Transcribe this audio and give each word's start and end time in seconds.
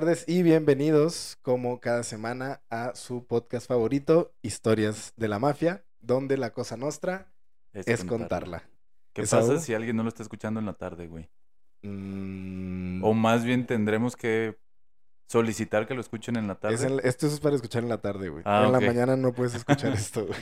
tardes 0.00 0.24
y 0.26 0.42
bienvenidos, 0.42 1.36
como 1.42 1.78
cada 1.78 2.04
semana, 2.04 2.62
a 2.70 2.94
su 2.94 3.26
podcast 3.26 3.68
favorito, 3.68 4.32
Historias 4.40 5.12
de 5.18 5.28
la 5.28 5.38
Mafia, 5.38 5.84
donde 6.00 6.38
la 6.38 6.54
cosa 6.54 6.78
nostra 6.78 7.30
es, 7.74 8.02
contarla. 8.04 8.62
¿Qué 9.12 9.24
pasa 9.24 9.58
si 9.58 9.74
alguien 9.74 9.96
no 9.96 10.02
lo 10.02 10.08
está 10.08 10.22
escuchando 10.22 10.58
en 10.58 10.64
la 10.64 10.72
tarde, 10.72 11.06
güey? 11.06 11.28
Mm, 11.82 13.04
O 13.04 13.12
más 13.12 13.44
bien 13.44 13.66
tendremos 13.66 14.16
que 14.16 14.56
solicitar 15.26 15.86
que 15.86 15.92
lo 15.92 16.00
escuchen 16.00 16.36
en 16.36 16.48
la 16.48 16.54
tarde. 16.54 16.76
es 16.76 16.82
en- 16.82 17.00
esto 17.04 17.26
es 17.26 17.38
para 17.38 17.56
escuchar 17.56 17.82
en 17.82 17.90
la 17.90 17.98
tarde, 18.00 18.30
güey. 18.30 18.42
Ah, 18.46 18.64
en 18.64 18.72
la 18.72 18.80
mañana 18.80 19.18
no 19.18 19.34
puedes 19.34 19.54
escuchar 19.54 19.92
esto, 19.92 20.26
güey. 20.26 20.40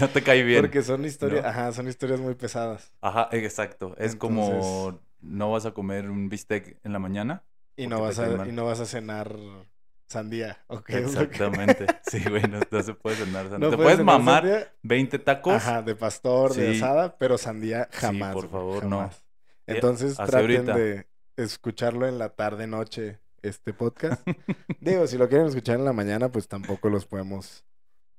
No 0.00 0.08
te 0.08 0.22
cae 0.22 0.44
bien. 0.44 0.60
Porque 0.60 0.84
son 0.84 1.04
historias, 1.04 1.42
¿no? 1.42 1.48
ajá, 1.48 1.72
son 1.72 1.88
historias 1.88 2.20
muy 2.20 2.36
pesadas. 2.36 2.92
Ajá, 3.00 3.28
exacto. 3.32 3.96
Es 3.98 4.14
como 4.14 5.00
no 5.20 5.50
vas 5.50 5.66
a 5.66 5.72
comer 5.72 6.08
un 6.08 6.28
bistec 6.28 6.78
en 6.84 6.92
la 6.92 7.00
mañana. 7.00 7.42
Y 7.82 7.86
no, 7.86 8.00
vas 8.00 8.18
a, 8.18 8.46
y 8.46 8.52
no 8.52 8.64
vas 8.66 8.80
a 8.80 8.86
cenar 8.86 9.34
sandía. 10.06 10.58
¿o 10.66 10.82
qué 10.82 10.98
es 10.98 11.14
lo 11.14 11.20
que- 11.28 11.36
Exactamente. 11.36 11.86
Sí, 12.10 12.22
güey, 12.28 12.42
no, 12.42 12.60
no 12.70 12.82
se 12.82 12.94
puede 12.94 13.16
cenar. 13.16 13.48
sandía. 13.48 13.58
No 13.58 13.70
te 13.70 13.76
puedes 13.82 14.00
mamar 14.04 14.42
sandía, 14.42 14.72
20 14.82 15.18
tacos. 15.20 15.54
Ajá, 15.54 15.82
de 15.82 15.94
pastor, 15.94 16.52
de 16.54 16.72
Sí. 16.74 16.78
asada, 16.82 17.16
pero 17.16 17.38
sandía 17.38 17.88
Sí, 17.92 17.98
jamás. 18.00 18.34
por 18.34 18.48
favor, 18.50 18.84
no. 18.86 18.98
jamás. 18.98 19.24
Eh, 19.66 19.74
Entonces 19.74 20.18
así 20.18 20.30
traten 20.30 20.56
ahorita. 20.68 20.74
de 20.76 21.06
escucharlo 21.36 22.06
en 22.08 22.18
la 22.18 22.30
tarde, 22.30 22.66
noche, 22.66 23.20
este 23.42 23.72
podcast. 23.72 24.20
Digo, 24.80 25.06
si 25.06 25.16
lo 25.16 25.28
quieren 25.28 25.46
escuchar 25.46 25.76
en 25.78 25.84
la 25.84 25.92
mañana, 25.92 26.28
pues 26.30 26.48
tampoco 26.48 26.90
los 26.90 27.06
podemos 27.06 27.64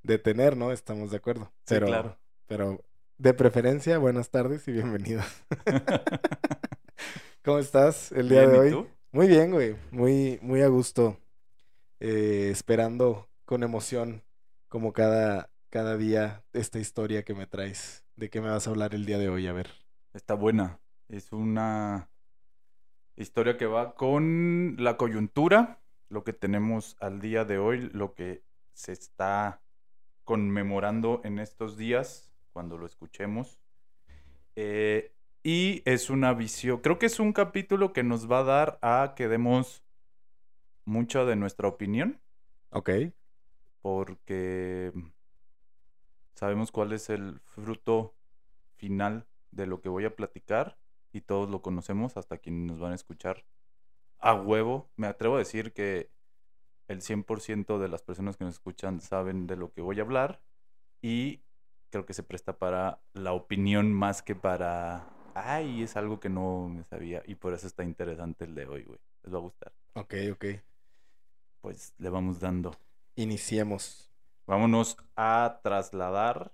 detener, 0.01 0.57
¿no? 0.57 0.71
Estamos 0.71 1.11
de 1.11 1.17
acuerdo. 1.17 1.51
Sí, 1.65 1.75
Pero, 1.75 1.85
claro. 1.87 2.17
pero 2.47 2.83
de 3.17 3.33
preferencia, 3.35 3.97
buenas 3.99 4.29
tardes 4.31 4.67
y 4.67 4.71
bienvenidos. 4.71 5.25
¿Cómo 7.43 7.59
estás 7.59 8.11
el 8.11 8.29
día 8.29 8.41
Bien, 8.45 8.51
de 8.51 8.57
¿y 8.57 8.59
hoy? 8.59 8.71
tú? 8.71 8.87
Muy 9.13 9.27
bien, 9.27 9.51
güey. 9.51 9.75
Muy, 9.91 10.39
muy 10.41 10.61
a 10.61 10.69
gusto. 10.69 11.17
Eh, 11.99 12.47
esperando 12.49 13.27
con 13.43 13.61
emoción, 13.61 14.23
como 14.69 14.93
cada, 14.93 15.49
cada 15.69 15.97
día, 15.97 16.45
esta 16.53 16.79
historia 16.79 17.23
que 17.23 17.33
me 17.33 17.45
traes. 17.45 18.05
¿De 18.15 18.29
qué 18.29 18.39
me 18.39 18.49
vas 18.49 18.67
a 18.67 18.69
hablar 18.69 18.95
el 18.95 19.05
día 19.05 19.17
de 19.17 19.27
hoy? 19.27 19.47
A 19.47 19.53
ver. 19.53 19.69
Está 20.13 20.33
buena. 20.33 20.79
Es 21.09 21.33
una 21.33 22.09
historia 23.17 23.57
que 23.57 23.65
va 23.65 23.95
con 23.95 24.77
la 24.79 24.95
coyuntura, 24.95 25.81
lo 26.07 26.23
que 26.23 26.31
tenemos 26.31 26.95
al 27.01 27.19
día 27.19 27.43
de 27.43 27.57
hoy, 27.57 27.89
lo 27.91 28.13
que 28.13 28.43
se 28.71 28.93
está 28.93 29.61
conmemorando 30.23 31.19
en 31.25 31.39
estos 31.39 31.75
días, 31.75 32.31
cuando 32.53 32.77
lo 32.77 32.85
escuchemos. 32.85 33.59
Eh, 34.55 35.11
y 35.43 35.81
es 35.85 36.09
una 36.09 36.33
visión, 36.33 36.79
creo 36.79 36.99
que 36.99 37.07
es 37.07 37.19
un 37.19 37.33
capítulo 37.33 37.93
que 37.93 38.03
nos 38.03 38.29
va 38.29 38.39
a 38.39 38.43
dar 38.43 38.79
a 38.81 39.13
que 39.15 39.27
demos 39.27 39.83
mucha 40.85 41.25
de 41.25 41.35
nuestra 41.35 41.67
opinión, 41.67 42.19
Ok. 42.71 42.89
porque 43.81 44.93
sabemos 46.35 46.71
cuál 46.71 46.93
es 46.93 47.09
el 47.09 47.39
fruto 47.45 48.15
final 48.75 49.27
de 49.51 49.67
lo 49.67 49.81
que 49.81 49.89
voy 49.89 50.05
a 50.05 50.15
platicar 50.15 50.77
y 51.11 51.21
todos 51.21 51.49
lo 51.49 51.61
conocemos 51.61 52.17
hasta 52.17 52.37
quienes 52.37 52.71
nos 52.71 52.79
van 52.79 52.93
a 52.93 52.95
escuchar 52.95 53.43
a 54.19 54.33
huevo. 54.33 54.89
Me 54.95 55.07
atrevo 55.07 55.35
a 55.35 55.39
decir 55.39 55.73
que 55.73 56.09
el 56.87 57.01
100% 57.01 57.79
de 57.79 57.87
las 57.89 58.01
personas 58.01 58.37
que 58.37 58.45
nos 58.45 58.55
escuchan 58.55 59.01
saben 59.01 59.47
de 59.47 59.55
lo 59.55 59.71
que 59.73 59.81
voy 59.81 59.99
a 59.99 60.03
hablar 60.03 60.41
y 61.01 61.41
creo 61.89 62.05
que 62.05 62.13
se 62.13 62.23
presta 62.23 62.57
para 62.57 63.01
la 63.13 63.33
opinión 63.33 63.91
más 63.91 64.21
que 64.21 64.35
para, 64.35 65.07
ay, 65.35 65.83
es 65.83 65.95
algo 65.97 66.19
que 66.19 66.29
no 66.29 66.67
me 66.69 66.83
sabía 66.83 67.23
y 67.25 67.35
por 67.35 67.53
eso 67.53 67.67
está 67.67 67.83
interesante 67.83 68.45
el 68.45 68.55
de 68.55 68.65
hoy, 68.67 68.83
güey. 68.83 68.99
Les 69.23 69.33
va 69.33 69.37
a 69.37 69.41
gustar. 69.41 69.71
Ok, 69.93 70.13
ok. 70.33 70.45
Pues 71.61 71.93
le 71.97 72.09
vamos 72.09 72.39
dando. 72.39 72.75
Iniciemos. 73.15 74.09
Vámonos 74.47 74.97
a 75.15 75.59
trasladar 75.63 76.51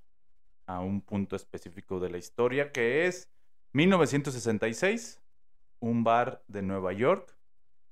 a 0.66 0.80
un 0.82 1.02
punto 1.02 1.36
específico 1.36 2.00
de 2.00 2.10
la 2.10 2.18
historia 2.18 2.72
que 2.72 3.08
es 3.08 3.30
1966, 3.74 5.22
un 5.80 6.04
bar 6.04 6.44
de 6.48 6.62
Nueva 6.62 6.94
York. 6.94 7.36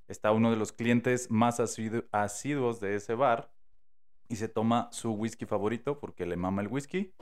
Está 0.08 0.32
uno 0.32 0.52
de 0.52 0.58
los 0.58 0.72
clientes 0.72 1.32
más 1.32 1.60
asidu- 1.60 2.06
asiduos 2.12 2.80
de 2.80 2.96
ese 2.96 3.16
bar 3.16 3.50
y 4.28 4.36
se 4.36 4.48
toma 4.50 4.90
su 4.92 5.14
whisky 5.14 5.46
favorito 5.46 6.00
porque 6.00 6.26
le 6.26 6.36
mama 6.36 6.62
el 6.62 6.68
whisky. 6.68 7.14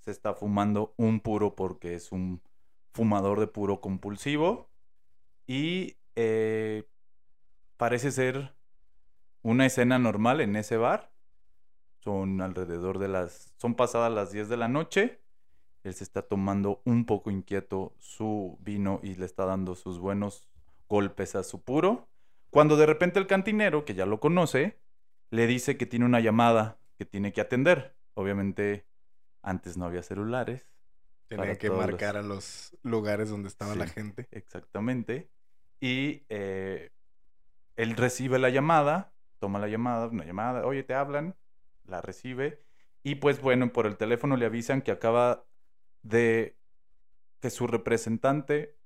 Se 0.00 0.10
está 0.10 0.34
fumando 0.34 0.92
un 0.96 1.20
puro 1.20 1.54
porque 1.54 1.94
es 1.94 2.12
un 2.12 2.40
fumador 2.92 3.40
de 3.40 3.46
puro 3.46 3.80
compulsivo 3.80 4.70
y 5.46 5.96
eh, 6.16 6.84
parece 7.76 8.12
ser 8.12 8.54
una 9.42 9.66
escena 9.66 9.98
normal 9.98 10.40
en 10.40 10.56
ese 10.56 10.76
bar. 10.76 11.10
Son 12.00 12.40
alrededor 12.40 12.98
de 12.98 13.08
las... 13.08 13.54
Son 13.56 13.74
pasadas 13.74 14.12
las 14.12 14.32
10 14.32 14.48
de 14.48 14.56
la 14.56 14.68
noche. 14.68 15.20
Él 15.84 15.94
se 15.94 16.04
está 16.04 16.22
tomando 16.22 16.80
un 16.84 17.06
poco 17.06 17.30
inquieto 17.30 17.94
su 17.98 18.58
vino 18.60 19.00
y 19.02 19.14
le 19.14 19.26
está 19.26 19.44
dando 19.44 19.74
sus 19.74 19.98
buenos 19.98 20.48
golpes 20.88 21.34
a 21.34 21.42
su 21.42 21.62
puro. 21.62 22.08
Cuando 22.50 22.76
de 22.76 22.86
repente 22.86 23.18
el 23.18 23.26
cantinero, 23.26 23.84
que 23.84 23.94
ya 23.94 24.06
lo 24.06 24.20
conoce, 24.20 24.78
le 25.30 25.46
dice 25.46 25.76
que 25.76 25.86
tiene 25.86 26.04
una 26.04 26.20
llamada 26.20 26.78
que 26.98 27.04
tiene 27.04 27.32
que 27.32 27.40
atender. 27.40 27.96
Obviamente, 28.14 28.86
antes 29.40 29.76
no 29.76 29.86
había 29.86 30.02
celulares. 30.02 30.71
Tenía 31.36 31.56
que 31.58 31.68
los- 31.68 31.78
marcar 31.78 32.16
a 32.16 32.22
los 32.22 32.76
lugares 32.82 33.30
donde 33.30 33.48
estaba 33.48 33.74
la 33.74 33.86
gente. 33.86 34.28
Exactamente. 34.30 35.30
Y 35.80 36.24
eh, 36.28 36.90
él 37.76 37.96
recibe 37.96 38.38
la 38.38 38.50
llamada, 38.50 39.12
toma 39.38 39.58
la 39.58 39.68
llamada, 39.68 40.06
una 40.08 40.24
llamada, 40.24 40.66
oye, 40.66 40.82
te 40.82 40.94
hablan, 40.94 41.34
la 41.84 42.00
recibe. 42.00 42.62
Y 43.02 43.16
pues 43.16 43.40
bueno, 43.40 43.72
por 43.72 43.86
el 43.86 43.96
teléfono 43.96 44.36
le 44.36 44.46
avisan 44.46 44.82
que 44.82 44.92
acaba 44.92 45.44
de, 46.02 46.56
que 47.40 47.50
su 47.50 47.66
representante 47.66 48.76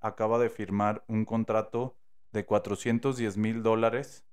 acaba 0.00 0.38
de 0.38 0.50
firmar 0.50 1.04
un 1.06 1.24
contrato 1.24 1.96
de 2.32 2.44
410 2.44 3.36
mil 3.36 3.62
dólares 3.62 4.24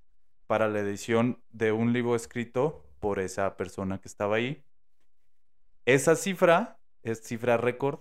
para 0.48 0.68
la 0.68 0.80
edición 0.80 1.44
de 1.52 1.72
un 1.72 1.94
libro 1.94 2.16
escrito 2.16 2.84
por 3.00 3.20
esa 3.20 3.56
persona 3.56 4.00
que 4.00 4.08
estaba 4.08 4.38
ahí. 4.38 4.64
Esa 5.86 6.16
cifra 6.16 6.79
es 7.04 7.22
cifra 7.22 7.58
récord 7.58 8.00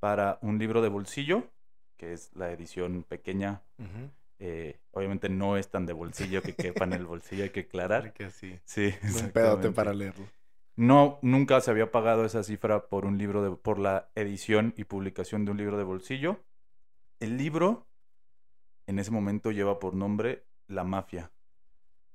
para 0.00 0.38
un 0.42 0.58
libro 0.58 0.82
de 0.82 0.88
bolsillo, 0.88 1.50
que 1.96 2.12
es 2.12 2.30
la 2.34 2.50
edición 2.52 3.04
pequeña. 3.04 3.62
Eh, 4.38 4.80
obviamente 4.90 5.28
no 5.28 5.56
es 5.56 5.70
tan 5.70 5.86
de 5.86 5.92
bolsillo 5.92 6.42
que 6.42 6.54
quepa 6.54 6.84
en 6.84 6.92
el 6.92 7.06
bolsillo, 7.06 7.44
hay 7.44 7.50
que 7.50 7.60
aclarar. 7.60 8.02
Porque 8.04 8.24
así. 8.24 8.58
Sí, 8.64 8.92
Un 9.02 9.30
pedote 9.30 9.70
para 9.70 9.94
leerlo. 9.94 10.26
No, 10.76 11.18
nunca 11.22 11.60
se 11.60 11.70
había 11.70 11.92
pagado 11.92 12.24
esa 12.24 12.42
cifra 12.42 12.88
por 12.88 13.04
un 13.04 13.16
libro 13.16 13.42
de, 13.42 13.56
por 13.56 13.78
la 13.78 14.10
edición 14.16 14.74
y 14.76 14.84
publicación 14.84 15.44
de 15.44 15.52
un 15.52 15.56
libro 15.56 15.78
de 15.78 15.84
bolsillo. 15.84 16.40
El 17.20 17.36
libro 17.36 17.86
en 18.86 18.98
ese 18.98 19.12
momento 19.12 19.52
lleva 19.52 19.78
por 19.78 19.94
nombre 19.94 20.44
La 20.66 20.84
Mafia. 20.84 21.30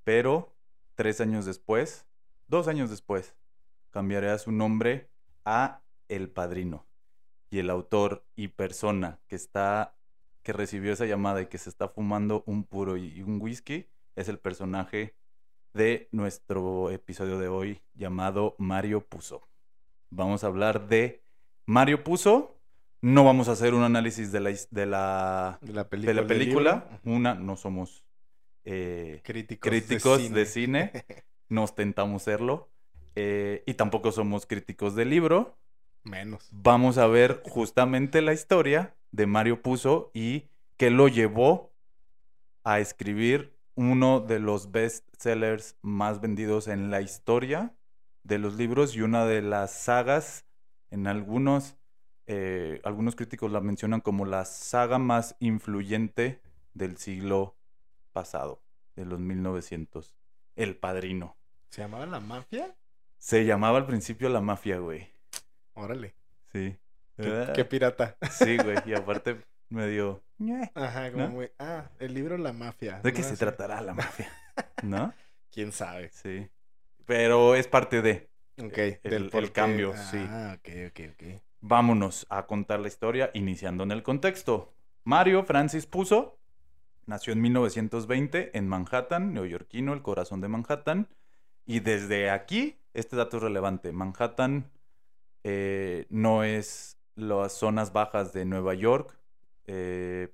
Pero 0.03 0.53
tres 0.95 1.21
años 1.21 1.45
después, 1.45 2.05
dos 2.47 2.67
años 2.67 2.89
después, 2.89 3.33
cambiará 3.91 4.37
su 4.37 4.51
nombre 4.51 5.09
a 5.45 5.81
El 6.09 6.29
Padrino. 6.29 6.85
Y 7.49 7.59
el 7.59 7.69
autor 7.69 8.25
y 8.35 8.49
persona 8.49 9.19
que 9.27 9.35
está, 9.35 9.95
que 10.43 10.53
recibió 10.53 10.93
esa 10.93 11.05
llamada 11.05 11.41
y 11.41 11.45
que 11.47 11.57
se 11.57 11.69
está 11.69 11.87
fumando 11.87 12.43
un 12.45 12.63
puro 12.63 12.97
y 12.97 13.21
un 13.21 13.41
whisky, 13.41 13.87
es 14.15 14.27
el 14.29 14.37
personaje 14.37 15.15
de 15.73 16.09
nuestro 16.11 16.91
episodio 16.91 17.39
de 17.39 17.47
hoy 17.47 17.81
llamado 17.95 18.55
Mario 18.57 19.01
Puzo. 19.05 19.47
Vamos 20.09 20.43
a 20.43 20.47
hablar 20.47 20.87
de 20.87 21.23
Mario 21.65 22.03
Puzo. 22.03 22.55
No 23.01 23.23
vamos 23.23 23.47
a 23.47 23.53
hacer 23.53 23.73
un 23.73 23.83
análisis 23.83 24.31
de 24.31 24.39
la, 24.41 24.49
de 24.71 24.85
la, 24.85 25.59
De 25.61 25.73
la 25.73 25.83
de 25.83 26.27
película. 26.27 26.87
la. 27.03 27.11
Una, 27.11 27.33
no 27.35 27.55
somos 27.55 28.03
eh, 28.65 29.21
Críticos, 29.23 29.69
críticos 29.69 30.29
de 30.31 30.45
cine. 30.45 30.91
nos 31.49 31.75
tentamos 31.75 32.23
serlo. 32.23 32.69
eh, 33.15 33.63
y 33.65 33.73
tampoco 33.75 34.11
somos 34.11 34.45
críticos 34.45 34.95
del 34.95 35.09
libro. 35.09 35.55
Menos. 36.03 36.49
Vamos 36.51 36.97
a 36.97 37.07
ver 37.07 37.41
justamente 37.45 38.21
la 38.21 38.33
historia 38.33 38.95
de 39.11 39.27
Mario 39.27 39.61
Puzo 39.61 40.11
y 40.13 40.49
que 40.77 40.89
lo 40.89 41.07
llevó 41.07 41.71
a 42.63 42.79
escribir 42.79 43.53
uno 43.75 44.19
de 44.19 44.39
los 44.39 44.71
best 44.71 45.05
sellers 45.17 45.77
más 45.81 46.21
vendidos 46.21 46.67
en 46.67 46.91
la 46.91 47.01
historia 47.01 47.73
de 48.23 48.37
los 48.37 48.55
libros 48.55 48.95
y 48.95 49.01
una 49.01 49.25
de 49.25 49.41
las 49.41 49.73
sagas 49.73 50.45
en 50.91 51.07
algunos 51.07 51.79
eh, 52.31 52.79
algunos 52.83 53.15
críticos 53.15 53.51
la 53.51 53.59
mencionan 53.59 54.01
como 54.01 54.23
la 54.23 54.45
saga 54.45 54.99
más 54.99 55.35
influyente 55.39 56.39
del 56.75 56.97
siglo 56.97 57.55
pasado, 58.13 58.61
de 58.95 59.03
los 59.05 59.19
1900. 59.19 60.13
El 60.55 60.77
Padrino. 60.77 61.35
¿Se 61.71 61.81
llamaba 61.81 62.05
La 62.05 62.19
Mafia? 62.19 62.75
Se 63.17 63.45
llamaba 63.45 63.79
al 63.79 63.87
principio 63.87 64.29
La 64.29 64.41
Mafia, 64.41 64.77
güey. 64.77 65.07
Órale. 65.79 66.15
Sí. 66.51 66.77
Qué, 67.17 67.27
Ah, 67.49 67.53
qué 67.53 67.65
pirata. 67.65 68.17
Sí, 68.31 68.57
güey. 68.57 68.77
Y 68.85 68.93
aparte, 68.93 69.41
medio... 69.69 70.21
Ajá, 70.73 71.11
como 71.11 71.25
¿No? 71.25 71.29
muy. 71.31 71.51
Ah, 71.59 71.89
el 71.99 72.13
libro 72.13 72.37
La 72.37 72.53
Mafia. 72.53 73.01
¿De 73.03 73.11
qué 73.11 73.23
se 73.23 73.35
tratará 73.35 73.81
la 73.81 73.93
mafia? 73.93 74.31
¿No? 74.83 75.13
Quién 75.51 75.71
sabe. 75.73 76.09
Sí. 76.13 76.47
Pero 77.05 77.55
es 77.55 77.67
parte 77.67 78.01
de... 78.01 78.29
Ok, 78.57 78.77
El- 78.77 78.99
del 79.03 79.29
el 79.33 79.51
cambio, 79.51 79.93
sí. 79.95 80.17
Ah, 80.17 80.57
ok, 80.57 80.69
ok, 80.89 80.99
ok. 81.13 81.41
Vámonos 81.61 82.25
a 82.29 82.45
contar 82.45 82.79
la 82.79 82.87
historia 82.87 83.31
iniciando 83.33 83.83
en 83.83 83.91
el 83.91 84.01
contexto. 84.03 84.73
Mario 85.03 85.43
Francis 85.43 85.85
Puzo 85.85 86.39
nació 87.05 87.33
en 87.33 87.41
1920 87.41 88.57
en 88.57 88.67
Manhattan, 88.67 89.33
neoyorquino, 89.33 89.93
el 89.93 90.01
corazón 90.01 90.39
de 90.41 90.47
Manhattan. 90.47 91.07
Y 91.65 91.81
desde 91.81 92.29
aquí, 92.29 92.79
este 92.93 93.15
dato 93.15 93.37
es 93.37 93.43
relevante. 93.43 93.91
Manhattan 93.91 94.71
eh, 95.43 96.05
no 96.09 96.43
es 96.43 96.97
las 97.15 97.53
zonas 97.53 97.91
bajas 97.93 98.33
de 98.33 98.45
Nueva 98.45 98.73
York. 98.73 99.17
Eh, 99.65 100.33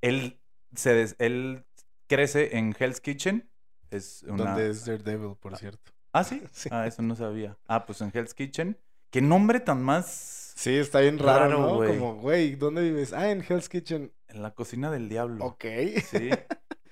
él, 0.00 0.38
se 0.74 0.92
des- 0.94 1.16
él 1.18 1.64
crece 2.06 2.56
en 2.56 2.74
Hell's 2.78 3.00
Kitchen. 3.00 3.48
Es 3.90 4.22
una... 4.28 4.44
Donde 4.52 4.70
es 4.70 4.84
Daredevil, 4.86 5.36
por 5.38 5.56
cierto. 5.56 5.92
Ah, 6.12 6.24
¿sí? 6.24 6.42
Sí. 6.52 6.68
Ah, 6.72 6.86
eso 6.86 7.02
no 7.02 7.14
sabía. 7.16 7.56
Ah, 7.66 7.86
pues 7.86 8.00
en 8.00 8.10
Hell's 8.14 8.34
Kitchen. 8.34 8.76
¿Qué 9.10 9.20
nombre 9.22 9.60
tan 9.60 9.82
más 9.82 10.52
Sí, 10.56 10.76
está 10.76 11.00
bien 11.00 11.18
raro, 11.18 11.44
Raro, 11.46 11.58
¿no? 11.60 11.74
güey. 11.76 11.90
Como, 11.98 12.14
güey, 12.16 12.54
¿dónde 12.54 12.82
vives? 12.82 13.12
Ah, 13.12 13.30
en 13.30 13.42
Hell's 13.48 13.68
Kitchen. 13.68 14.12
En 14.28 14.42
la 14.42 14.52
cocina 14.54 14.90
del 14.90 15.08
diablo. 15.08 15.44
Ok. 15.44 15.64
Sí. 16.10 16.30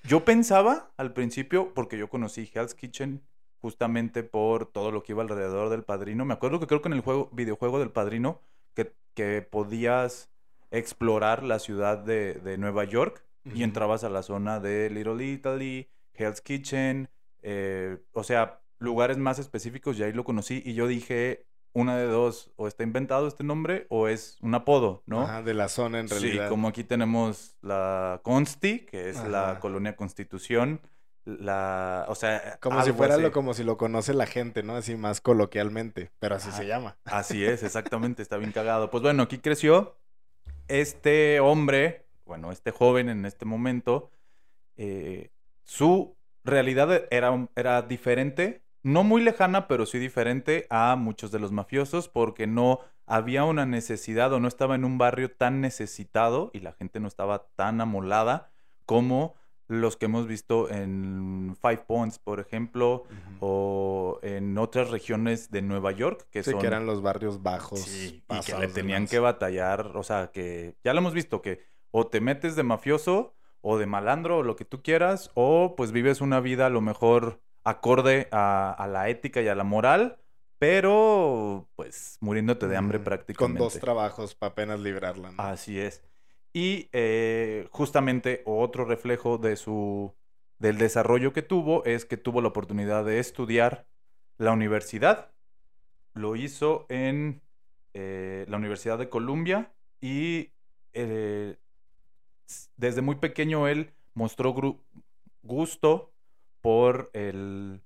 Yo 0.05 0.25
pensaba 0.25 0.91
al 0.97 1.13
principio, 1.13 1.73
porque 1.73 1.97
yo 1.97 2.09
conocí 2.09 2.49
Hell's 2.53 2.75
Kitchen 2.75 3.21
justamente 3.63 4.23
por 4.23 4.65
todo 4.65 4.91
lo 4.91 5.03
que 5.03 5.13
iba 5.13 5.23
alrededor 5.23 5.69
del 5.69 5.83
padrino. 5.83 6.25
Me 6.25 6.33
acuerdo 6.33 6.59
que 6.59 6.67
creo 6.67 6.81
que 6.81 6.89
en 6.89 6.95
el 6.95 6.99
juego, 6.99 7.29
videojuego 7.31 7.79
del 7.79 7.91
padrino, 7.91 8.41
que, 8.73 8.93
que 9.13 9.41
podías 9.41 10.29
explorar 10.69 11.43
la 11.43 11.59
ciudad 11.59 11.97
de, 11.97 12.33
de 12.33 12.57
Nueva 12.57 12.83
York 12.83 13.23
y 13.45 13.63
entrabas 13.63 14.03
a 14.03 14.09
la 14.09 14.21
zona 14.21 14.59
de 14.59 14.89
Little 14.89 15.25
Italy, 15.25 15.87
Hell's 16.13 16.41
Kitchen, 16.41 17.09
eh, 17.41 17.99
o 18.11 18.23
sea, 18.25 18.59
lugares 18.79 19.17
más 19.17 19.39
específicos, 19.39 19.97
y 19.97 20.03
ahí 20.03 20.11
lo 20.11 20.25
conocí. 20.25 20.61
Y 20.65 20.73
yo 20.73 20.85
dije, 20.85 21.45
una 21.71 21.97
de 21.97 22.07
dos, 22.07 22.51
o 22.57 22.67
está 22.67 22.83
inventado 22.83 23.29
este 23.29 23.45
nombre 23.45 23.87
o 23.89 24.09
es 24.09 24.37
un 24.41 24.55
apodo, 24.55 25.03
¿no? 25.05 25.21
Ajá, 25.21 25.41
de 25.41 25.53
la 25.53 25.69
zona 25.69 26.01
en 26.01 26.09
realidad. 26.09 26.47
Sí, 26.47 26.49
como 26.49 26.67
aquí 26.67 26.83
tenemos 26.83 27.55
la 27.61 28.19
Consti, 28.23 28.79
que 28.79 29.09
es 29.09 29.23
la 29.23 29.59
colonia 29.61 29.95
Constitución, 29.95 30.81
la, 31.25 32.05
o 32.09 32.15
sea, 32.15 32.57
Como 32.59 32.81
si 32.83 32.91
fuera 32.91 33.15
así. 33.15 33.23
lo 33.23 33.31
como 33.31 33.53
si 33.53 33.63
lo 33.63 33.77
conoce 33.77 34.13
la 34.13 34.25
gente, 34.25 34.63
¿no? 34.63 34.75
Así 34.75 34.95
más 34.95 35.21
coloquialmente, 35.21 36.11
pero 36.19 36.35
así 36.35 36.51
se 36.51 36.65
llama. 36.67 36.97
Así 37.05 37.45
es, 37.45 37.63
exactamente, 37.63 38.21
está 38.21 38.37
bien 38.37 38.51
cagado. 38.51 38.89
Pues 38.91 39.03
bueno, 39.03 39.23
aquí 39.23 39.37
creció 39.39 39.95
este 40.67 41.39
hombre, 41.39 42.05
bueno, 42.25 42.51
este 42.51 42.71
joven 42.71 43.09
en 43.09 43.25
este 43.25 43.45
momento, 43.45 44.09
eh, 44.77 45.31
su 45.63 46.15
realidad 46.43 47.07
era, 47.11 47.47
era 47.55 47.81
diferente, 47.81 48.61
no 48.81 49.03
muy 49.03 49.21
lejana, 49.21 49.67
pero 49.67 49.85
sí 49.85 49.99
diferente 49.99 50.67
a 50.69 50.95
muchos 50.97 51.31
de 51.31 51.39
los 51.39 51.51
mafiosos, 51.53 52.09
porque 52.09 52.47
no 52.47 52.79
había 53.05 53.43
una 53.45 53.65
necesidad 53.65 54.31
o 54.33 54.39
no 54.39 54.47
estaba 54.47 54.75
en 54.75 54.85
un 54.85 54.97
barrio 54.97 55.31
tan 55.31 55.61
necesitado 55.61 56.51
y 56.53 56.59
la 56.59 56.73
gente 56.73 56.99
no 56.99 57.07
estaba 57.07 57.47
tan 57.55 57.79
amolada 57.81 58.51
como 58.85 59.35
los 59.67 59.97
que 59.97 60.05
hemos 60.05 60.27
visto 60.27 60.69
en 60.69 61.55
Five 61.61 61.85
Points, 61.87 62.19
por 62.19 62.39
ejemplo, 62.39 63.05
o 63.39 64.19
en 64.21 64.57
otras 64.57 64.89
regiones 64.89 65.51
de 65.51 65.61
Nueva 65.61 65.91
York, 65.91 66.27
que 66.31 66.43
Sí, 66.43 66.51
son 66.51 66.59
que 66.59 66.67
eran 66.67 66.85
los 66.85 67.01
barrios 67.01 67.41
bajos. 67.41 67.79
Sí, 67.79 68.23
y 68.29 68.39
que 68.41 68.57
le 68.57 68.67
tenían 68.67 69.07
que 69.07 69.19
batallar, 69.19 69.95
o 69.95 70.03
sea, 70.03 70.31
que 70.31 70.75
ya 70.83 70.93
lo 70.93 70.99
hemos 70.99 71.13
visto, 71.13 71.41
que 71.41 71.61
o 71.91 72.07
te 72.07 72.21
metes 72.21 72.55
de 72.55 72.63
mafioso 72.63 73.35
o 73.61 73.77
de 73.77 73.85
malandro 73.85 74.39
o 74.39 74.43
lo 74.43 74.55
que 74.55 74.65
tú 74.65 74.81
quieras, 74.81 75.31
o 75.35 75.75
pues 75.77 75.91
vives 75.91 76.21
una 76.21 76.39
vida 76.39 76.65
a 76.65 76.69
lo 76.69 76.81
mejor 76.81 77.39
acorde 77.63 78.27
a, 78.31 78.71
a 78.71 78.87
la 78.87 79.09
ética 79.09 79.41
y 79.41 79.47
a 79.47 79.55
la 79.55 79.63
moral, 79.63 80.17
pero 80.59 81.67
pues 81.75 82.17
muriéndote 82.19 82.67
de 82.67 82.77
hambre 82.77 82.99
prácticamente. 82.99 83.59
Con 83.59 83.67
dos 83.67 83.79
trabajos 83.79 84.35
para 84.35 84.51
apenas 84.51 84.79
librarla, 84.79 85.31
¿no? 85.31 85.41
Así 85.41 85.79
es. 85.79 86.01
Y 86.53 86.89
eh, 86.93 87.67
justamente 87.71 88.43
otro 88.45 88.85
reflejo 88.85 89.37
de 89.37 89.55
su 89.55 90.13
del 90.59 90.77
desarrollo 90.77 91.33
que 91.33 91.41
tuvo 91.41 91.83
es 91.83 92.05
que 92.05 92.15
tuvo 92.15 92.41
la 92.41 92.47
oportunidad 92.47 93.03
de 93.03 93.19
estudiar 93.19 93.85
la 94.37 94.53
universidad. 94.53 95.31
Lo 96.13 96.35
hizo 96.35 96.85
en 96.89 97.41
eh, 97.93 98.45
la 98.47 98.57
Universidad 98.57 98.97
de 98.97 99.09
Columbia 99.09 99.73
y 99.99 100.51
eh, 100.93 101.57
desde 102.77 103.01
muy 103.01 103.15
pequeño 103.15 103.67
él 103.67 103.91
mostró 104.13 104.55
gusto 105.41 106.13
por 106.61 107.09
el 107.13 107.81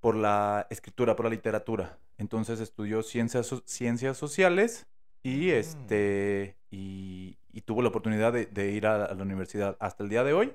por 0.00 0.14
la 0.14 0.68
escritura, 0.70 1.16
por 1.16 1.26
la 1.26 1.30
literatura. 1.30 1.98
Entonces 2.18 2.60
estudió 2.60 3.02
ciencias, 3.02 3.52
ciencias 3.64 4.16
sociales 4.16 4.86
y 5.24 5.50
Mm. 5.50 6.65
Y, 6.76 7.38
y 7.52 7.62
tuvo 7.62 7.80
la 7.82 7.88
oportunidad 7.88 8.32
de, 8.32 8.46
de 8.46 8.70
ir 8.72 8.86
a, 8.86 9.06
a 9.06 9.14
la 9.14 9.22
universidad 9.22 9.76
hasta 9.80 10.02
el 10.04 10.10
día 10.10 10.24
de 10.24 10.34
hoy, 10.34 10.52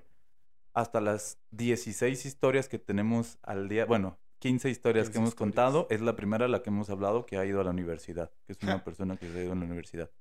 hasta 0.73 1.01
las 1.01 1.39
16 1.51 2.25
historias 2.25 2.69
que 2.69 2.79
tenemos 2.79 3.39
al 3.41 3.67
día, 3.67 3.85
bueno, 3.85 4.19
15 4.39 4.69
historias 4.69 5.07
15 5.07 5.11
que 5.11 5.17
hemos 5.17 5.29
historias. 5.29 5.35
contado, 5.35 5.87
es 5.89 6.01
la 6.01 6.15
primera 6.15 6.45
a 6.45 6.47
la 6.47 6.61
que 6.61 6.69
hemos 6.69 6.89
hablado 6.89 7.25
que 7.25 7.37
ha 7.37 7.45
ido 7.45 7.59
a 7.59 7.63
la 7.63 7.71
universidad, 7.71 8.31
que 8.45 8.53
es 8.53 8.59
una 8.61 8.83
persona 8.83 9.17
que 9.17 9.31
se 9.31 9.39
ha 9.39 9.43
ido 9.43 9.51
a 9.53 9.55
la 9.55 9.65
universidad. 9.65 10.11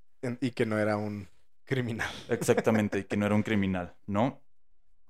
Y 0.41 0.51
que 0.53 0.67
no 0.67 0.79
era 0.79 0.97
un 0.97 1.29
criminal. 1.65 2.11
Exactamente, 2.29 3.01
y 3.01 3.05
que 3.05 3.17
no 3.17 3.27
era 3.27 3.35
un 3.35 3.43
criminal, 3.43 3.95
¿no? 4.07 4.41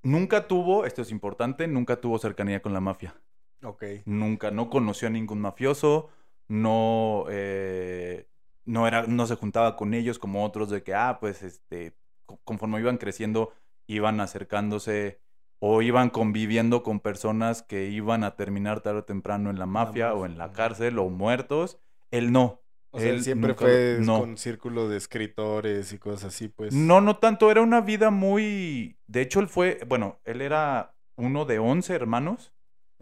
Nunca 0.02 0.48
tuvo, 0.48 0.86
esto 0.86 1.02
es 1.02 1.10
importante, 1.10 1.68
nunca 1.68 2.00
tuvo 2.00 2.18
cercanía 2.18 2.62
con 2.62 2.72
la 2.72 2.80
mafia. 2.80 3.14
Ok. 3.62 3.84
Nunca, 4.06 4.50
no 4.50 4.70
conoció 4.70 5.08
a 5.08 5.10
ningún 5.10 5.40
mafioso, 5.40 6.08
no, 6.48 7.26
eh, 7.28 8.26
no, 8.64 8.86
era, 8.86 9.06
no 9.06 9.26
se 9.26 9.36
juntaba 9.36 9.76
con 9.76 9.94
ellos 9.94 10.18
como 10.18 10.44
otros 10.44 10.70
de 10.70 10.82
que, 10.82 10.94
ah, 10.94 11.18
pues, 11.20 11.42
este, 11.42 11.94
co- 12.26 12.40
conforme 12.44 12.78
iban 12.80 12.98
creciendo, 12.98 13.52
iban 13.86 14.20
acercándose 14.20 15.20
o 15.58 15.82
iban 15.82 16.10
conviviendo 16.10 16.82
con 16.82 17.00
personas 17.00 17.62
que 17.62 17.86
iban 17.88 18.24
a 18.24 18.36
terminar 18.36 18.80
tarde 18.80 19.00
o 19.00 19.04
temprano 19.04 19.50
en 19.50 19.58
la 19.58 19.66
mafia 19.66 20.14
o 20.14 20.24
en 20.26 20.38
la 20.38 20.52
cárcel 20.52 20.98
o 20.98 21.08
muertos. 21.10 21.78
Él 22.10 22.32
no. 22.32 22.62
O 22.92 22.98
sea, 22.98 23.10
él 23.10 23.16
Él 23.16 23.22
siempre 23.24 23.48
nunca- 23.48 23.64
fue 23.66 23.98
no. 24.00 24.20
con 24.20 24.36
círculo 24.36 24.88
de 24.88 24.96
escritores 24.96 25.92
y 25.92 25.98
cosas 25.98 26.34
así, 26.34 26.48
pues. 26.48 26.74
No, 26.74 27.00
no 27.00 27.18
tanto, 27.18 27.50
era 27.50 27.60
una 27.62 27.80
vida 27.80 28.10
muy... 28.10 28.98
De 29.06 29.20
hecho, 29.20 29.40
él 29.40 29.48
fue, 29.48 29.80
bueno, 29.86 30.18
él 30.24 30.40
era 30.40 30.94
uno 31.16 31.44
de 31.44 31.58
11 31.58 31.94
hermanos. 31.94 32.52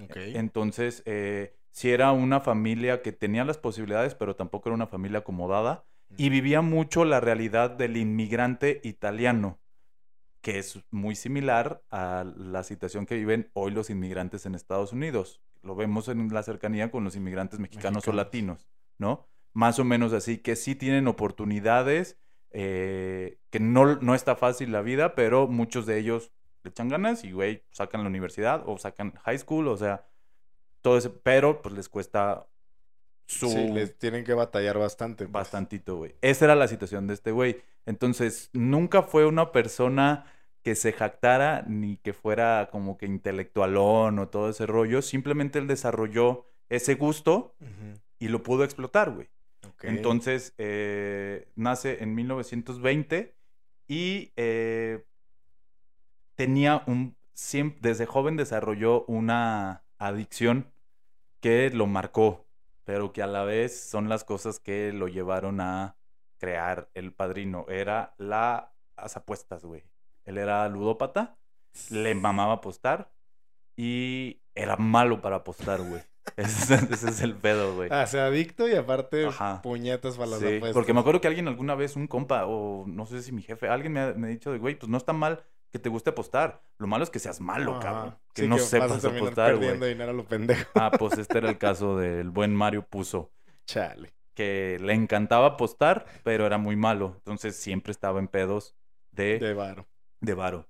Ok. 0.02 0.16
Entonces, 0.16 1.02
eh, 1.06 1.54
sí 1.70 1.90
era 1.90 2.12
una 2.12 2.40
familia 2.40 3.02
que 3.02 3.12
tenía 3.12 3.44
las 3.44 3.58
posibilidades, 3.58 4.14
pero 4.14 4.37
tampoco 4.37 4.68
era 4.68 4.75
una 4.75 4.87
familia 4.87 5.20
acomodada. 5.20 5.84
Y 6.16 6.30
vivía 6.30 6.62
mucho 6.62 7.04
la 7.04 7.20
realidad 7.20 7.70
del 7.70 7.96
inmigrante 7.96 8.80
italiano, 8.82 9.58
que 10.40 10.58
es 10.58 10.80
muy 10.90 11.14
similar 11.14 11.82
a 11.90 12.25
la 12.37 12.62
situación 12.62 13.04
que 13.04 13.14
viven 13.16 13.50
hoy 13.52 13.72
los 13.72 13.90
inmigrantes 13.90 14.46
en 14.46 14.54
Estados 14.54 14.92
Unidos. 14.92 15.42
Lo 15.62 15.76
vemos 15.76 16.08
en 16.08 16.32
la 16.32 16.42
cercanía 16.42 16.90
con 16.90 17.04
los 17.04 17.14
inmigrantes 17.14 17.60
mexicanos, 17.60 18.08
o 18.08 18.12
latinos, 18.12 18.68
¿no? 18.96 19.26
Más 19.52 19.78
o 19.78 19.84
menos 19.84 20.14
así, 20.14 20.38
que 20.38 20.56
sí 20.56 20.75
tienen 20.75 21.08
oportunidades, 21.08 22.18
eh, 22.52 23.38
que 23.50 23.60
no, 23.60 23.96
no 23.96 24.14
está 24.14 24.34
fácil 24.34 24.72
la 24.72 24.80
vida, 24.80 25.14
pero 25.14 25.46
muchos 25.46 25.84
de 25.84 25.98
ellos 25.98 26.32
le 26.62 26.70
echan 26.70 26.88
ganas 26.88 27.25
y, 27.25 27.32
güey, 27.32 27.64
sacan 27.70 28.02
la 28.02 28.08
universidad 28.08 28.62
o 28.66 28.78
sacan 28.78 29.12
high 29.25 29.38
school, 29.38 29.68
o 29.68 29.76
sea, 29.76 30.06
todo 30.82 30.99
ese, 30.99 31.11
pero 31.11 31.62
pues 31.62 31.75
les 31.75 31.88
cuesta 31.88 32.47
su... 33.26 33.49
Sí, 33.49 33.68
les 33.68 33.99
tienen 33.99 34.25
que 34.25 34.35
batallar 34.35 34.78
bastante. 34.78 35.25
pues. 35.25 35.32
Bastantito, 35.32 35.97
güey. 35.97 36.14
Esa 36.23 36.47
era 36.47 36.54
la 36.54 36.68
situación 36.68 37.06
de 37.06 37.14
este 37.14 37.30
güey. 37.30 37.62
Entonces, 37.87 38.50
nunca 38.52 39.02
fue 39.02 39.26
una 39.26 39.52
persona 39.52 40.26
que 40.62 40.75
se 40.75 40.92
jactara 40.92 41.62
ni 41.66 41.97
que 41.99 42.12
fuera 42.12 42.68
como 42.70 42.99
que 42.99 43.06
intelectualón 43.06 44.18
o 44.18 44.28
todo 44.28 44.50
ese 44.50 44.66
rollo. 44.66 45.02
Simplemente 45.02 45.58
él 45.58 45.66
desarrolló 45.66 46.47
ese 46.68 46.94
gusto 46.94 47.54
y 48.18 48.28
lo 48.28 48.42
pudo 48.42 48.64
explotar, 48.64 49.11
güey. 49.11 49.28
Entonces, 49.82 50.54
eh, 50.58 51.49
nace 51.54 52.02
en 52.02 52.14
1920 52.14 53.35
y 53.87 54.32
eh, 54.37 55.04
tenía 56.35 56.82
un... 56.87 57.16
desde 57.80 58.06
joven 58.06 58.37
desarrolló 58.37 59.04
una 59.04 59.85
adicción 59.99 60.73
que 61.40 61.71
lo 61.71 61.87
marcó, 61.87 62.47
pero 62.85 63.12
que 63.12 63.23
a 63.23 63.26
la 63.26 63.45
vez 63.45 63.78
son 63.88 64.09
las 64.09 64.25
cosas 64.25 64.59
que 64.61 64.93
lo 64.93 65.09
llevaron 65.09 65.61
a 65.61 65.97
crear 66.38 66.88
el 66.95 67.12
padrino. 67.12 67.67
Era 67.69 68.14
la, 68.19 68.73
las 68.97 69.17
apuestas, 69.17 69.64
güey. 69.64 69.85
Él 70.25 70.38
era 70.38 70.69
ludópata, 70.69 71.37
le 71.90 72.14
mamaba 72.14 72.55
apostar 72.55 73.11
y 73.76 74.40
era 74.55 74.76
malo 74.76 75.21
para 75.21 75.37
apostar, 75.37 75.81
güey. 75.83 76.02
Ese, 76.37 76.75
es- 76.75 76.90
ese 76.90 77.09
es 77.09 77.21
el 77.23 77.35
pedo, 77.35 77.75
güey. 77.75 77.88
Ah, 77.90 78.07
sea 78.07 78.26
adicto 78.26 78.69
y 78.69 78.75
aparte 78.75 79.26
Ajá. 79.26 79.62
puñetas 79.62 80.17
para 80.17 80.31
las 80.31 80.40
Sí, 80.40 80.47
apuestas. 80.47 80.73
porque 80.75 80.93
me 80.93 81.00
acuerdo 81.00 81.21
que 81.23 81.28
alguien 81.28 81.49
alguna 81.49 81.75
vez, 81.75 81.97
un 81.97 82.07
compa, 82.07 82.45
o 82.47 82.85
no 82.87 83.07
sé 83.07 83.23
si 83.23 83.33
mi 83.33 83.40
jefe, 83.43 83.69
alguien 83.69 83.93
me 83.95 84.00
ha, 84.00 84.12
me 84.12 84.26
ha 84.26 84.31
dicho 84.31 84.52
de, 84.52 84.59
güey, 84.59 84.75
pues 84.75 84.90
no 84.90 84.99
está 84.99 85.14
mal 85.14 85.43
que 85.70 85.78
te 85.78 85.88
guste 85.88 86.10
apostar. 86.10 86.62
Lo 86.78 86.87
malo 86.87 87.04
es 87.04 87.10
que 87.10 87.18
seas 87.18 87.40
malo, 87.40 87.78
cabrón. 87.80 88.16
Que 88.34 88.42
Sí, 88.42 88.48
no 88.48 88.56
a 88.56 88.58
sepas 88.58 89.04
apostar, 89.04 89.50
güey. 89.56 89.60
perdiendo 89.68 89.87
dinero 89.87 90.10
a 90.10 90.14
lo 90.14 90.25
pendejo. 90.26 90.70
Ah, 90.75 90.90
pues 90.98 91.18
este 91.18 91.38
era 91.38 91.50
el 91.50 91.58
caso 91.58 91.96
del 91.96 92.30
buen 92.30 92.54
Mario 92.54 92.87
Puzo, 92.87 93.32
Chale. 93.66 94.14
que 94.34 94.78
le 94.80 94.94
encantaba 94.94 95.46
apostar, 95.46 96.06
pero 96.25 96.46
era 96.46 96.58
muy 96.58 96.76
malo. 96.76 97.14
Entonces 97.18 97.56
siempre 97.56 97.90
estaba 97.90 98.18
en 98.18 98.28
pedos 98.28 98.76
de, 99.12 99.38
De 99.38 99.52
varo. 99.54 99.87
de 100.20 100.34
varo. 100.34 100.68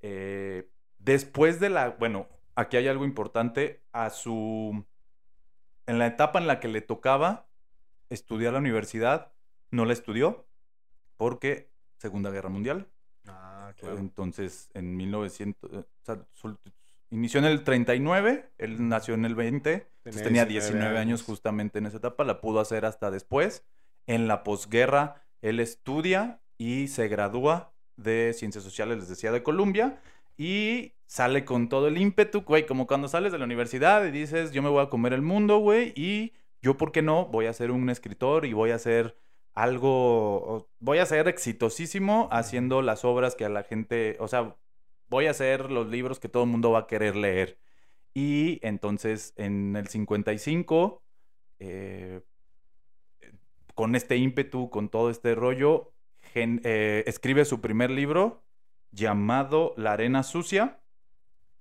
Eh, 0.00 0.70
después 0.98 1.58
de 1.60 1.70
la, 1.70 1.90
bueno, 1.90 2.28
aquí 2.54 2.76
hay 2.76 2.86
algo 2.88 3.04
importante, 3.04 3.82
a 3.92 4.10
su, 4.10 4.84
en 5.86 5.98
la 5.98 6.06
etapa 6.06 6.38
en 6.38 6.46
la 6.46 6.60
que 6.60 6.68
le 6.68 6.80
tocaba 6.82 7.48
estudiar 8.10 8.52
la 8.52 8.58
universidad, 8.60 9.32
no 9.70 9.84
la 9.84 9.92
estudió 9.94 10.46
porque 11.16 11.70
Segunda 11.96 12.30
Guerra 12.30 12.48
Mundial. 12.50 12.86
Ah, 13.26 13.57
Entonces, 13.98 14.70
en 14.74 14.96
1900, 14.96 15.70
eh, 15.72 15.76
o 15.78 15.84
sea, 16.04 16.18
sol- 16.32 16.58
inició 17.10 17.40
en 17.40 17.46
el 17.46 17.64
39, 17.64 18.50
él 18.58 18.88
nació 18.88 19.14
en 19.14 19.24
el 19.24 19.34
20, 19.34 19.72
entonces 20.04 20.22
tenía 20.22 20.44
19 20.44 20.98
años 20.98 21.22
justamente 21.22 21.78
en 21.78 21.86
esa 21.86 21.96
etapa, 21.98 22.24
la 22.24 22.40
pudo 22.40 22.60
hacer 22.60 22.84
hasta 22.84 23.10
después. 23.10 23.64
En 24.06 24.26
la 24.28 24.42
posguerra, 24.42 25.22
él 25.42 25.60
estudia 25.60 26.40
y 26.56 26.88
se 26.88 27.08
gradúa 27.08 27.72
de 27.96 28.32
Ciencias 28.34 28.64
Sociales, 28.64 28.98
les 28.98 29.08
decía, 29.08 29.32
de 29.32 29.42
Columbia, 29.42 30.00
y 30.36 30.92
sale 31.06 31.44
con 31.44 31.68
todo 31.68 31.88
el 31.88 31.98
ímpetu, 31.98 32.42
güey, 32.42 32.66
como 32.66 32.86
cuando 32.86 33.08
sales 33.08 33.32
de 33.32 33.38
la 33.38 33.44
universidad 33.44 34.04
y 34.06 34.10
dices, 34.10 34.52
yo 34.52 34.62
me 34.62 34.68
voy 34.68 34.82
a 34.84 34.90
comer 34.90 35.12
el 35.12 35.22
mundo, 35.22 35.58
güey, 35.58 35.92
y 35.96 36.32
yo, 36.62 36.76
¿por 36.76 36.92
qué 36.92 37.02
no? 37.02 37.26
Voy 37.26 37.46
a 37.46 37.52
ser 37.52 37.70
un 37.70 37.88
escritor 37.90 38.44
y 38.44 38.52
voy 38.52 38.70
a 38.70 38.78
ser 38.78 39.16
algo, 39.54 40.68
voy 40.78 40.98
a 40.98 41.06
ser 41.06 41.28
exitosísimo 41.28 42.28
haciendo 42.30 42.82
las 42.82 43.04
obras 43.04 43.34
que 43.34 43.44
a 43.44 43.48
la 43.48 43.62
gente, 43.64 44.16
o 44.20 44.28
sea, 44.28 44.56
voy 45.08 45.26
a 45.26 45.30
hacer 45.30 45.70
los 45.70 45.88
libros 45.88 46.20
que 46.20 46.28
todo 46.28 46.44
el 46.44 46.50
mundo 46.50 46.70
va 46.72 46.80
a 46.80 46.86
querer 46.86 47.16
leer. 47.16 47.58
Y 48.14 48.60
entonces 48.66 49.32
en 49.36 49.76
el 49.76 49.88
55, 49.88 51.02
eh, 51.60 52.22
con 53.74 53.94
este 53.94 54.16
ímpetu, 54.16 54.70
con 54.70 54.88
todo 54.88 55.10
este 55.10 55.34
rollo, 55.34 55.92
gen- 56.20 56.60
eh, 56.64 57.04
escribe 57.06 57.44
su 57.44 57.60
primer 57.60 57.90
libro 57.90 58.42
llamado 58.90 59.74
La 59.76 59.92
Arena 59.92 60.22
Sucia 60.22 60.80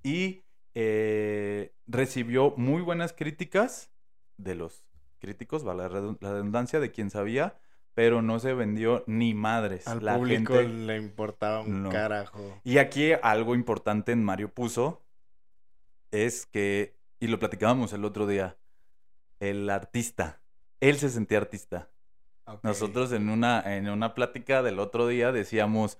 y 0.03 0.44
eh, 0.74 1.74
recibió 1.86 2.53
muy 2.58 2.82
buenas 2.82 3.13
críticas 3.13 3.91
de 4.38 4.56
los 4.56 4.84
críticos, 5.20 5.67
va 5.67 5.74
la 5.74 5.88
redundancia, 5.89 6.79
de 6.79 6.91
quien 6.91 7.10
sabía, 7.10 7.60
pero 7.98 8.22
no 8.22 8.38
se 8.39 8.54
vendió 8.54 9.04
ni 9.08 9.34
madres. 9.34 9.88
Al 9.88 10.06
La 10.06 10.18
público 10.18 10.54
gente- 10.54 10.70
le 10.86 10.98
importaba 10.98 11.62
un 11.62 11.82
No. 11.82 11.89
carajo. 11.89 12.62
y 12.63 12.77
aquí 12.77 13.13
algo 13.24 13.56
importante 13.56 14.12
en 14.12 14.24
Mario 14.24 14.54
Puzo 14.54 15.01
es 16.12 16.46
que, 16.46 16.96
y 17.20 17.25
lo 17.25 17.39
platicábamos 17.39 17.94
el 17.94 18.06
otro 18.06 18.27
día, 18.27 18.56
el 19.39 19.68
artista, 19.72 20.39
él 20.80 20.98
se 20.98 21.10
sentía 21.10 21.39
artista. 21.39 21.89
Nosotros 22.62 23.12
en 23.13 23.30
una, 23.30 23.62
en 23.75 23.89
una 23.89 24.13
plática 24.13 24.62
del 24.62 24.77
otro 24.77 25.08
día 25.08 25.32
decíamos 25.32 25.98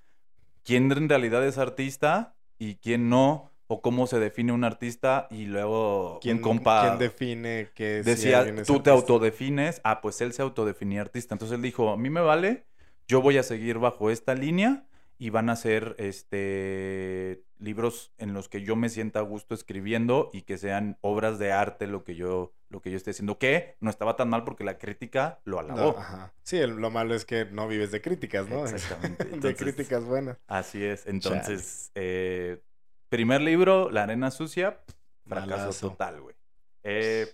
quién 0.64 0.92
en 0.92 1.10
realidad 1.10 1.44
es 1.48 1.58
artista 1.58 2.36
y 2.60 2.76
quién 2.76 3.10
no, 3.10 3.50
o 3.68 3.82
cómo 3.82 4.08
se 4.08 4.20
define 4.20 4.52
un 4.54 4.64
artista, 4.64 5.28
y 5.30 5.46
luego 5.46 6.20
¿Quién, 6.22 6.38
un 6.38 6.42
compa 6.44 6.82
quién 6.88 7.00
define 7.00 7.70
que 7.74 8.02
si 8.04 8.10
decía, 8.12 8.42
es 8.42 8.66
tú 8.66 8.82
te 8.82 8.90
artista? 8.90 8.92
autodefines, 8.92 9.82
ah, 9.84 10.02
pues 10.02 10.22
él 10.22 10.34
se 10.34 10.42
autodefinía 10.42 11.02
artista. 11.02 11.36
Entonces 11.36 11.56
él 11.56 11.62
dijo, 11.62 11.90
a 11.92 11.98
mí 11.98 12.10
me 12.10 12.22
vale, 12.22 12.66
yo 13.08 13.22
voy 13.22 13.38
a 13.38 13.44
seguir 13.44 13.78
bajo 13.80 14.10
esta 14.10 14.36
línea 14.36 14.86
y 15.20 15.32
van 15.32 15.50
a 15.50 15.56
ser 15.56 15.96
este 15.98 17.44
libros 17.60 18.14
en 18.20 18.34
los 18.34 18.50
que 18.50 18.62
yo 18.62 18.76
me 18.76 18.88
sienta 18.90 19.20
a 19.20 19.24
gusto 19.24 19.56
escribiendo 19.56 20.30
y 20.32 20.44
que 20.44 20.58
sean 20.60 20.98
obras 21.02 21.40
de 21.40 21.52
arte 21.52 21.88
lo 21.88 22.04
que 22.04 22.16
yo 22.16 22.54
lo 22.70 22.82
que 22.82 22.92
yo 22.92 22.98
esté 22.98 23.12
haciendo 23.12 23.40
que 23.40 23.78
no 23.80 23.90
estaba 23.90 24.16
tan 24.16 24.30
mal 24.30 24.44
porque 24.44 24.64
la 24.64 24.78
crítica 24.78 25.40
lo 25.46 25.62
No, 25.64 25.74
alabó. 25.74 25.98
ajá. 25.98 26.34
Sí, 26.44 26.58
el- 26.58 26.76
lo 26.76 26.92
malo 26.92 27.16
es 27.16 27.26
que 27.26 27.46
no 27.46 27.68
vives 27.68 27.92
de 27.92 28.02
críticas, 28.02 28.48
¿no? 28.50 28.66
Exactamente. 28.68 29.26
de 29.40 29.56
críticas 29.56 30.04
buenas. 30.06 30.38
Así 30.48 30.84
es. 30.84 31.08
Entonces, 31.08 31.92
eh, 31.96 32.62
primer 33.10 33.42
libro, 33.42 33.90
La 33.92 34.04
Arena 34.04 34.32
Sucia, 34.32 34.80
fracaso 35.26 35.58
Malazo. 35.58 35.90
total, 35.92 36.22
güey. 36.22 36.36
Eh, 36.84 37.28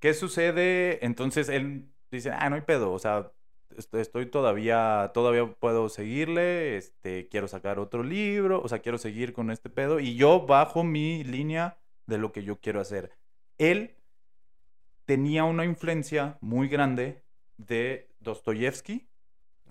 ¿Qué 0.00 0.14
sucede? 0.14 1.04
Entonces 1.04 1.48
él 1.48 1.86
dice, 2.10 2.30
ah, 2.30 2.48
no 2.50 2.56
hay 2.56 2.62
pedo, 2.62 2.92
o 2.92 2.98
sea, 2.98 3.30
est- 3.76 3.94
estoy 3.94 4.26
todavía, 4.26 5.10
todavía 5.14 5.46
puedo 5.46 5.88
seguirle, 5.88 6.76
este, 6.76 7.28
quiero 7.28 7.48
sacar 7.48 7.78
otro 7.78 8.02
libro, 8.02 8.60
o 8.62 8.68
sea, 8.68 8.80
quiero 8.80 8.98
seguir 8.98 9.32
con 9.32 9.50
este 9.50 9.70
pedo, 9.70 10.00
y 10.00 10.14
yo 10.16 10.46
bajo 10.46 10.84
mi 10.84 11.24
línea 11.24 11.78
de 12.06 12.18
lo 12.18 12.32
que 12.32 12.44
yo 12.44 12.60
quiero 12.60 12.80
hacer. 12.80 13.12
Él 13.58 13.96
tenía 15.06 15.44
una 15.44 15.64
influencia 15.64 16.38
muy 16.40 16.68
grande 16.68 17.22
de 17.56 18.08
Dostoyevsky, 18.20 19.08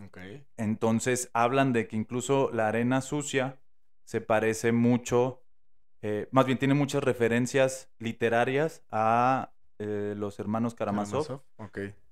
Ok. 0.06 0.18
entonces 0.58 1.30
hablan 1.34 1.74
de 1.74 1.88
que 1.88 1.96
incluso 1.96 2.50
la 2.51 2.68
arena 2.68 3.01
sucia 3.01 3.58
se 4.03 4.22
parece 4.22 4.72
mucho, 4.72 5.41
eh, 6.01 6.27
más 6.31 6.45
bien 6.45 6.57
tiene 6.60 6.74
muchas 6.74 7.03
referencias 7.03 7.89
literarias 8.00 8.83
a 8.91 9.51
eh, 9.79 10.13
los 10.17 10.39
hermanos 10.39 10.75
Karamazov. 10.75 11.41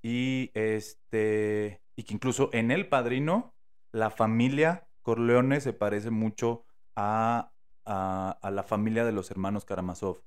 Y 0.02 0.50
este. 0.54 1.82
Y 1.96 2.04
que 2.04 2.14
incluso 2.14 2.50
en 2.54 2.72
El 2.72 2.88
Padrino, 2.88 3.54
la 3.92 4.10
familia 4.10 4.88
Corleone 5.02 5.60
se 5.62 5.74
parece 5.74 6.10
mucho 6.10 6.66
a, 6.96 7.52
a, 7.86 8.38
a 8.42 8.52
la 8.52 8.64
familia 8.64 9.06
de 9.06 9.12
los 9.12 9.30
hermanos 9.30 9.66
Karamazov. 9.66 10.22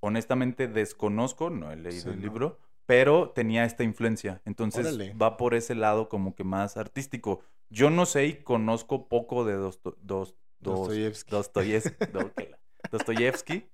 Honestamente 0.00 0.68
desconozco, 0.68 1.48
no 1.50 1.70
he 1.72 1.76
leído 1.76 2.02
Sí, 2.02 2.08
el 2.10 2.16
no. 2.16 2.22
libro, 2.22 2.58
pero 2.84 3.30
tenía 3.30 3.64
esta 3.64 3.82
influencia. 3.84 4.42
Entonces 4.44 4.84
Órale. 4.86 5.14
va 5.14 5.36
por 5.36 5.54
ese 5.54 5.74
lado 5.74 6.08
como 6.08 6.34
que 6.34 6.44
más 6.44 6.76
artístico. 6.76 7.40
Yo 7.70 7.90
no 7.90 8.04
sé 8.06 8.26
y 8.26 8.34
conozco 8.42 9.08
poco 9.08 9.44
de 9.44 9.56
Dosto- 9.56 9.96
Dos- 10.02 10.34
Dos- 10.34 10.36
Dostoyevsky. 10.60 11.30
Dostoyevsky. 11.30 11.94
Dostoyevsky. 12.90 13.70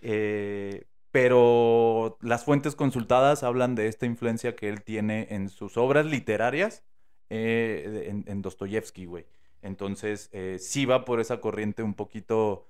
eh, 0.00 0.86
pero 1.10 2.18
las 2.22 2.44
fuentes 2.44 2.76
consultadas 2.76 3.42
hablan 3.42 3.74
de 3.74 3.88
esta 3.88 4.06
influencia 4.06 4.54
que 4.54 4.68
él 4.68 4.82
tiene 4.84 5.26
en 5.30 5.48
sus 5.48 5.76
obras 5.76 6.06
literarias 6.06 6.84
eh, 7.30 8.06
en, 8.08 8.24
en 8.28 8.42
Dostoyevsky, 8.42 9.06
güey. 9.06 9.26
Entonces, 9.62 10.28
eh, 10.32 10.58
sí 10.60 10.86
va 10.86 11.04
por 11.04 11.20
esa 11.20 11.40
corriente 11.40 11.82
un 11.82 11.94
poquito. 11.94 12.66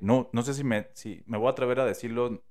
no, 0.00 0.28
no 0.32 0.42
sé 0.42 0.54
si 0.54 0.64
me, 0.64 0.88
si 0.94 1.22
me 1.26 1.38
voy 1.38 1.48
a 1.48 1.50
atrever 1.52 1.80
a 1.80 1.86
decirlo 1.86 2.42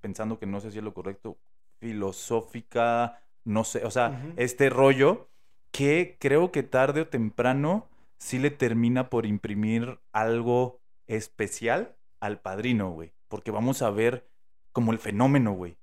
pensando 0.00 0.38
que 0.38 0.46
no 0.46 0.60
sé 0.60 0.70
si 0.70 0.78
es 0.78 0.84
lo 0.84 0.94
correcto. 0.94 1.38
Filosófica, 1.80 3.20
no 3.44 3.64
sé. 3.64 3.84
O 3.84 3.90
sea, 3.90 4.32
este 4.36 4.70
rollo 4.70 5.28
que 5.70 6.16
creo 6.18 6.50
que 6.52 6.62
tarde 6.62 7.02
o 7.02 7.08
temprano 7.08 7.88
sí 8.18 8.38
le 8.38 8.50
termina 8.50 9.08
por 9.10 9.26
imprimir 9.26 10.00
algo 10.12 10.80
especial 11.06 11.96
al 12.20 12.40
padrino, 12.40 12.90
güey. 12.90 13.12
Porque 13.28 13.50
vamos 13.50 13.82
a 13.82 13.90
ver 13.90 14.28
como 14.72 14.92
el 14.92 14.98
fenómeno, 14.98 15.52
güey. 15.52 15.78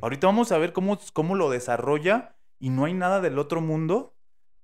Ahorita 0.00 0.26
vamos 0.26 0.50
a 0.52 0.58
ver 0.58 0.72
cómo, 0.72 0.98
cómo 1.12 1.34
lo 1.34 1.50
desarrolla 1.50 2.36
y 2.58 2.70
no 2.70 2.86
hay 2.86 2.94
nada 2.94 3.20
del 3.20 3.38
otro 3.38 3.60
mundo, 3.60 4.16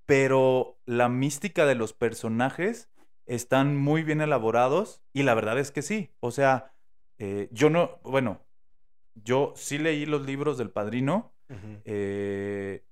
pero 0.04 0.78
la 0.84 1.08
mística 1.08 1.64
de 1.66 1.74
los 1.74 1.92
personajes 1.92 2.88
están 3.26 3.76
muy 3.76 4.02
bien 4.02 4.20
elaborados 4.20 5.02
y 5.12 5.22
la 5.22 5.34
verdad 5.34 5.58
es 5.58 5.70
que 5.70 5.82
sí. 5.82 6.10
O 6.20 6.30
sea, 6.30 6.72
eh, 7.18 7.48
yo 7.52 7.70
no, 7.70 7.98
bueno, 8.02 8.40
yo 9.14 9.52
sí 9.56 9.78
leí 9.78 10.06
los 10.06 10.24
libros 10.26 10.58
del 10.58 10.70
padrino. 10.70 11.32
Eh, 11.84 12.84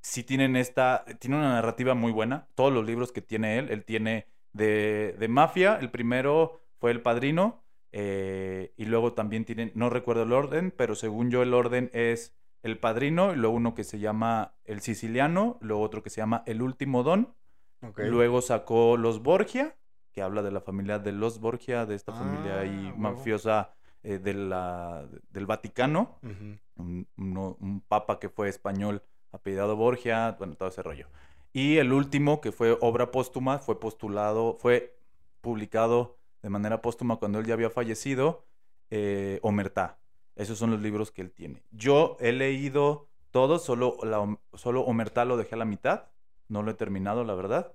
sí 0.00 0.22
tienen 0.24 0.56
esta, 0.56 1.04
tiene 1.18 1.36
una 1.36 1.54
narrativa 1.54 1.94
muy 1.94 2.12
buena. 2.12 2.46
Todos 2.54 2.72
los 2.72 2.84
libros 2.86 3.12
que 3.12 3.22
tiene 3.22 3.58
él, 3.58 3.70
él 3.70 3.84
tiene 3.84 4.26
de, 4.52 5.14
de 5.18 5.28
mafia, 5.28 5.76
el 5.80 5.90
primero 5.90 6.60
fue 6.78 6.90
El 6.90 7.02
Padrino, 7.02 7.62
eh, 7.92 8.72
y 8.76 8.84
luego 8.86 9.12
también 9.14 9.44
tienen, 9.44 9.72
no 9.74 9.90
recuerdo 9.90 10.22
el 10.22 10.32
orden, 10.32 10.72
pero 10.76 10.94
según 10.94 11.30
yo 11.30 11.42
el 11.42 11.54
orden 11.54 11.90
es 11.92 12.34
El 12.62 12.78
Padrino, 12.78 13.32
y 13.32 13.36
luego 13.36 13.54
uno 13.56 13.74
que 13.74 13.84
se 13.84 13.98
llama 13.98 14.54
El 14.64 14.80
Siciliano, 14.80 15.58
luego 15.60 15.82
otro 15.82 16.02
que 16.02 16.10
se 16.10 16.20
llama 16.20 16.42
El 16.46 16.62
Último 16.62 17.02
Don, 17.02 17.34
luego 18.10 18.40
sacó 18.42 18.96
Los 18.96 19.22
Borgia, 19.22 19.76
que 20.12 20.22
habla 20.22 20.42
de 20.42 20.50
la 20.50 20.60
familia 20.60 20.98
de 20.98 21.12
los 21.12 21.40
Borgia, 21.40 21.86
de 21.86 21.94
esta 21.94 22.12
familia 22.12 22.56
Ah, 22.56 22.60
ahí 22.60 22.92
mafiosa 22.96 23.74
eh, 24.02 24.18
de 24.18 24.34
la, 24.34 25.06
del 25.30 25.46
Vaticano. 25.46 26.18
Ujú. 26.22 26.58
un, 26.76 27.06
uno- 27.18 27.56
un 27.60 27.80
papa 27.82 28.18
que 28.18 28.28
fue 28.28 28.48
español 28.48 29.02
apellidado 29.32 29.76
Borgia, 29.76 30.36
bueno, 30.38 30.54
todo 30.56 30.68
ese 30.68 30.82
rollo. 30.82 31.06
Y 31.52 31.78
el 31.78 31.92
último, 31.92 32.40
que 32.40 32.52
fue 32.52 32.76
obra 32.80 33.10
póstuma, 33.10 33.58
fue 33.58 33.80
postulado, 33.80 34.56
fue 34.60 34.96
publicado 35.40 36.18
de 36.42 36.50
manera 36.50 36.80
póstuma 36.80 37.16
cuando 37.16 37.38
él 37.38 37.46
ya 37.46 37.54
había 37.54 37.70
fallecido, 37.70 38.44
eh, 38.90 39.40
Omertá. 39.42 39.98
Esos 40.36 40.58
son 40.58 40.70
los 40.70 40.80
libros 40.80 41.10
que 41.10 41.22
él 41.22 41.32
tiene. 41.32 41.62
Yo 41.70 42.16
he 42.20 42.32
leído 42.32 43.08
todos, 43.30 43.62
solo, 43.64 43.98
la, 44.02 44.38
solo 44.54 44.86
lo 44.86 45.36
dejé 45.36 45.54
a 45.54 45.58
la 45.58 45.64
mitad. 45.64 46.04
No 46.48 46.62
lo 46.62 46.70
he 46.70 46.74
terminado, 46.74 47.24
la 47.24 47.34
verdad. 47.34 47.74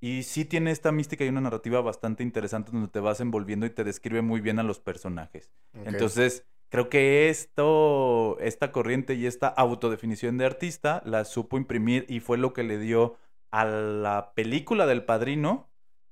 Y 0.00 0.22
sí 0.22 0.44
tiene 0.44 0.70
esta 0.70 0.92
mística 0.92 1.24
y 1.24 1.28
una 1.28 1.40
narrativa 1.40 1.80
bastante 1.80 2.22
interesante 2.22 2.70
donde 2.72 2.88
te 2.88 3.00
vas 3.00 3.20
envolviendo 3.20 3.66
y 3.66 3.70
te 3.70 3.84
describe 3.84 4.22
muy 4.22 4.40
bien 4.40 4.58
a 4.58 4.62
los 4.62 4.78
personajes. 4.80 5.50
Entonces, 5.84 6.46
creo 6.68 6.88
que 6.88 7.28
esto, 7.28 8.38
esta 8.40 8.72
corriente 8.72 9.14
y 9.14 9.26
esta 9.26 9.48
autodefinición 9.48 10.38
de 10.38 10.46
artista 10.46 11.02
la 11.04 11.24
supo 11.24 11.56
imprimir 11.58 12.06
y 12.08 12.20
fue 12.20 12.38
lo 12.38 12.52
que 12.52 12.62
le 12.62 12.78
dio 12.78 13.16
a 13.50 13.64
la 13.64 14.32
película 14.34 14.86
del 14.86 15.04
padrino 15.04 15.68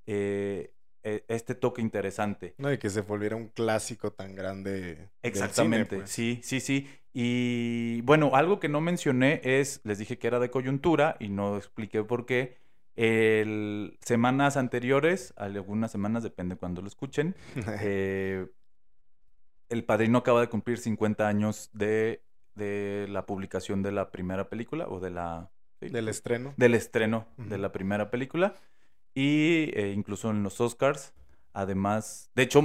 eh, 0.07 0.73
e- 1.03 1.25
este 1.29 1.55
toque 1.55 1.83
interesante. 1.83 2.55
No, 2.59 2.73
y 2.73 2.79
que 2.79 2.91
se 2.91 3.03
volviera 3.03 3.37
un 3.37 3.49
clásico 3.49 4.13
tan 4.13 4.35
grande. 4.35 4.73
del 4.73 5.09
cine, 5.09 5.11
Exactamente, 5.23 5.97
pues. 5.99 6.11
sí, 6.11 6.41
sí, 6.43 6.61
sí. 6.61 6.89
Y 7.13 8.01
bueno, 8.03 8.33
algo 8.35 8.61
que 8.61 8.69
no 8.69 8.81
mencioné 8.81 9.41
es, 9.43 9.81
les 9.85 9.99
dije 9.99 10.19
que 10.19 10.27
era 10.27 10.39
de 10.39 10.51
coyuntura 10.51 11.17
y 11.19 11.29
no 11.29 11.57
expliqué 11.57 12.03
por 12.03 12.27
qué. 12.27 12.59
El, 12.95 13.99
semanas 14.01 14.57
anteriores, 14.57 15.35
algunas 15.37 15.93
semanas, 15.93 16.23
depende 16.23 16.57
cuando 16.57 16.81
lo 16.81 16.89
escuchen, 16.89 17.35
eh, 17.83 18.47
El 19.69 19.85
Padrino 19.85 20.19
acaba 20.19 20.41
de 20.41 20.49
cumplir 20.49 20.79
50 20.79 21.27
años 21.27 21.71
de, 21.73 22.23
de 22.55 23.07
la 23.09 23.27
publicación 23.27 23.83
de 23.83 23.93
la 23.93 24.11
primera 24.11 24.49
película 24.49 24.87
o 24.89 25.01
de 25.01 25.11
la... 25.11 25.51
sí, 25.81 25.89
Del 25.89 26.09
estreno. 26.09 26.55
del 26.57 26.75
estreno 26.75 27.27
de 27.37 27.59
la 27.59 27.73
primera 27.73 28.11
película 28.11 28.55
y 29.15 29.71
eh, 29.75 29.93
incluso 29.95 30.31
en 30.31 30.43
los 30.43 30.61
Oscars. 30.61 31.15
Además, 31.53 32.31
de 32.35 32.43
hecho, 32.43 32.63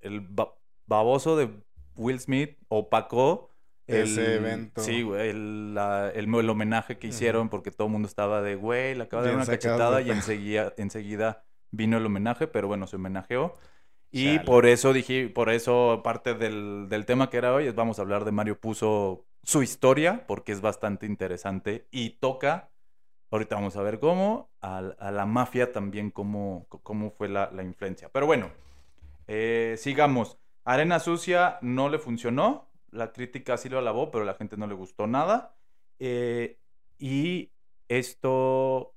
el 0.00 0.20
ba- 0.20 0.54
baboso 0.86 1.36
de 1.36 1.50
Will 1.96 2.20
Smith 2.20 2.58
opacó 2.68 3.48
el, 3.86 4.02
Ese 4.02 4.36
evento. 4.36 4.80
Sí, 4.82 5.02
güey, 5.02 5.30
el, 5.30 5.74
la- 5.74 6.10
el, 6.10 6.32
el 6.34 6.50
homenaje 6.50 6.98
que 6.98 7.06
hicieron 7.06 7.48
porque 7.48 7.70
todo 7.70 7.86
el 7.86 7.92
mundo 7.92 8.06
estaba 8.08 8.42
de, 8.42 8.54
güey, 8.54 8.94
le 8.94 9.04
acaba 9.04 9.22
de 9.22 9.28
dar 9.30 9.36
una 9.36 9.46
cachetada 9.46 9.96
de 9.98 10.02
y 10.04 10.10
enseguida, 10.10 10.72
enseguida 10.76 11.44
vino 11.70 11.96
el 11.96 12.06
homenaje, 12.06 12.46
pero 12.46 12.68
bueno, 12.68 12.86
se 12.86 12.96
homenajeó. 12.96 13.54
Y 14.16 14.38
Chale. 14.38 14.44
por 14.44 14.66
eso 14.66 14.92
dije, 14.92 15.28
por 15.28 15.50
eso 15.50 16.00
parte 16.04 16.34
del, 16.34 16.86
del 16.88 17.04
tema 17.04 17.30
que 17.30 17.36
era 17.38 17.52
hoy 17.52 17.66
es 17.66 17.74
vamos 17.74 17.98
a 17.98 18.02
hablar 18.02 18.24
de 18.24 18.30
Mario 18.30 18.60
Puzo, 18.60 19.26
su 19.42 19.62
historia, 19.64 20.24
porque 20.28 20.52
es 20.52 20.60
bastante 20.60 21.06
interesante 21.06 21.88
y 21.90 22.10
toca, 22.20 22.70
ahorita 23.30 23.56
vamos 23.56 23.76
a 23.76 23.82
ver 23.82 23.98
cómo, 23.98 24.50
a, 24.60 24.78
a 24.78 25.10
la 25.10 25.26
mafia 25.26 25.72
también, 25.72 26.10
cómo, 26.12 26.66
cómo 26.68 27.10
fue 27.10 27.28
la, 27.28 27.50
la 27.52 27.64
influencia. 27.64 28.08
Pero 28.10 28.26
bueno, 28.26 28.52
eh, 29.26 29.74
sigamos. 29.78 30.38
Arena 30.64 31.00
Sucia 31.00 31.58
no 31.62 31.88
le 31.88 31.98
funcionó, 31.98 32.70
la 32.90 33.12
crítica 33.12 33.56
sí 33.56 33.68
lo 33.68 33.78
alabó, 33.78 34.10
pero 34.12 34.24
la 34.24 34.34
gente 34.34 34.56
no 34.56 34.66
le 34.68 34.74
gustó 34.74 35.06
nada. 35.08 35.56
Eh, 35.98 36.58
y 36.98 37.52
esto 37.88 38.94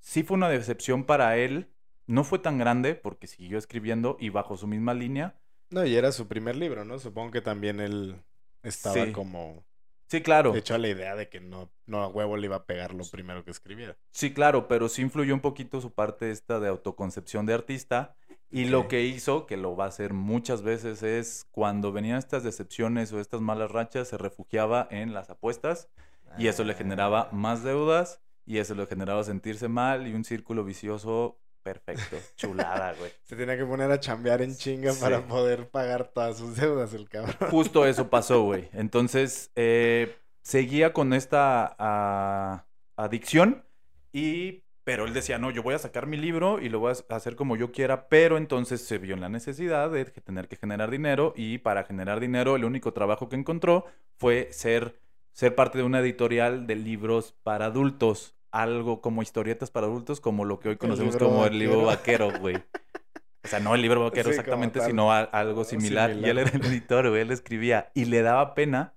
sí 0.00 0.22
fue 0.24 0.36
una 0.36 0.48
decepción 0.50 1.04
para 1.04 1.36
él. 1.38 1.70
No 2.08 2.24
fue 2.24 2.40
tan 2.40 2.58
grande 2.58 2.96
porque 2.96 3.28
siguió 3.28 3.56
escribiendo 3.58 4.16
y 4.18 4.30
bajo 4.30 4.56
su 4.56 4.66
misma 4.66 4.94
línea. 4.94 5.36
No, 5.70 5.84
y 5.84 5.94
era 5.94 6.10
su 6.10 6.26
primer 6.26 6.56
libro, 6.56 6.84
¿no? 6.84 6.98
Supongo 6.98 7.30
que 7.30 7.40
también 7.42 7.78
él 7.78 8.16
estaba 8.64 8.94
Sí. 9.04 9.12
como 9.12 9.62
Sí, 10.08 10.22
claro. 10.22 10.54
hecho 10.56 10.74
a 10.74 10.78
la 10.78 10.88
idea 10.88 11.14
de 11.14 11.28
que 11.28 11.38
no, 11.38 11.70
no 11.84 12.02
a 12.02 12.08
huevo 12.08 12.38
le 12.38 12.46
iba 12.46 12.56
a 12.56 12.64
pegar 12.64 12.94
lo 12.94 13.04
primero 13.04 13.44
que 13.44 13.50
escribiera. 13.50 13.94
Sí, 14.10 14.32
claro, 14.32 14.66
pero 14.66 14.88
sí 14.88 15.02
influyó 15.02 15.34
un 15.34 15.40
poquito 15.40 15.82
su 15.82 15.92
parte 15.92 16.30
esta 16.30 16.58
de 16.60 16.68
autoconcepción 16.68 17.44
de 17.46 17.52
artista. 17.54 18.16
Y 18.50 18.64
lo 18.64 18.88
que 18.88 19.02
hizo, 19.04 19.44
que 19.44 19.58
lo 19.58 19.76
va 19.76 19.84
a 19.84 19.88
hacer 19.88 20.14
muchas 20.14 20.62
veces, 20.62 21.02
es 21.02 21.46
cuando 21.50 21.92
venían 21.92 22.16
estas 22.16 22.42
decepciones 22.42 23.12
o 23.12 23.20
estas 23.20 23.42
malas 23.42 23.70
rachas, 23.70 24.08
se 24.08 24.16
refugiaba 24.16 24.88
en 24.90 25.12
las 25.12 25.28
apuestas 25.28 25.90
y 26.38 26.46
eso 26.46 26.64
le 26.64 26.72
generaba 26.72 27.24
Ah. 27.24 27.28
más 27.32 27.62
deudas 27.62 28.22
y 28.46 28.56
eso 28.56 28.74
le 28.74 28.86
generaba 28.86 29.22
sentirse 29.24 29.68
mal 29.68 30.06
y 30.06 30.14
un 30.14 30.24
círculo 30.24 30.64
vicioso 30.64 31.36
perfecto. 31.62 32.16
Chulada, 32.36 32.94
güey. 32.94 33.12
Se 33.24 33.36
tenía 33.36 33.56
que 33.56 33.64
poner 33.64 33.90
a 33.90 34.00
chambear 34.00 34.42
en 34.42 34.56
chinga 34.56 34.92
para 34.94 35.26
poder 35.26 35.68
pagar 35.68 36.08
todas 36.08 36.38
sus 36.38 36.56
deudas, 36.56 36.94
el 36.94 37.08
cabrón. 37.08 37.50
Justo 37.50 37.86
eso 37.86 38.08
pasó, 38.10 38.42
güey. 38.42 38.68
Entonces, 38.72 39.50
eh, 39.54 40.16
seguía 40.42 40.92
con 40.92 41.12
esta 41.12 41.76
ah, 41.78 42.66
adicción 42.96 43.64
y... 44.12 44.64
Pero 44.84 45.04
él 45.04 45.12
decía, 45.12 45.36
no, 45.36 45.50
yo 45.50 45.62
voy 45.62 45.74
a 45.74 45.78
sacar 45.78 46.06
mi 46.06 46.16
libro 46.16 46.62
y 46.62 46.70
lo 46.70 46.78
voy 46.78 46.94
a 47.10 47.14
hacer 47.14 47.36
como 47.36 47.56
yo 47.56 47.72
quiera, 47.72 48.08
pero 48.08 48.38
entonces 48.38 48.80
se 48.80 48.96
vio 48.96 49.12
en 49.12 49.20
la 49.20 49.28
necesidad 49.28 49.90
de 49.90 50.06
tener 50.06 50.48
que 50.48 50.56
generar 50.56 50.90
dinero 50.90 51.34
y 51.36 51.58
para 51.58 51.84
generar 51.84 52.20
dinero 52.20 52.56
el 52.56 52.64
único 52.64 52.94
trabajo 52.94 53.28
que 53.28 53.36
encontró 53.36 53.84
fue 54.16 54.48
ser, 54.50 54.98
ser 55.32 55.54
parte 55.54 55.76
de 55.76 55.84
una 55.84 56.00
editorial 56.00 56.66
de 56.66 56.76
libros 56.76 57.34
para 57.42 57.66
adultos, 57.66 58.37
algo 58.50 59.00
como 59.00 59.22
historietas 59.22 59.70
para 59.70 59.86
adultos, 59.86 60.20
como 60.20 60.44
lo 60.44 60.58
que 60.60 60.70
hoy 60.70 60.76
conocemos 60.76 61.16
como 61.16 61.44
el 61.46 61.58
libro 61.58 61.84
vaquero. 61.84 62.30
güey. 62.40 62.56
O 62.56 63.48
sea, 63.48 63.60
no 63.60 63.74
el 63.74 63.82
libro 63.82 64.02
vaquero 64.04 64.24
Sí, 64.24 64.30
exactamente, 64.30 64.80
sino 64.80 65.12
a- 65.12 65.20
algo 65.22 65.64
similar. 65.64 66.10
Y 66.10 66.24
él 66.28 66.38
era 66.38 66.50
el 66.50 66.64
editor, 66.64 67.08
güey, 67.08 67.22
él 67.22 67.30
escribía 67.30 67.90
y 67.94 68.04
le 68.06 68.22
daba 68.22 68.54
pena. 68.54 68.94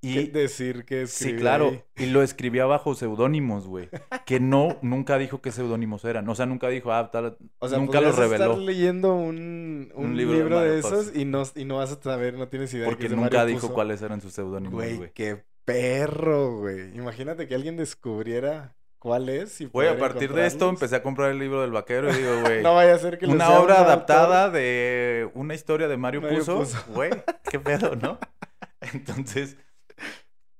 ¿Qué 0.00 0.22
Y 0.22 0.26
decir 0.26 0.84
que 0.84 1.06
sí, 1.06 1.26
escribía 1.26 1.40
claro, 1.40 1.68
ahí? 1.70 1.84
y 1.96 2.06
lo 2.06 2.22
escribía 2.24 2.66
bajo 2.66 2.94
seudónimos, 2.96 3.68
güey. 3.68 3.88
Que 4.26 4.40
no, 4.40 4.76
nunca 4.82 5.16
dijo 5.16 5.40
qué 5.40 5.52
seudónimos 5.52 6.04
eran. 6.04 6.28
O 6.28 6.34
sea, 6.34 6.44
nunca 6.44 6.68
dijo, 6.68 6.92
ah, 6.92 7.08
tal, 7.12 7.36
O 7.60 7.68
sea, 7.68 7.78
nunca 7.78 7.98
podrías 7.98 8.16
reveló. 8.18 8.44
estar 8.52 8.58
leyendo 8.58 9.14
un, 9.14 9.92
un 9.94 10.06
Un 10.06 10.16
libro, 10.16 10.34
libro 10.38 10.60
de 10.60 10.80
esos 10.80 11.14
y 11.14 11.24
no, 11.24 11.44
y 11.54 11.64
no 11.64 11.76
vas 11.76 11.92
a 11.92 12.02
saber, 12.02 12.34
no 12.34 12.48
tienes 12.48 12.74
idea. 12.74 12.84
de 12.86 12.90
que 12.90 12.96
Porque 12.96 13.08
de 13.08 13.16
nunca 13.16 13.44
dijo 13.46 13.72
cuáles 13.72 14.02
eran 14.02 14.20
sus 14.20 14.32
seudónimos, 14.32 14.74
Güey, 14.74 14.96
güey. 14.96 15.12
qué 15.14 15.44
perro, 15.64 16.58
güey. 16.58 16.96
Imagínate 16.96 17.46
que 17.46 17.54
alguien 17.54 17.76
descubriera 17.76 18.76
cuál 18.98 19.28
es 19.28 19.60
y 19.60 19.66
Güey, 19.66 19.88
a 19.88 19.98
partir 19.98 20.32
de 20.32 20.46
esto 20.46 20.68
empecé 20.68 20.96
a 20.96 21.02
comprar 21.02 21.30
el 21.30 21.38
libro 21.38 21.60
del 21.62 21.72
vaquero 21.72 22.10
y 22.10 22.16
digo, 22.16 22.40
güey. 22.42 22.62
No 22.62 22.74
vaya 22.74 22.94
a 22.94 22.98
ser 22.98 23.18
que 23.18 23.26
una 23.26 23.46
sea 23.46 23.60
obra 23.60 23.74
un 23.74 23.80
autor. 23.80 23.86
adaptada 23.86 24.50
de 24.50 25.30
una 25.34 25.54
historia 25.54 25.88
de 25.88 25.96
Mario, 25.96 26.22
Mario 26.22 26.38
Puzo. 26.38 26.58
Puzo. 26.58 26.84
Güey, 26.88 27.10
qué 27.50 27.58
pedo, 27.58 27.96
¿no? 27.96 28.18
Entonces, 28.80 29.56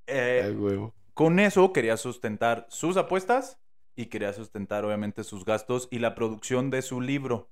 eh, 0.07 0.43
Ay, 0.47 0.53
huevo. 0.53 0.95
con 1.15 1.39
eso 1.39 1.73
quería 1.73 1.97
sustentar 1.97 2.67
sus 2.69 2.97
apuestas 2.97 3.59
y 3.95 4.07
quería 4.07 4.33
sustentar 4.33 4.85
obviamente 4.85 5.25
sus 5.25 5.45
gastos 5.45 5.89
y 5.91 5.99
la 5.99 6.15
producción 6.15 6.71
de 6.71 6.83
su 6.83 7.01
libro, 7.01 7.51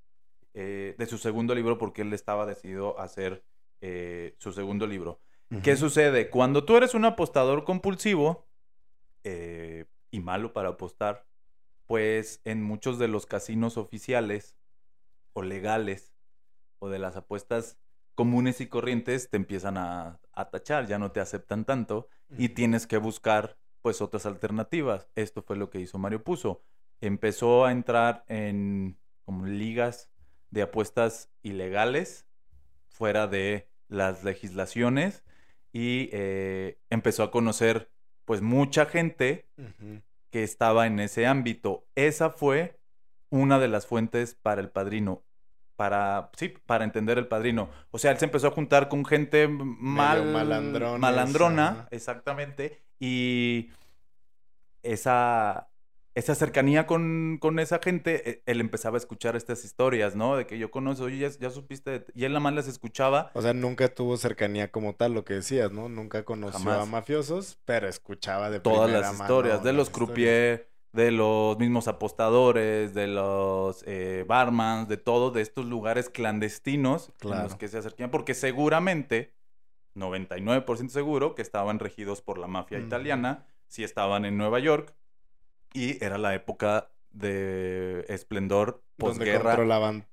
eh, 0.54 0.94
de 0.98 1.06
su 1.06 1.18
segundo 1.18 1.54
libro, 1.54 1.78
porque 1.78 2.02
él 2.02 2.12
estaba 2.12 2.46
decidido 2.46 2.98
a 2.98 3.04
hacer 3.04 3.44
eh, 3.80 4.34
su 4.38 4.52
segundo 4.52 4.86
libro. 4.86 5.20
¿Qué 5.62 5.76
sucede? 5.76 6.30
Cuando 6.30 6.64
tú 6.64 6.76
eres 6.76 6.94
un 6.94 7.04
apostador 7.04 7.64
compulsivo 7.64 8.46
eh, 9.24 9.86
y 10.12 10.20
malo 10.20 10.52
para 10.52 10.70
apostar, 10.70 11.26
pues 11.86 12.40
en 12.44 12.62
muchos 12.62 13.00
de 13.00 13.08
los 13.08 13.26
casinos 13.26 13.76
oficiales 13.76 14.56
o 15.32 15.42
legales 15.42 16.14
o 16.78 16.88
de 16.88 17.00
las 17.00 17.16
apuestas 17.16 17.78
comunes 18.14 18.60
y 18.60 18.68
corrientes 18.68 19.28
te 19.28 19.36
empiezan 19.38 19.76
a, 19.76 20.20
a 20.32 20.50
tachar, 20.50 20.86
ya 20.86 20.98
no 20.98 21.10
te 21.10 21.20
aceptan 21.20 21.64
tanto 21.64 22.08
y 22.38 22.50
tienes 22.50 22.86
que 22.86 22.98
buscar 22.98 23.56
pues 23.82 24.00
otras 24.00 24.26
alternativas. 24.26 25.08
Esto 25.16 25.42
fue 25.42 25.56
lo 25.56 25.68
que 25.68 25.80
hizo 25.80 25.98
Mario 25.98 26.22
Puzo. 26.22 26.62
Empezó 27.00 27.64
a 27.64 27.72
entrar 27.72 28.24
en 28.28 28.98
como 29.24 29.46
ligas 29.46 30.10
de 30.50 30.62
apuestas 30.62 31.28
ilegales 31.42 32.26
fuera 32.88 33.26
de 33.26 33.68
las 33.88 34.22
legislaciones 34.22 35.24
y 35.72 36.08
eh, 36.12 36.78
empezó 36.90 37.22
a 37.22 37.30
conocer 37.30 37.90
pues 38.24 38.42
mucha 38.42 38.86
gente 38.86 39.48
que 40.30 40.42
estaba 40.44 40.86
en 40.86 41.00
ese 41.00 41.26
ámbito. 41.26 41.86
Esa 41.94 42.30
fue 42.30 42.78
una 43.30 43.58
de 43.58 43.68
las 43.68 43.86
fuentes 43.86 44.34
para 44.34 44.60
el 44.60 44.70
padrino. 44.70 45.22
Para, 45.76 46.30
sí, 46.36 46.52
para 46.66 46.84
entender 46.84 47.18
el 47.18 47.26
padrino. 47.26 47.70
O 47.90 47.98
sea, 47.98 48.10
él 48.10 48.18
se 48.18 48.26
empezó 48.26 48.48
a 48.48 48.52
juntar 48.52 48.88
con 48.88 49.04
gente 49.04 49.48
mal, 49.48 50.26
malandrona, 50.26 51.68
ajá. 51.68 51.88
exactamente. 51.90 52.82
Y 52.98 53.70
esa, 54.82 55.69
esa 56.14 56.34
cercanía 56.34 56.86
con, 56.86 57.38
con 57.40 57.58
esa 57.60 57.78
gente, 57.82 58.28
eh, 58.28 58.42
él 58.46 58.60
empezaba 58.60 58.96
a 58.96 58.98
escuchar 58.98 59.36
estas 59.36 59.64
historias, 59.64 60.16
¿no? 60.16 60.36
De 60.36 60.46
que 60.46 60.58
yo 60.58 60.70
conozco, 60.70 61.04
oye, 61.04 61.18
ya, 61.18 61.28
ya 61.38 61.50
supiste, 61.50 62.04
y 62.14 62.24
él 62.24 62.32
nada 62.32 62.40
más 62.40 62.54
las 62.54 62.66
escuchaba. 62.68 63.30
O 63.34 63.42
sea, 63.42 63.54
nunca 63.54 63.88
tuvo 63.94 64.16
cercanía 64.16 64.70
como 64.72 64.94
tal, 64.96 65.14
lo 65.14 65.24
que 65.24 65.34
decías, 65.34 65.70
¿no? 65.70 65.88
Nunca 65.88 66.24
conoció 66.24 66.58
Jamás. 66.58 66.82
a 66.82 66.90
mafiosos, 66.90 67.58
pero 67.64 67.88
escuchaba 67.88 68.50
de 68.50 68.58
todas 68.60 68.84
primera 68.88 69.00
las 69.00 69.12
mano 69.18 69.24
historias, 69.24 69.62
de 69.62 69.72
los 69.72 69.88
croupiers, 69.90 70.62
de 70.92 71.12
los 71.12 71.56
mismos 71.58 71.86
apostadores, 71.86 72.92
de 72.94 73.06
los 73.06 73.84
eh, 73.86 74.24
barmans, 74.26 74.88
de 74.88 74.96
todos, 74.96 75.32
de 75.32 75.42
estos 75.42 75.64
lugares 75.66 76.10
clandestinos 76.10 77.12
en 77.20 77.28
los 77.30 77.38
Claro. 77.38 77.58
que 77.58 77.68
se 77.68 77.78
acercaban, 77.78 78.10
porque 78.10 78.34
seguramente, 78.34 79.32
99% 79.94 80.88
seguro, 80.88 81.34
que 81.34 81.42
estaban 81.42 81.78
regidos 81.78 82.22
por 82.22 82.38
la 82.38 82.46
mafia 82.46 82.78
italiana, 82.78 83.46
si 83.68 83.84
estaban 83.84 84.24
en 84.24 84.36
Nueva 84.36 84.58
York, 84.58 84.94
y 85.72 86.02
era 86.04 86.18
la 86.18 86.34
época 86.34 86.90
de 87.10 88.04
esplendor 88.08 88.82
Donde 88.96 89.18
posguerra 89.18 89.56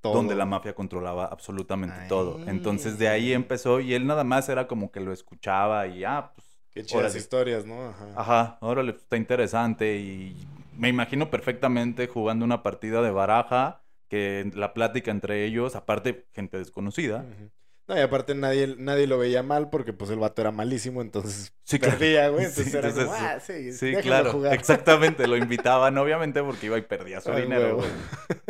todo. 0.02 0.14
donde 0.14 0.36
la 0.36 0.46
mafia 0.46 0.74
controlaba 0.74 1.26
absolutamente 1.26 2.08
todo. 2.08 2.40
Entonces 2.48 2.98
de 2.98 3.08
ahí 3.10 3.34
empezó 3.34 3.80
y 3.80 3.94
él 3.94 4.08
nada 4.08 4.24
más 4.24 4.50
era 4.50 4.68
como 4.68 4.92
que 4.92 5.00
lo 5.00 5.12
escuchaba 5.12 5.88
y 5.88 6.04
ah, 6.04 6.32
pues 6.36 6.48
Qué 6.72 6.84
chidas 6.84 7.06
órale. 7.06 7.18
historias, 7.20 7.66
¿no? 7.66 7.88
Ajá. 7.88 8.06
Ajá, 8.16 8.58
órale, 8.62 8.94
pues, 8.94 9.04
está 9.04 9.18
interesante 9.18 9.98
y 9.98 10.36
me 10.78 10.90
imagino 10.90 11.30
perfectamente 11.30 12.08
jugando 12.08 12.46
una 12.46 12.62
partida 12.62 13.02
de 13.02 13.12
baraja, 13.12 13.82
que 14.10 14.50
la 14.54 14.74
plática 14.74 15.12
entre 15.12 15.44
ellos, 15.46 15.76
aparte 15.76 16.28
gente 16.34 16.58
desconocida. 16.58 17.26
Ujú. 17.30 17.50
No, 17.88 17.96
y 17.98 18.02
aparte 18.02 18.36
nadie, 18.36 18.76
nadie 18.78 19.08
lo 19.08 19.18
veía 19.18 19.44
mal 19.44 19.70
porque 19.70 19.94
pues 19.94 20.10
el 20.12 20.20
vato 20.20 20.42
era 20.42 20.52
malísimo, 20.52 21.02
entonces 21.02 21.54
Sí, 21.64 21.80
perdía, 21.80 22.28
güey. 22.30 22.46
Sí, 22.48 22.50
Entonces 22.62 22.74
era 22.74 22.92
como, 22.94 23.14
ah, 23.14 23.40
sí, 23.40 23.72
Sí, 23.72 23.86
déjalo 23.88 24.02
claro, 24.04 24.32
jugar. 24.34 24.54
exactamente, 24.54 25.26
lo 25.28 25.38
invitaban 25.38 25.98
obviamente 25.98 26.44
porque 26.44 26.66
iba 26.66 26.78
y 26.78 26.82
perdía 26.82 27.22
su 27.22 27.32
Ay, 27.32 27.44
dinero. 27.44 27.78
güey. 27.78 27.88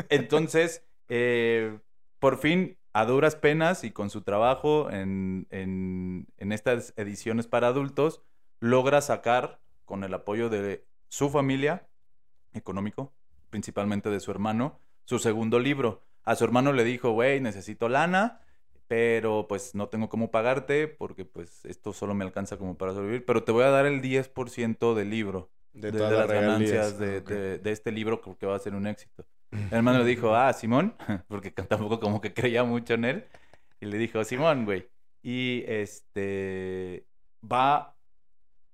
Entonces, 0.09 0.83
eh, 1.07 1.77
por 2.19 2.37
fin, 2.39 2.77
a 2.93 3.05
duras 3.05 3.35
penas 3.35 3.83
y 3.83 3.91
con 3.91 4.09
su 4.09 4.21
trabajo 4.23 4.89
en, 4.89 5.45
en- 5.51 6.27
en 6.37 6.51
estas 6.51 6.93
ediciones 6.97 7.45
para 7.47 7.67
adultos, 7.67 8.23
logra 8.59 9.01
sacar, 9.01 9.59
con 9.85 10.03
el 10.03 10.13
apoyo 10.15 10.49
de 10.49 10.83
su 11.09 11.29
familia, 11.29 11.87
económico, 12.53 13.13
principalmente 13.51 14.09
de 14.09 14.19
su 14.19 14.31
hermano, 14.31 14.79
su 15.05 15.19
segundo 15.19 15.59
libro. 15.59 16.01
A 16.23 16.35
su 16.35 16.43
hermano 16.43 16.73
le 16.73 16.83
dijo, 16.83 17.11
güey, 17.11 17.39
necesito 17.39 17.87
lana, 17.87 18.41
pero 18.87 19.47
pues 19.47 19.75
no 19.75 19.89
tengo 19.89 20.09
cómo 20.09 20.31
pagarte 20.31 20.87
porque 20.87 21.25
pues 21.25 21.65
esto 21.65 21.93
solo 21.93 22.13
me 22.13 22.23
alcanza 22.25 22.57
como 22.57 22.77
para 22.77 22.93
sobrevivir, 22.93 23.25
pero 23.25 23.43
te 23.43 23.51
voy 23.51 23.63
a 23.63 23.69
dar 23.69 23.85
el 23.85 24.01
10% 24.01 24.95
del 24.95 25.09
libro 25.09 25.51
De, 25.73 25.91
de, 25.91 25.99
las 25.99 26.27
ganancias 26.31 26.93
Ah, 26.93 26.97
de- 27.21 27.59
de 27.59 27.71
este 27.71 27.91
libro 27.91 28.21
porque 28.21 28.45
va 28.45 28.55
a 28.55 28.59
ser 28.59 28.73
un 28.75 28.87
éxito. 28.87 29.25
El 29.51 29.77
hermano 29.77 29.99
le 29.99 30.05
dijo, 30.05 30.35
ah, 30.35 30.51
Simón, 30.53 30.95
porque 31.27 31.51
tampoco 31.51 31.99
como 31.99 32.21
que 32.21 32.33
creía 32.33 32.63
mucho 32.63 32.93
en 32.95 33.05
él. 33.05 33.25
Y 33.79 33.85
le 33.85 33.97
dijo, 33.97 34.23
Simón, 34.23 34.65
güey. 34.65 34.89
Y 35.21 35.63
este 35.67 37.05
va, 37.43 37.97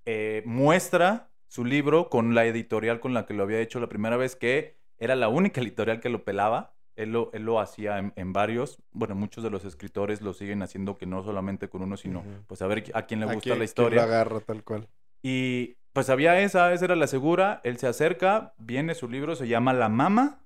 eh, 0.04 0.42
muestra 0.46 1.30
su 1.48 1.64
libro 1.64 2.10
con 2.10 2.34
la 2.34 2.46
editorial 2.46 3.00
con 3.00 3.14
la 3.14 3.26
que 3.26 3.34
lo 3.34 3.42
había 3.44 3.60
hecho 3.60 3.80
la 3.80 3.88
primera 3.88 4.16
vez, 4.16 4.36
que 4.36 4.78
era 4.98 5.14
la 5.16 5.28
única 5.28 5.60
editorial 5.62 6.00
que 6.00 6.08
lo 6.08 6.24
pelaba. 6.24 6.73
Él 6.96 7.12
lo, 7.12 7.30
él 7.32 7.42
lo 7.44 7.60
hacía 7.60 7.98
en, 7.98 8.12
en 8.16 8.32
varios. 8.32 8.78
Bueno, 8.92 9.14
muchos 9.14 9.42
de 9.44 9.50
los 9.50 9.64
escritores 9.64 10.20
lo 10.22 10.32
siguen 10.32 10.62
haciendo 10.62 10.96
que 10.96 11.06
no 11.06 11.22
solamente 11.24 11.68
con 11.68 11.82
uno, 11.82 11.96
sino 11.96 12.22
pues 12.46 12.62
a 12.62 12.66
ver 12.66 12.84
a 12.94 13.02
quién 13.06 13.20
le 13.20 13.26
¿A 13.26 13.34
gusta 13.34 13.42
quién- 13.42 13.52
la 13.54 13.56
quién 13.58 13.64
historia. 13.64 13.96
lo 13.96 14.02
agarra 14.02 14.40
tal 14.40 14.62
cual. 14.64 14.88
Y 15.22 15.76
pues 15.92 16.10
había 16.10 16.40
esa, 16.40 16.72
esa 16.72 16.84
era 16.84 16.96
la 16.96 17.06
segura. 17.06 17.60
Él 17.64 17.78
se 17.78 17.86
acerca, 17.86 18.54
viene 18.58 18.94
su 18.94 19.08
libro, 19.08 19.36
se 19.36 19.48
llama 19.48 19.72
La 19.72 19.88
Mama. 19.88 20.40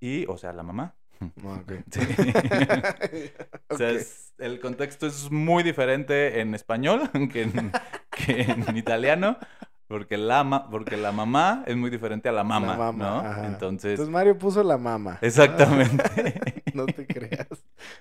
Y, 0.00 0.26
o 0.26 0.36
sea, 0.36 0.52
la 0.52 0.62
mamá. 0.62 0.94
Ok. 1.42 1.72
Sí. 1.90 2.00
O 3.70 3.76
sea, 3.76 3.90
es- 3.90 4.32
el 4.38 4.58
contexto 4.60 5.06
es 5.06 5.30
muy 5.30 5.62
diferente 5.62 6.40
en 6.40 6.54
español 6.54 7.08
que 7.32 7.42
en, 7.42 7.72
que 8.10 8.42
en 8.42 8.76
italiano. 8.76 9.38
Porque 9.86 10.16
la, 10.16 10.44
ma- 10.44 10.68
porque 10.70 10.96
la 10.96 11.12
mamá 11.12 11.62
es 11.66 11.76
muy 11.76 11.90
diferente 11.90 12.28
a 12.28 12.32
la 12.32 12.42
mama, 12.42 12.68
La 12.68 12.76
mama, 12.76 13.04
¿no? 13.04 13.18
ajá. 13.20 13.46
Entonces, 13.46 13.90
Entonces 13.92 14.12
Mario 14.12 14.38
puso 14.38 14.62
la 14.62 14.78
mama. 14.78 15.18
exactamente. 15.22 16.34
No 16.74 16.86
te 16.86 17.06
creas. 17.06 17.46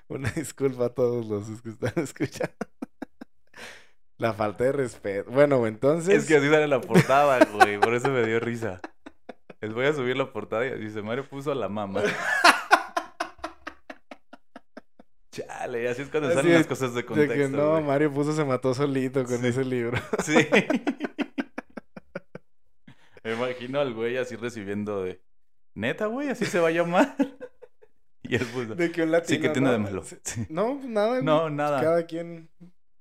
Una 0.08 0.32
disculpa 0.32 0.86
a 0.86 0.90
todos 0.90 1.28
los 1.28 1.62
que 1.62 1.70
están 1.70 1.94
escuchando. 1.98 2.56
La 4.18 4.34
falta 4.34 4.64
de 4.64 4.72
respeto. 4.72 5.30
Bueno, 5.30 5.68
entonces. 5.68 6.24
es 6.24 6.26
que 6.28 6.38
así 6.38 6.50
sale 6.50 6.68
la 6.68 6.82
portada, 6.82 7.46
güey. 7.54 7.78
Por 7.80 7.94
eso 7.94 8.10
me 8.10 8.26
dio 8.26 8.40
risa. 8.40 8.80
Les 9.62 9.72
voy 9.74 9.86
a 9.86 9.94
subir 9.94 10.18
la 10.18 10.32
portada 10.34 10.66
y 10.66 10.80
dice, 10.80 11.02
Mario 11.04 11.28
puso 11.30 11.52
a 11.52 11.56
la 11.56 11.70
mamá. 11.70 12.02
Chale, 15.32 15.90
así 15.90 16.04
es 16.04 16.10
cuando 16.10 16.30
Así 16.30 16.38
salen 16.38 16.52
es, 16.54 16.58
las 16.60 16.68
cosas 16.68 16.94
de 16.94 17.02
de 17.02 17.06
contexto. 17.06 17.34
que 17.36 17.50
no, 17.50 17.72
güey. 17.72 17.84
Mario 17.84 18.12
puso 18.12 18.34
se 18.34 18.46
mató 18.46 18.74
solito 18.74 19.24
con 19.26 19.40
Sí. 19.40 19.48
ese 19.48 19.66
libro. 19.66 20.00
Sí. 20.24 20.36
Me 23.24 23.34
imagino 23.34 23.80
al 23.80 23.94
güey 23.94 24.18
así 24.18 24.36
recibiendo 24.36 25.04
de... 25.04 25.22
Neta, 25.76 26.06
güey, 26.08 26.30
así 26.30 26.46
se 26.46 26.60
va 26.60 26.68
a 26.70 26.72
llamar. 26.72 27.16
Y 28.26 28.36
él 28.36 28.46
puso... 28.54 28.74
De 28.74 28.90
que 28.90 29.04
un 29.04 29.12
latino. 29.12 29.36
Sí, 29.36 29.42
que 29.42 29.50
tiene 29.50 29.68
¿no? 29.68 29.74
de 29.74 29.80
malo. 29.80 30.04
Sí. 30.24 30.46
No, 30.50 30.80
nada. 30.86 31.08
güey. 31.10 31.24
No, 31.24 31.50
nada. 31.50 31.82
Cada 31.82 32.06
quien 32.06 32.50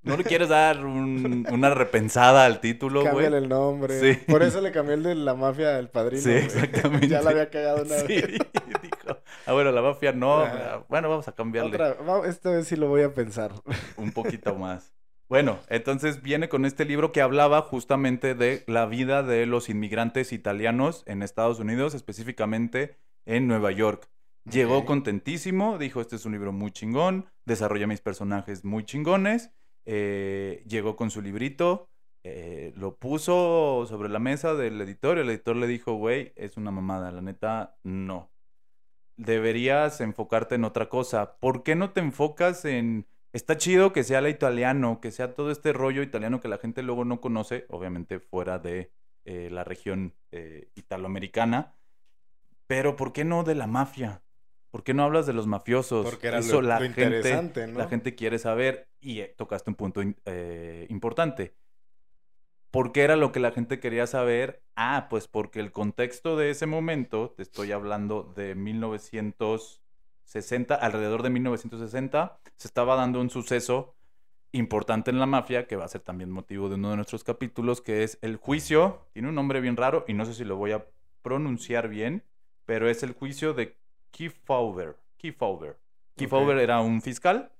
¿No 0.02 0.16
le 0.16 0.24
quieres 0.24 0.48
dar 0.48 0.84
un- 0.84 1.46
una 1.48 1.70
repensada 1.72 2.44
al 2.44 2.60
título, 2.60 3.02
güey? 3.02 3.26
cambia 3.26 3.38
el 3.38 3.48
nombre. 3.48 4.00
Sí. 4.00 4.20
Por 4.26 4.42
eso 4.42 4.60
le 4.60 4.72
cambió 4.72 4.94
el 4.94 5.04
de 5.04 5.14
la 5.14 5.34
mafia 5.36 5.76
al 5.76 5.90
padrino. 5.90 6.22
Sí, 6.22 6.30
güey. 6.30 6.42
exactamente. 6.44 7.06
ya 7.06 7.22
la 7.22 7.30
había 7.30 7.50
cagado 7.50 7.84
una 7.84 7.98
Sí, 7.98 8.06
vez. 8.08 8.26
dijo. 8.82 9.16
Ah, 9.46 9.52
bueno, 9.52 9.70
la 9.70 9.80
mafia 9.80 10.10
no. 10.10 10.40
Ajá. 10.40 10.84
Bueno, 10.88 11.08
vamos 11.08 11.28
a 11.28 11.32
cambiarle. 11.32 11.70
Otra, 11.76 11.96
esta 12.26 12.50
vez 12.50 12.66
sí 12.66 12.74
lo 12.74 12.88
voy 12.88 13.02
a 13.02 13.14
pensar. 13.14 13.52
un 13.96 14.10
poquito 14.10 14.56
más. 14.56 14.92
Bueno, 15.32 15.60
entonces 15.70 16.20
viene 16.20 16.50
con 16.50 16.66
este 16.66 16.84
libro 16.84 17.10
que 17.10 17.22
hablaba 17.22 17.62
justamente 17.62 18.34
de 18.34 18.64
la 18.66 18.84
vida 18.84 19.22
de 19.22 19.46
los 19.46 19.70
inmigrantes 19.70 20.30
italianos 20.30 21.04
en 21.06 21.22
Estados 21.22 21.58
Unidos, 21.58 21.94
específicamente 21.94 22.98
en 23.24 23.46
Nueva 23.46 23.70
York. 23.70 24.10
Llegó 24.44 24.84
contentísimo, 24.84 25.78
dijo, 25.78 26.02
este 26.02 26.16
es 26.16 26.26
un 26.26 26.32
libro 26.32 26.52
muy 26.52 26.70
chingón, 26.70 27.30
desarrolla 27.46 27.86
mis 27.86 28.02
personajes 28.02 28.62
muy 28.62 28.84
chingones, 28.84 29.50
eh, 29.86 30.62
llegó 30.68 30.96
con 30.96 31.10
su 31.10 31.22
librito, 31.22 31.88
eh, 32.24 32.74
lo 32.76 32.96
puso 32.96 33.86
sobre 33.88 34.10
la 34.10 34.18
mesa 34.18 34.52
del 34.52 34.78
editor 34.82 35.16
y 35.16 35.22
el 35.22 35.30
editor 35.30 35.56
le 35.56 35.66
dijo, 35.66 35.94
güey, 35.94 36.34
es 36.36 36.58
una 36.58 36.70
mamada, 36.72 37.10
la 37.10 37.22
neta, 37.22 37.78
no. 37.84 38.30
Deberías 39.16 40.02
enfocarte 40.02 40.56
en 40.56 40.64
otra 40.64 40.90
cosa. 40.90 41.38
¿Por 41.38 41.62
qué 41.62 41.74
no 41.74 41.92
te 41.92 42.00
enfocas 42.00 42.66
en... 42.66 43.06
Está 43.32 43.56
chido 43.56 43.92
que 43.92 44.04
sea 44.04 44.20
la 44.20 44.28
italiano, 44.28 45.00
que 45.00 45.10
sea 45.10 45.34
todo 45.34 45.50
este 45.50 45.72
rollo 45.72 46.02
italiano 46.02 46.40
que 46.40 46.48
la 46.48 46.58
gente 46.58 46.82
luego 46.82 47.04
no 47.04 47.20
conoce, 47.20 47.66
obviamente 47.70 48.20
fuera 48.20 48.58
de 48.58 48.92
eh, 49.24 49.48
la 49.50 49.64
región 49.64 50.14
eh, 50.32 50.70
italoamericana, 50.74 51.74
pero 52.66 52.96
¿por 52.96 53.12
qué 53.12 53.24
no 53.24 53.42
de 53.42 53.54
la 53.54 53.66
mafia? 53.66 54.22
¿Por 54.70 54.84
qué 54.84 54.94
no 54.94 55.04
hablas 55.04 55.26
de 55.26 55.32
los 55.32 55.46
mafiosos? 55.46 56.04
Porque 56.04 56.28
era 56.28 56.38
Eso 56.38 56.60
lo, 56.60 56.68
la 56.68 56.80
lo 56.80 56.86
gente, 56.86 57.02
interesante, 57.04 57.66
¿no? 57.66 57.78
la 57.78 57.88
gente 57.88 58.14
quiere 58.14 58.38
saber 58.38 58.88
y 59.00 59.20
eh, 59.20 59.34
tocaste 59.36 59.70
un 59.70 59.76
punto 59.76 60.02
importante. 60.88 61.54
¿Por 62.70 62.92
qué 62.92 63.02
era 63.02 63.16
lo 63.16 63.32
que 63.32 63.40
la 63.40 63.52
gente 63.52 63.80
quería 63.80 64.06
saber? 64.06 64.62
Ah, 64.76 65.08
pues 65.10 65.28
porque 65.28 65.60
el 65.60 65.72
contexto 65.72 66.38
de 66.38 66.50
ese 66.50 66.64
momento, 66.66 67.30
te 67.36 67.42
estoy 67.42 67.70
hablando 67.70 68.32
de 68.34 68.54
1960, 70.32 70.74
alrededor 70.74 71.22
de 71.22 71.30
1960, 71.30 72.38
se 72.56 72.68
estaba 72.68 72.96
dando 72.96 73.20
un 73.20 73.28
suceso 73.28 73.94
importante 74.52 75.10
en 75.10 75.18
la 75.18 75.26
mafia, 75.26 75.66
que 75.66 75.76
va 75.76 75.84
a 75.84 75.88
ser 75.88 76.00
también 76.00 76.30
motivo 76.30 76.68
de 76.68 76.76
uno 76.76 76.90
de 76.90 76.96
nuestros 76.96 77.22
capítulos, 77.24 77.80
que 77.80 78.02
es 78.02 78.18
el 78.22 78.36
juicio. 78.36 79.06
Tiene 79.12 79.28
un 79.28 79.34
nombre 79.34 79.60
bien 79.60 79.76
raro 79.76 80.04
y 80.08 80.14
no 80.14 80.24
sé 80.24 80.34
si 80.34 80.44
lo 80.44 80.56
voy 80.56 80.72
a 80.72 80.86
pronunciar 81.22 81.88
bien, 81.88 82.24
pero 82.64 82.88
es 82.88 83.02
el 83.02 83.12
juicio 83.12 83.52
de 83.54 83.76
Kefauver. 84.10 84.96
Kefauver. 85.18 85.78
Kefauver 86.16 86.56
Ok. 86.56 86.62
era 86.62 86.80
un 86.80 87.02
fiscal. 87.02 87.52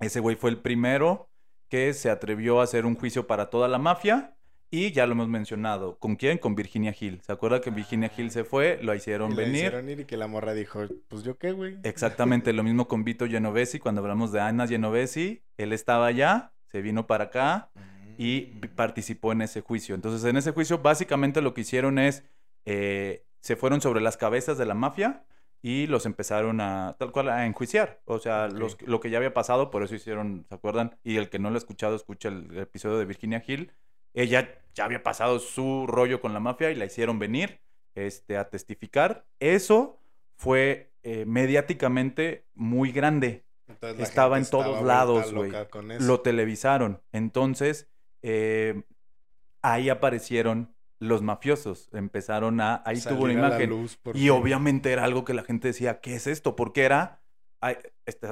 Ese 0.00 0.20
güey 0.20 0.36
fue 0.36 0.50
el 0.50 0.58
primero 0.58 1.28
que 1.68 1.92
se 1.94 2.10
atrevió 2.10 2.60
a 2.60 2.64
hacer 2.64 2.84
un 2.86 2.96
juicio 2.96 3.26
para 3.26 3.48
toda 3.48 3.68
la 3.68 3.78
mafia. 3.78 4.33
Y 4.74 4.90
ya 4.90 5.06
lo 5.06 5.12
hemos 5.12 5.28
mencionado. 5.28 5.98
¿Con 5.98 6.16
quién? 6.16 6.38
Con 6.38 6.54
Virginia 6.56 6.92
Hill. 6.98 7.20
¿Se 7.22 7.30
acuerda 7.32 7.60
que 7.60 7.70
Virginia 7.70 8.10
Hill 8.16 8.30
se 8.32 8.42
fue? 8.44 8.80
Lo 8.82 8.92
hicieron 8.94 9.30
Y 9.32 9.34
la 9.36 9.42
venir. 9.42 9.56
hicieron 9.56 9.88
ir 9.88 10.00
y 10.00 10.04
que 10.04 10.16
la 10.16 10.26
morra 10.26 10.52
dijo, 10.52 10.80
pues 11.08 11.22
yo 11.22 11.38
qué, 11.38 11.52
güey. 11.52 11.76
Exactamente 11.84 12.52
lo 12.52 12.62
mismo 12.64 12.88
con 12.88 13.04
Vito 13.04 13.26
Genovesi. 13.28 13.78
Cuando 13.78 14.00
hablamos 14.00 14.32
de 14.32 14.40
Ana 14.40 14.66
Genovesi, 14.66 15.42
él 15.58 15.72
estaba 15.72 16.06
allá, 16.06 16.52
se 16.66 16.82
vino 16.82 17.06
para 17.06 17.24
acá 17.24 17.70
y 18.18 18.52
Mm. 18.62 18.74
participó 18.74 19.30
en 19.32 19.42
ese 19.42 19.60
juicio. 19.60 19.94
Entonces, 19.94 20.24
en 20.28 20.36
ese 20.36 20.50
juicio, 20.50 20.78
básicamente 20.78 21.40
lo 21.40 21.54
que 21.54 21.60
hicieron 21.60 21.98
es, 22.00 22.24
eh, 22.64 23.24
se 23.40 23.54
fueron 23.56 23.80
sobre 23.80 24.00
las 24.00 24.16
cabezas 24.16 24.58
de 24.58 24.66
la 24.66 24.74
mafia 24.74 25.24
y 25.62 25.86
los 25.86 26.04
empezaron 26.04 26.60
a, 26.60 26.96
tal 26.98 27.12
cual, 27.12 27.28
a 27.28 27.46
enjuiciar. 27.46 28.00
O 28.06 28.18
sea, 28.18 28.48
los- 28.48 28.76
lo 28.82 28.98
que 29.00 29.10
ya 29.10 29.18
había 29.18 29.32
pasado, 29.34 29.70
por 29.70 29.82
eso 29.84 29.94
hicieron, 29.94 30.46
¿se 30.48 30.54
acuerdan? 30.54 30.96
Y 31.04 31.16
el 31.16 31.28
que 31.30 31.38
no 31.38 31.50
lo 31.50 31.54
ha 31.54 31.58
escuchado, 31.58 31.94
escucha 31.94 32.28
el 32.28 32.58
episodio 32.58 32.98
de 32.98 33.04
Virginia 33.04 33.42
Hill. 33.46 33.70
Ella 34.14 34.58
ya 34.74 34.84
había 34.84 35.02
pasado 35.02 35.38
su 35.38 35.86
rollo 35.86 36.20
con 36.20 36.32
la 36.32 36.40
mafia 36.40 36.70
y 36.70 36.74
la 36.74 36.84
hicieron 36.86 37.18
venir 37.18 37.60
este, 37.94 38.36
a 38.36 38.48
testificar. 38.48 39.26
Eso 39.38 39.98
fue 40.36 40.92
eh, 41.02 41.24
mediáticamente 41.26 42.46
muy 42.54 42.90
grande 42.92 43.44
Entonces, 43.68 44.08
estaba 44.08 44.38
en 44.38 44.46
todos 44.46 44.82
lados, 44.82 45.32
güey. 45.32 45.52
lo 46.00 46.20
televisaron. 46.20 47.00
Entonces, 47.12 47.88
eh, 48.22 48.82
ahí 49.62 49.88
aparecieron 49.90 50.74
los 50.98 51.22
mafiosos. 51.22 51.88
Empezaron 51.92 52.60
a. 52.60 52.82
Ahí 52.84 53.00
tuvo 53.00 53.24
una 53.24 53.32
imagen. 53.34 53.70
luz, 53.70 53.98
Y 54.14 54.20
fin. 54.20 54.30
obviamente 54.30 54.92
era 54.92 55.04
algo 55.04 55.24
que 55.24 55.34
la 55.34 55.42
gente 55.42 55.68
decía, 55.68 56.00
¿qué 56.00 56.14
es 56.14 56.26
esto? 56.26 56.56
Porque 56.56 56.82
era. 56.82 57.20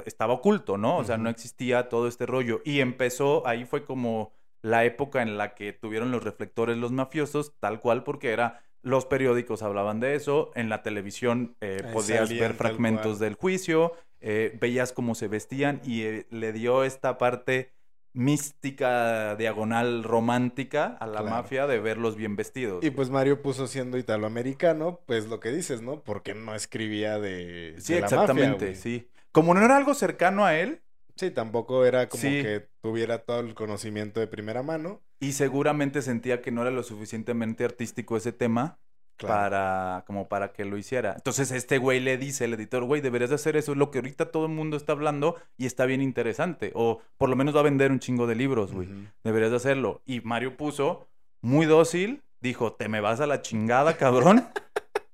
estaba 0.05 0.35
oculto, 0.35 0.77
¿no? 0.79 0.99
O 0.99 1.05
sea, 1.05 1.19
no 1.19 1.31
existía 1.31 1.89
todo 1.89 2.09
este 2.09 2.27
rollo. 2.27 2.61
Y 2.65 2.81
empezó, 2.81 3.47
ahí 3.47 3.65
fue 3.65 3.85
como 3.85 4.33
la 4.63 4.85
época 4.85 5.23
en 5.23 5.37
la 5.37 5.55
que 5.55 5.73
tuvieron 5.73 6.11
los 6.13 6.23
reflectores 6.25 6.77
los 6.79 6.93
mafiosos, 6.93 7.53
tal 7.61 7.81
cual, 7.81 8.05
porque 8.05 8.31
era 8.31 8.63
Los 8.85 9.07
periódicos 9.07 9.63
hablaban 9.63 10.01
de 10.01 10.17
eso, 10.17 10.51
en 10.57 10.69
la 10.69 10.83
televisión 10.83 11.57
eh, 11.61 11.83
Ahí 11.85 11.93
podías 11.93 12.29
salían 12.29 12.41
ver 12.41 12.55
fragmentos 12.55 13.19
del 13.21 13.35
juicio, 13.35 13.93
eh, 14.21 14.57
veías 14.61 14.93
cómo 14.93 15.15
se 15.15 15.29
vestían 15.29 15.81
y 15.85 16.03
eh, 16.03 16.27
le 16.31 16.53
dio 16.53 16.83
esta 16.85 17.17
parte 17.17 17.73
mística, 18.15 19.37
diagonal, 19.37 20.03
romántica 20.05 20.97
a 21.01 21.07
la 21.07 21.23
Claro. 21.23 21.37
mafia 21.37 21.67
de 21.67 21.79
verlos 21.81 22.17
bien 22.17 22.37
vestidos. 22.37 22.85
Y 22.85 22.91
pues 22.91 23.09
Mario 23.11 23.41
puso 23.41 23.67
siendo 23.67 23.99
italoamericano, 23.99 25.01
pues 25.07 25.27
lo 25.29 25.41
que 25.41 25.51
dices, 25.51 25.81
¿no? 25.83 26.03
Porque 26.03 26.35
no 26.35 26.55
escribía 26.55 27.19
de, 27.19 27.77
sí, 27.79 27.95
de 27.95 28.01
la 28.01 28.11
mafia, 28.11 28.23
exactamente, 28.23 28.75
sí. 28.75 29.09
Como 29.33 29.55
no 29.55 29.65
era 29.65 29.77
algo 29.77 29.95
cercano 29.95 30.45
a 30.45 30.59
él, 30.59 30.82
Sí, 31.17 31.31
tampoco 31.31 31.85
era 31.85 32.09
como 32.09 32.21
Sí. 32.21 32.43
que 32.43 32.69
tuviera 32.81 33.19
todo 33.19 33.41
el 33.41 33.55
conocimiento 33.55 34.21
de 34.21 34.27
primera 34.27 34.63
mano. 34.63 35.01
y 35.21 35.33
seguramente 35.33 36.03
sentía 36.03 36.41
que 36.43 36.51
no 36.51 36.63
era 36.63 36.73
lo 36.73 36.83
suficientemente 36.83 37.65
artístico 37.65 38.17
ese 38.17 38.33
tema 38.33 38.79
Claro. 39.19 39.35
para 39.35 40.05
como 40.07 40.27
para 40.27 40.53
que 40.53 40.65
lo 40.65 40.77
hiciera. 40.77 41.13
Entonces 41.15 41.53
este 41.53 41.79
güey 41.79 42.01
le 42.01 42.17
dice, 42.19 42.47
el 42.47 42.55
editor, 42.55 42.83
güey, 42.85 43.01
deberías 43.01 43.31
de 43.31 43.37
hacer 43.37 43.57
eso, 43.57 43.71
es 43.73 43.79
lo 43.79 43.93
que 43.93 43.99
ahorita 43.99 44.33
todo 44.33 44.47
el 44.47 44.53
mundo 44.53 44.77
está 44.77 44.93
hablando 44.93 45.37
y 45.57 45.67
está 45.67 45.87
bien 45.87 46.03
interesante. 46.03 46.73
O 46.75 47.01
por 47.19 47.29
lo 47.29 47.37
menos 47.37 47.55
va 47.55 47.61
a 47.61 47.63
vender 47.63 47.93
un 47.93 48.01
chingo 48.01 48.27
de 48.27 48.35
libros, 48.35 48.73
güey. 48.73 48.89
Deberías 49.23 49.51
de 49.53 49.59
hacerlo. 49.59 50.03
Y 50.07 50.23
Mario 50.23 50.57
puso, 50.57 51.07
muy 51.41 51.67
dócil, 51.67 52.23
dijo, 52.41 52.73
te 52.73 52.89
me 52.89 53.01
vas 53.01 53.21
a 53.21 53.29
la 53.29 53.43
chingada, 53.43 53.97
cabrón. 53.97 54.45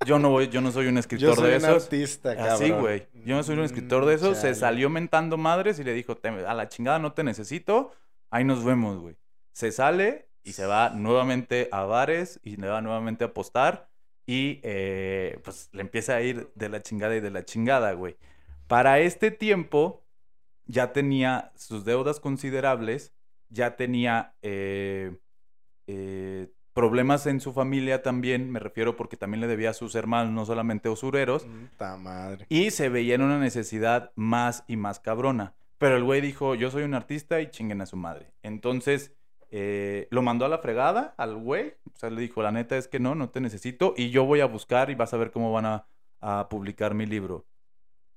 Yo 0.06 0.18
no 0.18 0.30
voy, 0.30 0.48
yo 0.48 0.60
no 0.60 0.70
soy 0.70 0.86
un 0.86 0.94
Yo 0.94 1.00
escritor 1.00 1.34
soy 1.34 1.50
de 1.50 1.56
un 1.56 1.64
esos. 1.64 1.84
artista, 1.84 2.36
cabrón. 2.36 2.54
Así, 2.54 2.70
güey. 2.70 3.06
Yo 3.24 3.36
no 3.36 3.42
soy 3.42 3.56
un 3.58 3.64
escritor 3.64 4.04
de 4.06 4.12
Mm, 4.14 4.16
esos. 4.16 4.38
Se 4.38 4.54
salió 4.54 4.88
mentando 4.90 5.36
madres 5.36 5.78
y 5.80 5.84
le 5.84 5.92
dijo, 5.92 6.16
"Te- 6.16 6.28
a 6.28 6.54
la 6.54 6.68
chingada 6.68 6.98
no 6.98 7.12
te 7.12 7.24
necesito. 7.24 7.90
Ahí 8.30 8.44
nos 8.44 8.64
vemos, 8.64 8.98
güey. 8.98 9.16
Se 9.52 9.72
sale 9.72 10.28
y 10.44 10.52
se 10.52 10.66
va 10.66 10.90
nuevamente 10.90 11.68
a 11.72 11.82
bares 11.82 12.38
y 12.44 12.56
le 12.56 12.68
va 12.68 12.80
nuevamente 12.80 13.24
a 13.24 13.28
apostar. 13.28 13.88
Y 14.24 14.60
eh, 14.62 15.40
pues 15.42 15.68
le 15.72 15.80
empieza 15.80 16.14
a 16.14 16.20
ir 16.22 16.48
de 16.54 16.68
la 16.68 16.80
chingada 16.82 17.16
y 17.16 17.20
de 17.20 17.30
la 17.30 17.44
chingada, 17.44 17.92
güey. 17.92 18.16
Para 18.68 19.00
este 19.00 19.30
tiempo 19.30 20.04
ya 20.66 20.92
tenía 20.92 21.50
sus 21.56 21.84
deudas 21.84 22.20
considerables, 22.20 23.12
ya 23.48 23.74
tenía 23.76 24.34
eh, 24.42 25.16
eh, 25.86 26.48
problemas 26.78 27.26
en 27.26 27.40
su 27.40 27.52
familia 27.52 28.02
también, 28.02 28.52
me 28.52 28.60
refiero 28.60 28.94
porque 28.94 29.16
también 29.16 29.40
le 29.40 29.48
debía 29.48 29.70
a 29.70 29.74
sus 29.74 29.96
hermanos, 29.96 30.32
no 30.32 30.46
solamente 30.46 30.88
usureros, 30.88 31.44
Puta 31.44 31.96
madre. 31.96 32.46
y 32.48 32.70
se 32.70 32.88
veía 32.88 33.16
en 33.16 33.22
una 33.22 33.36
necesidad 33.40 34.12
más 34.14 34.62
y 34.68 34.76
más 34.76 35.00
cabrona. 35.00 35.54
Pero 35.78 35.96
el 35.96 36.04
güey 36.04 36.20
dijo, 36.20 36.54
yo 36.54 36.70
soy 36.70 36.84
un 36.84 36.94
artista 36.94 37.40
y 37.40 37.50
chinguen 37.50 37.80
a 37.80 37.86
su 37.86 37.96
madre. 37.96 38.32
Entonces, 38.44 39.12
eh, 39.50 40.06
lo 40.12 40.22
mandó 40.22 40.44
a 40.44 40.48
la 40.48 40.58
fregada 40.58 41.14
al 41.18 41.34
güey. 41.34 41.74
O 41.92 41.98
sea, 41.98 42.10
le 42.10 42.20
dijo, 42.20 42.42
la 42.44 42.52
neta 42.52 42.76
es 42.76 42.86
que 42.86 43.00
no, 43.00 43.16
no 43.16 43.28
te 43.30 43.40
necesito. 43.40 43.94
Y 43.96 44.10
yo 44.10 44.24
voy 44.24 44.38
a 44.38 44.46
buscar 44.46 44.88
y 44.90 44.94
vas 44.94 45.12
a 45.12 45.16
ver 45.16 45.32
cómo 45.32 45.50
van 45.52 45.66
a, 45.66 45.86
a 46.20 46.48
publicar 46.48 46.94
mi 46.94 47.06
libro. 47.06 47.44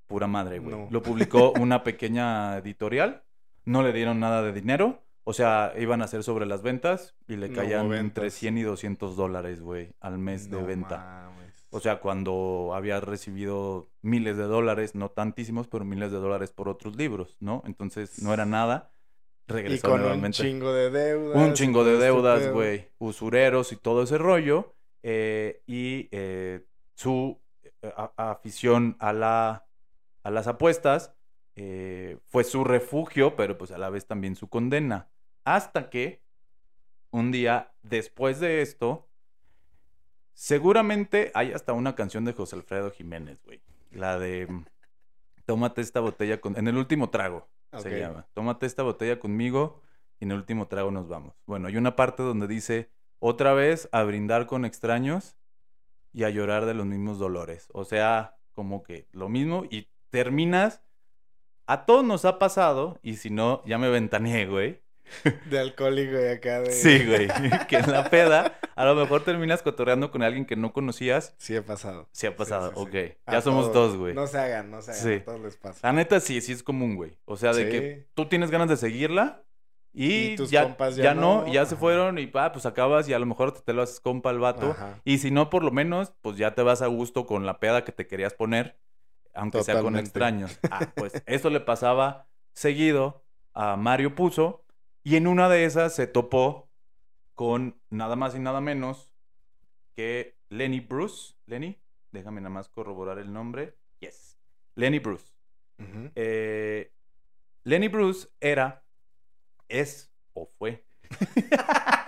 Pura 0.05 0.27
madre, 0.27 0.59
güey. 0.59 0.75
No. 0.75 0.87
Lo 0.91 1.01
publicó 1.01 1.51
una 1.59 1.81
pequeña 1.83 2.57
editorial. 2.57 3.23
No 3.65 3.81
le 3.81 3.91
dieron 3.91 4.19
nada 4.19 4.43
de 4.43 4.51
dinero. 4.53 5.01
O 5.23 5.33
sea, 5.33 5.73
iban 5.77 6.01
a 6.01 6.05
hacer 6.05 6.23
sobre 6.23 6.45
las 6.45 6.61
ventas 6.63 7.15
y 7.27 7.35
le 7.35 7.51
caían 7.51 7.85
entre 7.93 8.23
ventas. 8.23 8.33
100 8.33 8.57
y 8.57 8.63
200 8.63 9.15
dólares, 9.15 9.61
güey, 9.61 9.93
al 9.99 10.17
mes 10.17 10.49
de 10.49 10.61
venta. 10.63 10.97
mames. 10.97 11.67
O 11.69 11.79
sea, 11.79 11.99
cuando 11.99 12.71
había 12.73 12.99
recibido 12.99 13.87
miles 14.01 14.35
de 14.35 14.43
dólares, 14.43 14.95
no 14.95 15.09
tantísimos, 15.09 15.67
pero 15.67 15.85
miles 15.85 16.11
de 16.11 16.17
dólares 16.17 16.51
por 16.51 16.67
otros 16.69 16.95
libros, 16.95 17.37
¿no? 17.39 17.61
Entonces 17.65 18.21
no 18.23 18.33
era 18.33 18.45
nada. 18.45 18.91
y 19.47 19.53
Regresó 19.53 19.89
con 19.89 19.99
un 19.99 20.01
nuevamente. 20.01 20.37
chingo 20.43 20.73
de 20.73 20.89
deudas. 20.89 21.37
Un 21.37 21.51
y 21.51 21.53
chingo 21.53 21.83
de 21.83 21.93
este 21.93 22.05
deudas, 22.05 22.51
güey. 22.51 22.89
Usureros 22.97 23.71
y 23.71 23.75
todo 23.77 24.03
ese 24.03 24.17
rollo. 24.17 24.73
eh, 25.03 25.61
y 25.65 26.09
eh, 26.11 26.65
su 26.95 27.39
eh, 27.63 27.93
a- 27.95 28.11
afición 28.31 28.95
a, 28.99 29.13
la, 29.13 29.65
a 30.23 30.29
las 30.31 30.47
apuestas 30.47 31.13
eh, 31.63 32.17
fue 32.29 32.43
su 32.43 32.63
refugio, 32.63 33.35
pero 33.35 33.55
pues 33.55 33.69
a 33.69 33.77
la 33.77 33.91
vez 33.91 34.07
también 34.07 34.35
su 34.35 34.49
condena. 34.49 35.09
Hasta 35.43 35.91
que 35.91 36.23
un 37.11 37.31
día 37.31 37.71
después 37.83 38.39
de 38.39 38.63
esto, 38.63 39.07
seguramente 40.33 41.31
hay 41.35 41.51
hasta 41.51 41.73
una 41.73 41.93
canción 41.93 42.25
de 42.25 42.33
José 42.33 42.55
Alfredo 42.55 42.89
Jiménez, 42.89 43.43
güey. 43.43 43.61
La 43.91 44.17
de 44.17 44.47
mm, 44.47 44.65
Tómate 45.45 45.81
esta 45.81 45.99
botella 45.99 46.41
con... 46.41 46.57
En 46.57 46.67
el 46.67 46.77
último 46.77 47.11
trago 47.11 47.47
se 47.77 47.99
llama. 47.99 48.25
Tómate 48.33 48.65
esta 48.65 48.81
botella 48.81 49.19
conmigo 49.19 49.81
y 50.19 50.25
en 50.25 50.31
el 50.31 50.37
último 50.37 50.67
trago 50.67 50.89
nos 50.89 51.07
vamos. 51.07 51.35
Bueno, 51.45 51.67
hay 51.67 51.77
una 51.77 51.95
parte 51.95 52.23
donde 52.23 52.47
dice, 52.47 52.89
otra 53.19 53.53
vez 53.53 53.87
a 53.91 54.01
brindar 54.01 54.47
con 54.47 54.65
extraños 54.65 55.37
y 56.11 56.23
a 56.23 56.31
llorar 56.31 56.65
de 56.65 56.73
los 56.73 56.87
mismos 56.87 57.19
dolores. 57.19 57.69
O 57.73 57.85
sea, 57.85 58.37
como 58.51 58.81
que 58.81 59.07
lo 59.11 59.29
mismo 59.29 59.65
y 59.69 59.89
terminas... 60.09 60.81
A 61.71 61.85
todos 61.85 62.03
nos 62.03 62.25
ha 62.25 62.37
pasado, 62.37 62.99
y 63.01 63.15
si 63.15 63.29
no, 63.29 63.63
ya 63.65 63.77
me 63.77 63.89
ventaneé, 63.89 64.45
güey. 64.45 64.81
De 65.45 65.57
alcohólico 65.57 66.19
y 66.21 66.27
acá 66.27 66.59
de. 66.59 66.71
Sí, 66.71 67.05
güey. 67.05 67.27
que 67.69 67.77
en 67.77 67.91
la 67.91 68.09
peda, 68.09 68.59
a 68.75 68.85
lo 68.85 68.93
mejor 68.95 69.23
terminas 69.23 69.61
cotorreando 69.61 70.11
con 70.11 70.21
alguien 70.21 70.45
que 70.45 70.57
no 70.57 70.73
conocías. 70.73 71.33
Sí, 71.37 71.55
ha 71.55 71.65
pasado. 71.65 72.09
Sí 72.11 72.27
ha 72.27 72.35
pasado, 72.35 72.71
Sí, 72.71 72.75
sí, 72.75 72.81
sí. 72.91 72.97
ok. 73.13 73.17
A 73.25 73.31
Ya 73.33 73.41
somos 73.41 73.71
todos. 73.71 73.91
dos, 73.91 73.99
güey. 73.99 74.13
No 74.13 74.27
se 74.27 74.37
hagan, 74.37 74.69
no 74.69 74.81
se 74.81 74.91
hagan. 74.91 75.03
Sí. 75.03 75.13
A 75.13 75.23
todos 75.23 75.39
les 75.41 75.55
pasa. 75.55 75.79
La 75.87 75.93
neta 75.93 76.19
sí, 76.19 76.41
sí 76.41 76.51
es 76.51 76.61
común, 76.61 76.95
güey. 76.95 77.17
O 77.25 77.37
sea, 77.37 77.53
de 77.53 77.69
que 77.69 78.07
tú 78.15 78.25
tienes 78.27 78.51
ganas 78.51 78.67
de 78.67 78.75
seguirla 78.75 79.43
y, 79.93 80.31
Y 80.31 80.35
tus 80.35 80.51
ya, 80.51 80.63
compas 80.63 80.95
ya 80.97 81.03
ya 81.03 81.13
no, 81.13 81.47
ya 81.47 81.65
se 81.65 81.75
fueron 81.77 82.17
y 82.17 82.29
ah, 82.33 82.51
pues 82.53 82.65
acabas 82.65 83.07
y 83.09 83.13
a 83.13 83.19
lo 83.19 83.25
mejor 83.25 83.53
te, 83.53 83.61
te 83.61 83.73
lo 83.73 83.81
haces 83.81 83.99
compa 84.01 84.29
al 84.29 84.39
vato. 84.39 84.71
Ajá. 84.71 84.99
Y 85.03 85.17
si 85.19 85.31
no, 85.31 85.49
por 85.49 85.63
lo 85.63 85.71
menos, 85.71 86.13
pues 86.21 86.35
ya 86.37 86.53
te 86.53 86.63
vas 86.63 86.81
a 86.81 86.87
gusto 86.87 87.25
con 87.25 87.45
la 87.45 87.59
peda 87.59 87.83
que 87.83 87.91
te 87.91 88.07
querías 88.07 88.33
poner, 88.33 88.77
aunque 89.33 89.63
sea 89.63 89.81
con 89.81 89.97
extraños. 89.97 90.59
Ah, 90.71 90.91
pues 90.95 91.21
eso 91.25 91.49
le 91.49 91.59
pasaba 91.59 92.27
seguido 92.53 93.23
a 93.53 93.75
Mario 93.75 94.15
Puzo 94.15 94.63
y 95.03 95.15
en 95.15 95.27
una 95.27 95.49
de 95.49 95.65
esas 95.65 95.95
se 95.95 96.07
topó 96.07 96.69
con 97.35 97.81
nada 97.89 98.15
más 98.15 98.35
y 98.35 98.39
nada 98.39 98.61
menos 98.61 99.13
que 99.95 100.37
Lenny 100.49 100.79
Bruce. 100.79 101.35
Lenny, 101.45 101.81
déjame 102.11 102.41
nada 102.41 102.53
más 102.53 102.69
corroborar 102.69 103.17
el 103.17 103.33
nombre. 103.33 103.77
Yes. 103.99 104.37
Lenny 104.75 104.99
Bruce. 104.99 105.33
Eh, 106.15 106.91
Lenny 107.63 107.87
Bruce 107.87 108.27
era, 108.39 108.83
es 109.67 110.13
o 110.33 110.45
fue. 110.57 110.85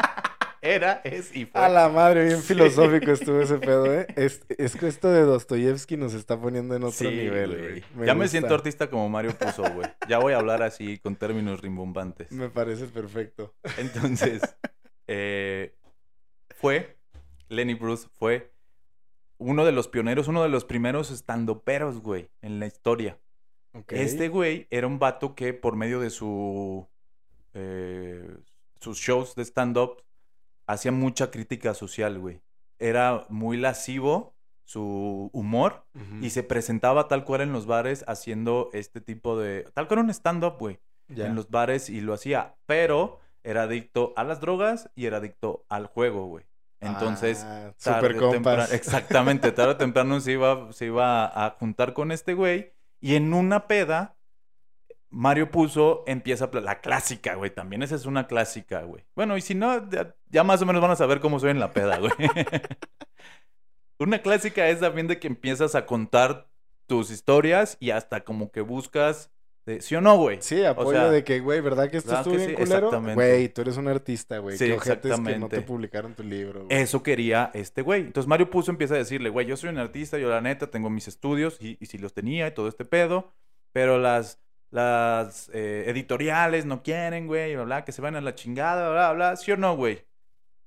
era, 0.64 1.02
es 1.04 1.36
y 1.36 1.46
fue. 1.46 1.62
A 1.62 1.70
la 1.70 1.90
madre, 1.90 2.26
bien 2.26 2.42
Sí. 2.42 2.54
filosófico 2.54 3.12
estuvo 3.12 3.42
ese 3.42 3.58
pedo, 3.60 3.94
¿eh? 3.94 4.08
Es, 4.16 4.42
es 4.50 4.76
que 4.76 4.88
esto 4.88 5.10
de 5.12 5.22
Dostoyevsky 5.22 5.98
nos 5.98 6.14
está 6.14 6.40
poniendo 6.40 6.76
en 6.76 6.84
otro 6.84 6.98
Sí, 6.98 7.08
nivel, 7.08 7.84
güey. 7.96 8.08
ya 8.08 8.16
me 8.16 8.28
siento 8.28 8.56
artista 8.56 8.90
como 8.90 9.08
Mario 9.10 9.38
Puzo, 9.38 9.64
güey. 9.74 9.88
Ya 10.08 10.20
voy 10.20 10.34
a 10.34 10.38
hablar 10.38 10.64
así 10.64 10.98
con 11.00 11.16
términos 11.16 11.62
rimbombantes. 11.62 12.32
Me 12.32 12.50
parece 12.50 12.88
perfecto. 12.88 13.54
Entonces, 13.78 14.42
eh, 15.08 15.76
fue, 16.56 16.98
Lenny 17.50 17.74
Bruce 17.74 18.08
fue 18.14 18.52
uno 19.38 19.66
de 19.66 19.74
los 19.74 19.88
pioneros, 19.90 20.28
uno 20.30 20.42
de 20.44 20.50
los 20.50 20.64
primeros 20.64 21.12
estandoperos, 21.12 22.02
güey, 22.02 22.30
en 22.42 22.60
la 22.60 22.66
historia. 22.68 23.20
Este 23.90 24.30
güey 24.30 24.68
era 24.70 24.88
un 24.88 25.00
vato 25.00 25.36
que 25.36 25.54
por 25.54 25.76
medio 25.76 26.00
de 26.00 26.10
su 26.12 26.88
eh, 27.56 28.38
sus 28.80 29.00
shows 29.00 29.34
de 29.36 29.44
stand-up 29.44 30.04
hacía 30.68 30.92
mucha 30.92 31.32
crítica 31.32 31.74
social, 31.74 32.20
güey. 32.20 32.42
Era 32.80 33.26
muy 33.30 33.58
lascivo 33.58 34.36
su 34.66 35.30
humor 35.34 35.86
y 36.22 36.30
se 36.30 36.42
presentaba 36.44 37.08
tal 37.08 37.26
cual 37.26 37.42
en 37.42 37.52
los 37.54 37.66
bares 37.66 38.04
haciendo 38.08 38.70
este 38.74 39.02
tipo 39.02 39.38
de... 39.38 39.68
Tal 39.74 39.88
cual 39.88 40.00
un 40.02 40.10
stand-up, 40.10 40.56
güey. 40.58 40.80
En 41.10 41.36
los 41.36 41.50
bares 41.50 41.90
y 41.90 42.02
lo 42.02 42.14
hacía, 42.14 42.56
pero 42.66 43.20
era 43.44 43.64
adicto 43.64 44.14
a 44.16 44.24
las 44.24 44.40
drogas 44.40 44.90
y 44.96 45.06
era 45.06 45.18
adicto 45.18 45.66
al 45.70 45.86
juego, 45.88 46.26
güey. 46.28 46.46
Entonces, 46.80 47.44
Ah, 47.46 47.74
tarde 47.82 48.14
super 48.14 48.30
temprano- 48.32 48.64
exactamente, 48.72 49.52
tarde 49.52 49.74
o 49.74 49.78
temprano 49.78 50.20
se 50.22 50.32
iba, 50.34 50.72
se 50.74 50.86
iba 50.86 51.26
a 51.46 51.52
juntar 51.52 51.94
con 51.94 52.12
este 52.12 52.34
güey. 52.34 52.74
Y 53.00 53.16
en 53.16 53.34
una 53.34 53.68
peda, 53.68 54.16
Mario 55.14 55.52
puso, 55.52 56.04
empieza 56.08 56.50
la 56.52 56.82
clásica, 56.82 57.36
güey. 57.36 57.52
También 57.54 57.84
esa 57.84 57.96
es 57.96 58.08
una 58.08 58.26
clásica, 58.26 58.82
güey. 58.82 59.06
Bueno, 59.16 59.38
y 59.38 59.42
si 59.42 59.54
no, 59.54 59.88
ya, 59.90 60.16
ya 60.30 60.44
más 60.44 60.60
o 60.64 60.66
menos 60.66 60.82
van 60.82 60.90
a 60.90 60.96
saber 60.96 61.20
cómo 61.20 61.40
soy 61.40 61.52
en 61.52 61.60
la 61.60 61.72
peda, 61.72 62.00
güey. 62.00 62.12
una 64.00 64.24
clásica 64.24 64.68
es 64.70 64.80
también 64.80 65.08
de 65.08 65.20
que 65.20 65.28
empiezas 65.28 65.76
a 65.76 65.86
contar 65.86 66.50
tus 66.88 67.12
historias 67.12 67.78
y 67.80 67.92
hasta 67.92 68.24
como 68.24 68.52
que 68.52 68.62
buscas, 68.62 69.32
de- 69.68 69.82
¿sí 69.82 69.96
o 69.96 70.02
no, 70.02 70.18
güey? 70.18 70.40
Sí, 70.42 70.66
apoyo 70.66 70.90
sea, 70.92 71.12
de 71.12 71.24
que, 71.24 71.40
güey, 71.42 71.62
¿verdad 71.62 71.92
que 71.92 71.98
esto 71.98 72.10
¿verdad 72.10 72.22
estuvo 72.22 72.36
bien 72.36 72.50
sí? 72.50 72.56
culero? 72.56 72.88
Exactamente. 72.88 73.14
Güey, 73.14 73.50
tú 73.50 73.62
eres 73.62 73.78
un 73.78 73.88
artista, 73.88 74.40
güey. 74.40 74.58
Sí, 74.58 74.66
Qué 74.66 74.74
ojetes 74.74 75.02
que 75.02 75.08
no 75.10 75.14
exactamente. 75.16 75.58
te 75.58 75.62
publicaron 75.62 76.16
tu 76.16 76.24
libro, 76.24 76.66
güey. 76.66 76.82
Eso 76.82 77.04
quería 77.04 77.52
este 77.54 77.84
güey. 77.84 78.02
Entonces 78.02 78.28
Mario 78.28 78.50
Puzo 78.50 78.72
empieza 78.72 78.96
a 78.96 78.98
decirle, 78.98 79.30
güey, 79.30 79.46
yo 79.46 79.56
soy 79.58 79.70
un 79.70 79.78
artista, 79.78 80.18
yo 80.18 80.30
la 80.30 80.42
neta 80.42 80.72
tengo 80.72 80.90
mis 80.90 81.08
estudios 81.08 81.58
y, 81.62 81.78
y 81.80 81.86
si 81.86 82.00
los 82.00 82.14
tenía 82.14 82.48
y 82.48 82.52
todo 82.56 82.68
este 82.68 82.84
pedo, 82.84 83.32
pero 83.72 84.00
las, 84.00 84.43
las 84.74 85.50
eh, 85.54 85.84
editoriales 85.88 86.66
no 86.66 86.82
quieren, 86.82 87.28
güey, 87.28 87.54
bla, 87.56 87.64
bla, 87.64 87.86
que 87.86 87.92
se 87.92 88.02
van 88.02 88.16
a 88.16 88.22
la 88.22 88.34
chingada, 88.34 88.90
bla, 88.90 89.12
bla, 89.12 89.14
bla, 89.14 89.36
¿sí 89.38 89.52
o 89.52 89.58
no, 89.58 89.76
güey? 89.76 90.04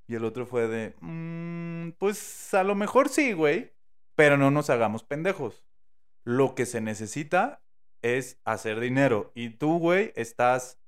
Y 0.06 0.14
el 0.14 0.24
otro 0.24 0.46
fue 0.46 0.68
de, 0.68 0.94
"Mm, 1.00 1.86
"Mm, 1.88 1.92
pues 1.98 2.54
a 2.54 2.62
lo 2.62 2.76
mejor 2.76 3.08
sí, 3.08 3.32
güey, 3.32 3.72
pero 4.14 4.36
no 4.36 4.52
nos 4.52 4.70
hagamos 4.70 5.02
pendejos. 5.02 5.64
Lo 6.24 6.54
que 6.54 6.66
se 6.66 6.80
necesita 6.80 7.60
es 8.02 8.38
hacer 8.44 8.78
dinero. 8.78 9.32
Y 9.34 9.50
tú, 9.50 9.78
güey, 9.78 10.12
estás 10.14 10.78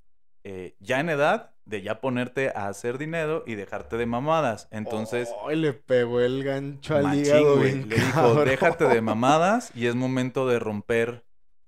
eh, 0.45 0.77
ya 0.79 1.01
en 1.01 1.11
edad 1.11 1.51
de 1.65 1.83
ya 1.83 2.01
ponerte 2.01 2.51
a 2.55 2.69
hacer 2.69 2.97
dinero 2.97 3.43
y 3.47 3.57
dejarte 3.57 3.97
de 3.97 4.07
mamadas. 4.07 4.69
Entonces, 4.71 5.29
Ay, 5.47 5.57
le 5.57 5.73
pegó 5.75 6.21
el 6.21 6.43
gancho 6.45 6.95
al 6.97 7.03
machín, 7.03 7.25
hígado, 7.25 7.57
güey. 7.59 7.83
Le 7.85 7.97
dijo, 7.97 8.45
déjate 8.45 8.85
de 8.87 9.01
mamadas 9.03 9.73
y 9.75 9.87
es 9.89 9.97
momento 9.97 10.47
de 10.47 10.61
romper 10.61 11.25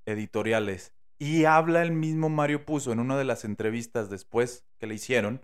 editoriales. 0.06 0.94
Y 1.20 1.44
habla 1.44 1.82
el 1.82 1.92
mismo 1.92 2.28
Mario 2.30 2.64
Puzo 2.64 2.90
en 2.92 2.98
una 2.98 3.16
de 3.16 3.24
las 3.24 3.44
entrevistas 3.44 4.08
después 4.10 4.64
que 4.78 4.86
le 4.88 4.94
hicieron 4.94 5.40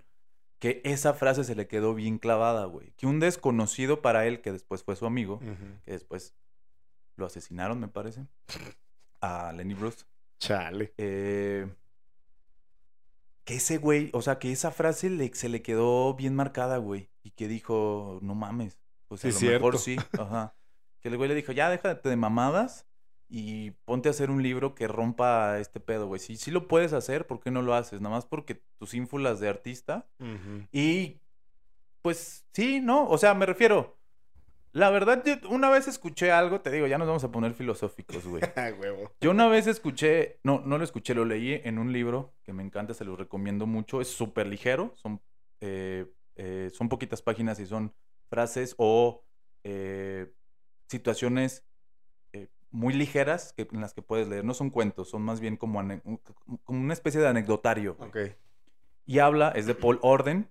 que 0.59 0.81
esa 0.85 1.13
frase 1.13 1.45
se 1.45 1.55
le 1.55 1.69
quedó 1.69 1.95
bien 1.95 2.19
clavada, 2.19 2.65
güey. 2.65 2.93
Que 2.97 3.07
un 3.07 3.21
desconocido 3.21 4.01
para 4.01 4.27
él, 4.27 4.41
que 4.41 4.53
después 4.53 4.83
fue 4.83 4.97
su 4.97 5.05
amigo, 5.07 5.39
que 5.85 5.93
después 5.93 6.35
lo 7.17 7.27
asesinaron, 7.27 7.79
me 7.79 7.89
parece, 7.89 8.27
a 9.21 9.53
Lenny 9.53 9.75
Bruce. 9.75 10.05
Chale. 10.41 10.95
eh, 10.97 11.67
que 13.45 13.57
ese 13.57 13.77
güey, 13.79 14.11
o 14.13 14.23
sea, 14.23 14.39
que 14.39 14.51
esa 14.51 14.71
frase 14.73 15.09
le- 15.11 15.33
se 15.35 15.49
le 15.49 15.63
quedó 15.63 16.15
bien 16.15 16.35
marcada, 16.35 16.79
güey. 16.79 17.11
Y 17.23 17.31
que 17.31 17.47
dijo, 17.49 18.19
no 18.23 18.35
mames. 18.35 18.79
Pues 19.09 19.25
a 19.25 19.31
Sí, 19.31 19.45
lo 19.47 19.53
mejor 19.53 19.79
cierto. 19.79 20.03
sí. 20.15 20.19
Ajá. 20.21 20.55
Que 21.01 21.09
el 21.09 21.17
güey 21.17 21.29
le 21.29 21.35
dijo, 21.37 21.53
ya 21.53 21.71
déjate 21.71 22.09
de 22.09 22.17
mamadas 22.17 22.87
y 23.29 23.73
ponte 23.85 24.09
a 24.09 24.11
hacer 24.11 24.31
un 24.31 24.43
libro 24.43 24.75
que 24.75 24.87
rompa 24.87 25.59
este 25.59 25.81
pedo, 25.81 26.07
güey. 26.07 26.21
Si 26.21 26.37
sí 26.37 26.51
lo 26.51 26.69
puedes 26.69 26.93
hacer, 26.93 27.27
¿por 27.27 27.41
qué 27.41 27.51
no 27.51 27.63
lo 27.63 27.75
haces? 27.75 28.01
Nada 28.01 28.15
más 28.15 28.27
porque 28.27 28.63
tus 28.79 28.95
ínfulas 28.95 29.41
de 29.41 29.49
artista 29.49 30.07
y 30.73 31.21
pues 32.03 32.47
sí, 32.53 32.81
¿no? 32.81 33.09
O 33.09 33.19
sea, 33.19 33.35
me 33.35 33.47
refiero. 33.47 33.97
La 34.73 34.91
verdad, 34.91 35.25
yo 35.25 35.37
una 35.49 35.71
vez 35.71 35.89
escuché 35.89 36.31
algo, 36.31 36.61
te 36.61 36.71
digo, 36.71 36.87
ya 36.87 36.99
nos 36.99 37.09
vamos 37.09 37.25
a 37.25 37.33
poner 37.33 37.55
filosóficos, 37.55 38.27
güey. 38.27 38.43
Yo 39.23 39.31
una 39.31 39.49
vez 39.49 39.67
escuché, 39.67 40.39
no, 40.43 40.61
no 40.67 40.77
lo 40.77 40.85
escuché, 40.85 41.15
lo 41.15 41.25
leí 41.25 41.63
en 41.65 41.79
un 41.79 41.95
libro 41.95 42.35
que 42.43 42.53
me 42.53 42.63
encanta, 42.63 42.93
se 42.93 43.07
lo 43.07 43.17
recomiendo 43.17 43.67
mucho. 43.67 44.03
Es 44.03 44.09
súper 44.09 44.47
ligero, 44.47 44.93
son, 44.97 45.23
eh, 45.63 46.13
eh, 46.35 46.71
son 46.75 46.91
poquitas 46.91 47.23
páginas 47.23 47.59
y 47.59 47.65
son 47.65 47.95
frases 48.29 48.75
o 48.77 49.25
eh, 49.65 50.31
situaciones 50.89 51.65
muy 52.77 52.93
ligeras 52.95 53.53
que, 53.55 53.67
en 53.73 53.81
las 53.81 53.95
que 53.95 54.03
puedes 54.03 54.29
leer. 54.29 54.45
No 54.45 54.53
son 54.55 54.71
cuentos, 54.71 55.09
son 55.11 55.23
más 55.23 55.41
bien 55.41 55.57
como, 55.57 55.81
como 56.65 56.81
una 56.81 56.93
especie 56.93 57.21
de 57.21 57.29
anecdotario. 57.29 57.95
güey. 57.95 58.09
Ok. 58.09 58.19
Y 59.07 59.19
habla, 59.21 59.51
es 59.51 59.67
de 59.67 59.75
Paul 59.75 59.99
Orden. 60.03 60.49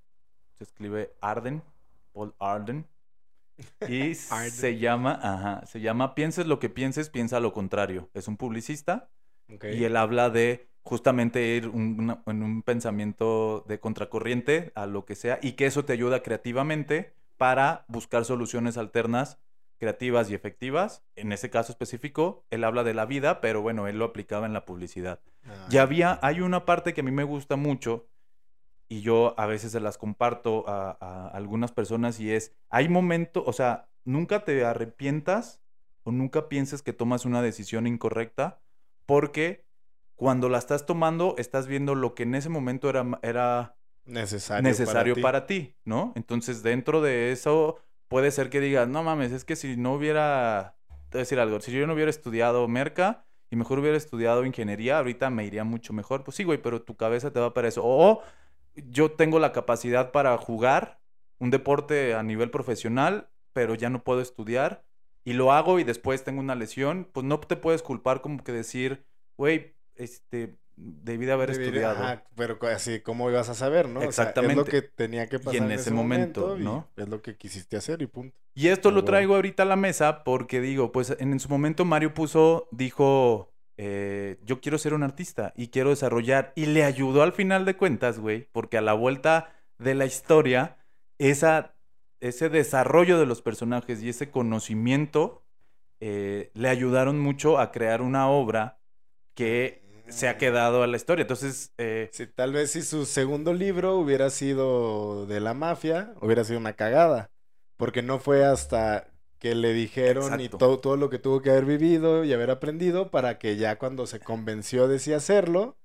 Se 0.55 0.63
escribe 0.63 1.13
Arden. 1.21 1.61
Paul 2.13 2.33
Arden. 2.39 2.87
Y 3.87 4.13
Arden. 4.31 4.51
se 4.51 4.77
llama, 4.79 5.19
ajá, 5.21 5.65
se 5.65 5.81
llama 5.81 6.15
Pienses 6.15 6.47
lo 6.47 6.59
que 6.59 6.69
pienses, 6.69 7.09
piensa 7.09 7.39
lo 7.39 7.53
contrario. 7.53 8.09
Es 8.13 8.27
un 8.27 8.37
publicista 8.37 9.09
ok. 9.53 9.65
y 9.73 9.83
él 9.83 9.95
habla 9.95 10.29
de 10.29 10.67
justamente 10.83 11.55
ir 11.55 11.67
un- 11.67 11.97
una- 11.99 12.23
en 12.25 12.43
un 12.43 12.61
pensamiento 12.63 13.65
de 13.67 13.79
contracorriente 13.79 14.71
a 14.75 14.85
lo 14.87 15.05
que 15.05 15.15
sea 15.15 15.39
y 15.41 15.53
que 15.53 15.65
eso 15.65 15.83
te 15.85 15.93
ayuda 15.93 16.21
creativamente 16.23 17.13
para 17.37 17.85
buscar 17.87 18.23
soluciones 18.25 18.77
alternas, 18.77 19.37
creativas 19.77 20.29
y 20.29 20.35
efectivas. 20.35 21.03
En 21.15 21.31
ese 21.31 21.49
caso 21.49 21.71
específico, 21.71 22.45
él 22.49 22.63
habla 22.63 22.83
de 22.83 22.93
la 22.93 23.05
vida, 23.05 23.41
pero 23.41 23.61
bueno, 23.61 23.87
él 23.87 23.97
lo 23.99 24.05
aplicaba 24.05 24.45
en 24.45 24.53
la 24.53 24.65
publicidad. 24.65 25.19
Ah, 25.47 25.67
Y 25.71 25.77
había, 25.77 26.19
hay 26.21 26.41
una 26.41 26.65
parte 26.65 26.93
que 26.93 27.01
a 27.01 27.03
mí 27.03 27.11
me 27.11 27.23
gusta 27.23 27.55
mucho 27.55 28.07
y 28.87 29.01
yo 29.01 29.33
a 29.39 29.45
veces 29.47 29.71
se 29.71 29.79
las 29.79 29.97
comparto 29.97 30.67
a, 30.67 30.97
a 30.99 31.27
algunas 31.29 31.71
personas 31.71 32.19
y 32.19 32.31
es, 32.31 32.53
hay 32.69 32.87
momentos, 32.87 33.43
o 33.45 33.53
sea, 33.53 33.89
nunca 34.03 34.43
te 34.45 34.63
arrepientas 34.63 35.61
o 36.03 36.11
nunca 36.11 36.47
pienses 36.49 36.81
que 36.83 36.93
tomas 36.93 37.25
una 37.25 37.41
decisión 37.41 37.87
incorrecta 37.87 38.61
porque 39.05 39.65
cuando 40.15 40.49
la 40.49 40.59
estás 40.59 40.85
tomando 40.85 41.35
estás 41.37 41.67
viendo 41.67 41.95
lo 41.95 42.13
que 42.15 42.23
en 42.23 42.35
ese 42.35 42.49
momento 42.49 42.89
era, 42.89 43.19
era 43.23 43.75
necesario, 44.05 44.61
necesario 44.69 45.13
ti. 45.15 45.21
para 45.21 45.45
ti, 45.47 45.75
¿no? 45.83 46.13
Entonces 46.15 46.63
dentro 46.63 47.01
de 47.01 47.31
eso 47.31 47.77
puede 48.07 48.31
ser 48.31 48.49
que 48.49 48.59
digas, 48.59 48.87
no 48.87 49.03
mames, 49.03 49.31
es 49.31 49.45
que 49.45 49.55
si 49.55 49.77
no 49.77 49.93
hubiera, 49.93 50.75
te 51.09 51.17
voy 51.17 51.19
a 51.19 51.23
decir 51.23 51.39
algo, 51.39 51.59
si 51.59 51.71
yo 51.71 51.85
no 51.87 51.93
hubiera 51.93 52.09
estudiado 52.09 52.67
merca 52.67 53.25
y 53.49 53.55
mejor 53.55 53.79
hubiera 53.79 53.97
estudiado 53.97 54.45
ingeniería, 54.45 54.97
ahorita 54.97 55.29
me 55.29 55.45
iría 55.45 55.63
mucho 55.63 55.93
mejor. 55.93 56.23
Pues 56.23 56.37
sí, 56.37 56.43
güey, 56.43 56.61
pero 56.61 56.81
tu 56.81 56.95
cabeza 56.95 57.31
te 57.31 57.39
va 57.39 57.53
para 57.53 57.67
eso. 57.67 57.81
O 57.83 58.21
yo 58.75 59.11
tengo 59.11 59.39
la 59.39 59.51
capacidad 59.51 60.11
para 60.11 60.37
jugar 60.37 60.99
un 61.37 61.51
deporte 61.51 62.13
a 62.13 62.23
nivel 62.23 62.49
profesional, 62.51 63.29
pero 63.53 63.75
ya 63.75 63.89
no 63.89 64.03
puedo 64.03 64.21
estudiar 64.21 64.83
y 65.23 65.33
lo 65.33 65.51
hago 65.51 65.79
y 65.79 65.83
después 65.83 66.23
tengo 66.23 66.39
una 66.39 66.55
lesión, 66.55 67.09
pues 67.11 67.25
no 67.25 67.39
te 67.39 67.55
puedes 67.55 67.81
culpar 67.81 68.21
como 68.21 68.43
que 68.43 68.51
decir, 68.51 69.05
güey, 69.37 69.75
este, 69.95 70.57
debí 70.77 71.25
de 71.25 71.31
haber 71.31 71.51
estudiado. 71.51 72.03
ajá, 72.03 72.23
pero 72.35 72.57
así, 72.67 72.99
¿cómo 72.99 73.29
ibas 73.29 73.49
a 73.49 73.53
saber, 73.53 73.87
no? 73.87 73.99
O 74.01 74.01
sea, 74.01 74.09
es 74.09 74.17
lo 74.17 74.23
Exactamente. 74.23 74.71
que 74.71 74.81
tenía 74.81 75.27
que 75.27 75.39
pasar 75.39 75.63
en 75.63 75.71
ese 75.71 75.91
momento, 75.91 76.57
y 76.57 76.63
¿no? 76.63 76.87
Es 76.97 77.07
lo 77.07 77.21
que 77.21 77.35
quisiste 77.35 77.77
hacer 77.77 78.01
y 78.01 78.07
punto. 78.07 78.37
Y 78.53 78.67
esto 78.67 78.91
lo 78.91 79.03
traigo 79.03 79.35
ahorita 79.35 79.63
a 79.63 79.65
la 79.65 79.75
mesa 79.75 80.23
porque 80.23 80.61
digo, 80.61 80.91
pues 80.91 81.15
en, 81.19 81.33
en 81.33 81.39
su 81.39 81.49
momento 81.49 81.85
Mario 81.85 82.13
puso, 82.13 82.67
dijo, 82.71 83.53
eh, 83.77 84.37
yo 84.45 84.61
quiero 84.61 84.77
ser 84.77 84.93
un 84.93 85.03
artista 85.03 85.53
y 85.55 85.67
quiero 85.67 85.89
desarrollar. 85.89 86.53
Y 86.55 86.67
le 86.67 86.83
ayudó 86.83 87.23
al 87.23 87.33
final 87.33 87.65
de 87.65 87.75
cuentas, 87.75 88.19
güey, 88.19 88.47
porque 88.51 88.77
a 88.77 88.81
la 88.81 88.93
vuelta 88.93 89.53
de 89.77 89.95
la 89.95 90.05
historia, 90.05 90.77
esa, 91.17 91.73
ese 92.21 92.49
desarrollo 92.49 93.19
de 93.19 93.25
los 93.25 93.41
personajes 93.41 94.01
y 94.01 94.09
ese 94.09 94.31
conocimiento 94.31 95.43
eh, 95.99 96.51
le 96.53 96.69
ayudaron 96.69 97.19
mucho 97.19 97.59
a 97.59 97.71
crear 97.71 98.01
una 98.01 98.29
obra 98.29 98.79
que 99.33 99.84
se 100.09 100.27
ha 100.27 100.37
quedado 100.37 100.83
a 100.83 100.87
la 100.87 100.97
historia. 100.97 101.23
Entonces, 101.23 101.73
eh, 101.77 102.09
Sí, 102.11 102.27
tal 102.27 102.53
vez 102.53 102.71
si 102.71 102.81
su 102.81 103.05
segundo 103.05 103.53
libro 103.53 103.97
hubiera 103.97 104.29
sido 104.29 105.25
de 105.25 105.39
la 105.39 105.53
mafia, 105.53 106.13
hubiera 106.21 106.43
sido 106.43 106.59
una 106.59 106.73
cagada. 106.73 107.31
Porque 107.77 108.01
no 108.01 108.19
fue 108.19 108.45
hasta 108.45 109.07
que 109.39 109.53
le 109.53 109.73
dijeron 109.73 110.39
y 110.39 110.49
todo, 110.49 110.79
todo 110.79 110.97
lo 110.97 111.09
que 111.09 111.19
tuvo 111.19 111.41
que 111.41 111.51
haber 111.51 111.65
vivido 111.65 112.23
y 112.23 112.33
haber 112.33 112.51
aprendido 112.51 113.11
para 113.11 113.37
que 113.37 113.57
ya 113.57 113.77
cuando 113.77 114.07
se 114.07 114.19
convenció 114.19 114.87
de 114.87 114.99
sí 114.99 115.13
hacerlo, 115.13 115.77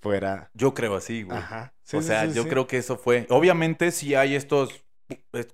fuera. 0.00 0.50
yo 0.54 0.74
creo 0.74 0.94
así, 0.96 1.22
güey. 1.22 1.38
Ajá. 1.38 1.74
Sí, 1.82 1.96
o 1.96 2.02
sí, 2.02 2.08
sea, 2.08 2.26
yo 2.26 2.46
creo 2.48 2.66
que 2.66 2.78
eso 2.78 2.96
fue. 2.96 3.26
Obviamente, 3.30 3.90
sí 3.92 4.14
hay 4.14 4.34
estos 4.34 4.84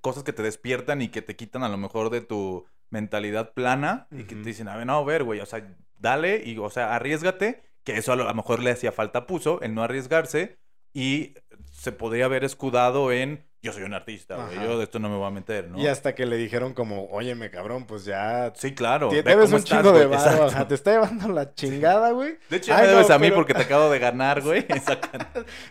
cosas 0.00 0.24
que 0.24 0.32
te 0.32 0.42
despiertan 0.42 1.02
y 1.02 1.08
que 1.08 1.22
te 1.22 1.36
quitan 1.36 1.62
a 1.62 1.68
lo 1.68 1.76
mejor 1.76 2.10
de 2.10 2.22
tu 2.22 2.66
mentalidad 2.90 3.52
plana 3.54 4.06
y 4.10 4.24
que 4.24 4.34
te 4.34 4.42
dicen, 4.42 4.68
a 4.68 4.76
ver, 4.76 4.86
no, 4.86 4.96
a 4.98 5.04
ver, 5.04 5.24
güey, 5.24 5.40
o 5.40 5.46
sea, 5.46 5.74
dale 5.98 6.42
y, 6.44 6.58
o 6.58 6.70
sea, 6.70 6.94
arriesgate, 6.94 7.62
que 7.84 7.96
eso 7.96 8.12
a 8.12 8.16
lo, 8.16 8.24
a 8.24 8.28
lo 8.28 8.34
mejor 8.34 8.60
le 8.62 8.70
hacía 8.70 8.92
falta 8.92 9.26
Puso, 9.26 9.60
el 9.62 9.74
no 9.74 9.82
arriesgarse 9.82 10.58
y 10.92 11.34
se 11.72 11.92
podría 11.92 12.26
haber 12.26 12.44
escudado 12.44 13.12
en, 13.12 13.44
yo 13.62 13.72
soy 13.72 13.82
un 13.84 13.94
artista, 13.94 14.36
güey, 14.36 14.56
yo 14.62 14.76
de 14.78 14.84
esto 14.84 14.98
no 14.98 15.08
me 15.08 15.16
voy 15.16 15.26
a 15.26 15.30
meter, 15.30 15.68
¿no? 15.70 15.78
Y 15.80 15.86
hasta 15.86 16.14
que 16.14 16.26
le 16.26 16.36
dijeron 16.36 16.74
como, 16.74 17.06
óyeme, 17.06 17.50
cabrón, 17.50 17.86
pues 17.86 18.04
ya... 18.04 18.52
Sí, 18.54 18.74
claro. 18.74 19.08
Te 19.08 19.22
debes 19.22 19.50
un 19.52 19.62
chingo 19.64 19.92
de 19.92 20.14
ajá, 20.14 20.68
te 20.68 20.74
está 20.74 20.92
llevando 20.92 21.28
la 21.28 21.54
chingada, 21.54 22.10
güey. 22.10 22.36
De 22.50 22.58
hecho, 22.58 22.68
ya 22.68 22.76
Ay, 22.78 22.82
me 22.82 22.88
debes 22.92 23.08
no, 23.08 23.14
a 23.14 23.18
mí 23.18 23.26
pero- 23.28 23.36
porque 23.36 23.54
te 23.54 23.62
acabo 23.62 23.90
de 23.90 23.98
ganar, 23.98 24.40
güey. 24.42 24.66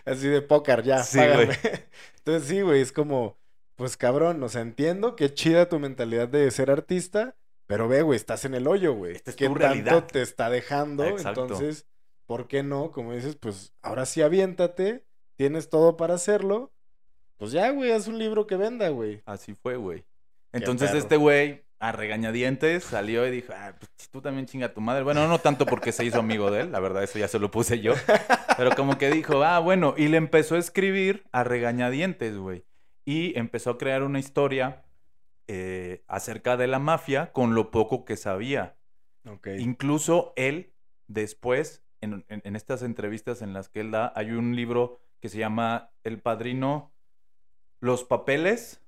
Así 0.04 0.28
de 0.28 0.42
póker, 0.42 0.82
ya, 0.82 1.02
Sí, 1.02 1.18
págame. 1.18 1.44
güey. 1.46 1.58
Entonces 2.18 2.48
sí, 2.48 2.60
güey, 2.62 2.80
es 2.80 2.92
como, 2.92 3.38
pues 3.76 3.96
cabrón, 3.96 4.42
o 4.42 4.48
sea, 4.48 4.60
entiendo 4.62 5.16
que 5.16 5.32
chida 5.32 5.68
tu 5.68 5.78
mentalidad 5.78 6.28
de 6.28 6.50
ser 6.50 6.70
artista, 6.70 7.36
pero 7.66 7.88
ve, 7.88 8.02
güey, 8.02 8.16
estás 8.16 8.44
en 8.44 8.54
el 8.54 8.66
hoyo, 8.66 8.94
güey. 8.94 9.14
Esta 9.14 9.30
es 9.30 9.36
¿Qué 9.36 9.46
tu 9.48 9.54
tanto 9.54 9.66
realidad. 9.66 10.04
te 10.06 10.22
está 10.22 10.50
dejando? 10.50 11.04
Exacto. 11.04 11.42
Entonces, 11.42 11.86
¿por 12.32 12.48
qué 12.48 12.62
no? 12.62 12.92
Como 12.92 13.12
dices, 13.12 13.36
pues 13.36 13.74
ahora 13.82 14.06
sí 14.06 14.22
aviéntate, 14.22 15.04
tienes 15.36 15.68
todo 15.68 15.98
para 15.98 16.14
hacerlo. 16.14 16.72
Pues 17.36 17.52
ya, 17.52 17.68
güey, 17.68 17.92
haz 17.92 18.08
un 18.08 18.18
libro 18.18 18.46
que 18.46 18.56
venda, 18.56 18.88
güey. 18.88 19.20
Así 19.26 19.52
fue, 19.52 19.76
güey. 19.76 20.06
Entonces 20.50 20.94
este 20.94 21.18
güey, 21.18 21.62
a 21.78 21.92
regañadientes, 21.92 22.84
salió 22.84 23.26
y 23.26 23.30
dijo, 23.30 23.52
ah, 23.54 23.74
pues 23.78 24.08
tú 24.10 24.22
también 24.22 24.46
chinga 24.46 24.68
a 24.68 24.72
tu 24.72 24.80
madre. 24.80 25.02
Bueno, 25.02 25.28
no 25.28 25.40
tanto 25.40 25.66
porque 25.66 25.92
se 25.92 26.06
hizo 26.06 26.20
amigo 26.20 26.50
de 26.50 26.62
él, 26.62 26.72
la 26.72 26.80
verdad, 26.80 27.02
eso 27.02 27.18
ya 27.18 27.28
se 27.28 27.38
lo 27.38 27.50
puse 27.50 27.80
yo. 27.80 27.92
Pero 28.56 28.70
como 28.74 28.96
que 28.96 29.10
dijo, 29.10 29.42
ah, 29.44 29.58
bueno, 29.58 29.92
y 29.98 30.08
le 30.08 30.16
empezó 30.16 30.54
a 30.54 30.58
escribir 30.58 31.24
a 31.32 31.44
regañadientes, 31.44 32.38
güey. 32.38 32.64
Y 33.04 33.38
empezó 33.38 33.72
a 33.72 33.76
crear 33.76 34.02
una 34.02 34.20
historia 34.20 34.84
eh, 35.48 36.02
acerca 36.06 36.56
de 36.56 36.66
la 36.66 36.78
mafia 36.78 37.30
con 37.32 37.54
lo 37.54 37.70
poco 37.70 38.06
que 38.06 38.16
sabía. 38.16 38.74
Ok. 39.26 39.48
Incluso 39.58 40.32
él, 40.36 40.72
después, 41.08 41.82
en, 42.02 42.56
estas 42.56 42.82
entrevistas 42.82 43.42
en 43.42 43.52
las 43.52 43.68
que 43.68 43.80
él 43.80 43.90
da, 43.90 44.12
hay 44.14 44.32
un 44.32 44.54
libro 44.54 44.98
que 45.20 45.28
se 45.28 45.38
llama 45.38 45.90
El 46.04 46.20
Padrino, 46.20 46.92
Los 47.80 48.04
Papeles, 48.04 48.82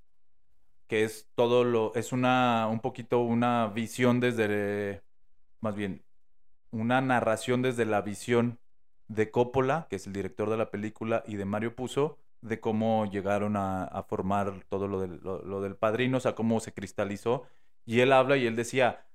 que 0.89 1.05
es 1.05 1.29
todo 1.35 1.65
lo, 1.65 1.95
es 1.95 2.12
una, 2.12 2.69
un 2.69 2.81
poquito 2.81 3.21
una 3.21 3.69
visión 3.69 4.21
desde, 4.21 5.03
más 5.61 5.77
bien, 5.77 6.03
una 6.71 7.01
narración 7.01 7.62
desde 7.62 7.87
la 7.87 8.03
visión 8.03 8.59
de 9.09 9.31
Coppola, 9.31 9.87
que 9.89 9.97
es 9.97 10.07
el 10.07 10.12
director 10.12 10.51
de 10.51 10.57
la 10.57 10.71
película, 10.71 11.23
y 11.27 11.37
de 11.37 11.45
Mario 11.45 11.77
Puzo, 11.77 12.19
de 12.41 12.61
cómo 12.61 13.07
llegaron 13.11 13.57
a, 13.57 14.05
formar 14.09 14.65
todo 14.69 14.89
lo 14.89 15.01
del, 15.01 15.21
lo 15.23 15.62
del 15.62 15.77
padrino, 15.77 16.19
o 16.19 16.21
sea, 16.21 16.35
cómo 16.35 16.61
se 16.61 16.75
cristalizó. 16.75 17.45
Y 17.87 18.01
él 18.01 18.12
habla 18.12 18.37
y 18.37 18.47
él 18.47 18.57
decía, 18.57 19.07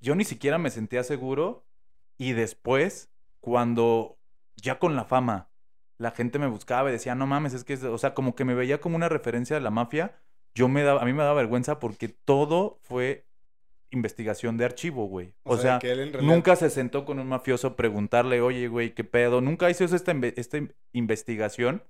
yo 0.00 0.14
ni 0.14 0.24
siquiera 0.24 0.56
me 0.56 0.70
sentía 0.70 1.02
seguro 1.02 1.64
y 2.18 2.32
después, 2.32 3.10
cuando 3.46 4.18
ya 4.56 4.80
con 4.80 4.96
la 4.96 5.04
fama, 5.04 5.48
la 5.98 6.10
gente 6.10 6.40
me 6.40 6.48
buscaba 6.48 6.88
y 6.88 6.92
decía, 6.92 7.14
no 7.14 7.28
mames, 7.28 7.54
es 7.54 7.62
que, 7.62 7.74
es-", 7.74 7.84
o 7.84 7.96
sea, 7.96 8.12
como 8.12 8.34
que 8.34 8.44
me 8.44 8.54
veía 8.56 8.80
como 8.80 8.96
una 8.96 9.08
referencia 9.08 9.54
de 9.54 9.62
la 9.62 9.70
mafia, 9.70 10.16
yo 10.52 10.66
me 10.66 10.82
daba, 10.82 11.00
a 11.00 11.04
mí 11.04 11.12
me 11.12 11.22
daba 11.22 11.34
vergüenza 11.34 11.78
porque 11.78 12.08
todo 12.08 12.80
fue 12.82 13.24
investigación 13.90 14.56
de 14.56 14.64
archivo, 14.64 15.06
güey. 15.06 15.34
O, 15.44 15.56
sea, 15.58 15.78
realidad- 16.18 16.34
nunca 16.34 16.56
se 16.56 16.70
sentó 16.70 17.04
con 17.04 17.20
un 17.20 17.28
mafioso 17.28 17.68
a 17.68 17.76
preguntarle, 17.76 18.40
oye, 18.40 18.66
güey, 18.66 18.94
¿qué 18.94 19.04
pedo? 19.04 19.40
Nunca 19.40 19.70
hizo 19.70 19.84
esta, 19.84 20.12
inve- 20.12 20.34
esta 20.36 20.56
in- 20.56 20.74
investigación. 20.92 21.84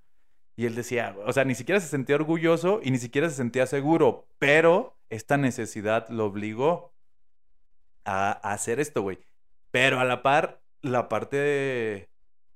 Y 0.57 0.67
él 0.67 0.75
decía, 0.75 1.17
o 1.25 1.33
sea, 1.33 1.45
ni 1.47 1.55
siquiera 1.55 1.81
se 1.81 1.89
sentía 1.89 2.17
orgulloso 2.17 2.81
y 2.83 2.91
ni 2.91 2.99
siquiera 2.99 3.31
se 3.31 3.37
sentía 3.37 3.67
seguro, 3.67 4.29
pero 4.39 4.99
esta 5.09 5.39
necesidad 5.39 6.07
lo 6.11 6.27
obligó 6.27 6.93
a, 8.05 8.33
a 8.47 8.53
hacer 8.53 8.79
esto, 8.79 9.01
güey. 9.01 9.19
Pero 9.71 10.01
a 10.01 10.05
la 10.05 10.23
par, 10.23 10.61
la 10.83 11.09
parte 11.09 11.37
de 11.37 12.09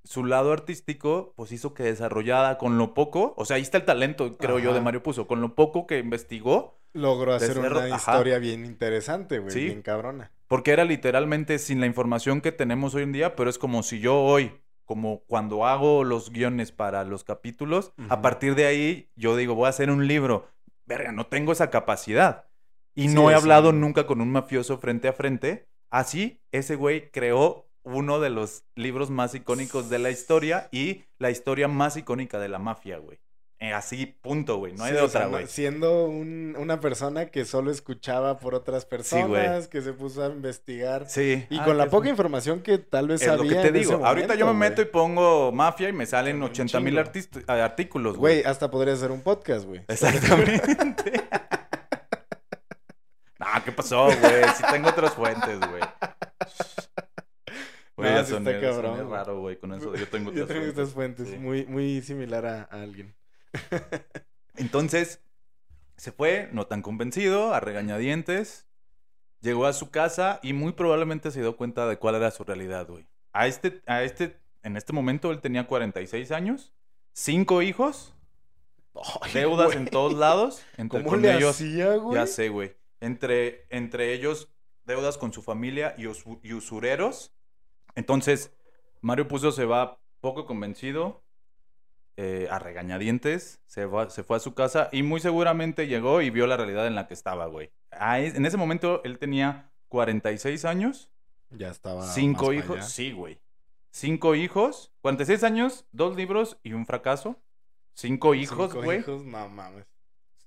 su 0.05 0.25
lado 0.25 0.53
artístico, 0.53 1.33
pues 1.37 1.53
hizo 1.53 1.75
que 1.75 1.83
desarrollada 1.83 2.59
con 2.59 2.79
lo 2.79 2.95
poco, 2.95 3.35
o 3.37 3.45
sea, 3.45 3.57
ahí 3.57 3.63
está 3.63 3.79
el 3.79 3.85
talento, 3.85 4.37
creo 4.39 4.59
yo, 4.59 4.73
de. 4.73 4.81
Mario 4.81 5.03
Puzo, 5.03 5.27
con 5.27 5.41
lo 5.41 5.55
poco 5.55 5.87
que 5.87 5.99
investigó, 5.99 6.81
logró 6.93 7.35
hacer 7.35 7.59
una 7.59 7.69
ajá. 7.95 7.97
historia 7.97 8.39
bien 8.39 8.65
interesante, 8.65 9.39
güey, 9.39 9.53
Sí. 9.53 9.65
bien 9.67 9.83
cabrona. 9.83 10.33
porque 10.49 10.73
era 10.73 10.85
literalmente 10.85 11.59
sin 11.61 11.81
la 11.81 11.87
información 11.87 12.41
que 12.41 12.51
tenemos 12.51 12.95
hoy 12.97 13.05
en 13.05 13.13
día, 13.13 13.37
pero 13.37 13.49
es 13.51 13.59
como 13.59 13.83
si 13.85 14.01
yo 14.01 14.21
hoy, 14.21 14.53
como 14.85 15.21
cuando 15.27 15.65
hago 15.67 16.03
los 16.03 16.31
guiones 16.33 16.73
para 16.73 17.05
los 17.05 17.23
capítulos, 17.23 17.93
a 18.09 18.21
partir 18.23 18.57
de 18.57 18.67
ahí 18.67 19.11
yo 19.15 19.37
digo, 19.37 19.55
voy 19.55 19.67
a 19.67 19.71
hacer 19.71 19.91
un 19.91 20.09
libro. 20.09 20.49
Verga, 20.87 21.13
no 21.13 21.27
tengo 21.27 21.53
esa 21.53 21.71
capacidad. 21.71 22.47
Y 22.97 23.09
Sí, 23.11 23.15
no 23.15 23.31
he 23.31 23.35
hablado 23.35 23.69
un- 23.71 23.81
nunca 23.81 24.05
con 24.09 24.21
un 24.21 24.33
mafioso 24.33 24.79
frente 24.79 25.07
a 25.07 25.13
frente. 25.13 25.69
Así, 25.91 26.43
ese 26.51 26.75
güey 26.75 27.13
creó 27.13 27.70
uno 27.83 28.21
de 28.21 28.31
los 28.31 28.65
libros 28.77 29.11
más 29.11 29.35
icónicos 29.35 29.89
de 29.91 29.99
la 29.99 30.11
historia 30.11 30.69
y 30.71 31.05
la 31.19 31.31
historia 31.31 31.69
más 31.69 31.97
icónica 31.97 32.39
de 32.39 32.49
la 32.49 32.59
mafia, 32.59 32.99
güey. 32.99 33.19
Eh, 33.63 33.75
así, 33.75 34.07
punto, 34.07 34.57
güey. 34.57 34.73
No 34.73 34.85
hay 34.85 34.93
Sí, 34.93 34.97
de 34.97 35.03
o 35.03 35.09
sea, 35.09 35.21
otra, 35.21 35.25
no- 35.27 35.31
güey. 35.37 35.47
siendo 35.47 36.05
un- 36.07 36.57
una 36.59 36.81
persona 36.81 37.27
que 37.27 37.45
solo 37.45 37.71
escuchaba 37.71 38.39
por 38.39 38.55
otras 38.55 38.85
Sí, 38.85 38.89
personas, 38.89 39.69
que 39.69 39.83
se 39.83 39.93
puso 39.93 40.25
a 40.25 40.29
investigar. 40.29 41.07
Sí. 41.11 41.45
Y 41.51 41.59
Ah, 41.59 41.65
con 41.67 41.77
la 41.77 41.87
poca 41.91 42.09
información 42.09 42.63
que 42.63 42.79
tal 42.79 43.09
vez 43.09 43.21
Es 43.21 43.29
lo 43.29 43.35
que 43.43 43.49
sabía 43.51 43.61
te 43.63 43.69
en 43.69 43.77
ese 43.77 43.93
digo. 43.93 44.07
Ahorita 44.07 44.35
yo 44.35 44.47
me 44.47 44.55
meto 44.55 44.81
y 44.81 44.87
pongo 44.87 45.53
mafia 45.53 45.91
y 45.91 45.93
me 45.93 46.07
salen 46.07 46.37
Salen 46.37 46.37
un 46.43 46.43
80 46.51 46.81
mil 46.81 46.95
chingo. 47.13 47.45
artículos, 47.53 48.17
güey. 48.17 48.37
Güey, 48.41 48.51
hasta 48.51 48.71
podría 48.71 48.97
ser 48.97 49.11
un 49.11 49.21
podcast, 49.21 49.67
güey. 49.67 49.83
Exactamente. 49.89 51.23
nah, 53.39 53.61
¿qué 53.65 53.73
pasó, 53.73 54.05
güey? 54.07 54.45
Si 54.57 54.63
tengo 54.73 54.89
otras 54.89 55.13
fuentes, 55.13 55.59
güey. 55.61 55.83
Güey, 58.01 58.15
No, 58.15 58.25
soné, 58.25 58.51
está 58.53 58.67
cabrón, 58.67 59.11
raro, 59.11 59.41
güey, 59.41 59.57
con 59.59 59.73
eso. 59.75 59.95
Yo 59.95 60.09
tengo 60.09 60.33
Yo 60.33 60.47
tengo 60.47 60.65
estas 60.65 60.91
fuentes, 60.91 61.29
sí. 61.29 61.37
muy, 61.37 61.67
muy 61.67 62.01
similar 62.03 62.47
a, 62.47 62.63
a 62.63 62.83
alguien. 62.83 63.15
Entonces, 64.57 65.21
se 65.97 66.13
fue, 66.13 66.49
no 66.53 66.67
tan 66.67 66.83
convencido, 66.83 67.55
a 67.55 67.61
regañadientes. 67.61 68.67
Llegó 69.41 69.67
a 69.67 69.73
su 69.73 69.91
casa 69.91 70.39
y 70.43 70.53
muy 70.53 70.73
probablemente 70.73 71.31
se 71.31 71.41
dio 71.41 71.57
cuenta 71.57 71.87
de 71.87 71.99
cuál 71.99 72.15
era 72.17 72.31
su 72.31 72.45
realidad, 72.45 72.87
güey. 72.89 73.07
A 73.33 73.47
este, 73.47 73.81
a 73.87 74.03
este, 74.03 74.39
en 74.63 74.77
este 74.77 74.93
momento 74.93 75.31
él 75.31 75.41
tenía 75.41 75.67
46 75.67 76.31
años, 76.33 76.73
cinco 77.13 77.63
hijos, 77.63 78.15
Ay, 79.23 79.33
deudas 79.33 79.69
güey, 79.69 79.79
en 79.79 79.87
todos 79.87 80.13
lados, 80.15 80.63
entre 80.77 81.03
¿Cómo 81.05 81.17
le 81.17 81.37
ellos, 81.37 81.57
hacía, 81.57 81.95
güey? 81.97 82.17
ya 82.17 82.27
sé, 82.27 82.49
güey, 82.51 82.77
entre, 83.01 83.67
entre 83.71 84.13
ellos 84.13 84.49
deudas 84.85 85.17
con 85.17 85.33
su 85.33 85.43
familia 85.43 85.95
y 85.97 86.53
usureros. 86.53 87.33
Entonces, 87.95 88.53
Mario 89.01 89.29
Puzo 89.29 89.53
se 89.53 89.65
va 89.65 89.99
poco 90.21 90.47
convencido, 90.47 91.23
eh, 92.17 92.49
a 92.51 92.59
regañadientes, 92.59 93.61
se, 93.67 93.87
va- 93.87 94.11
se 94.11 94.23
fue 94.23 94.37
a 94.37 94.41
su 94.41 94.53
casa 94.55 94.89
y 94.93 95.03
muy 95.03 95.21
seguramente 95.21 95.87
llegó 95.87 96.21
y 96.21 96.29
vio 96.31 96.47
la 96.47 96.57
realidad 96.57 96.87
en 96.87 96.95
la 96.95 97.07
que 97.09 97.15
estaba, 97.15 97.47
güey. 97.47 97.71
Ah, 97.91 98.21
es- 98.21 98.35
En 98.35 98.45
ese 98.45 98.57
momento 98.59 99.01
él 99.05 99.19
tenía 99.19 99.71
46 99.89 100.65
años, 100.67 101.11
Ya 101.51 101.71
estaba. 101.71 102.07
cinco 102.07 102.53
hijos, 102.53 102.85
sí, 102.93 103.13
güey. 103.13 103.41
Cinco 103.91 104.35
hijos, 104.35 104.93
46 105.01 105.43
años, 105.45 105.87
dos 105.93 106.15
libros 106.15 106.59
y 106.63 106.75
un 106.75 106.85
fracaso. 106.87 107.37
Cinco 107.95 108.35
hijos, 108.35 108.71
Cinco 108.71 108.85
güey. 108.85 108.99
hijos, 109.01 109.25
no 109.25 109.49
mames. 109.49 109.87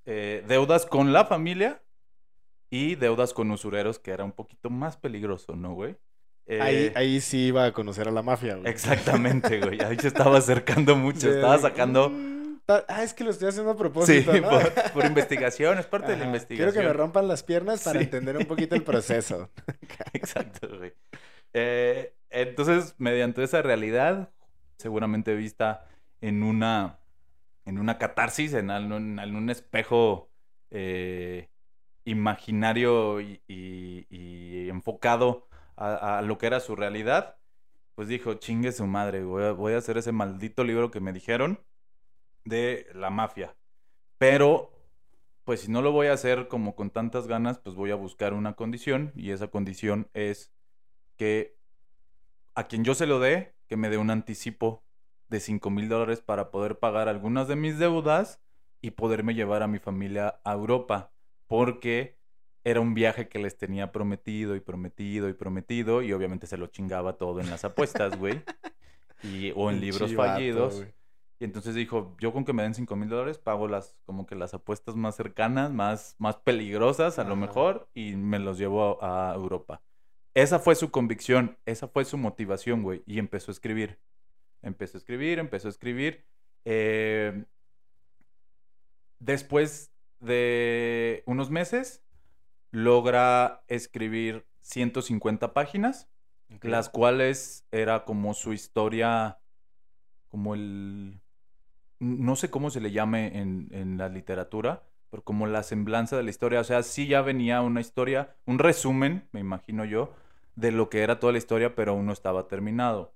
Eh, 0.05 0.43
deudas 0.47 0.85
con 0.85 1.11
la 1.11 1.25
familia 1.25 1.81
y 2.69 2.95
deudas 2.95 3.33
con 3.33 3.49
usureros, 3.51 3.99
que 3.99 4.11
era 4.11 4.23
un 4.23 4.31
poquito 4.31 4.69
más 4.69 4.95
peligroso, 4.97 5.55
¿no, 5.55 5.73
güey? 5.73 5.97
Eh, 6.45 6.61
Ahí, 6.61 6.91
ahí 6.95 7.21
sí 7.21 7.47
iba 7.47 7.65
a 7.65 7.71
conocer 7.71 8.07
a 8.07 8.11
la 8.11 8.21
mafia, 8.21 8.55
güey. 8.55 8.69
Exactamente, 8.69 9.59
güey. 9.61 9.81
Ahí 9.81 9.97
se 9.97 10.07
estaba 10.09 10.37
acercando 10.37 10.95
mucho. 10.95 11.29
De- 11.29 11.35
Estaba 11.35 11.57
sacando. 11.57 12.09
Mm, 12.09 12.33
Ah, 12.65 13.03
es 13.03 13.13
que 13.13 13.25
lo 13.25 13.31
estoy 13.31 13.49
haciendo 13.49 13.71
a 13.71 13.73
Sí, 13.73 13.79
propósito, 13.79 14.33
¿no? 14.39 14.49
por, 14.49 14.73
por 14.93 15.05
investigación, 15.05 15.79
es 15.79 15.85
parte 15.85 16.13
de 16.13 16.17
la 16.17 16.25
investigación. 16.25 16.71
Quiero 16.71 16.81
que 16.81 16.87
me 16.87 16.93
rompan 16.93 17.27
las 17.27 17.43
piernas 17.43 17.83
para 17.83 17.99
Sí. 17.99 18.05
entender 18.05 18.37
un 18.37 18.45
poquito 18.45 18.73
el 18.75 18.83
proceso. 18.83 19.49
Exacto, 20.13 20.69
güey. 20.77 20.93
Eh, 21.51 22.13
entonces, 22.29 22.95
mediante 22.99 23.43
esa 23.43 23.61
realidad, 23.61 24.29
seguramente 24.77 25.35
vista 25.35 25.85
en 26.21 26.41
una, 26.41 26.99
en 27.65 27.79
una 27.79 27.97
catarsis, 27.97 28.53
en, 28.53 28.69
en 28.71 29.35
un 29.35 29.49
espejo 29.49 30.29
eh, 30.71 31.49
imaginario 32.05 33.19
y, 33.21 33.41
y- 33.47 34.05
y 34.09 34.69
enfocado 34.69 35.47
a, 35.75 36.21
lo 36.21 36.37
que 36.37 36.47
era 36.47 36.59
su 36.59 36.75
realidad, 36.75 37.37
pues 37.95 38.07
dijo, 38.07 38.35
chingue 38.35 38.71
su 38.71 38.87
madre, 38.87 39.23
voy 39.23 39.43
a, 39.43 39.51
voy 39.51 39.73
a 39.73 39.77
hacer 39.77 39.97
ese 39.97 40.11
maldito 40.11 40.63
libro 40.63 40.91
que 40.91 40.99
me 40.99 41.13
dijeron 41.13 41.59
de 42.45 42.87
la 42.93 43.09
mafia. 43.09 43.55
Pero, 44.17 44.71
pues 45.43 45.61
si 45.61 45.71
no 45.71 45.81
lo 45.81 45.91
voy 45.91 46.07
a 46.07 46.13
hacer 46.13 46.47
como 46.47 46.75
con 46.75 46.89
tantas 46.89 47.27
ganas, 47.27 47.59
pues 47.59 47.75
voy 47.75 47.91
a 47.91 47.95
buscar 47.95 48.33
una 48.33 48.53
condición 48.53 49.11
y 49.15 49.31
esa 49.31 49.47
condición 49.47 50.09
es 50.13 50.53
que 51.17 51.57
a 52.55 52.67
quien 52.67 52.83
yo 52.83 52.95
se 52.95 53.07
lo 53.07 53.19
dé, 53.19 53.55
que 53.67 53.77
me 53.77 53.89
dé 53.89 53.97
un 53.97 54.11
anticipo 54.11 54.83
de 55.29 55.39
5 55.39 55.69
mil 55.69 55.89
dólares 55.89 56.21
para 56.21 56.51
poder 56.51 56.79
pagar 56.79 57.09
algunas 57.09 57.47
de 57.47 57.55
mis 57.55 57.79
deudas 57.79 58.39
y 58.81 58.91
poderme 58.91 59.33
llevar 59.33 59.63
a 59.63 59.67
mi 59.67 59.79
familia 59.79 60.39
a 60.43 60.53
Europa, 60.53 61.11
porque 61.47 62.17
era 62.63 62.79
un 62.79 62.93
viaje 62.93 63.27
que 63.27 63.39
les 63.39 63.57
tenía 63.57 63.91
prometido 63.91 64.55
y 64.55 64.59
prometido 64.59 65.29
y 65.29 65.33
prometido 65.33 66.01
y 66.01 66.13
obviamente 66.13 66.47
se 66.47 66.57
lo 66.57 66.67
chingaba 66.67 67.17
todo 67.17 67.39
en 67.39 67.49
las 67.49 67.65
apuestas, 67.65 68.17
güey. 68.17 68.41
Y, 69.23 69.51
o 69.55 69.69
en 69.69 69.79
libros 69.79 70.13
fallidos. 70.13 70.85
Y 71.39 71.45
entonces 71.45 71.75
dijo, 71.75 72.15
yo 72.19 72.31
con 72.31 72.45
que 72.45 72.53
me 72.53 72.63
den 72.63 72.73
5 72.73 72.95
mil 72.95 73.09
dólares 73.09 73.37
pago 73.37 73.67
las, 73.67 73.97
como 74.05 74.25
que 74.25 74.35
las 74.35 74.53
apuestas 74.53 74.95
más 74.95 75.15
cercanas, 75.15 75.71
más, 75.71 76.15
más 76.17 76.37
peligrosas 76.37 77.19
a 77.19 77.23
lo 77.23 77.35
mejor 77.35 77.89
y 77.93 78.15
me 78.15 78.39
los 78.39 78.57
llevo 78.57 79.03
a, 79.03 79.31
a 79.31 79.35
Europa. 79.35 79.81
Esa 80.33 80.59
fue 80.59 80.75
su 80.75 80.89
convicción, 80.89 81.57
esa 81.65 81.87
fue 81.87 82.05
su 82.05 82.17
motivación, 82.17 82.81
güey. 82.81 83.03
Y 83.05 83.19
empezó 83.19 83.51
a 83.51 83.53
escribir. 83.53 83.99
Empezó 84.61 84.97
a 84.97 84.99
escribir, 84.99 85.39
empezó 85.39 85.67
a 85.67 85.71
escribir. 85.71 86.25
Eh, 86.65 87.43
después 89.19 89.91
de 90.19 91.23
unos 91.25 91.49
meses, 91.51 92.01
logra 92.73 93.63
escribir 93.67 94.47
150 94.61 95.53
páginas 95.53 96.09
las 96.61 96.89
cuales 96.89 97.65
era 97.71 98.03
como 98.03 98.33
su 98.33 98.53
historia, 98.53 99.39
como 100.29 100.55
el, 100.55 101.21
no 101.99 102.35
sé 102.35 102.49
cómo 102.49 102.69
se 102.69 102.81
le 102.81 102.91
llame 102.91 103.39
en, 103.39 103.69
en 103.71 103.97
la 103.97 104.09
literatura, 104.09 104.83
pero 105.09 105.23
como 105.23 105.47
la 105.47 105.63
semblanza 105.63 106.17
de 106.17 106.23
la 106.23 106.29
historia, 106.29 106.59
o 106.59 106.63
sea, 106.63 106.83
sí 106.83 107.07
ya 107.07 107.21
venía 107.21 107.61
una 107.61 107.79
historia, 107.81 108.35
un 108.45 108.59
resumen, 108.59 109.27
me 109.31 109.39
imagino 109.39 109.85
yo, 109.85 110.13
de 110.55 110.71
lo 110.71 110.89
que 110.89 111.01
era 111.01 111.19
toda 111.19 111.33
la 111.33 111.39
historia, 111.39 111.75
pero 111.75 111.91
aún 111.91 112.05
no 112.05 112.13
estaba 112.13 112.47
terminado. 112.47 113.13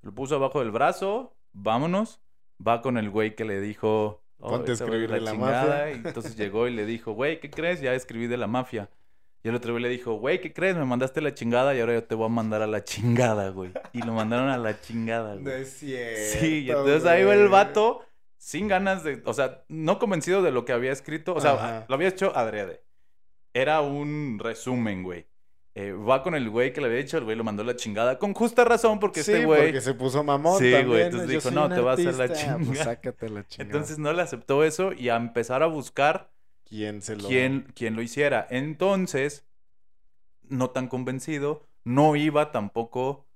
Se 0.00 0.06
lo 0.06 0.14
puso 0.14 0.36
abajo 0.36 0.60
del 0.60 0.70
brazo, 0.70 1.34
vámonos, 1.52 2.20
va 2.66 2.82
con 2.82 2.96
el 2.98 3.10
güey 3.10 3.34
que 3.34 3.44
le 3.44 3.60
dijo... 3.60 4.22
"Oh, 4.40 4.48
Ponte 4.50 4.70
a 4.72 4.74
escribir 4.74 5.10
de 5.10 5.20
la 5.20 5.32
chingada", 5.32 5.64
mafia. 5.86 5.90
Y 5.92 5.94
entonces 6.08 6.36
llegó 6.36 6.66
y 6.68 6.74
le 6.74 6.86
dijo, 6.86 7.12
güey, 7.12 7.40
¿qué 7.40 7.50
crees? 7.50 7.80
Ya 7.80 7.94
escribí 7.94 8.26
de 8.26 8.36
la 8.36 8.46
mafia. 8.46 8.88
Y 9.42 9.48
el 9.48 9.54
otro 9.54 9.72
güey 9.72 9.82
le 9.82 9.88
dijo, 9.88 10.12
güey, 10.14 10.40
¿qué 10.40 10.52
crees? 10.52 10.76
Me 10.76 10.84
mandaste 10.84 11.20
la 11.22 11.32
chingada 11.32 11.74
y 11.74 11.80
ahora 11.80 11.94
yo 11.94 12.04
te 12.04 12.14
voy 12.14 12.26
a 12.26 12.28
mandar 12.28 12.60
a 12.60 12.66
la 12.66 12.84
chingada, 12.84 13.48
güey. 13.50 13.70
Y 13.94 14.02
lo 14.02 14.12
mandaron 14.12 14.48
a 14.50 14.58
la 14.58 14.78
chingada, 14.80 15.34
No 15.36 15.42
güey. 15.42 15.62
es 15.62 15.78
cierto. 15.78 16.40
Sí, 16.40 16.64
y 16.64 16.70
entonces 16.70 17.06
ahí 17.06 17.24
va 17.24 17.34
el 17.34 17.48
vato 17.48 18.04
sin 18.36 18.68
ganas 18.68 19.02
de, 19.02 19.22
o 19.24 19.32
sea, 19.32 19.62
no 19.68 19.98
convencido 19.98 20.42
de 20.42 20.50
lo 20.50 20.64
que 20.66 20.72
había 20.72 20.92
escrito, 20.92 21.34
o 21.34 21.40
sea, 21.40 21.52
Ajá. 21.52 21.84
lo 21.88 21.94
había 21.94 22.08
hecho 22.08 22.36
adrede. 22.36 22.82
Era 23.54 23.80
un 23.80 24.38
resumen, 24.38 25.02
güey. 25.02 25.26
Eh, 25.80 25.92
va 25.92 26.22
con 26.22 26.34
el 26.34 26.50
güey 26.50 26.72
que 26.72 26.80
le 26.80 26.88
había 26.88 26.98
dicho, 26.98 27.16
el 27.18 27.24
güey 27.24 27.36
lo 27.36 27.44
mandó 27.44 27.62
a 27.62 27.66
la 27.66 27.76
chingada. 27.76 28.18
Con 28.18 28.34
justa 28.34 28.64
razón, 28.64 28.98
porque 28.98 29.22
Sí, 29.22 29.32
este 29.32 29.44
güey. 29.46 29.62
porque 29.64 29.80
se 29.80 29.94
puso 29.94 30.22
mamón 30.24 30.58
Sí, 30.58 30.70
güey, 30.84 31.02
entonces 31.04 31.28
Yo 31.30 31.34
dijo, 31.40 31.50
"No, 31.50 31.68
te 31.74 31.80
va 31.80 31.92
a 31.92 31.94
hacer 31.94 32.14
la 32.14 32.24
artista". 32.24 32.56
Pues 32.56 32.66
chingada. 32.68 32.84
sácate 32.84 33.28
la 33.30 33.46
chingada. 33.46 33.64
Entonces 33.66 33.98
no 33.98 34.12
le 34.12 34.22
aceptó 34.22 34.64
eso 34.64 34.92
y 34.92 35.08
a 35.08 35.16
empezar 35.16 35.62
a 35.62 35.66
buscar 35.66 36.30
¿quién 36.68 37.02
se 37.02 37.16
lo...? 37.16 37.28
quién, 37.28 37.66
quién 37.74 37.96
lo 37.96 38.02
hiciera. 38.02 38.46
Entonces, 38.50 39.44
no 40.48 40.70
tan 40.70 40.88
convencido, 40.88 41.66
no 41.84 42.16
iba 42.16 42.50
tampoco. 42.52 43.26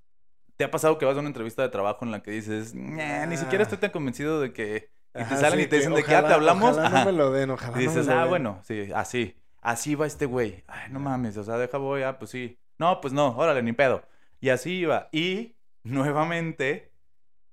¿Te 0.57 0.63
ha 0.63 0.71
pasado 0.71 0.97
que 0.97 1.05
vas 1.05 1.15
a 1.17 1.19
una 1.19 1.27
entrevista 1.29 1.61
de 1.61 1.69
trabajo 1.69 2.05
en 2.05 2.11
la 2.11 2.21
que 2.23 2.31
dices, 2.31 2.73
"Nah, 2.75 3.25
ni 3.25 3.37
siquiera 3.37 3.63
Ah. 3.63 3.67
estoy 3.67 3.77
tan 3.79 3.91
convencido 3.91 4.39
de 4.41 4.53
que. 4.53 4.89
Y 5.13 5.17
te 5.19 5.23
Ajá, 5.23 5.37
salen 5.37 5.59
sí, 5.59 5.65
y 5.65 5.67
te 5.67 5.77
dicen, 5.77 5.93
¿de 5.93 6.03
qué 6.03 6.09
te 6.09 6.15
hablamos? 6.15 6.71
Ojalá 6.71 6.87
Ajá. 6.87 6.99
no 6.99 7.05
me 7.11 7.17
lo 7.17 7.31
den, 7.31 7.49
ojalá 7.49 7.71
Y 7.81 7.85
no 7.85 7.91
me 7.91 7.97
dices, 7.97 8.07
lo 8.07 8.13
ah, 8.13 8.19
den". 8.21 8.29
bueno, 8.29 8.59
sí, 8.63 8.89
así. 8.93 9.35
Así 9.65 9.95
va 9.95 10.05
este 10.05 10.27
güey. 10.27 10.63
Ay, 10.67 10.91
no 10.91 10.99
mames, 10.99 11.37
o 11.37 11.43
sea, 11.43 11.57
deja 11.57 11.79
voy, 11.79 12.03
ah, 12.03 12.19
pues 12.19 12.29
sí. 12.29 12.59
No, 12.77 13.01
pues 13.01 13.13
no, 13.15 13.35
órale, 13.35 13.63
ni 13.63 13.73
pedo. 13.73 14.03
Y 14.39 14.49
así 14.49 14.73
iba. 14.73 15.09
Y 15.11 15.55
nuevamente, 15.83 16.91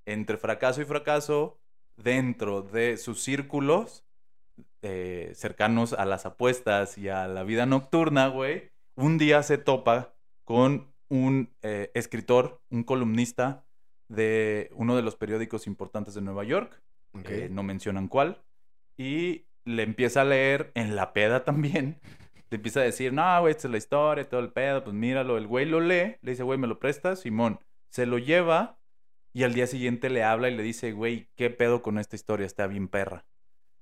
entre 0.05 0.37
fracaso 0.37 0.79
y 0.79 0.85
fracaso, 0.85 1.59
dentro 1.97 2.61
de 2.61 2.97
sus 2.97 3.23
círculos 3.23 4.05
eh, 4.83 5.31
cercanos 5.33 5.93
a 5.93 6.05
las 6.05 6.27
apuestas 6.27 6.99
y 6.99 7.09
a 7.09 7.27
la 7.27 7.43
vida 7.43 7.65
nocturna, 7.65 8.27
güey, 8.27 8.69
un 8.95 9.17
día 9.17 9.41
se 9.41 9.57
topa 9.57 10.13
con 10.43 10.93
un 11.09 11.49
eh, 11.63 11.89
escritor, 11.95 12.61
un 12.69 12.83
columnista 12.83 13.65
de 14.07 14.69
uno 14.75 14.95
de 14.95 15.01
los 15.01 15.15
periódicos 15.15 15.65
importantes 15.65 16.13
de 16.13 16.21
Nueva 16.21 16.43
York 16.43 16.79
Ok. 17.13 17.29
eh, 17.29 17.47
no 17.49 17.63
mencionan 17.63 18.07
cuál, 18.07 18.43
y 18.97 19.45
le 19.65 19.83
empieza 19.83 20.21
a 20.21 20.25
leer 20.25 20.71
en 20.75 20.95
la 20.95 21.13
peda 21.13 21.43
también. 21.43 21.99
Le 22.49 22.57
empieza 22.57 22.81
a 22.81 22.83
decir, 22.83 23.13
no, 23.13 23.41
güey, 23.41 23.49
esta 23.49 23.67
es 23.67 23.71
la 23.71 23.77
historia, 23.79 24.29
todo 24.29 24.39
el 24.39 24.51
pedo, 24.51 24.83
pues 24.83 24.95
míralo. 24.95 25.39
El 25.39 25.47
güey 25.47 25.65
lo 25.65 25.79
lee, 25.79 26.17
le 26.21 26.31
dice, 26.31 26.43
güey, 26.43 26.59
¿me 26.59 26.67
lo 26.67 26.77
prestas? 26.77 27.21
Simón, 27.21 27.59
se 27.89 28.05
lo 28.05 28.19
lleva 28.19 28.77
y 29.33 29.41
al 29.43 29.55
día 29.55 29.65
siguiente 29.65 30.11
le 30.11 30.23
habla 30.23 30.49
y 30.49 30.55
le 30.55 30.61
dice, 30.61 30.91
güey, 30.91 31.29
¿qué 31.35 31.49
pedo 31.49 31.81
con 31.81 31.97
esta 31.97 32.15
historia? 32.15 32.45
Está 32.45 32.67
bien 32.67 32.87
perra. 32.87 33.25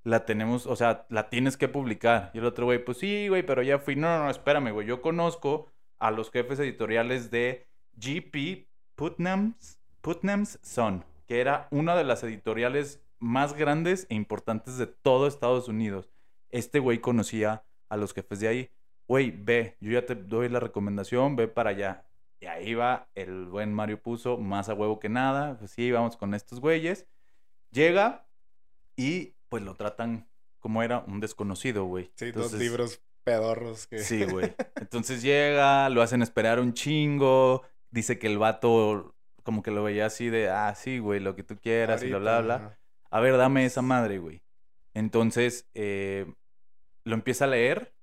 La 0.05 0.25
tenemos, 0.25 0.67
o 0.67 0.77
sea, 0.77 1.05
la 1.09 1.29
tienes 1.29 1.57
que 1.57 1.67
publicar. 1.67 2.31
Y 2.33 2.37
el 2.37 2.45
otro 2.45 2.65
güey, 2.65 2.83
pues 2.83 2.99
sí, 2.99 3.27
güey, 3.27 3.43
pero 3.43 3.61
ya 3.61 3.77
fui. 3.77 3.97
No, 3.97 4.07
no, 4.07 4.23
no, 4.23 4.29
espérame, 4.29 4.71
güey. 4.71 4.87
Yo 4.87 5.01
conozco 5.01 5.67
a 5.99 6.09
los 6.09 6.31
jefes 6.31 6.57
editoriales 6.59 7.29
de 7.29 7.67
GP 7.97 8.67
Putnam's, 8.95 9.79
Putnam's 9.99 10.59
Son, 10.63 11.03
que 11.27 11.41
era 11.41 11.67
una 11.71 11.95
de 11.95 12.05
las 12.05 12.23
editoriales 12.23 13.01
más 13.21 13.53
grandes 13.53 14.07
e 14.09 14.15
importantes 14.15 14.77
de 14.77 14.87
todo 14.87 15.27
Estados 15.27 15.69
Unidos. 15.69 16.09
Este 16.49 16.79
güey 16.79 16.99
conocía 16.99 17.63
a 17.87 17.95
los 17.95 18.13
jefes 18.13 18.39
de 18.41 18.47
ahí. 18.49 18.69
Güey, 19.07 19.31
ve, 19.31 19.77
yo 19.79 19.91
ya 19.91 20.05
te 20.05 20.15
doy 20.15 20.49
la 20.49 20.59
recomendación, 20.59 21.35
ve 21.35 21.47
para 21.47 21.69
allá. 21.69 22.05
Y 22.39 22.47
ahí 22.47 22.73
va 22.73 23.07
el 23.13 23.45
buen 23.45 23.73
Mario 23.73 24.01
Puso, 24.01 24.37
más 24.37 24.67
a 24.67 24.73
huevo 24.73 24.99
que 24.99 25.07
nada. 25.07 25.57
Pues 25.59 25.71
sí, 25.71 25.91
vamos 25.91 26.17
con 26.17 26.33
estos 26.33 26.59
güeyes. 26.59 27.05
Llega 27.69 28.25
y 28.95 29.35
pues 29.47 29.63
lo 29.63 29.75
tratan 29.75 30.27
como 30.59 30.81
era 30.83 30.99
un 31.07 31.19
desconocido, 31.19 31.85
güey. 31.85 32.11
Sí, 32.15 32.25
Entonces- 32.25 32.51
dos 32.53 32.59
libros 32.59 33.01
pedorros 33.23 33.85
que... 33.85 33.99
Sí, 33.99 34.25
güey. 34.25 34.53
Entonces 34.75 35.21
llega, 35.21 35.89
lo 35.89 36.01
hacen 36.01 36.23
esperar 36.23 36.59
un 36.59 36.73
chingo. 36.73 37.61
Dice 37.91 38.17
que 38.17 38.27
el 38.27 38.39
vato 38.39 39.13
como 39.43 39.61
que 39.61 39.71
lo 39.71 39.83
veía 39.83 40.07
así 40.07 40.29
de, 40.29 40.49
ah, 40.49 40.73
sí, 40.75 40.99
güey, 40.99 41.19
lo 41.19 41.35
que 41.35 41.43
tú 41.43 41.57
quieras 41.57 42.03
y 42.03 42.09
bla, 42.09 42.19
bla, 42.19 42.41
bla. 42.41 42.79
A 43.11 43.19
ver, 43.19 43.37
dame 43.37 43.65
esa 43.65 43.81
madre, 43.81 44.17
güey. 44.19 44.41
Entonces, 44.93 45.69
eh, 45.73 46.33
lo 47.03 47.15
empieza 47.15 47.45
a 47.45 47.49
leer 47.49 47.93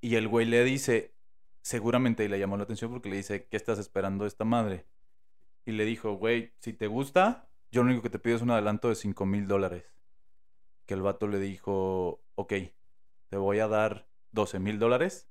y 0.00 0.16
el 0.16 0.28
güey 0.28 0.46
le 0.46 0.64
dice, 0.64 1.14
seguramente 1.62 2.24
y 2.24 2.28
le 2.28 2.38
llamó 2.38 2.56
la 2.56 2.64
atención 2.64 2.90
porque 2.90 3.08
le 3.10 3.16
dice, 3.16 3.46
¿qué 3.48 3.56
estás 3.56 3.78
esperando 3.78 4.26
esta 4.26 4.44
madre? 4.44 4.86
Y 5.64 5.72
le 5.72 5.84
dijo, 5.84 6.14
güey, 6.14 6.54
si 6.60 6.72
te 6.72 6.86
gusta, 6.86 7.48
yo 7.72 7.82
lo 7.82 7.88
único 7.90 8.02
que 8.02 8.10
te 8.10 8.18
pido 8.18 8.36
es 8.36 8.42
un 8.42 8.50
adelanto 8.52 8.88
de 8.88 8.94
5 8.96 9.26
mil 9.26 9.48
dólares. 9.48 9.84
Que 10.86 10.94
el 10.94 11.02
vato 11.02 11.28
le 11.28 11.40
dijo, 11.40 12.22
ok, 12.36 12.52
te 13.28 13.36
voy 13.36 13.58
a 13.60 13.68
dar 13.68 14.08
12 14.32 14.58
mil 14.60 14.78
dólares. 14.78 15.28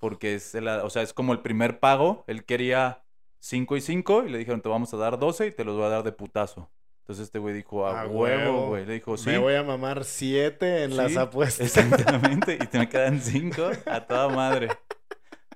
Porque 0.00 0.34
es, 0.34 0.54
el- 0.54 0.68
o 0.68 0.90
sea, 0.90 1.02
es 1.02 1.12
como 1.14 1.32
el 1.32 1.42
primer 1.42 1.80
pago. 1.80 2.24
Él 2.28 2.44
quería 2.44 3.04
5 3.40 3.76
y 3.76 3.80
5 3.80 4.24
y 4.24 4.30
le 4.30 4.38
dijeron, 4.38 4.62
te 4.62 4.68
vamos 4.68 4.92
a 4.94 4.96
dar 4.98 5.18
12 5.18 5.46
y 5.48 5.52
te 5.52 5.64
los 5.64 5.76
voy 5.76 5.86
a 5.86 5.90
dar 5.90 6.02
de 6.04 6.12
putazo. 6.12 6.70
Entonces 7.02 7.24
este 7.26 7.38
güey 7.38 7.54
dijo, 7.54 7.86
a 7.86 8.02
A 8.02 8.06
huevo, 8.06 8.68
güey. 8.68 8.86
Le 8.86 8.94
dijo, 8.94 9.16
sí. 9.16 9.28
Me 9.30 9.38
voy 9.38 9.54
a 9.54 9.62
mamar 9.62 10.04
siete 10.04 10.84
en 10.84 10.96
las 10.96 11.12
Sí, 11.12 11.18
apuestas. 11.18 11.66
Exactamente. 11.76 12.54
Y 12.60 12.66
te 12.66 12.78
me 12.78 12.88
quedan 12.88 13.20
5 13.20 13.70
a 13.86 14.00
toda 14.06 14.28
madre. 14.28 14.68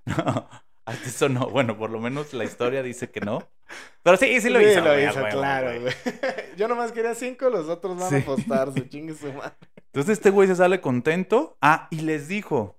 No, 0.05 0.49
hasta 0.85 1.09
eso 1.09 1.29
no. 1.29 1.49
Bueno, 1.49 1.77
por 1.79 1.91
lo 1.91 2.01
menos 2.01 2.33
la 2.35 2.45
historia 2.45 2.83
dice 2.83 3.11
que 3.11 3.21
no. 3.21 3.49
Pero 4.03 4.17
sí, 4.17 4.41
sí 4.41 4.51
lo 4.51 4.61
hizo. 4.61 4.81
lo 4.81 4.99
hizo, 5.01 5.21
claro, 5.31 5.81
güey. 5.81 5.93
Yo 6.57 6.69
nomás 6.69 6.93
quería 6.93 7.15
cinco, 7.15 7.49
los 7.51 7.69
otros 7.69 7.99
van 7.99 8.09
Sí. 8.11 8.15
a 8.17 8.19
apostar, 8.19 8.73
su 8.73 8.81
chingue 8.89 9.15
su 9.15 9.33
madre. 9.33 9.55
Entonces 9.87 10.19
este 10.19 10.31
güey 10.31 10.47
se 10.49 10.57
sale 10.57 10.81
contento. 10.81 11.57
Ah, 11.61 11.89
y 11.91 12.01
les 12.03 12.29
dijo, 12.29 12.79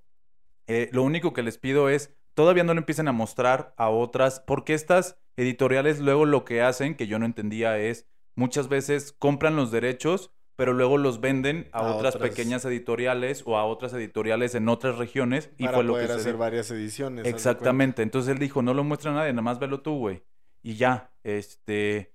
eh, 0.68 0.90
lo 0.94 1.04
único 1.04 1.34
que 1.34 1.44
les 1.44 1.58
pido 1.58 1.90
es, 1.90 2.14
todavía 2.34 2.64
no 2.64 2.74
le 2.74 2.80
empiecen 2.80 3.08
a 3.08 3.12
mostrar 3.14 3.74
a 3.78 3.90
otras, 3.90 4.40
porque 4.42 4.74
estas 4.74 5.18
editoriales 5.36 6.00
luego 6.00 6.26
lo 6.26 6.46
que 6.46 6.62
hacen, 6.62 6.96
que 6.96 7.08
yo 7.08 7.18
no 7.20 7.26
entendía, 7.26 7.78
es 7.78 8.08
muchas 8.38 8.70
veces 8.70 9.12
compran 9.12 9.56
los 9.56 9.72
derechos, 9.72 10.32
pero 10.56 10.72
luego 10.72 10.98
los 10.98 11.20
venden 11.20 11.68
a, 11.74 11.80
A 11.80 11.96
otras, 11.96 12.16
otras. 12.16 12.30
pequeñas 12.30 12.64
editoriales 12.66 13.44
o 13.46 13.58
a 13.58 13.66
otras 13.66 13.94
editoriales 13.94 14.56
en 14.56 14.70
otras 14.70 14.98
regiones. 14.98 15.52
Y 15.58 15.68
fue 15.68 15.84
lo 15.84 15.96
que 15.96 16.06
hacer 16.06 16.38
varias 16.38 16.72
ediciones. 16.72 17.26
Exactamente. 17.28 18.04
Entonces 18.04 18.32
él 18.32 18.40
dijo, 18.40 18.62
no 18.62 18.74
lo 18.74 18.84
muestra 18.84 19.12
a 19.12 19.16
nadie, 19.16 19.34
nada 19.34 19.42
más 19.42 19.60
velo 19.60 19.82
tú, 19.82 19.98
güey. 19.98 20.24
Y 20.64 20.76
ya, 20.76 21.12
este, 21.24 22.14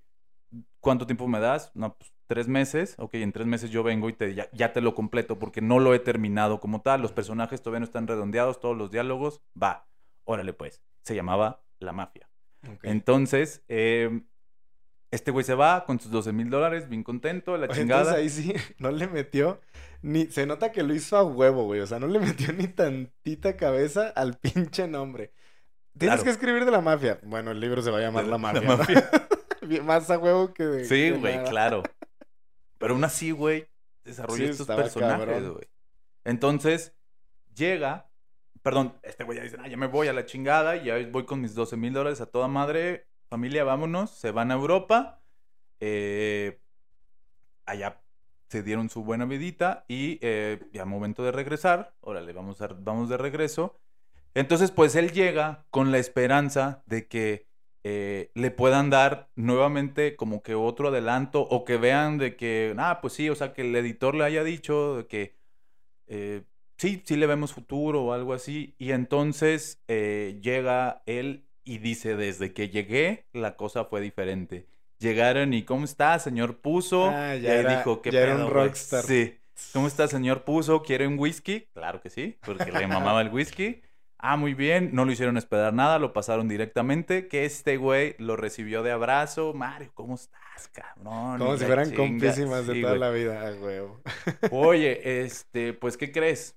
¿cuánto 0.79 1.05
tiempo 1.05 1.27
me 1.27 1.39
das? 1.39 1.71
No, 1.75 1.95
pues 1.95 2.13
tres 2.27 2.47
meses. 2.47 2.95
Ok, 2.97 3.15
en 3.15 3.31
tres 3.31 3.45
meses 3.45 3.69
yo 3.69 3.83
vengo 3.83 4.09
y 4.09 4.13
te, 4.13 4.33
ya, 4.33 4.49
ya 4.53 4.73
te 4.73 4.81
lo 4.81 4.95
completo 4.95 5.39
porque 5.39 5.61
no 5.61 5.79
lo 5.79 5.93
he 5.93 5.99
terminado 5.99 6.59
como 6.59 6.81
tal. 6.81 7.01
Los 7.01 7.11
personajes 7.11 7.61
todavía 7.61 7.79
no 7.81 7.85
están 7.85 8.07
redondeados, 8.07 8.59
todos 8.59 8.77
los 8.77 8.91
diálogos. 8.91 9.41
Va, 9.61 9.87
órale 10.23 10.53
pues. 10.53 10.81
Se 11.03 11.15
llamaba 11.15 11.63
La 11.79 11.91
Mafia. 11.91 12.29
Entonces, 12.81 13.63
eh, 13.67 14.21
este 15.13 15.31
güey 15.31 15.45
se 15.45 15.53
va 15.53 15.85
con 15.85 15.99
sus 15.99 16.11
12 16.11 16.33
mil 16.33 16.49
dólares, 16.49 16.89
bien 16.89 17.03
contento, 17.03 17.55
la 17.57 17.67
chingada. 17.67 18.17
Entonces 18.19 18.45
ahí 18.47 18.55
sí, 18.55 18.73
no 18.79 18.91
le 18.91 19.07
metió 19.07 19.61
ni. 20.01 20.25
Se 20.25 20.45
nota 20.45 20.71
que 20.71 20.83
lo 20.83 20.93
hizo 20.93 21.17
a 21.17 21.23
huevo, 21.23 21.65
güey. 21.65 21.81
O 21.81 21.87
sea, 21.87 21.99
no 21.99 22.07
le 22.07 22.19
metió 22.19 22.51
ni 22.53 22.67
tantita 22.67 23.55
cabeza 23.55 24.07
al 24.15 24.37
pinche 24.39 24.87
nombre. 24.87 25.31
Tienes 25.97 26.15
Claro. 26.15 26.23
que 26.23 26.29
escribir 26.31 26.65
de 26.65 26.71
la 26.71 26.81
mafia. 26.81 27.19
Bueno, 27.23 27.51
el 27.51 27.59
libro 27.59 27.81
se 27.83 27.91
va 27.91 27.99
a 27.99 28.01
llamar 28.01 28.23
De 28.25 28.31
La 28.31 28.37
la 28.37 28.61
Mafia. 28.61 29.09
Más 29.83 30.09
a 30.09 30.17
huevo 30.17 30.53
que 30.53 30.63
de. 30.63 30.85
Sí, 30.85 31.11
güey, 31.11 31.43
claro. 31.45 31.83
Pero 32.79 32.95
aún 32.95 33.03
así, 33.03 33.31
güey, 33.31 33.67
desarrolló 34.03 34.45
Sí, 34.45 34.49
estos 34.49 34.67
personajes, 34.67 35.47
güey. 35.47 35.67
Entonces, 36.25 36.93
llega, 37.55 38.09
perdón, 38.61 38.97
este 39.03 39.23
güey 39.23 39.37
ya 39.37 39.43
dice, 39.43 39.57
ah, 39.61 39.67
ya 39.67 39.77
me 39.77 39.87
voy 39.87 40.07
a 40.07 40.13
la 40.13 40.25
chingada, 40.25 40.75
ya 40.75 40.95
voy 41.11 41.25
con 41.25 41.39
mis 41.39 41.53
12 41.55 41.77
mil 41.77 41.93
dólares 41.93 42.19
a 42.19 42.25
toda 42.25 42.47
madre, 42.47 43.07
familia, 43.33 43.63
vámonos, 43.63 44.11
se 44.11 44.29
van 44.29 44.51
a 44.51 44.53
Europa, 44.53 45.19
eh, 45.79 46.61
allá 47.65 47.99
se 48.47 48.61
dieron 48.61 48.91
su 48.91 49.03
buena 49.03 49.25
vidita 49.25 49.85
y 49.87 50.19
eh, 50.21 50.59
ya 50.71 50.85
momento 50.85 51.23
de 51.23 51.31
regresar, 51.31 51.95
órale, 52.01 52.31
vamos, 52.31 52.61
a, 52.61 52.67
vamos 52.67 53.09
de 53.09 53.17
regreso. 53.17 53.79
Entonces, 54.35 54.69
pues 54.69 54.95
él 54.95 55.13
llega 55.13 55.65
con 55.71 55.91
la 55.91 55.97
esperanza 55.97 56.83
de 56.85 57.07
que 57.07 57.47
eh, 57.83 58.29
le 58.35 58.51
puedan 58.51 58.91
dar 58.91 59.31
nuevamente 59.35 60.15
como 60.15 60.43
que 60.43 60.53
otro 60.53 60.89
adelanto 60.89 61.41
o 61.41 61.65
que 61.65 61.77
vean 61.77 62.19
de 62.19 62.35
que, 62.35 62.75
ah, 62.77 62.99
pues 63.01 63.13
sí, 63.13 63.31
o 63.31 63.35
sea, 63.35 63.51
que 63.53 63.63
el 63.63 63.75
editor 63.75 64.13
le 64.13 64.25
haya 64.25 64.43
dicho 64.43 64.97
de 64.97 65.07
que 65.07 65.35
eh, 66.05 66.43
sí, 66.77 67.01
sí 67.03 67.15
le 67.15 67.25
vemos 67.25 67.51
futuro 67.51 68.03
o 68.03 68.13
algo 68.13 68.33
así. 68.33 68.75
Y 68.77 68.91
entonces 68.91 69.81
llega 69.87 71.01
él 71.07 71.47
y 71.63 71.77
dice, 71.79 72.15
desde 72.15 72.53
que 72.53 72.69
llegué, 72.69 73.25
la 73.33 73.55
cosa 73.55 73.85
fue 73.85 74.01
diferente. 74.01 74.65
Llegaron 74.99 75.53
y, 75.53 75.63
¿cómo 75.63 75.85
está, 75.85 76.17
señor 76.19 76.59
Puso? 76.59 77.09
Ah, 77.09 77.35
y 77.35 77.41
ya 77.41 77.51
ahí 77.53 77.59
era- 77.59 77.77
dijo, 77.77 78.01
¿qué 78.01 78.11
ya 78.11 78.21
era 78.21 78.31
un 78.33 78.37
pedo, 78.37 78.49
güey?". 78.51 78.63
rockstar. 78.67 79.03
Sí. 79.03 79.37
¿Cómo 79.73 79.87
está, 79.87 80.07
señor 80.07 80.43
Puso? 80.43 80.81
¿Quiere 80.81 81.07
un 81.07 81.17
whisky? 81.19 81.67
Claro 81.73 82.01
que 82.01 82.09
sí, 82.09 82.37
porque 82.45 82.71
le 82.71 82.87
mamaba 82.87 83.21
el 83.21 83.29
whisky. 83.29 83.81
Ah, 84.17 84.37
muy 84.37 84.53
bien, 84.53 84.91
no 84.93 85.03
lo 85.03 85.11
hicieron 85.11 85.35
esperar 85.35 85.73
nada, 85.73 85.99
lo 85.99 86.13
pasaron 86.13 86.47
directamente, 86.47 87.27
que 87.27 87.43
este 87.43 87.75
güey 87.75 88.15
lo 88.19 88.37
recibió 88.37 88.81
de 88.81 88.91
abrazo. 88.91 89.53
Mario, 89.53 89.91
¿cómo 89.93 90.15
estás, 90.15 90.69
cabrón? 90.71 91.37
Como 91.39 91.55
Y 91.55 91.59
si 91.59 91.65
fueran 91.65 91.91
compísimas 91.93 92.65
de 92.65 92.73
Sí, 92.75 92.81
toda 92.81 92.93
güey. 92.93 92.99
la 93.01 93.09
vida, 93.11 93.53
huevo. 93.61 94.01
Oye, 94.51 95.23
este, 95.25 95.73
pues, 95.73 95.97
¿qué 95.97 96.11
crees? 96.13 96.55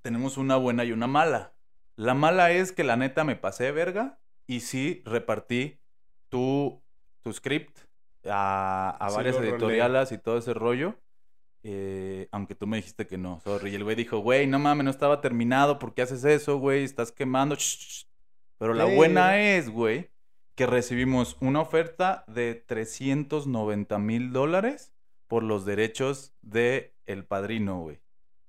Tenemos 0.00 0.38
una 0.38 0.56
buena 0.56 0.84
y 0.84 0.92
una 0.92 1.06
mala. 1.06 1.52
La 1.96 2.14
mala 2.14 2.50
es 2.52 2.72
que 2.72 2.82
la 2.84 2.96
neta 2.96 3.24
me 3.24 3.36
pasé 3.36 3.64
de 3.64 3.72
verga 3.72 4.18
y 4.46 4.60
sí 4.60 5.02
repartí 5.04 5.80
tu, 6.28 6.82
tu 7.22 7.32
script 7.32 7.78
a, 8.24 8.96
a 9.00 9.10
Sí, 9.10 9.16
varias 9.16 9.38
editoriales 9.40 10.12
y 10.12 10.18
todo 10.18 10.38
ese 10.38 10.54
rollo. 10.54 10.96
eh, 11.62 12.28
aunque 12.32 12.54
tú 12.54 12.66
me 12.66 12.76
dijiste 12.78 13.06
que 13.06 13.18
no, 13.18 13.40
sorry. 13.40 13.70
Y 13.72 13.74
el 13.76 13.84
güey 13.84 13.96
dijo, 13.96 14.18
güey, 14.18 14.46
no 14.46 14.58
mames, 14.58 14.84
no 14.84 14.90
estaba 14.90 15.20
terminado, 15.20 15.78
¿por 15.78 15.94
qué 15.94 16.02
haces 16.02 16.24
eso, 16.24 16.58
güey? 16.58 16.84
Estás 16.84 17.12
quemando. 17.12 17.56
Shh, 17.56 17.60
shh, 17.78 17.88
shh". 18.04 18.06
Pero 18.58 18.74
la 18.74 18.84
buena 18.86 19.40
es, 19.40 19.68
güey, 19.70 20.10
que 20.54 20.66
recibimos 20.66 21.36
una 21.40 21.60
oferta 21.60 22.24
de 22.28 22.54
390 22.54 23.98
mil 23.98 24.32
dólares 24.32 24.94
por 25.26 25.42
los 25.42 25.64
derechos 25.66 26.34
de 26.42 26.94
El 27.06 27.24
Padrino, 27.26 27.80
güey. 27.80 28.00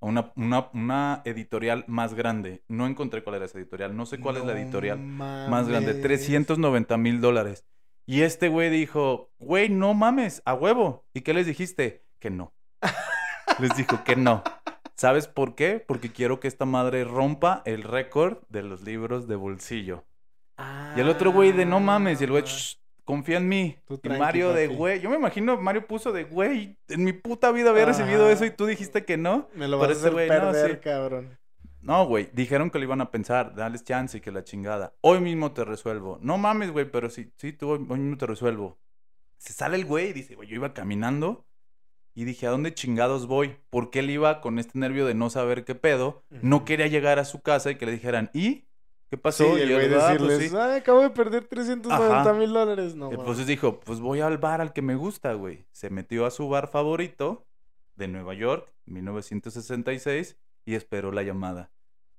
Una, 0.08 0.32
una, 0.36 0.70
una 0.74 1.22
editorial 1.26 1.84
más 1.88 2.14
grande. 2.14 2.64
No 2.68 2.88
encontré 2.88 3.24
cuál 3.24 3.36
era 3.38 3.46
esa 3.46 3.58
editorial. 3.58 3.96
No 3.96 4.06
sé 4.06 4.20
cuál 4.20 4.38
es 4.38 4.46
la 4.46 4.54
editorial 4.60 5.00
más 5.00 5.68
grande. 5.68 5.88
mames. 5.94 6.02
390 6.04 6.98
mil 6.98 7.22
dólares. 7.22 7.66
Y 8.06 8.22
este 8.22 8.48
güey 8.48 8.70
dijo, 8.70 9.32
güey, 9.38 9.70
no 9.70 9.94
mames, 9.94 10.42
a 10.46 10.54
huevo. 10.54 11.06
¿Y 11.14 11.22
qué 11.22 11.34
les 11.34 11.46
dijiste? 11.46 12.06
Que 12.20 12.30
no. 12.30 12.54
les 13.60 13.76
dijo 13.76 14.04
que 14.04 14.16
no. 14.16 14.44
¿Sabes 14.96 15.28
por 15.28 15.56
qué? 15.56 15.84
Porque 15.86 16.12
quiero 16.12 16.40
que 16.40 16.48
esta 16.48 16.66
madre 16.66 17.04
rompa 17.04 17.62
el 17.66 17.84
récord 17.84 18.38
de 18.50 18.64
los 18.64 18.82
libros 18.82 19.28
de 19.28 19.36
bolsillo. 19.36 20.06
Y 20.96 21.00
el 21.02 21.10
otro 21.10 21.32
güey 21.32 21.52
de 21.52 21.66
no 21.66 21.80
mames, 21.80 22.20
y 22.20 22.24
el 22.24 22.32
güey, 22.32 22.44
Ah. 22.44 22.48
"Shh, 22.48 22.78
confía 23.08 23.38
en 23.38 23.48
mí. 23.48 23.78
Tú 23.88 24.00
y 24.04 24.10
Mario 24.10 24.52
de 24.52 24.68
güey, 24.68 25.00
yo 25.00 25.10
me 25.10 25.16
imagino, 25.16 25.58
Mario 25.58 25.88
puso 25.88 26.12
de 26.12 26.26
güey, 26.26 26.78
en 26.90 27.06
mi 27.06 27.14
puta 27.14 27.52
vida 27.54 27.70
había 27.70 27.86
recibido 27.86 28.26
Ajá. 28.26 28.34
eso 28.34 28.46
y 28.46 28.52
tú 28.52 28.66
dijiste 28.66 29.06
que 29.06 29.16
no. 29.16 29.48
Me 29.56 29.70
lo 29.70 29.78
vas 29.80 29.90
a 29.90 29.92
hacer 29.94 30.12
güey, 30.12 30.28
no, 30.28 30.36
perder, 30.36 30.72
sí. 30.72 30.78
cabrón. 30.84 31.40
No, 31.82 32.06
güey, 32.06 32.30
dijeron 32.34 32.70
que 32.70 32.80
lo 32.80 32.84
iban 32.84 33.00
a 33.00 33.10
pensar, 33.10 33.56
dales 33.56 33.86
chance 33.86 34.18
y 34.18 34.22
que 34.22 34.30
la 34.30 34.44
chingada. 34.44 34.94
Hoy 35.00 35.22
mismo 35.22 35.54
te 35.54 35.64
resuelvo. 35.64 36.20
No 36.22 36.38
mames, 36.38 36.72
güey, 36.72 36.92
pero 36.92 37.10
sí, 37.10 37.32
sí, 37.38 37.54
tú 37.54 37.70
hoy, 37.70 37.86
hoy 37.88 38.00
mismo 38.00 38.18
te 38.18 38.26
resuelvo. 38.26 38.78
Se 39.38 39.54
sale 39.54 39.78
el 39.78 39.86
güey 39.86 40.10
y 40.10 40.14
dice, 40.14 40.36
güey, 40.36 40.50
yo 40.50 40.56
iba 40.56 40.74
caminando 40.74 41.46
y 42.14 42.26
dije, 42.26 42.46
¿a 42.46 42.50
dónde 42.50 42.74
chingados 42.74 43.26
voy? 43.26 43.56
Porque 43.70 44.00
él 44.00 44.10
iba 44.10 44.42
con 44.42 44.60
este 44.60 44.78
nervio 44.78 45.06
de 45.06 45.14
no 45.14 45.30
saber 45.30 45.64
qué 45.64 45.76
pedo. 45.76 46.26
No 46.30 46.66
quería 46.66 46.88
llegar 46.88 47.20
a 47.20 47.26
su 47.26 47.40
casa 47.42 47.72
y 47.72 47.76
que 47.76 47.86
le 47.86 47.94
dijeran, 47.94 48.32
¿y? 48.34 48.67
¿Qué 49.10 49.16
Sí, 49.16 49.22
pasó? 49.22 49.58
y 49.58 49.62
el 49.62 49.74
güey 49.74 49.86
"Ah, 49.94 50.16
pues 50.18 50.30
decirles, 50.30 50.52
sí". 50.52 50.58
ay, 50.58 50.80
acabo 50.80 51.02
de 51.02 51.10
perder 51.12 51.46
390 51.46 52.22
Ajá. 52.22 52.34
mil 52.34 52.52
dólares. 52.52 52.96
No, 52.96 53.10
Entonces 53.12 53.48
dijo, 53.48 53.80
pues 53.80 54.00
voy 54.00 54.20
al 54.22 54.38
bar 54.38 54.60
al 54.62 54.74
que 54.74 54.82
me 54.82 54.96
gusta, 54.96 55.34
güey. 55.34 55.66
Se 55.72 55.90
metió 55.90 56.26
a 56.26 56.32
su 56.32 56.50
bar 56.50 56.68
favorito 56.68 57.46
de 57.96 58.08
Nueva 58.10 58.34
York, 58.34 58.72
1966, 58.86 60.38
y 60.66 60.76
esperó 60.76 61.12
la 61.12 61.24
llamada. 61.24 61.72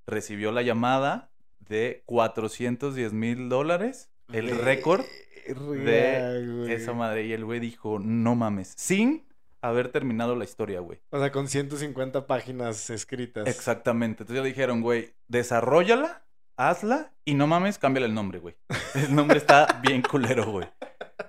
Recibió 0.06 0.52
la 0.52 0.62
llamada 0.62 1.30
de 1.60 2.02
410 2.06 3.12
mil 3.12 3.48
dólares, 3.48 4.10
el 4.32 4.50
récord 4.58 5.04
de 5.46 6.74
esa 6.74 6.92
madre. 6.94 7.26
Y 7.26 7.32
el 7.32 7.44
güey 7.44 7.60
dijo, 7.60 7.98
no 7.98 8.34
mames, 8.34 8.72
sin 8.76 9.26
haber 9.60 9.90
terminado 9.90 10.36
la 10.36 10.44
historia, 10.44 10.80
güey. 10.80 11.00
O 11.10 11.18
sea, 11.18 11.30
con 11.32 11.48
150 11.48 12.26
páginas 12.26 12.90
escritas. 12.90 13.46
Exactamente. 13.46 14.22
Entonces 14.22 14.42
le 14.42 14.48
dijeron, 14.48 14.80
güey, 14.80 15.14
desarrollala, 15.26 16.24
hazla 16.58 17.12
y 17.24 17.34
no 17.34 17.46
mames, 17.46 17.78
cámbiale 17.78 18.06
el 18.06 18.14
nombre, 18.14 18.38
güey. 18.40 18.56
El 18.94 19.14
nombre 19.14 19.38
está 19.38 19.80
bien 19.82 20.02
culero, 20.02 20.50
güey. 20.50 20.68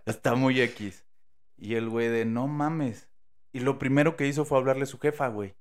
Está 0.06 0.36
muy 0.36 0.60
X. 0.62 1.06
Y 1.58 1.76
el 1.76 1.90
güey 1.90 2.08
de, 2.08 2.26
no 2.26 2.48
mames. 2.48 3.10
Y 3.54 3.60
lo 3.60 3.78
primero 3.80 4.16
que 4.16 4.28
hizo 4.28 4.46
fue 4.46 4.58
hablarle 4.58 4.84
a 4.84 4.88
su 4.88 4.98
jefa, 5.00 5.28
güey. 5.28 5.56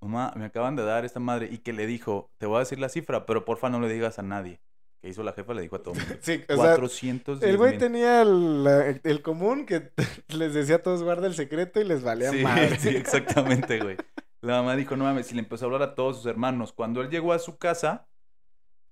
Mamá, 0.00 0.32
me 0.36 0.44
acaban 0.44 0.76
de 0.76 0.84
dar 0.84 1.04
esta 1.04 1.18
madre. 1.20 1.48
Y 1.50 1.58
que 1.58 1.72
le 1.72 1.86
dijo, 1.86 2.30
te 2.38 2.46
voy 2.46 2.56
a 2.56 2.60
decir 2.60 2.78
la 2.78 2.88
cifra, 2.88 3.24
pero 3.26 3.44
porfa 3.44 3.68
no 3.70 3.80
le 3.80 3.92
digas 3.92 4.18
a 4.18 4.22
nadie. 4.22 4.60
Que 5.00 5.08
hizo 5.08 5.22
la 5.22 5.32
jefa, 5.32 5.54
le 5.54 5.62
dijo 5.62 5.76
a 5.76 5.82
todo 5.82 5.94
mundo. 5.94 6.14
Sí, 6.20 6.44
o 6.48 6.54
sea, 6.56 6.76
410 6.76 7.42
el 7.50 7.56
güey 7.56 7.78
tenía 7.78 8.22
el, 8.22 8.64
la- 8.64 8.86
el 9.02 9.22
común 9.22 9.64
que 9.66 9.90
les 10.28 10.52
decía 10.54 10.76
a 10.76 10.82
todos 10.82 11.02
guarda 11.02 11.26
el 11.26 11.34
secreto 11.34 11.80
y 11.80 11.84
les 11.84 12.02
valía 12.02 12.30
Sí, 12.30 12.42
madre. 12.42 12.78
sí, 12.78 12.90
exactamente, 12.90 13.80
güey. 13.80 13.96
La 14.42 14.56
mamá 14.60 14.76
dijo, 14.76 14.94
no 14.96 15.04
mames, 15.04 15.32
y 15.32 15.34
le 15.36 15.40
empezó 15.40 15.64
a 15.64 15.66
hablar 15.66 15.82
a 15.82 15.94
todos 15.94 16.18
sus 16.18 16.26
hermanos. 16.26 16.72
Cuando 16.74 17.00
él 17.00 17.08
llegó 17.08 17.32
a 17.32 17.38
su 17.38 17.56
casa, 17.56 18.06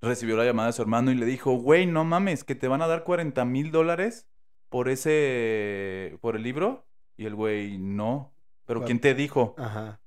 recibió 0.03 0.37
la 0.37 0.45
llamada 0.45 0.69
de 0.69 0.73
su 0.73 0.83
hermano 0.83 1.11
y 1.11 1.15
le 1.15 1.27
dijo, 1.27 1.53
güey, 1.53 1.87
no 1.87 2.05
mames, 2.05 2.45
que 2.45 2.55
te 2.55 2.69
van 2.69 2.83
a 2.83 2.87
dar 2.87 3.05
40 3.05 3.45
mil 3.45 3.71
dólares 3.71 4.27
por 4.69 4.89
ese, 4.89 6.19
por 6.21 6.37
el 6.37 6.43
libro. 6.43 6.87
Y 7.17 7.27
el 7.27 7.35
güey, 7.35 7.79
no. 7.79 8.35
¿Pero 8.67 8.81
¿Cuál? 8.81 8.87
quién 8.87 9.01
te 9.01 9.15
dijo? 9.15 9.55
Ajá. 9.59 10.01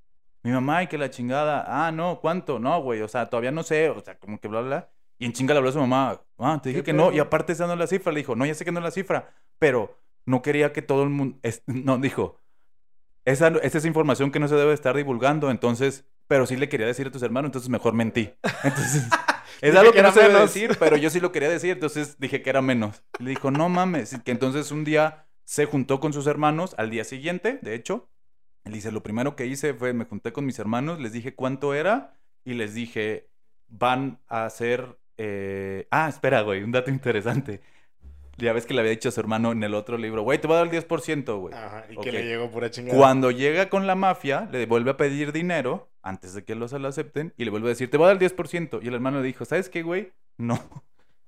Mi 0.43 0.51
mamá, 0.51 0.83
y 0.83 0.87
que 0.87 0.97
la 0.97 1.09
chingada. 1.09 1.63
Ah, 1.67 1.91
no, 1.91 2.19
¿cuánto? 2.19 2.59
No, 2.59 2.81
güey, 2.81 3.01
o 3.01 3.07
sea, 3.07 3.29
todavía 3.29 3.51
no 3.51 3.63
sé. 3.63 3.89
O 3.89 3.99
sea, 4.01 4.17
como 4.17 4.39
que 4.39 4.47
bla, 4.47 4.61
bla. 4.61 4.67
bla. 4.69 4.89
Y 5.17 5.25
en 5.25 5.33
chinga 5.33 5.53
le 5.53 5.59
habló 5.59 5.69
a 5.69 5.73
su 5.73 5.79
mamá. 5.79 6.21
Ah, 6.37 6.59
te 6.61 6.69
dije 6.69 6.81
¿Qué 6.81 6.87
que 6.91 6.93
no. 6.93 7.11
Y 7.11 7.19
aparte 7.19 7.53
esa 7.53 7.67
no 7.67 7.73
es 7.73 7.79
la 7.79 7.87
cifra. 7.87 8.11
Le 8.11 8.19
dijo, 8.19 8.35
no, 8.35 8.45
ya 8.45 8.53
sé 8.53 8.65
que 8.65 8.71
no 8.71 8.79
es 8.79 8.83
la 8.83 8.91
cifra. 8.91 9.33
Pero 9.59 9.97
no 10.25 10.41
quería 10.41 10.73
que 10.73 10.81
todo 10.81 11.03
el 11.03 11.09
mundo... 11.09 11.37
es- 11.41 11.63
No, 11.67 11.97
dijo, 11.97 12.41
esa, 13.23 13.47
esa 13.47 13.77
es 13.77 13.85
información 13.85 14.31
que 14.31 14.39
no 14.39 14.47
se 14.47 14.55
debe 14.55 14.73
estar 14.73 14.95
divulgando. 14.95 15.49
Entonces, 15.51 16.05
pero 16.27 16.45
sí 16.45 16.57
le 16.57 16.67
quería 16.69 16.85
decir 16.87 17.07
a 17.07 17.11
tus 17.11 17.23
hermanos, 17.23 17.49
entonces 17.49 17.69
mejor 17.69 17.93
mentí. 17.93 18.33
Entonces, 18.63 19.07
es 19.61 19.75
algo 19.75 19.91
que 19.91 19.97
que 19.97 20.03
no 20.03 20.11
se 20.11 20.21
debe 20.23 20.39
decir, 20.41 20.75
pero 20.79 20.97
yo 20.97 21.09
sí 21.09 21.19
lo 21.19 21.31
quería 21.31 21.49
decir. 21.49 21.71
Entonces 21.71 22.17
dije 22.19 22.41
que 22.41 22.49
era 22.49 22.61
menos. 22.61 23.03
Le 23.19 23.31
dijo, 23.31 23.51
no 23.51 23.69
mames. 23.69 24.17
Que 24.23 24.31
entonces 24.31 24.71
un 24.71 24.83
día 24.83 25.25
se 25.43 25.65
juntó 25.65 25.99
con 25.99 26.13
sus 26.13 26.27
hermanos 26.27 26.75
al 26.77 26.89
día 26.89 27.03
siguiente, 27.03 27.59
de 27.61 27.75
hecho. 27.75 28.09
Él 28.63 28.73
dice, 28.73 28.91
lo 28.91 29.03
primero 29.03 29.35
que 29.35 29.45
hice 29.45 29.73
fue, 29.75 29.93
me 29.93 30.05
junté 30.05 30.33
con 30.33 30.45
mis 30.45 30.57
hermanos, 30.57 30.99
les 30.99 31.13
dije 31.13 31.35
cuánto 31.35 31.75
era 31.75 32.15
y 32.43 32.53
les 32.55 32.73
dije, 32.73 33.29
van 33.67 34.19
a 34.27 34.45
hacer... 34.45 34.97
eh, 35.17 35.87
Ah, 35.91 36.09
espera, 36.09 36.41
güey, 36.41 36.63
un 36.63 36.71
dato 36.71 36.89
interesante. 36.89 37.61
Ya 38.37 38.51
ves 38.53 38.65
que 38.65 38.73
le 38.73 38.79
había 38.81 38.91
dicho 38.91 39.09
a 39.09 39.11
su 39.11 39.19
hermano 39.19 39.51
en 39.51 39.63
el 39.63 39.75
otro 39.75 39.97
libro, 39.99 40.23
güey, 40.23 40.39
te 40.41 40.47
voy 40.47 40.55
a 40.55 40.65
dar 40.65 40.73
el 40.73 40.87
10%, 40.87 41.39
güey. 41.39 41.53
Ajá. 41.53 41.85
Y 41.89 41.95
que 41.97 42.11
le 42.11 42.23
llegó 42.25 42.49
pura 42.49 42.69
chingada. 42.71 42.97
Cuando 42.97 43.29
llega 43.31 43.69
con 43.69 43.85
la 43.87 43.95
mafia, 43.95 44.49
le 44.51 44.65
vuelve 44.65 44.91
a 44.91 44.97
pedir 44.97 45.31
dinero 45.31 45.87
antes 46.05 46.35
de 46.35 46.45
que 46.45 46.55
los 46.55 46.71
lo 46.71 46.87
acepten 46.87 47.33
y 47.35 47.45
le 47.45 47.51
vuelve 47.51 47.67
a 47.67 47.69
decir, 47.69 47.89
te 47.89 47.97
voy 47.97 48.05
a 48.05 48.13
dar 48.13 48.21
el 48.21 48.31
10%. 48.31 48.79
Y 48.81 48.87
el 48.87 48.93
hermano 48.93 49.19
le 49.19 49.25
dijo, 49.25 49.43
¿sabes 49.43 49.69
qué, 49.69 49.81
güey? 49.81 50.13
No, 50.37 50.59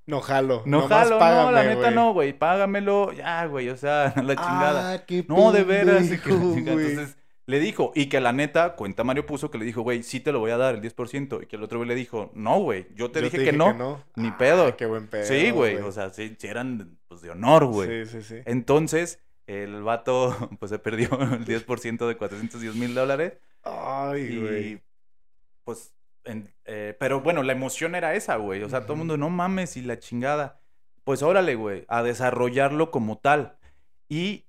No 0.05 0.21
jalo. 0.21 0.61
no 0.65 0.81
nomás 0.81 0.99
jalo, 0.99 1.15
no, 1.15 1.19
págame, 1.19 1.51
la 1.51 1.63
neta 1.63 1.81
güey. 1.81 1.95
no, 1.95 2.13
güey, 2.13 2.33
págamelo, 2.33 3.11
ya, 3.11 3.45
güey, 3.47 3.69
o 3.69 3.75
sea, 3.75 4.13
la 4.23 4.35
chingada. 4.35 4.93
Ah, 4.93 5.05
qué 5.05 5.25
No, 5.27 5.51
de 5.51 5.63
veras. 5.63 6.07
que. 6.07 6.31
Entonces 6.31 7.17
le 7.47 7.59
dijo, 7.59 7.93
y 7.95 8.07
que 8.07 8.19
la 8.19 8.33
neta, 8.33 8.75
cuenta 8.75 9.03
Mario 9.05 9.25
puso 9.25 9.49
que 9.49 9.57
le 9.57 9.65
dijo, 9.65 9.81
güey, 9.81 10.03
sí 10.03 10.19
te 10.19 10.31
lo 10.31 10.39
voy 10.39 10.51
a 10.51 10.57
dar 10.57 10.75
el 10.75 10.81
10%. 10.81 11.43
Y 11.43 11.45
que 11.47 11.55
el 11.55 11.63
otro 11.63 11.79
güey 11.79 11.87
le 11.87 11.95
dijo, 11.95 12.29
no, 12.35 12.59
güey, 12.59 12.87
yo 12.93 13.09
te 13.09 13.21
Yo 13.21 13.29
dije, 13.29 13.43
que, 13.43 13.53
no. 13.53 14.03
Ni 14.15 14.31
pedo. 14.31 14.67
Ah, 14.67 14.75
qué 14.77 14.85
buen 14.85 15.07
pedo. 15.07 15.23
sí, 15.25 15.49
güey, 15.51 15.77
o 15.77 15.91
sea, 15.91 16.09
sí, 16.11 16.35
sí 16.37 16.47
eran 16.47 16.99
pues, 17.07 17.21
de 17.21 17.31
honor, 17.31 17.65
güey. 17.65 18.05
Sí, 18.05 18.21
sí, 18.21 18.21
sí. 18.21 18.35
Entonces, 18.45 19.19
el 19.47 19.81
vato, 19.83 20.35
pues 20.59 20.69
se 20.69 20.79
perdió 20.79 21.09
el 21.33 21.45
10% 21.45 22.07
de 22.07 22.17
410 22.17 22.75
mil 22.75 22.93
dólares. 22.93 23.33
Ay, 23.63 24.39
güey. 24.39 24.67
Y 24.73 24.81
pues, 25.63 25.93
en- 26.25 26.53
eh, 26.65 26.95
pero 26.99 27.21
bueno, 27.21 27.43
la 27.43 27.53
emoción 27.53 27.95
era 27.95 28.13
esa, 28.15 28.35
güey. 28.37 28.63
O 28.63 28.69
sea, 28.69 28.81
todo 28.83 28.93
el 28.93 28.99
mundo, 28.99 29.17
no 29.17 29.29
mames, 29.29 29.77
y 29.77 29.81
la 29.81 29.99
chingada. 29.99 30.59
Pues 31.03 31.23
órale, 31.23 31.55
güey, 31.55 31.85
a 31.87 32.03
desarrollarlo 32.03 32.91
como 32.91 33.17
tal. 33.17 33.57
Y 34.09 34.45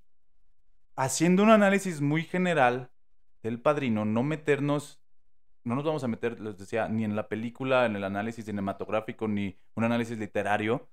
haciendo 0.96 1.42
un 1.44 1.50
análisis 1.50 2.00
muy 2.00 2.24
general 2.24 2.90
del 3.42 3.60
padrino, 3.60 4.04
no 4.04 4.22
meternos, 4.24 5.00
no 5.64 5.76
nos 5.76 5.84
vamos 5.84 6.02
a 6.02 6.08
meter, 6.08 6.40
les 6.40 6.58
decía, 6.58 6.88
ni 6.88 7.04
en 7.04 7.14
la 7.14 7.28
película, 7.28 7.86
en 7.86 7.94
el 7.96 8.02
análisis 8.04 8.44
cinematográfico, 8.46 9.28
ni 9.28 9.56
un 9.74 9.84
análisis 9.84 10.18
literario. 10.18 10.88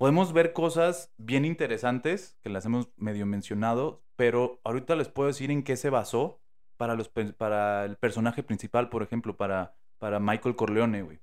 Podemos 0.00 0.32
ver 0.32 0.54
cosas 0.54 1.12
bien 1.18 1.44
interesantes 1.44 2.38
que 2.40 2.48
las 2.48 2.64
hemos 2.64 2.88
medio 2.96 3.26
mencionado, 3.26 4.02
pero 4.16 4.58
ahorita 4.64 4.96
les 4.96 5.10
puedo 5.10 5.26
decir 5.26 5.50
en 5.50 5.62
qué 5.62 5.76
se 5.76 5.90
basó 5.90 6.40
para, 6.78 6.94
los, 6.94 7.10
para 7.10 7.84
el 7.84 7.98
personaje 7.98 8.42
principal, 8.42 8.88
por 8.88 9.02
ejemplo, 9.02 9.36
para, 9.36 9.74
para 9.98 10.18
Michael 10.18 10.56
Corleone, 10.56 11.02
güey. 11.02 11.20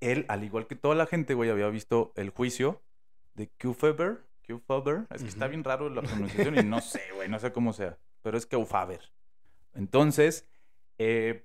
Él, 0.00 0.24
al 0.30 0.42
igual 0.42 0.66
que 0.66 0.74
toda 0.74 0.94
la 0.94 1.04
gente, 1.04 1.34
güey, 1.34 1.50
había 1.50 1.68
visto 1.68 2.14
el 2.16 2.30
juicio 2.30 2.80
de. 3.34 3.50
Kefauver. 3.58 4.24
Es 5.10 5.22
que 5.22 5.28
está 5.28 5.46
bien 5.46 5.62
raro 5.62 5.90
la 5.90 6.00
pronunciación 6.00 6.56
y 6.60 6.62
no 6.62 6.80
sé, 6.80 7.02
güey, 7.14 7.28
no 7.28 7.38
sé 7.40 7.52
cómo 7.52 7.74
sea. 7.74 7.98
Pero 8.22 8.38
es 8.38 8.46
Kefauver. 8.46 9.12
Entonces, 9.74 10.48
eh, 10.96 11.44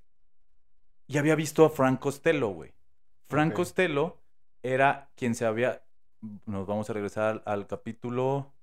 ya 1.10 1.20
había 1.20 1.36
visto 1.36 1.66
a 1.66 1.70
Frank 1.70 2.00
Costello, 2.00 2.48
güey. 2.52 2.72
Frank. 3.28 3.52
Costello 3.52 4.22
era 4.64 5.10
quien 5.16 5.36
se 5.36 5.46
había... 5.46 5.84
Nos 6.46 6.68
vamos 6.68 6.90
a 6.90 6.94
regresar 6.94 7.42
al 7.46 7.68
capítulo... 7.68 8.54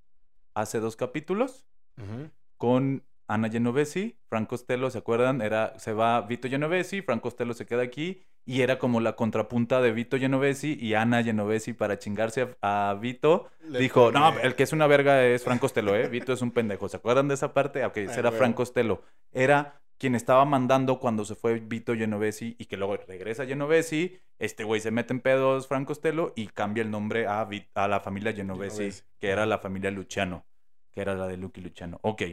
Hace 0.57 0.79
dos 0.79 0.95
capítulos 0.95 1.65
Ujú. 1.97 2.29
con 2.55 3.03
Ana 3.27 3.49
Genovesi, 3.49 4.17
Frank 4.29 4.47
Costello, 4.47 4.89
¿se 4.89 4.97
acuerdan? 4.99 5.41
Era, 5.41 5.77
se 5.79 5.91
va 5.91 6.21
Vito 6.21 6.47
Genovesi, 6.47 7.01
Frank 7.01 7.19
Costello 7.21 7.53
se 7.53 7.65
queda 7.65 7.81
aquí 7.81 8.21
y 8.45 8.61
era 8.61 8.79
como 8.79 9.01
la 9.01 9.17
contrapunta 9.17 9.81
de 9.81 9.91
Vito 9.91 10.17
Genovesi 10.17 10.77
y 10.79 10.93
Ana 10.93 11.21
Genovesi 11.23 11.73
para 11.73 11.99
chingarse 11.99 12.55
a, 12.61 12.91
a 12.91 12.93
Vito. 12.93 13.49
Le 13.67 13.79
Dijo, 13.79 14.13
no, 14.13 14.31
pone- 14.31 14.43
el 14.43 14.55
que 14.55 14.63
es 14.63 14.71
una 14.71 14.87
verga 14.87 15.25
es 15.25 15.43
Frank 15.43 15.59
Costello, 15.59 15.93
¿eh? 15.93 16.07
Vito 16.07 16.31
es 16.31 16.41
un 16.41 16.51
pendejo. 16.51 16.87
¿Se 16.87 16.95
acuerdan 16.95 17.27
de 17.27 17.33
esa 17.33 17.53
parte? 17.53 17.83
Ok, 17.83 17.97
era 18.15 18.29
huevo. 18.29 18.37
Frank 18.37 18.55
Costello. 18.55 19.01
Era 19.33 19.81
quien 19.97 20.15
estaba 20.15 20.45
mandando 20.45 20.99
cuando 20.99 21.25
se 21.25 21.35
fue 21.35 21.59
Vito 21.59 21.95
Genovesi 21.95 22.55
y 22.59 22.65
que 22.65 22.77
luego 22.77 22.97
regresa 22.97 23.45
Genovesi. 23.45 24.19
Este 24.39 24.63
güey 24.63 24.81
se 24.81 24.91
mete 24.91 25.13
en 25.13 25.21
pedos, 25.21 25.67
Frank 25.67 25.87
Costello, 25.87 26.33
y 26.35 26.47
cambia 26.47 26.83
el 26.83 26.91
nombre 26.91 27.27
a, 27.27 27.47
la 27.87 27.99
familia 28.01 28.33
Genovesi, 28.33 28.77
Genovesi. 28.77 29.03
que 29.19 29.29
era 29.29 29.45
la 29.45 29.59
familia 29.59 29.91
Luciano, 29.91 30.45
que 30.91 31.01
era 31.01 31.15
la 31.15 31.27
de 31.27 31.37
Lucky 31.37 31.61
Luciano. 31.61 31.99
Ok. 32.01 32.23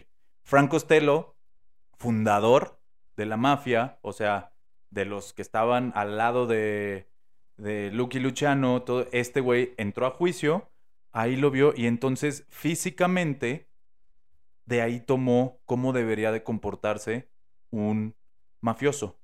Frank 0.43 0.71
Costello 0.71 1.37
fundador 2.03 2.81
de 3.17 3.27
la 3.27 3.37
mafia, 3.37 4.01
o 4.03 4.13
sea, 4.13 4.53
de 4.91 5.05
los 5.05 5.33
que 5.33 5.41
estaban 5.41 5.93
al 5.95 6.17
lado 6.17 6.49
de, 6.49 7.07
de 7.57 7.93
Lucky 7.93 8.19
Luciano, 8.19 8.83
todo, 8.83 9.07
este 9.13 9.41
güey 9.41 9.73
entró 9.77 10.07
a 10.07 10.11
juicio, 10.11 10.69
ahí 11.13 11.37
lo 11.37 11.53
vio 11.53 11.75
y 11.77 11.87
entonces 11.87 12.45
físicamente 12.49 13.69
de 14.67 14.83
ahí 14.83 14.99
tomó 14.99 15.61
cómo 15.65 15.93
debería 15.93 16.33
de 16.33 16.43
comportarse 16.43 17.29
un 17.73 18.15
mafioso. 18.61 19.19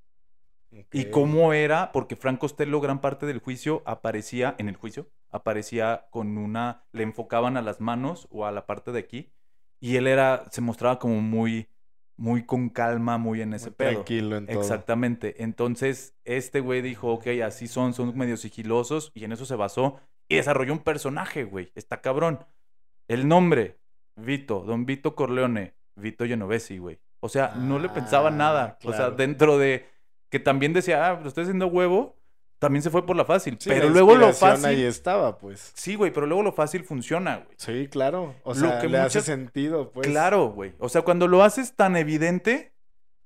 Y 0.93 1.07
cómo 1.07 1.53
era, 1.53 1.93
porque 1.93 2.17
Frank 2.17 2.39
Costello 2.39 2.81
gran 2.81 3.01
parte 3.01 3.25
del 3.25 3.39
juicio 3.39 3.83
aparecía, 3.87 4.55
en 4.59 4.69
el 4.69 4.77
juicio, 4.77 5.09
aparecía 5.31 6.09
con 6.11 6.37
una, 6.37 6.85
le 6.93 7.05
enfocaban 7.05 7.57
a 7.57 7.63
las 7.63 7.81
manos 7.81 8.29
o 8.31 8.45
a 8.45 8.53
la 8.53 8.67
parte 8.67 8.93
de 8.93 8.99
aquí, 8.99 9.31
y 9.81 9.97
él 9.97 10.07
era, 10.07 10.45
se 10.51 10.61
mostraba 10.61 10.99
como 10.99 11.21
muy, 11.23 11.69
muy 12.17 12.45
con 12.45 12.69
calma, 12.69 13.17
muy 13.17 13.41
en 13.41 13.55
ese 13.55 13.67
Muy 13.67 13.77
pedo. 13.77 13.93
tranquilo 13.93 14.37
en 14.37 14.47
todo. 14.47 14.61
Exactamente. 14.61 15.43
Entonces, 15.43 16.15
este 16.25 16.61
güey 16.61 16.83
dijo, 16.83 17.13
ok, 17.13 17.29
así 17.45 17.67
son, 17.67 17.95
son 17.95 18.17
medio 18.19 18.37
sigilosos, 18.37 19.11
y 19.15 19.25
en 19.25 19.33
eso 19.33 19.47
se 19.47 19.55
basó, 19.55 20.01
y 20.29 20.37
desarrolló 20.37 20.75
un 20.75 20.81
personaje, 20.81 21.45
güey, 21.45 21.73
está 21.77 22.03
cabrón. 22.03 22.45
El 23.07 23.27
nombre, 23.27 23.79
Vito, 24.17 24.61
Don 24.61 24.85
Vito 24.85 25.15
Corleone, 25.15 25.75
Vito 25.97 26.27
Genovesi, 26.27 26.77
güey. 26.77 26.99
O 27.21 27.29
sea, 27.29 27.55
no 27.57 27.79
le 27.79 27.89
pensaba 27.89 28.29
Ah, 28.29 28.33
nada. 28.33 28.79
O 28.85 28.93
sea, 28.93 29.11
dentro 29.11 29.59
de 29.59 29.87
que 30.31 30.39
también 30.39 30.73
decía, 30.73 31.09
ah, 31.09 31.21
lo 31.21 31.29
estoy 31.29 31.43
haciendo 31.45 31.67
huevo, 31.69 32.17
también 32.59 32.83
se 32.83 32.91
fue 32.91 33.07
por 33.07 33.17
la 33.17 33.25
fácil. 33.25 33.57
Sí, 33.61 33.69
pero 33.71 33.87
la 33.87 33.91
luego 33.93 34.17
lo 34.17 34.33
fácil. 34.33 34.67
ahí 34.67 34.83
estaba, 34.83 35.39
pues. 35.39 35.73
Sí, 35.75 35.95
güey, 35.95 36.13
pero 36.13 36.27
luego 36.27 36.43
lo 36.43 36.53
fácil 36.53 36.85
funciona, 36.85 37.37
güey. 37.37 37.55
Sí, 37.57 37.89
claro. 37.89 38.35
O 38.43 38.51
Lo 38.51 38.55
sea, 38.55 38.81
que 38.81 38.89
le 38.89 38.99
hace 38.99 39.21
sentido, 39.21 39.91
pues. 39.91 40.07
Claro, 40.07 40.49
güey. 40.51 40.75
O 40.79 40.89
sea, 40.89 41.03
cuando 41.03 41.29
lo 41.29 41.43
haces 41.45 41.75
tan 41.77 41.97
evidente, 41.97 42.73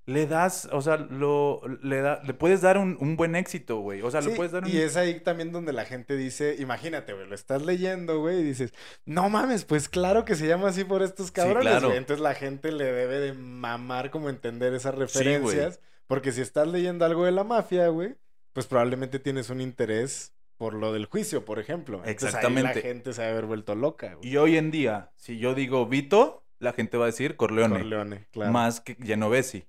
le 0.05 0.27
das, 0.27 0.69
o 0.73 0.83
sea, 0.83 0.97
lo, 0.97 1.61
le, 1.83 2.01
da, 2.01 2.21
le 2.25 2.35
puedes 2.35 2.61
dar 2.61 2.77
un, 2.79 2.97
un 3.01 3.17
buen 3.17 3.37
éxito, 3.37 3.79
güey. 3.79 4.03
O 4.03 4.11
sea, 4.11 4.21
le 4.21 4.31
Sí, 4.31 4.37
puedes 4.37 4.53
dar 4.53 4.65
un... 4.65 4.71
y 4.71 4.77
es 4.79 4.97
ahí 4.97 5.21
también 5.21 5.53
donde 5.53 5.73
la 5.73 5.85
gente 5.85 6.17
dice, 6.17 6.57
imagínate, 6.59 7.13
güey, 7.13 7.29
lo 7.29 7.35
estás 7.35 7.63
leyendo, 7.63 8.21
güey, 8.21 8.41
y 8.41 8.43
dices, 8.43 8.73
no 9.05 9.29
mames, 9.31 9.65
pues 9.65 9.89
claro 9.89 10.25
que 10.25 10.35
se 10.35 10.47
llama 10.49 10.69
así 10.69 10.85
por 10.85 11.03
estos 11.03 11.31
cabrones, 11.31 11.63
claro. 11.63 11.89
güey. 11.89 11.99
Entonces 11.99 12.23
la 12.23 12.35
gente 12.35 12.73
le 12.73 12.85
debe 12.85 13.21
de 13.21 13.33
mamar 13.33 14.11
como 14.11 14.29
entender 14.29 14.75
esas 14.75 14.95
güey. 14.95 15.07
referencias, 15.07 15.81
porque 16.09 16.33
si 16.33 16.41
estás 16.41 16.67
leyendo 16.69 17.05
algo 17.05 17.25
de 17.25 17.33
la 17.33 17.45
mafia, 17.45 17.89
güey, 17.89 18.17
pues 18.53 18.67
probablemente 18.67 19.19
tienes 19.19 19.51
un 19.51 19.61
interés 19.61 20.33
por 20.57 20.75
lo 20.75 20.93
del 20.93 21.07
juicio, 21.07 21.45
por 21.45 21.59
ejemplo. 21.59 22.03
Entonces, 22.05 22.35
ahí 22.35 22.47
Exactamente. 22.47 22.75
la 22.77 22.81
gente 22.83 23.13
se 23.13 23.23
va 23.23 23.29
a 23.29 23.31
haber 23.31 23.47
vuelto 23.47 23.75
loca, 23.75 24.15
güey. 24.15 24.29
Y 24.29 24.37
hoy 24.37 24.57
en 24.57 24.71
día, 24.71 25.13
si 25.17 25.39
yo 25.39 25.55
digo 25.55 25.87
Vito, 25.87 26.45
la 26.59 26.73
gente 26.73 26.97
va 26.99 27.05
a 27.05 27.07
decir 27.07 27.37
Corleone. 27.37 27.79
Corleone, 27.79 28.27
claro. 28.31 28.53
Más 28.53 28.81
que 28.81 28.95
Genovesi. 28.97 29.65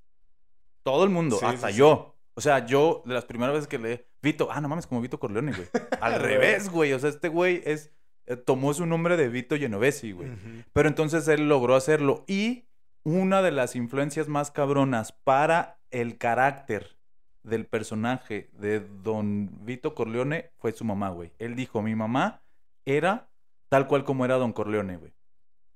Todo 0.84 1.04
el 1.04 1.10
mundo, 1.10 1.38
Sí, 1.38 1.46
hasta 1.46 1.70
sí, 1.70 1.78
yo. 1.78 2.16
O 2.36 2.42
sea, 2.42 2.66
yo, 2.66 3.04
de 3.06 3.14
las 3.14 3.26
primeras 3.26 3.54
veces 3.54 3.68
que 3.68 3.78
leí, 3.78 4.02
Vito, 4.22 4.50
ah, 4.52 4.62
no 4.62 4.70
mames, 4.70 4.88
como 4.88 5.02
Vito 5.02 5.20
Corleone, 5.20 5.52
güey. 5.54 5.68
Al 6.02 6.20
revés, 6.20 6.70
güey. 6.70 6.94
O 6.94 7.00
sea, 7.00 7.10
este 7.10 7.28
güey 7.28 7.62
es, 7.66 7.92
eh, 8.26 8.36
tomó 8.36 8.74
su 8.74 8.86
nombre 8.86 9.18
de 9.18 9.28
Vito 9.28 9.58
Genovesi, 9.58 10.12
güey. 10.14 10.32
Pero 10.72 10.88
entonces 10.88 11.28
él 11.28 11.48
logró 11.48 11.76
hacerlo. 11.76 12.24
Y 12.28 12.66
una 13.04 13.42
de 13.42 13.52
las 13.52 13.76
influencias 13.76 14.28
más 14.30 14.50
cabronas 14.50 15.12
para 15.12 15.78
el 15.92 16.18
carácter 16.18 16.98
del 17.44 17.66
personaje 17.66 18.50
de 18.54 18.80
Don 18.80 19.50
Vito 19.66 19.94
Corleone 19.94 20.52
fue 20.58 20.72
su 20.72 20.86
mamá, 20.86 21.10
güey. 21.10 21.32
Él 21.40 21.56
dijo, 21.56 21.82
mi 21.82 21.96
mamá 21.96 22.42
era 22.86 23.30
tal 23.70 23.88
cual 23.88 24.06
como 24.06 24.26
era 24.26 24.36
Don 24.38 24.54
Corleone, 24.54 24.98
güey. 24.98 25.14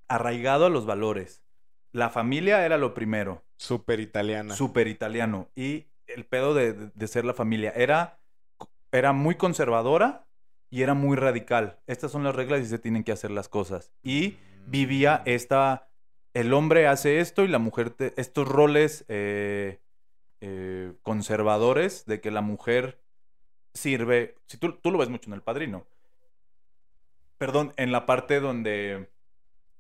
Arraigado 0.08 0.66
a 0.66 0.70
los 0.70 0.86
valores. 0.86 1.44
La 1.98 2.12
familia 2.12 2.64
era 2.64 2.78
lo 2.78 2.94
primero. 2.94 3.44
Súper 3.56 4.00
italiana. 4.00 4.54
Súper 4.56 4.88
italiano. 4.88 5.50
Y 5.56 5.88
el 6.06 6.26
pedo 6.26 6.54
de, 6.54 6.74
de- 6.74 6.92
de 6.94 7.08
ser 7.08 7.26
la 7.26 7.34
familia. 7.34 7.74
Era, 7.76 8.20
era 8.92 9.14
muy 9.14 9.34
conservadora 9.34 10.28
y 10.70 10.84
era 10.84 10.94
muy 10.94 11.18
radical. 11.18 11.80
Estas 11.88 12.12
son 12.12 12.24
las 12.24 12.36
reglas 12.36 12.62
y 12.62 12.66
se 12.66 12.78
tienen 12.78 13.04
que 13.04 13.12
hacer 13.12 13.32
las 13.32 13.50
cosas. 13.50 13.92
Y 14.04 14.38
vivía 14.68 15.24
esta... 15.26 15.90
El 16.36 16.54
hombre 16.54 16.86
hace 16.86 17.20
esto 17.20 17.44
y 17.44 17.48
la 17.48 17.58
mujer... 17.58 17.90
te- 17.90 18.14
estos 18.22 18.48
roles 18.48 19.04
eh, 19.08 19.80
eh, 20.42 20.94
conservadores 21.02 22.06
de 22.06 22.22
que 22.22 22.30
la 22.30 22.42
mujer 22.42 23.02
sirve... 23.74 24.36
Si 24.46 24.58
tú, 24.58 24.74
tú 24.74 24.92
lo 24.92 25.00
ves 25.00 25.10
mucho 25.10 25.32
en 25.32 25.34
El 25.34 25.42
Padrino. 25.42 25.88
Perdón, 27.40 27.74
en 27.76 27.92
la 27.92 28.06
parte 28.06 28.40
donde 28.40 29.10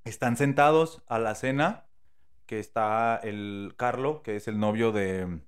están 0.04 0.36
sentados 0.36 1.04
a 1.08 1.20
la 1.20 1.36
cena, 1.36 1.84
que 2.48 2.60
está 2.60 3.18
el 3.24 3.74
Carlo, 3.78 4.24
que 4.24 4.36
es 4.38 4.48
el 4.48 4.60
novio 4.60 4.92
de, 4.92 5.42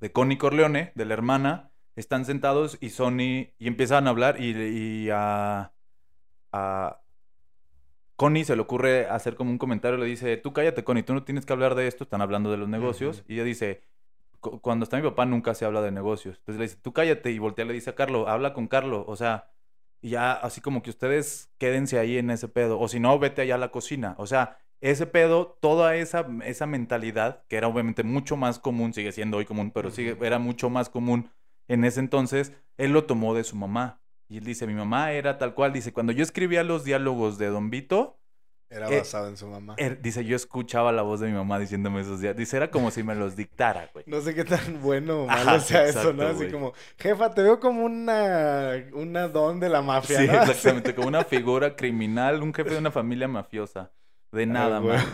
de 0.00 0.12
Connie 0.12 0.38
Corleone, 0.38 0.92
de 0.94 1.04
la 1.04 1.14
hermana, 1.14 1.70
están 1.96 2.24
sentados 2.26 2.78
y 2.80 2.90
Sony, 2.90 3.54
y 3.58 3.66
empiezan 3.68 4.06
a 4.06 4.10
hablar 4.10 4.40
y, 4.40 4.50
y 4.52 5.10
a, 5.10 5.72
a 6.52 7.00
Connie 8.16 8.44
se 8.44 8.56
le 8.56 8.62
ocurre 8.62 9.06
hacer 9.08 9.36
como 9.36 9.50
un 9.50 9.58
comentario, 9.58 9.98
le 9.98 10.06
dice, 10.06 10.36
tú 10.38 10.52
cállate 10.52 10.84
Connie, 10.84 11.02
tú 11.02 11.12
no 11.14 11.24
tienes 11.24 11.44
que 11.44 11.52
hablar 11.52 11.74
de 11.74 11.86
esto, 11.86 12.04
están 12.04 12.22
hablando 12.22 12.50
de 12.50 12.56
los 12.56 12.68
negocios, 12.68 13.24
y 13.28 13.34
ella 13.34 13.44
dice, 13.44 13.82
"Cu- 14.40 14.60
cuando 14.60 14.84
está 14.84 14.96
mi 14.98 15.02
papá 15.04 15.26
nunca 15.26 15.54
se 15.54 15.64
habla 15.66 15.82
de 15.82 15.92
negocios, 15.92 16.38
entonces 16.38 16.58
le 16.58 16.64
dice, 16.66 16.78
tú 16.82 16.92
cállate, 16.94 17.30
y 17.32 17.38
voltea 17.38 17.64
le 17.66 17.74
dice 17.74 17.90
a 17.90 17.94
Carlo, 17.94 18.28
habla 18.28 18.54
con 18.54 18.68
Carlo, 18.68 19.04
o 19.08 19.16
sea, 19.16 19.50
y 20.02 20.10
ya 20.10 20.32
así 20.32 20.60
como 20.62 20.82
que 20.82 20.90
ustedes 20.90 21.52
quédense 21.58 21.98
ahí 21.98 22.18
en 22.18 22.30
ese 22.30 22.48
pedo, 22.48 22.80
o 22.80 22.88
si 22.88 23.00
no, 23.00 23.18
vete 23.18 23.42
allá 23.42 23.56
a 23.56 23.58
la 23.58 23.70
cocina, 23.70 24.14
o 24.18 24.26
sea, 24.26 24.58
ese 24.80 25.06
pedo, 25.06 25.56
toda 25.60 25.96
esa, 25.96 26.26
esa 26.44 26.66
mentalidad, 26.66 27.44
que 27.48 27.56
era 27.56 27.68
obviamente 27.68 28.02
mucho 28.02 28.36
más 28.36 28.58
común, 28.58 28.92
sigue 28.92 29.12
siendo 29.12 29.38
hoy 29.38 29.44
común, 29.46 29.70
pero 29.70 29.90
sigue, 29.90 30.16
era 30.20 30.38
mucho 30.38 30.70
más 30.70 30.88
común 30.88 31.30
en 31.68 31.84
ese 31.84 32.00
entonces, 32.00 32.52
él 32.76 32.92
lo 32.92 33.04
tomó 33.04 33.34
de 33.34 33.44
su 33.44 33.56
mamá. 33.56 34.00
Y 34.28 34.38
él 34.38 34.44
dice, 34.44 34.66
mi 34.66 34.74
mamá 34.74 35.12
era 35.12 35.38
tal 35.38 35.54
cual, 35.54 35.72
dice, 35.72 35.92
cuando 35.92 36.12
yo 36.12 36.22
escribía 36.22 36.62
los 36.64 36.84
diálogos 36.84 37.38
de 37.38 37.46
Don 37.46 37.70
Vito, 37.70 38.18
Era 38.68 38.88
eh, 38.90 38.98
basado 38.98 39.28
en 39.28 39.36
su 39.36 39.46
mamá. 39.46 39.76
dice, 40.02 40.24
yo 40.24 40.34
escuchaba 40.34 40.90
la 40.92 41.02
voz 41.02 41.20
de 41.20 41.28
mi 41.28 41.34
mamá 41.34 41.58
diciéndome 41.58 42.00
esos 42.00 42.20
días. 42.20 42.36
Dice, 42.36 42.56
era 42.56 42.70
como 42.70 42.90
si 42.90 43.02
me 43.04 43.14
los 43.14 43.36
dictara, 43.36 43.88
güey. 43.92 44.04
No 44.08 44.20
sé 44.20 44.34
qué 44.34 44.44
tan 44.44 44.80
bueno 44.82 45.22
o 45.22 45.26
malo 45.26 45.50
Ajá, 45.52 45.60
sea 45.60 45.84
eso, 45.86 46.10
exacto, 46.10 46.12
¿no? 46.12 46.24
Así 46.26 46.36
güey. 46.38 46.50
como, 46.50 46.72
jefa, 46.98 47.32
te 47.32 47.42
veo 47.42 47.60
como 47.60 47.84
una, 47.84 48.72
una 48.92 49.28
don 49.28 49.60
de 49.60 49.68
la 49.68 49.82
mafia, 49.82 50.18
Sí, 50.18 50.24
exactamente, 50.24 50.94
como 50.96 51.08
una 51.08 51.24
figura 51.24 51.76
criminal, 51.76 52.42
un 52.42 52.52
jefe 52.52 52.70
de 52.70 52.78
una 52.78 52.90
familia 52.90 53.28
mafiosa. 53.28 53.92
De 54.36 54.46
nada, 54.46 54.76
Ah, 54.76 54.80
güey. 54.80 54.96
man. 54.96 55.06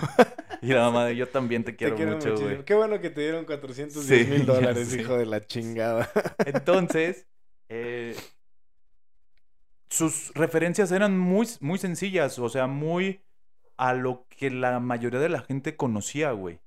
Y 0.60 0.68
la 0.68 0.82
mamá 0.82 1.06
de 1.06 1.16
yo 1.16 1.28
también 1.28 1.64
te 1.64 1.72
Te 1.72 1.92
quiero, 1.94 2.12
mucho, 2.16 2.36
güey. 2.36 2.64
Qué 2.64 2.74
bueno 2.74 3.00
que 3.00 3.10
te 3.10 3.20
dieron 3.22 3.44
410 3.44 4.06
Sí, 4.24 4.30
mil 4.30 4.46
dólares, 4.46 4.94
hijo 4.94 5.16
de 5.16 5.26
la 5.26 5.40
chingada. 5.44 6.08
Entonces, 6.46 7.26
eh, 7.68 8.14
sus 9.88 10.32
referencias 10.34 10.92
eran 10.92 11.18
muy, 11.18 11.48
muy 11.60 11.78
sencillas, 11.78 12.38
o 12.38 12.48
sea, 12.48 12.66
muy 12.66 13.20
a 13.76 13.94
lo 13.94 14.26
que 14.28 14.50
la 14.50 14.78
mayoría 14.80 15.20
de 15.20 15.28
la 15.28 15.40
gente 15.42 15.76
conocía, 15.76 16.30
güey. 16.32 16.60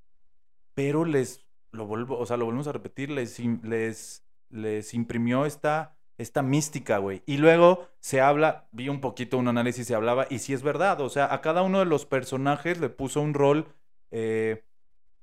Pero 0.74 1.06
les, 1.06 1.46
lo 1.72 1.86
vuelvo, 1.88 2.18
o 2.20 2.26
sea, 2.26 2.38
lo 2.38 2.46
volvemos 2.46 2.68
a 2.68 2.74
repetir, 2.74 3.10
les, 3.10 3.40
les, 3.64 4.24
les 4.50 4.94
imprimió 4.94 5.46
esta, 5.46 5.95
esta 6.18 6.42
mística, 6.42 6.98
güey. 7.00 7.24
Y 7.26 7.38
luego 7.38 7.88
se 8.00 8.22
habla, 8.22 8.68
vi 8.72 8.90
un 8.90 9.02
poquito 9.02 9.38
un 9.38 9.48
análisis, 9.48 9.88
se 9.88 9.96
hablaba, 9.96 10.28
y 10.30 10.40
sí 10.40 10.54
es 10.54 10.64
verdad, 10.64 11.02
o 11.02 11.10
sea, 11.10 11.34
a 11.34 11.42
cada 11.42 11.62
uno 11.64 11.80
de 11.80 11.86
los 11.86 12.06
personajes 12.06 12.80
le 12.80 12.90
puso 12.90 13.22
un 13.22 13.34
rol 13.34 13.68
eh, 14.12 14.64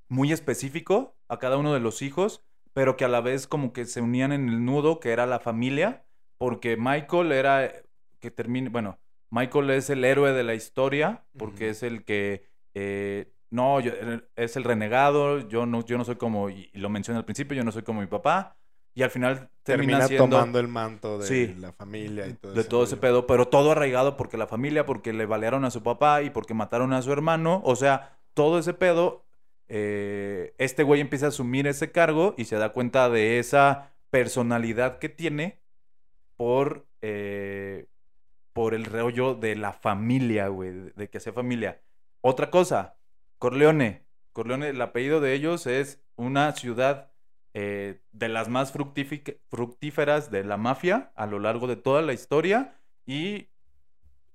muy 0.08 0.32
específico, 0.32 1.16
a 1.28 1.38
cada 1.38 1.56
uno 1.56 1.72
de 1.74 1.80
los 1.80 2.02
hijos, 2.02 2.44
pero 2.72 2.96
que 2.96 3.04
a 3.04 3.08
la 3.08 3.20
vez 3.20 3.46
como 3.46 3.72
que 3.72 3.84
se 3.86 4.00
unían 4.00 4.32
en 4.32 4.48
el 4.48 4.64
nudo, 4.64 5.00
que 5.00 5.10
era 5.12 5.26
la 5.26 5.40
familia, 5.40 6.04
porque 6.38 6.76
Michael 6.76 7.32
era, 7.32 7.70
que 8.20 8.30
termine, 8.30 8.68
bueno, 8.70 8.98
Michael 9.30 9.70
es 9.70 9.90
el 9.90 10.04
héroe 10.04 10.32
de 10.32 10.42
la 10.44 10.54
historia, 10.54 11.24
porque 11.36 11.70
es 11.70 11.82
el 11.82 12.04
que, 12.04 12.46
eh, 12.74 13.32
no, 13.50 13.80
yo- 13.80 13.92
es 14.36 14.56
el 14.56 14.64
renegado, 14.64 15.48
yo 15.48 15.66
no, 15.66 15.84
yo 15.84 15.98
no 15.98 16.04
soy 16.04 16.16
como, 16.16 16.50
y 16.50 16.70
lo 16.74 16.88
mencioné 16.90 17.18
al 17.18 17.24
principio, 17.24 17.56
yo 17.56 17.64
no 17.64 17.72
soy 17.72 17.82
como 17.82 18.00
mi 18.00 18.06
papá, 18.06 18.56
y 18.94 19.02
al 19.02 19.10
final 19.10 19.48
termina, 19.62 19.98
Termina 20.00 20.08
siendo 20.08 20.28
tomando 20.36 20.58
el 20.58 20.68
manto 20.68 21.18
de 21.18 21.26
Sí. 21.26 21.54
la 21.58 21.72
familia 21.72 22.26
y 22.26 22.34
todo 22.34 22.52
de 22.52 22.64
todo 22.64 22.84
ese 22.84 22.96
pedo, 22.96 23.26
pero 23.26 23.48
todo 23.48 23.72
arraigado 23.72 24.16
porque 24.16 24.36
la 24.36 24.46
familia, 24.46 24.84
porque 24.86 25.12
le 25.12 25.24
balearon 25.26 25.64
a 25.64 25.70
su 25.70 25.82
papá 25.82 26.22
y 26.22 26.30
porque 26.30 26.54
mataron 26.54 26.92
a 26.92 27.00
su 27.02 27.12
hermano, 27.12 27.62
o 27.64 27.76
sea, 27.76 28.18
todo 28.34 28.58
ese 28.58 28.74
pedo, 28.74 29.24
eh, 29.68 30.54
este 30.58 30.82
güey 30.82 31.00
empieza 31.00 31.26
a 31.26 31.28
asumir 31.30 31.66
ese 31.66 31.92
cargo 31.92 32.34
y 32.36 32.44
se 32.44 32.56
da 32.56 32.72
cuenta 32.72 33.08
de 33.08 33.38
esa 33.38 33.92
personalidad 34.10 34.98
que 34.98 35.08
tiene 35.08 35.60
por, 36.36 36.86
eh, 37.00 37.86
por 38.52 38.74
el 38.74 38.84
rollo 38.84 39.34
de 39.34 39.56
la 39.56 39.72
familia, 39.72 40.48
güey, 40.48 40.72
de 40.94 41.08
que 41.08 41.20
sea 41.20 41.32
familia. 41.32 41.80
Otra 42.20 42.50
cosa, 42.50 42.96
Corleone. 43.38 44.02
Corleone, 44.32 44.68
el 44.70 44.80
apellido 44.82 45.20
de 45.20 45.34
ellos 45.34 45.66
es 45.66 46.02
una 46.16 46.52
ciudad 46.52 47.11
eh, 47.54 48.00
de 48.12 48.28
las 48.28 48.48
más 48.48 48.72
fructíferas 49.50 50.30
de 50.30 50.44
la 50.44 50.56
mafia 50.56 51.12
a 51.14 51.26
lo 51.26 51.38
largo 51.38 51.66
de 51.66 51.76
toda 51.76 52.02
la 52.02 52.12
historia 52.12 52.76
y 53.06 53.48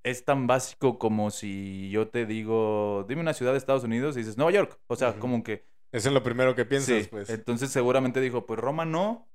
es 0.03 0.23
tan 0.23 0.47
básico 0.47 0.99
como 0.99 1.31
si 1.31 1.89
yo 1.89 2.07
te 2.07 2.25
digo, 2.25 3.05
dime 3.09 3.21
una 3.21 3.33
ciudad 3.33 3.51
de 3.51 3.57
Estados 3.57 3.83
Unidos 3.83 4.15
y 4.15 4.19
dices 4.19 4.37
Nueva 4.37 4.51
York. 4.51 4.79
O 4.87 4.95
sea, 4.95 5.13
como 5.19 5.43
que 5.43 5.65
Eso 5.91 6.09
es 6.09 6.13
lo 6.13 6.23
primero 6.23 6.55
que 6.55 6.65
piensas, 6.65 7.03
Sí, 7.03 7.07
pues. 7.09 7.29
entonces 7.29 7.71
seguramente 7.71 8.21
dijo, 8.21 8.45
pues 8.45 8.59
Roma 8.59 8.85
no, 8.85 9.27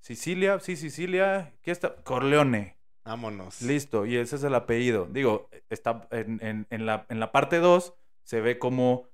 Sicilia, 0.00 0.58
sí, 0.60 0.76
Sicilia, 0.76 1.52
¿qué 1.62 1.70
está? 1.70 1.96
Corleone, 1.96 2.76
Vámonos. 3.04 3.62
listo, 3.62 4.06
y 4.06 4.16
ese 4.16 4.36
es 4.36 4.44
el 4.44 4.54
apellido. 4.54 5.06
Digo, 5.10 5.48
está 5.70 6.08
en, 6.10 6.38
en- 6.42 6.66
en 6.70 6.86
la, 6.86 7.06
en 7.08 7.20
la 7.20 7.32
parte 7.32 7.58
2 7.58 7.94
se 8.22 8.40
ve 8.40 8.58
como 8.58 9.08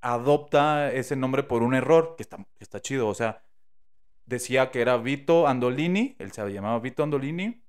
adopta 0.00 0.92
ese 0.92 1.16
nombre 1.16 1.42
por 1.42 1.62
un 1.62 1.74
error, 1.74 2.14
que 2.16 2.22
está, 2.22 2.36
que 2.36 2.64
está 2.64 2.80
chido, 2.80 3.08
o 3.08 3.14
sea, 3.14 3.42
decía 4.26 4.70
que 4.70 4.80
era 4.80 4.96
Vito 4.96 5.46
Andolini, 5.46 6.16
él 6.18 6.32
se 6.32 6.48
llamaba 6.50 6.78
Vito 6.78 7.02
Andolini, 7.02 7.62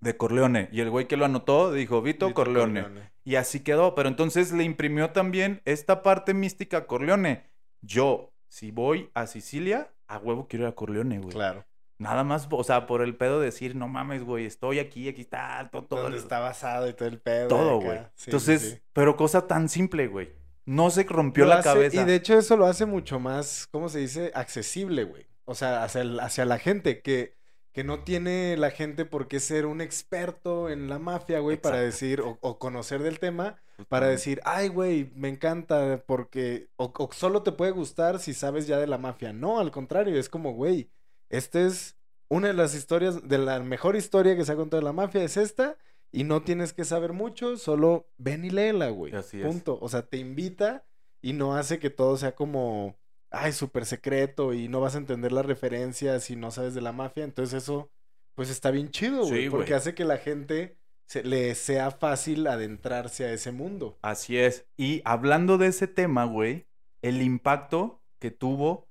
de 0.00 0.16
Corleone, 0.16 0.68
y 0.72 0.80
el 0.80 0.90
güey 0.90 1.06
que 1.06 1.16
lo 1.16 1.24
anotó 1.24 1.72
dijo 1.72 2.02
Vito, 2.02 2.26
Vito 2.26 2.34
Corleone. 2.34 3.12
Y 3.24 3.36
así 3.36 3.60
quedó, 3.60 3.94
pero 3.94 4.08
entonces 4.08 4.52
le 4.52 4.64
imprimió 4.64 5.10
también 5.10 5.62
esta 5.64 6.02
parte 6.02 6.34
mística 6.34 6.78
a 6.78 6.86
Corleone. 6.86 7.44
Yo, 7.82 8.32
si 8.48 8.72
voy 8.72 9.10
a 9.14 9.26
Sicilia, 9.28 9.92
a 10.08 10.18
huevo 10.18 10.48
quiero 10.48 10.64
ir 10.64 10.70
a 10.70 10.74
Corleone, 10.74 11.18
güey. 11.20 11.32
Claro. 11.32 11.64
Nada 11.98 12.24
más, 12.24 12.48
o 12.50 12.64
sea, 12.64 12.86
por 12.88 13.00
el 13.00 13.14
pedo 13.14 13.38
de 13.38 13.46
decir, 13.46 13.76
no 13.76 13.86
mames, 13.86 14.24
güey, 14.24 14.44
estoy 14.44 14.80
aquí, 14.80 15.08
aquí 15.08 15.20
está, 15.20 15.68
todo, 15.70 15.82
todo. 15.84 16.08
El- 16.08 16.14
está 16.14 16.40
basado 16.40 16.88
y 16.88 16.94
todo 16.94 17.08
el 17.08 17.20
pedo. 17.20 17.46
todo, 17.46 17.80
güey. 17.80 18.00
Sí, 18.16 18.24
entonces, 18.30 18.60
sí. 18.62 18.82
pero 18.92 19.16
cosa 19.16 19.46
tan 19.46 19.68
simple, 19.68 20.08
güey. 20.08 20.30
No 20.64 20.90
se 20.90 21.02
rompió 21.04 21.44
Lo 21.44 21.50
la 21.50 21.56
hace- 21.58 21.68
cabeza. 21.68 22.02
Y 22.02 22.04
de 22.04 22.14
hecho 22.14 22.38
eso 22.38 22.56
lo 22.56 22.66
hace 22.66 22.86
mucho 22.86 23.18
más, 23.18 23.66
¿cómo 23.70 23.88
se 23.88 23.98
dice? 24.00 24.30
Accesible, 24.34 25.04
güey. 25.04 25.26
O 25.44 25.54
sea, 25.54 25.82
hacia, 25.84 26.02
el- 26.02 26.20
hacia 26.20 26.44
la 26.44 26.58
gente 26.58 27.02
que, 27.02 27.34
que 27.72 27.82
no 27.84 28.04
tiene 28.04 28.56
la 28.56 28.70
gente 28.70 29.04
por 29.04 29.26
qué 29.28 29.40
ser 29.40 29.66
un 29.66 29.80
experto 29.80 30.68
en 30.70 30.88
la 30.88 30.98
mafia, 30.98 31.40
güey, 31.40 31.56
para 31.56 31.80
decir, 31.80 32.20
o, 32.20 32.38
o 32.40 32.58
conocer 32.58 33.02
del 33.02 33.18
tema, 33.18 33.56
para 33.88 34.06
decir, 34.06 34.40
ay, 34.44 34.68
güey, 34.68 35.10
me 35.16 35.28
encanta 35.28 36.04
porque, 36.06 36.68
o, 36.76 36.92
o 36.96 37.10
solo 37.12 37.42
te 37.42 37.50
puede 37.50 37.72
gustar 37.72 38.20
si 38.20 38.34
sabes 38.34 38.66
ya 38.68 38.78
de 38.78 38.86
la 38.86 38.98
mafia. 38.98 39.32
No, 39.32 39.58
al 39.58 39.72
contrario, 39.72 40.16
es 40.20 40.28
como, 40.28 40.52
güey, 40.52 40.90
esta 41.30 41.60
es 41.60 41.96
una 42.28 42.48
de 42.48 42.54
las 42.54 42.74
historias, 42.74 43.26
de 43.26 43.38
la 43.38 43.58
mejor 43.60 43.96
historia 43.96 44.36
que 44.36 44.44
se 44.44 44.52
ha 44.52 44.56
contado 44.56 44.80
de 44.80 44.84
la 44.84 44.92
mafia, 44.92 45.24
es 45.24 45.36
esta, 45.36 45.76
y 46.12 46.24
no 46.24 46.42
tienes 46.42 46.72
que 46.74 46.84
saber 46.84 47.12
mucho, 47.14 47.56
solo 47.56 48.06
ven 48.18 48.44
y 48.44 48.50
léela, 48.50 48.90
güey. 48.90 49.14
Así 49.14 49.40
es. 49.40 49.46
Punto. 49.46 49.78
O 49.80 49.88
sea, 49.88 50.02
te 50.02 50.18
invita 50.18 50.84
y 51.22 51.32
no 51.32 51.56
hace 51.56 51.78
que 51.78 51.90
todo 51.90 52.16
sea 52.18 52.34
como, 52.34 52.96
ay, 53.30 53.52
súper 53.52 53.86
secreto 53.86 54.52
y 54.52 54.68
no 54.68 54.80
vas 54.80 54.94
a 54.94 54.98
entender 54.98 55.32
las 55.32 55.46
referencias 55.46 56.30
y 56.30 56.36
no 56.36 56.50
sabes 56.50 56.74
de 56.74 56.82
la 56.82 56.92
mafia. 56.92 57.24
Entonces 57.24 57.62
eso, 57.62 57.90
pues 58.34 58.50
está 58.50 58.70
bien 58.70 58.90
chido, 58.90 59.24
güey, 59.26 59.44
Sí, 59.44 59.50
porque 59.50 59.70
güey. 59.70 59.78
hace 59.78 59.94
que 59.94 60.04
la 60.04 60.18
gente 60.18 60.76
se, 61.06 61.24
le 61.24 61.54
sea 61.54 61.90
fácil 61.90 62.46
adentrarse 62.46 63.24
a 63.24 63.32
ese 63.32 63.50
mundo. 63.52 63.98
Así 64.02 64.36
es. 64.36 64.66
Y 64.76 65.00
hablando 65.04 65.56
de 65.58 65.68
ese 65.68 65.86
tema, 65.86 66.24
güey, 66.26 66.66
el 67.00 67.22
impacto 67.22 68.02
que 68.18 68.30
tuvo 68.30 68.88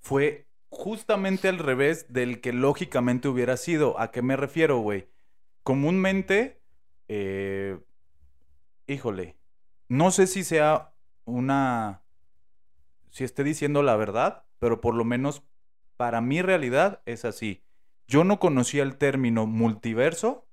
fue 0.00 0.46
justamente 0.70 1.48
al 1.48 1.58
revés 1.58 2.12
del 2.12 2.40
que 2.40 2.52
lógicamente 2.52 3.28
hubiera 3.28 3.56
sido. 3.56 3.98
¿A 4.00 4.10
qué 4.10 4.22
me 4.22 4.36
refiero, 4.36 4.78
güey? 4.78 5.08
Comúnmente, 5.64 6.60
eh, 7.08 7.78
híjole, 8.86 9.36
no 9.88 10.10
sé 10.10 10.26
si 10.26 10.44
sea 10.44 10.94
una, 11.24 12.02
si 13.10 13.24
esté 13.24 13.42
diciendo 13.44 13.82
la 13.82 13.96
verdad, 13.96 14.44
pero 14.58 14.80
por 14.80 14.94
lo 14.94 15.04
menos 15.04 15.42
para 15.96 16.20
mi 16.20 16.42
realidad 16.42 17.02
es 17.06 17.24
así. 17.24 17.64
Yo 18.06 18.24
no 18.24 18.38
conocía 18.38 18.82
el 18.82 18.96
término 18.96 19.46
multiverso 19.46 20.46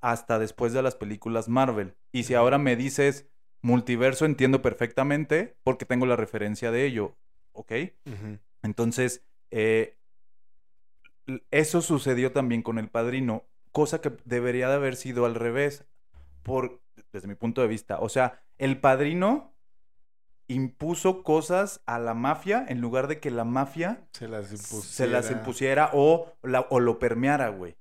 hasta 0.00 0.38
después 0.38 0.72
de 0.72 0.82
las 0.82 0.96
películas 0.96 1.48
Marvel. 1.48 1.96
Y 2.12 2.24
si 2.24 2.34
ahora 2.34 2.58
me 2.58 2.76
dices 2.76 3.28
multiverso, 3.62 4.24
entiendo 4.24 4.62
perfectamente 4.62 5.56
porque 5.62 5.84
tengo 5.84 6.06
la 6.06 6.16
referencia 6.16 6.70
de 6.70 6.84
ello. 6.84 7.16
¿Ok? 7.52 7.72
Entonces, 8.62 9.24
eh, 9.50 9.98
eso 11.50 11.82
sucedió 11.82 12.32
también 12.32 12.62
con 12.62 12.78
El 12.78 12.88
Padrino, 12.88 13.44
cosa 13.72 14.00
que 14.00 14.12
debería 14.24 14.68
de 14.68 14.74
haber 14.74 14.96
sido 14.96 15.24
al 15.26 15.34
revés, 15.34 15.84
por, 16.42 16.80
desde 17.12 17.28
mi 17.28 17.34
punto 17.34 17.60
de 17.62 17.68
vista. 17.68 17.98
O 18.00 18.08
sea, 18.08 18.40
El 18.58 18.80
Padrino 18.80 19.54
impuso 20.46 21.22
cosas 21.22 21.82
a 21.86 21.98
la 21.98 22.14
mafia 22.14 22.64
en 22.68 22.80
lugar 22.80 23.06
de 23.06 23.20
que 23.20 23.30
la 23.30 23.44
mafia 23.44 24.06
Se 24.12 24.28
las 24.28 24.46
se 24.48 25.06
las 25.06 25.26
impusiera. 25.26 25.38
impusiera 25.38 25.90
o, 25.92 26.32
la- 26.42 26.66
o 26.70 26.80
lo 26.80 26.98
permeara, 26.98 27.48
güey. 27.50 27.76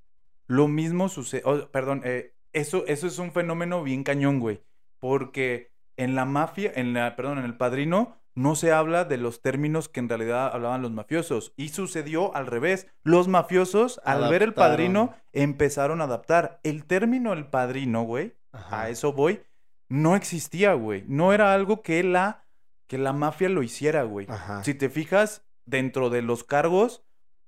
Lo 0.48 0.68
mismo 0.68 1.08
sucede, 1.10 1.44
perdón, 1.72 2.02
eh, 2.04 2.34
eso, 2.54 2.86
eso 2.88 3.08
es 3.08 3.20
un 3.20 3.32
fenómeno 3.32 3.84
bien 3.84 4.04
cañón, 4.04 4.40
güey, 4.40 4.62
porque 5.00 5.72
en 5.96 6.16
la 6.16 6.26
mafia, 6.26 6.72
en 6.76 6.94
la, 6.94 7.16
perdón, 7.16 7.40
en 7.40 7.46
el 7.46 7.56
padrino, 7.58 8.17
no 8.38 8.56
se 8.56 8.72
habla 8.72 9.04
de 9.04 9.18
los 9.18 9.42
términos 9.42 9.90
que 9.90 10.00
en 10.00 10.10
realidad 10.10 10.52
hablaban 10.54 10.84
los 10.84 10.92
mafiosos. 10.92 11.54
Y 11.58 11.70
sucedió 11.70 12.36
al 12.36 12.46
revés. 12.46 12.86
Los 13.02 13.28
mafiosos, 13.28 14.00
al 14.06 14.30
ver 14.30 14.44
el 14.44 14.54
padrino, 14.54 15.16
empezaron 15.34 16.02
a 16.02 16.04
adaptar. 16.04 16.60
El 16.62 16.86
término 16.86 17.34
el 17.34 17.48
padrino, 17.48 18.04
güey, 18.04 18.36
Ajá. 18.52 18.84
a 18.84 18.90
eso 18.90 19.12
voy, 19.12 19.42
no 19.90 20.16
existía, 20.16 20.74
güey. 20.74 21.04
No 21.08 21.34
era 21.34 21.52
algo 21.52 21.82
que 21.82 22.04
la, 22.04 22.46
que 22.86 23.00
la 23.00 23.12
mafia 23.12 23.50
lo 23.50 23.64
hiciera, 23.64 24.04
güey. 24.04 24.28
Ajá. 24.30 24.64
Si 24.64 24.76
te 24.76 24.90
fijas, 24.90 25.44
dentro 25.66 26.12
de 26.12 26.22
los 26.22 26.44
cargos, 26.44 27.04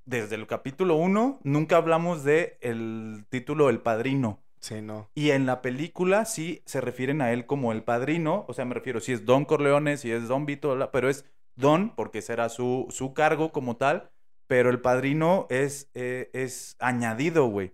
desde 0.05 0.37
el 0.37 0.47
capítulo 0.47 0.95
1, 0.95 1.41
nunca 1.43 1.77
hablamos 1.77 2.23
de 2.23 2.57
el 2.61 3.27
título 3.29 3.69
El 3.69 3.79
Padrino. 3.79 4.39
Sí, 4.59 4.81
no. 4.81 5.09
Y 5.15 5.31
en 5.31 5.45
la 5.45 5.61
película 5.61 6.25
sí 6.25 6.61
se 6.65 6.81
refieren 6.81 7.21
a 7.21 7.31
él 7.31 7.45
como 7.45 7.71
el 7.71 7.83
padrino. 7.83 8.45
O 8.47 8.53
sea, 8.53 8.65
me 8.65 8.73
refiero, 8.73 8.99
si 8.99 9.13
es 9.13 9.25
Don 9.25 9.45
Corleone, 9.45 9.97
si 9.97 10.11
es 10.11 10.27
Don 10.27 10.45
Vito, 10.45 10.89
pero 10.91 11.09
es 11.09 11.25
Don, 11.55 11.95
porque 11.95 12.21
será 12.21 12.49
su, 12.49 12.87
su 12.89 13.13
cargo 13.13 13.51
como 13.51 13.77
tal. 13.77 14.11
Pero 14.47 14.69
el 14.69 14.81
padrino 14.81 15.45
es, 15.49 15.89
eh, 15.93 16.29
es 16.33 16.75
añadido, 16.79 17.45
güey. 17.47 17.73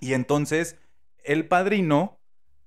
Y 0.00 0.12
entonces, 0.12 0.76
el 1.24 1.48
padrino, 1.48 2.20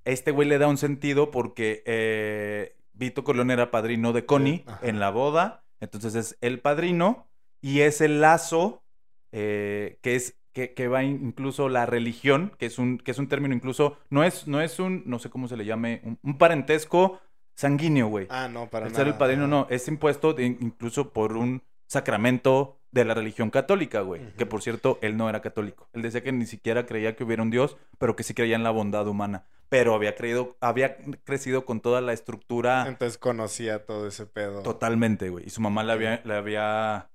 este 0.04 0.32
güey 0.32 0.48
le 0.48 0.58
da 0.58 0.68
un 0.68 0.78
sentido 0.78 1.30
porque 1.30 1.84
eh, 1.86 2.76
Vito 2.94 3.24
Corleone 3.24 3.54
era 3.54 3.72
padrino 3.72 4.14
de 4.14 4.26
Connie 4.26 4.66
en 4.82 5.00
la 5.00 5.12
boda. 5.12 5.64
Entonces 5.80 6.16
es 6.16 6.38
el 6.42 6.60
padrino 6.60 7.28
y 7.62 7.82
es 7.82 8.02
el 8.02 8.22
lazo 8.22 8.84
eh, 9.32 10.00
que 10.02 10.16
es 10.16 10.38
que, 10.56 10.74
que 10.74 10.88
va 10.88 11.04
in- 11.04 11.20
incluso 11.22 11.68
la 11.70 11.86
religión, 11.86 12.54
que 12.58 12.66
es 12.66 12.80
un, 12.80 12.98
que 12.98 13.12
es 13.12 13.20
un 13.20 13.28
término 13.28 13.54
incluso, 13.54 13.98
no 14.10 14.24
es, 14.24 14.48
no 14.48 14.62
es 14.62 14.80
un, 14.80 15.04
no 15.06 15.20
sé 15.20 15.30
cómo 15.30 15.48
se 15.50 15.58
le 15.58 15.66
llame, 15.66 16.00
un, 16.04 16.18
un 16.24 16.38
parentesco 16.38 17.20
sanguíneo, 17.56 18.08
güey. 18.08 18.28
Ah, 18.30 18.48
no, 18.52 18.68
para 18.70 18.88
el 18.88 18.94
nada. 18.94 19.04
ser 19.04 19.12
el 19.14 19.18
padrino 19.20 19.48
no, 19.48 19.68
es 19.70 19.88
impuesto 19.88 20.34
de- 20.34 20.46
incluso 20.46 21.12
por 21.14 21.36
un 21.38 21.62
sacramento 21.88 22.80
de 22.92 23.04
la 23.06 23.14
religión 23.14 23.50
católica, 23.50 24.00
güey. 24.02 24.22
Que 24.38 24.46
por 24.46 24.62
cierto, 24.62 24.98
él 25.02 25.18
no 25.18 25.30
era 25.30 25.42
católico. 25.42 25.90
Él 25.94 26.02
decía 26.02 26.24
que 26.24 26.32
ni 26.32 26.46
siquiera 26.46 26.86
creía 26.86 27.16
que 27.16 27.24
hubiera 27.26 27.44
un 27.44 27.50
Dios, 27.52 27.76
pero 27.98 28.16
que 28.16 28.24
sí 28.24 28.34
creía 28.34 28.56
en 28.56 28.64
la 28.64 28.72
bondad 28.72 29.06
humana. 29.08 29.46
Pero 29.68 29.94
había 29.94 30.16
creído, 30.16 30.56
había 30.62 30.96
crecido 31.26 31.66
con 31.66 31.82
toda 31.82 32.00
la 32.00 32.14
estructura 32.14 32.86
Entonces 32.88 33.18
conocía 33.18 33.86
todo 33.86 34.08
ese 34.08 34.26
pedo. 34.26 34.62
totalmente, 34.64 35.30
güey. 35.30 35.46
Y 35.48 35.50
su 35.50 35.60
mamá 35.60 35.84
le 35.84 35.92
había, 35.92 36.22
le 36.24 36.36
había 36.36 37.10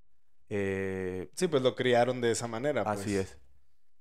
eh, 0.50 1.30
Sí, 1.34 1.48
pues 1.48 1.62
lo 1.62 1.74
criaron 1.74 2.20
de 2.20 2.32
esa 2.32 2.46
manera. 2.46 2.82
Así 2.82 3.14
pues. 3.14 3.32
es. 3.32 3.38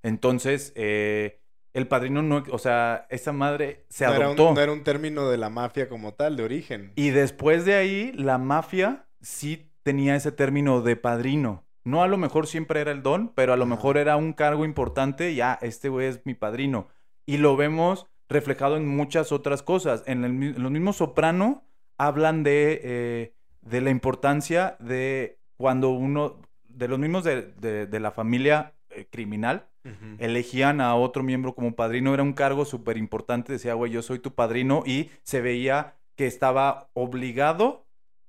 Entonces, 0.04 0.74
eh, 0.76 1.42
el 1.74 1.88
padrino 1.88 2.22
no, 2.22 2.44
o 2.52 2.58
sea, 2.58 3.06
esa 3.10 3.32
madre 3.32 3.86
se 3.90 4.06
no, 4.06 4.12
era 4.14 4.30
un, 4.30 4.36
adoptó. 4.38 4.54
no 4.54 4.62
era 4.62 4.72
un 4.72 4.84
término 4.84 5.30
de 5.30 5.38
la 5.38 5.50
mafia 5.50 5.88
como 5.88 6.14
tal, 6.14 6.36
de 6.36 6.44
origen. 6.44 6.92
Y 6.96 7.12
después 7.12 7.66
de 7.66 7.76
ahí, 7.76 8.12
la 8.14 8.38
mafia 8.38 9.08
sí 9.22 9.72
tenía 9.84 10.16
ese 10.16 10.32
término 10.32 10.82
de 10.82 10.96
padrino. 10.96 11.66
No 11.84 12.04
a 12.04 12.08
lo 12.08 12.18
mejor 12.18 12.48
siempre 12.48 12.82
era 12.82 12.92
el 12.92 13.04
don, 13.04 13.34
pero 13.34 13.54
a 13.54 13.58
lo 13.58 13.64
Ajá. 13.64 13.76
mejor 13.76 13.98
era 13.98 14.16
un 14.18 14.34
cargo 14.34 14.66
importante. 14.66 15.34
Ya, 15.36 15.58
este 15.62 15.90
güey 15.90 16.08
es 16.08 16.26
mi 16.26 16.34
padrino. 16.34 16.88
Y 17.26 17.38
lo 17.38 17.56
vemos 17.56 18.08
reflejado 18.28 18.78
en 18.78 18.88
muchas 18.88 19.32
otras 19.32 19.64
cosas. 19.64 20.04
En, 20.06 20.24
el 20.24 20.32
en 20.32 20.62
los 20.62 20.72
mismos 20.72 20.98
Soprano 20.98 21.64
hablan 21.98 22.44
de, 22.44 22.82
eh, 22.84 23.34
de 23.62 23.82
la 23.82 23.90
importancia 23.90 24.78
de 24.80 25.39
cuando 25.60 25.90
uno, 25.90 26.42
de 26.70 26.88
los 26.88 26.98
mismos 27.00 27.26
de, 27.26 27.42
de- 27.60 27.86
de 27.86 28.00
la 28.00 28.12
familia 28.12 28.74
eh, 28.90 29.08
criminal, 29.12 29.68
Ujú. 29.84 30.16
elegían 30.20 30.80
a 30.80 30.96
otro 30.96 31.22
miembro 31.22 31.54
como 31.54 31.76
padrino, 31.76 32.14
era 32.14 32.24
un 32.24 32.32
cargo 32.34 32.64
súper 32.64 32.96
importante, 32.96 33.52
decía, 33.54 33.74
güey, 33.74 33.92
yo 33.92 34.02
soy 34.02 34.20
tu 34.20 34.34
padrino, 34.34 34.84
y 34.86 35.10
se 35.24 35.42
veía 35.42 35.96
que 36.16 36.28
estaba 36.28 36.90
obligado 36.94 37.86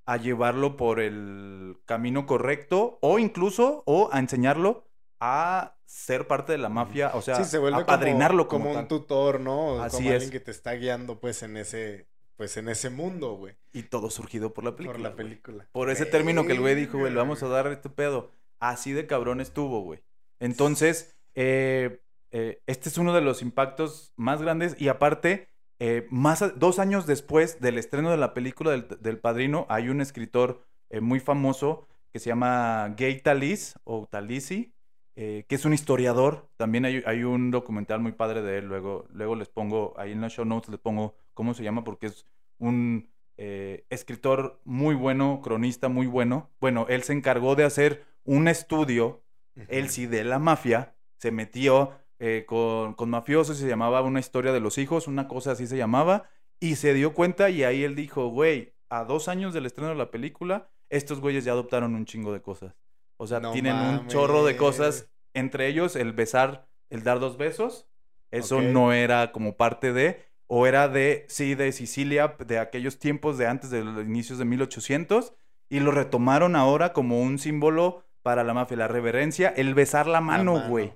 a 0.07 0.17
llevarlo 0.17 0.77
por 0.77 0.99
el 0.99 1.77
camino 1.85 2.27
correcto, 2.27 2.99
o 3.01 3.21
incluso, 3.21 3.85
o 3.87 4.11
a 4.13 4.19
enseñarlo 4.19 4.85
a 5.21 5.77
ser 5.87 6.27
parte 6.27 6.51
de 6.53 6.59
la 6.59 6.69
mafia, 6.69 7.13
o 7.15 7.23
sea, 7.23 7.37
sí, 7.37 7.45
se 7.45 7.59
vuelve 7.59 7.83
a 7.83 7.87
padrinarlo 7.87 8.49
como, 8.49 8.65
como, 8.65 8.75
como 8.75 8.83
un 8.83 8.89
tutor, 8.89 9.39
¿no? 9.41 9.81
Así 9.83 9.99
como 9.99 10.09
es. 10.09 10.15
alguien 10.15 10.31
que 10.33 10.41
te 10.41 10.51
está 10.51 10.73
guiando, 10.73 11.21
pues, 11.21 11.43
en 11.45 11.57
ese, 11.57 12.09
pues, 12.41 12.57
en 12.57 12.71
ese 12.71 12.89
mundo, 12.89 13.35
güey. 13.35 13.55
Y 13.75 13.83
todo 13.83 14.09
surgido 14.09 14.55
por 14.55 14.65
la 14.65 14.75
película. 14.75 14.95
Por 14.95 15.03
la 15.03 15.11
güey. 15.11 15.17
película. 15.29 15.69
Por 15.73 15.91
ese 15.91 16.07
término 16.07 16.47
que 16.47 16.53
el 16.53 16.61
güey 16.61 16.75
dijo, 16.75 16.97
güey, 16.97 17.13
le 17.13 17.19
vamos 17.19 17.43
a 17.43 17.49
dar 17.49 17.67
este 17.67 17.91
pedo. 17.91 18.31
Así 18.59 18.93
de 18.93 19.07
cabrón 19.07 19.43
estuvo, 19.43 19.83
güey. 19.83 20.01
Entonces, 20.39 21.15
eh, 21.35 22.01
eh, 22.31 22.63
este 22.67 22.89
es 22.89 22.97
uno 22.97 23.13
de 23.13 23.21
los 23.21 23.43
impactos 23.43 24.15
más 24.17 24.41
grandes. 24.41 24.75
Y 24.81 24.89
aparte, 24.89 25.49
eh, 25.81 26.07
más 26.11 26.41
a- 26.41 26.49
dos 26.49 26.79
años 26.79 27.07
después 27.07 27.61
del 27.61 27.77
estreno 27.77 28.11
de 28.11 28.17
la 28.17 28.33
película 28.33 28.71
del, 28.71 28.89
del 29.01 29.19
Padrino, 29.19 29.67
hay 29.69 29.91
un 29.91 30.01
escritor 30.01 30.65
muy 31.03 31.21
famoso 31.21 31.87
que 32.11 32.21
se 32.21 32.31
llama 32.31 32.95
Gay 32.97 33.21
Talis 33.21 33.75
o 33.85 34.07
Talisi, 34.11 34.73
que 35.15 35.45
es 35.47 35.65
un 35.67 35.75
historiador. 35.75 36.49
También 36.57 36.87
hay, 36.87 37.03
hay 37.05 37.23
un 37.23 37.51
documental 37.51 38.01
muy 38.01 38.13
padre 38.13 38.41
de 38.41 38.57
él. 38.59 38.65
Luego, 38.65 39.05
luego 39.13 39.37
les 39.37 39.51
pongo, 39.51 39.93
ahí 39.99 40.13
en 40.13 40.23
los 40.23 40.33
show 40.33 40.47
notes 40.47 40.71
les 40.71 40.81
pongo 40.81 41.15
cómo 41.41 41.55
se 41.55 41.63
llama, 41.63 41.85
porque 41.85 42.09
es 42.09 42.27
un 42.59 43.09
eh, 43.39 43.87
escritor 43.89 44.61
muy 44.65 44.95
bueno, 44.95 45.41
cronista 45.43 45.89
muy 45.89 46.07
bueno. 46.07 46.51
Bueno, 46.61 46.85
él 46.91 47.03
se 47.03 47.15
encargó 47.15 47.55
de 47.57 47.65
hacer 47.65 48.05
un 48.25 48.47
estudio, 48.47 49.23
él 49.69 49.89
sí, 49.89 50.05
de 50.05 50.23
la 50.23 50.39
mafia. 50.39 50.95
Se 51.17 51.31
metió 51.31 51.93
eh, 52.19 52.45
con, 52.47 52.93
con 52.93 53.09
mafiosos, 53.09 53.57
se 53.57 53.67
llamaba 53.67 54.03
Una 54.03 54.21
historia 54.21 54.53
de 54.53 54.61
los 54.61 54.77
hijos, 54.77 55.09
una 55.09 55.29
cosa 55.29 55.53
así 55.53 55.67
se 55.67 55.79
llamaba. 55.79 56.29
Y 56.61 56.77
se 56.77 56.93
dio 56.93 57.15
cuenta 57.15 57.49
y 57.49 57.65
ahí 57.65 57.85
él 57.85 57.95
dijo, 57.95 58.29
güey, 58.29 58.75
a 58.91 59.05
dos 59.05 59.29
años 59.29 59.55
del 59.55 59.65
estreno 59.65 59.89
de 59.89 59.97
la 59.97 60.11
película, 60.11 60.69
estos 60.91 61.21
güeyes 61.21 61.47
ya 61.47 61.53
adoptaron 61.53 61.95
un 61.95 62.05
chingo 62.05 62.35
de 62.35 62.43
cosas. 62.43 62.75
O 63.17 63.27
sea, 63.27 63.41
No 63.41 63.53
tienen 63.53 63.77
un 63.77 64.09
chorro 64.09 64.45
de 64.45 64.59
cosas, 64.59 65.09
entre 65.33 65.69
ellos 65.69 65.97
el 65.97 66.13
besar, 66.13 66.69
el 66.91 67.03
dar 67.03 67.19
dos 67.19 67.39
besos. 67.39 67.87
Eso 68.31 68.61
no 68.61 68.93
era 68.93 69.33
como 69.33 69.57
parte 69.57 69.95
de, 69.95 70.30
o 70.53 70.67
era 70.67 70.89
de, 70.89 71.27
sí, 71.29 71.55
de 71.55 71.71
Sicilia, 71.71 72.35
de 72.45 72.59
aquellos 72.59 72.99
tiempos 72.99 73.39
de 73.39 73.47
antes 73.47 73.71
de 73.71 73.85
los 73.85 74.05
inicios 74.05 74.37
de 74.41 74.45
1800, 74.45 75.33
y 75.69 75.79
lo 75.79 75.93
retomaron 75.93 76.57
ahora 76.57 76.93
como 76.93 77.23
un 77.23 77.39
símbolo 77.39 78.03
para 78.23 78.43
la 78.43 78.53
mafia, 78.53 78.77
la 78.77 78.89
reverencia, 78.89 79.49
el 79.57 79.75
besar 79.75 80.09
la 80.09 80.21
mano, 80.21 80.61
güey. 80.67 80.93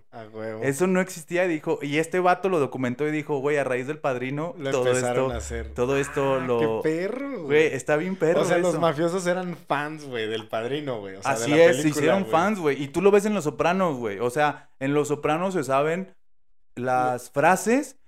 Eso 0.63 0.89
no 0.89 1.01
existía, 1.01 1.45
y 1.45 1.49
dijo, 1.49 1.79
y 1.83 1.99
este 1.99 2.19
vato 2.19 2.49
lo 2.49 2.59
documentó 2.59 3.07
y 3.07 3.13
dijo, 3.13 3.39
güey, 3.39 3.57
a 3.57 3.63
raíz 3.63 3.87
del 3.87 3.99
padrino, 4.01 4.57
Lo 4.59 4.73
todo 4.73 4.89
empezaron 4.89 5.27
esto, 5.27 5.35
a 5.35 5.37
hacer. 5.37 5.69
todo 5.73 5.97
esto 5.99 6.35
Ah, 6.35 6.45
lo... 6.45 6.59
¡Qué 6.59 6.91
perro! 6.91 7.45
Güey, 7.45 7.67
está 7.67 7.97
bien 7.97 8.17
perro 8.17 8.41
o 8.41 8.45
sea, 8.45 8.59
los 8.59 8.81
mafiosos 8.81 9.25
eran 9.29 9.57
fans, 9.57 10.05
güey, 10.05 10.27
del 10.27 10.49
padrino, 10.49 10.99
güey. 10.99 11.15
O 11.15 11.23
sea, 11.23 11.37
de 11.39 11.45
Así 11.45 11.51
la 11.53 11.65
es, 11.67 11.81
se 11.81 11.91
hicieron 11.91 12.27
fans, 12.27 12.59
güey. 12.59 12.83
Y 12.83 12.89
tú 12.89 13.01
lo 13.01 13.13
ves 13.13 13.25
en 13.25 13.35
Los 13.35 13.45
Sopranos, 13.45 13.99
güey. 13.99 14.19
O 14.19 14.31
sea, 14.31 14.69
en 14.81 14.95
Los 14.95 15.07
Sopranos 15.07 15.55
se 15.55 15.63
saben 15.63 16.13
las 16.75 17.31
frases 17.31 18.01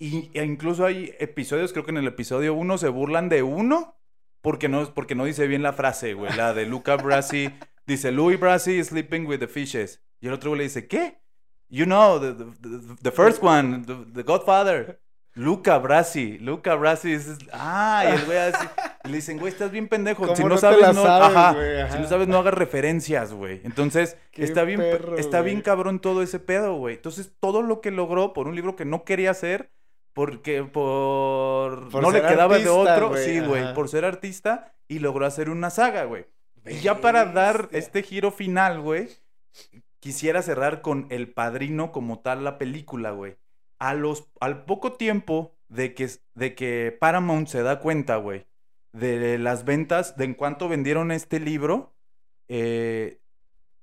y, 0.00 0.30
e 0.34 0.44
incluso 0.44 0.84
hay 0.84 1.14
episodios, 1.20 1.72
creo 1.72 1.84
que 1.84 1.90
en 1.92 1.98
el 1.98 2.06
episodio 2.08 2.54
1 2.54 2.78
se 2.78 2.88
burlan 2.88 3.28
de 3.28 3.42
uno 3.44 3.96
porque 4.40 4.68
no, 4.68 4.92
porque 4.94 5.14
no 5.14 5.26
dice 5.26 5.46
bien 5.46 5.62
la 5.62 5.72
frase, 5.74 6.14
güey. 6.14 6.34
La 6.36 6.54
de 6.54 6.66
Luca 6.66 6.96
Brasi. 6.96 7.50
dice, 7.86 8.10
Louis 8.10 8.40
Brasi 8.40 8.78
is 8.78 8.88
sleeping 8.88 9.26
with 9.26 9.38
the 9.38 9.46
fishes. 9.48 10.02
Y 10.20 10.28
el 10.28 10.32
otro 10.32 10.50
güey 10.50 10.58
le 10.58 10.64
dice, 10.64 10.88
¿qué? 10.88 11.20
You 11.68 11.84
know, 11.84 12.18
the, 12.18 12.32
the- 12.32 12.96
the 13.02 13.10
first 13.12 13.42
one, 13.42 13.84
the, 13.86 13.94
the 14.14 14.22
Godfather. 14.22 15.00
Luca 15.34 15.78
Brasi. 15.78 16.38
Luca 16.38 16.74
Brasi 16.74 17.12
es... 17.12 17.38
Ah, 17.52 18.04
y 18.08 18.14
el 18.14 18.24
güey 18.24 18.38
así... 18.38 18.66
Y 19.04 19.08
le 19.08 19.16
dicen, 19.16 19.38
güey, 19.38 19.52
estás 19.52 19.70
bien 19.70 19.88
pendejo. 19.88 20.24
¿Cómo 20.24 20.36
Si 20.36 20.44
no 20.44 20.58
sabes, 20.58 20.80
no... 20.94 21.02
sabes, 21.02 21.36
ajá. 21.36 21.52
güey? 21.52 21.90
Si 21.92 21.98
no 21.98 22.08
sabes, 22.08 22.26
no 22.28 22.38
hagas 22.38 22.54
referencias, 22.54 23.32
güey. 23.32 23.60
Entonces, 23.64 24.16
Qué 24.32 24.44
está 24.44 24.64
bien, 24.64 24.80
perro, 24.80 25.16
está 25.16 25.40
bien 25.42 25.60
cabrón 25.62 26.00
todo 26.00 26.22
ese 26.22 26.38
pedo, 26.40 26.74
güey. 26.74 26.96
Entonces, 26.96 27.32
todo 27.40 27.62
lo 27.62 27.80
que 27.80 27.90
logró 27.90 28.32
por 28.32 28.48
un 28.48 28.56
libro 28.56 28.76
que 28.76 28.84
no 28.84 29.04
quería 29.04 29.30
hacer, 29.30 29.70
porque 30.12 30.62
por, 30.64 31.88
Por 31.88 32.02
no 32.02 32.10
le 32.10 32.20
quedaba 32.20 32.58
de 32.58 32.68
artista, 32.68 32.74
otro, 32.74 33.08
güey, 33.10 33.24
sí, 33.24 33.40
güey, 33.40 33.74
por 33.74 33.88
ser 33.88 34.04
artista 34.04 34.72
y 34.88 34.98
logró 34.98 35.26
hacer 35.26 35.50
una 35.50 35.70
saga, 35.70 36.04
güey. 36.04 36.26
Y 36.66 36.80
ya 36.80 37.00
para 37.00 37.24
dar 37.26 37.68
este 37.72 38.02
giro 38.02 38.30
final, 38.30 38.80
güey, 38.80 39.08
quisiera 40.00 40.42
cerrar 40.42 40.82
con 40.82 41.06
El 41.10 41.28
Padrino 41.28 41.92
como 41.92 42.20
tal 42.20 42.44
la 42.44 42.58
película, 42.58 43.12
güey. 43.12 43.36
A 43.78 43.94
los, 43.94 44.28
al 44.40 44.64
poco 44.64 44.92
tiempo 44.92 45.54
de 45.68 45.94
que, 45.94 46.10
de 46.34 46.54
que 46.54 46.96
Paramount 46.98 47.48
se 47.48 47.62
da 47.62 47.80
cuenta, 47.80 48.16
güey, 48.16 48.46
de 48.92 49.38
las 49.38 49.64
ventas, 49.64 50.16
de 50.16 50.24
en 50.24 50.34
cuánto 50.34 50.68
vendieron 50.68 51.12
este 51.12 51.40
libro, 51.40 51.94
eh, 52.48 53.20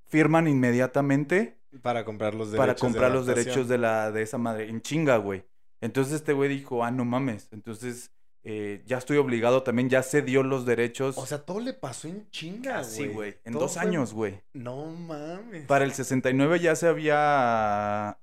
firman 0.08 0.48
inmediatamente 0.48 1.58
Para 1.82 2.04
comprar 2.04 2.34
los 2.36 2.52
derechos 2.52 2.60
para 2.60 2.74
de 2.74 2.80
comprar 2.80 3.12
los 3.12 3.26
derechos 3.26 3.68
de, 3.68 3.78
la, 3.78 4.12
de 4.12 4.22
esa 4.22 4.38
madre, 4.38 4.70
en 4.70 4.82
chinga, 4.82 5.18
güey. 5.18 5.46
Entonces 5.82 6.14
este 6.16 6.34
güey 6.34 6.50
dijo, 6.50 6.84
ah, 6.84 6.92
no 6.92 7.06
mames. 7.06 7.50
Entonces 7.52 8.12
eh, 8.44 8.82
ya 8.86 8.98
estoy 8.98 9.18
obligado 9.18 9.64
también, 9.64 9.90
ya 9.90 10.02
se 10.04 10.22
dio 10.22 10.42
los 10.44 10.66
derechos. 10.66 11.18
O 11.18 11.26
sea, 11.26 11.40
todo 11.46 11.60
le 11.60 11.74
pasó 11.74 12.08
en 12.08 12.30
chinga, 12.30 12.72
güey. 12.78 12.82
así, 12.82 13.08
güey. 13.08 13.36
En 13.44 13.54
Todo 13.54 13.64
dos 13.64 13.74
fue- 13.74 13.82
años, 13.82 14.14
güey. 14.14 14.42
No 14.54 14.86
mames. 14.88 15.66
Para 15.68 15.84
el 15.86 15.92
69 15.94 16.60
ya 16.60 16.76
se 16.76 16.88
había... 16.88 18.18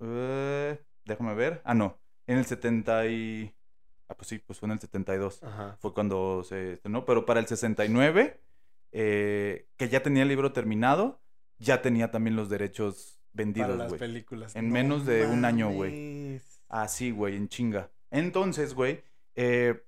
eh, 0.00 0.78
déjame 1.04 1.34
ver. 1.34 1.60
Ah, 1.64 1.74
no. 1.74 1.98
En 2.26 2.38
el 2.38 2.44
70 2.46 3.06
y... 3.06 3.54
Ah, 4.08 4.14
pues 4.14 4.28
sí, 4.28 4.38
pues 4.38 4.58
fue 4.58 4.66
en 4.66 4.72
el 4.72 4.80
72. 4.80 5.42
Ajá. 5.42 5.76
Fue 5.80 5.92
cuando 5.94 6.42
se 6.42 6.74
estrenó. 6.74 7.04
Pero 7.04 7.26
para 7.26 7.40
el 7.40 7.46
69, 7.46 8.40
eh, 8.92 9.68
que 9.76 9.88
ya 9.88 10.02
tenía 10.02 10.22
el 10.22 10.28
libro 10.28 10.52
terminado, 10.52 11.20
ya 11.58 11.82
tenía 11.82 12.10
también 12.10 12.34
los 12.34 12.48
derechos 12.48 13.18
Para 13.32 13.44
vendidos, 13.44 13.78
las 13.78 13.88
güey. 13.88 13.98
películas. 13.98 14.56
En 14.56 14.70
menos 14.70 15.04
de 15.06 15.26
un 15.26 15.44
año, 15.44 15.70
güey. 15.70 16.40
Así, 16.68 17.10
güey, 17.10 17.36
en 17.36 17.48
chinga. 17.48 17.90
Entonces, 18.10 18.74
güey, 18.74 19.02
eh, 19.34 19.82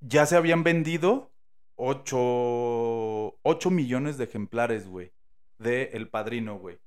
ya 0.00 0.26
se 0.26 0.36
habían 0.36 0.62
vendido 0.62 1.30
8, 1.76 3.70
millones 3.70 4.18
de 4.18 4.24
ejemplares, 4.24 4.86
güey, 4.88 5.12
de 5.58 5.90
El 5.92 6.08
Padrino, 6.08 6.58
güey. 6.58 6.78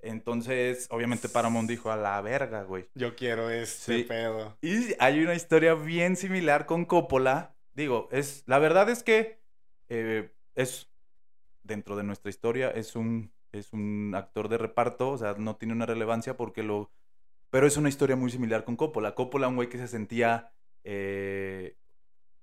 Entonces, 0.00 0.86
obviamente 0.90 1.30
Paramount 1.30 1.68
dijo, 1.68 1.90
a 1.90 1.96
la 1.96 2.20
verga, 2.20 2.62
güey. 2.64 2.88
Yo 2.94 3.16
quiero 3.16 3.48
este 3.48 3.98
Sí. 3.98 4.04
pedo. 4.04 4.56
Y 4.60 4.94
hay 4.98 5.22
una 5.22 5.34
historia 5.34 5.74
bien 5.74 6.16
similar 6.16 6.66
con 6.66 6.84
Coppola. 6.84 7.54
Digo, 7.74 8.08
es, 8.12 8.42
la 8.46 8.58
verdad 8.58 8.90
es 8.90 9.02
que 9.02 9.40
eh, 9.88 10.30
es, 10.54 10.90
dentro 11.62 11.96
de 11.96 12.04
nuestra 12.04 12.28
historia, 12.28 12.70
es 12.70 12.96
un, 12.96 13.32
es 13.52 13.72
un 13.72 14.12
actor 14.14 14.48
de 14.48 14.58
reparto, 14.58 15.10
o 15.10 15.18
sea, 15.18 15.34
no 15.38 15.56
tiene 15.56 15.72
una 15.72 15.86
relevancia 15.86 16.36
porque 16.36 16.62
lo... 16.62 16.90
Pero 17.54 17.68
es 17.68 17.76
una 17.76 17.88
historia 17.88 18.16
muy 18.16 18.32
similar 18.32 18.64
con 18.64 18.74
Coppola. 18.74 19.14
Coppola, 19.14 19.46
un 19.46 19.54
güey 19.54 19.68
que 19.68 19.78
se 19.78 19.86
sentía 19.86 20.50
eh, 20.82 21.76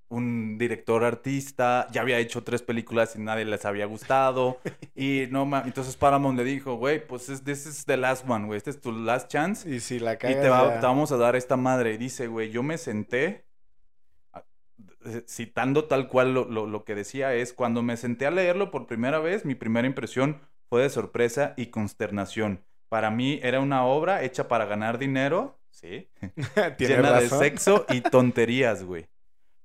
un 0.07 0.57
director 0.57 1.03
artista, 1.03 1.85
ya 1.91 1.99
había 1.99 2.17
hecho 2.17 2.45
tres 2.45 2.61
películas 2.61 3.17
y 3.17 3.19
nadie 3.19 3.43
les 3.43 3.65
había 3.65 3.87
gustado. 3.87 4.59
y 4.95 5.25
no 5.29 5.45
ma- 5.45 5.63
entonces 5.65 5.97
Paramount 5.97 6.37
le 6.37 6.45
dijo, 6.45 6.75
güey, 6.75 7.05
pues 7.05 7.27
es, 7.27 7.43
this 7.43 7.65
is 7.65 7.83
the 7.83 7.97
last 7.97 8.23
one, 8.25 8.45
güey, 8.45 8.55
este 8.55 8.69
es 8.69 8.79
tu 8.79 8.93
last 8.93 9.29
chance. 9.29 9.69
Y 9.69 9.81
si 9.81 9.99
la 9.99 10.13
Y 10.13 10.17
cagas 10.17 10.41
te, 10.41 10.47
va- 10.47 10.75
ya- 10.75 10.79
te 10.79 10.85
vamos 10.85 11.11
a 11.11 11.17
dar 11.17 11.35
esta 11.35 11.57
madre. 11.57 11.91
Y 11.95 11.97
dice, 11.97 12.27
güey, 12.27 12.49
yo 12.49 12.63
me 12.63 12.77
senté, 12.77 13.43
citando 15.27 15.89
tal 15.89 16.07
cual 16.07 16.33
lo, 16.33 16.45
lo- 16.45 16.67
lo 16.67 16.85
que 16.85 16.95
decía, 16.95 17.33
es 17.33 17.51
cuando 17.51 17.83
me 17.83 17.97
senté 17.97 18.27
a 18.27 18.31
leerlo 18.31 18.71
por 18.71 18.87
primera 18.87 19.19
vez, 19.19 19.43
mi 19.43 19.55
primera 19.55 19.87
impresión 19.87 20.39
fue 20.69 20.83
de 20.83 20.89
sorpresa 20.89 21.53
y 21.57 21.65
consternación. 21.65 22.63
Para 22.91 23.09
mí 23.09 23.39
era 23.41 23.61
una 23.61 23.85
obra 23.85 24.21
hecha 24.23 24.49
para 24.49 24.65
ganar 24.65 24.97
dinero, 24.97 25.57
sí, 25.69 26.09
llena 26.77 27.13
razón. 27.13 27.39
de 27.39 27.45
sexo 27.45 27.85
y 27.89 28.01
tonterías, 28.01 28.83
güey. 28.83 29.07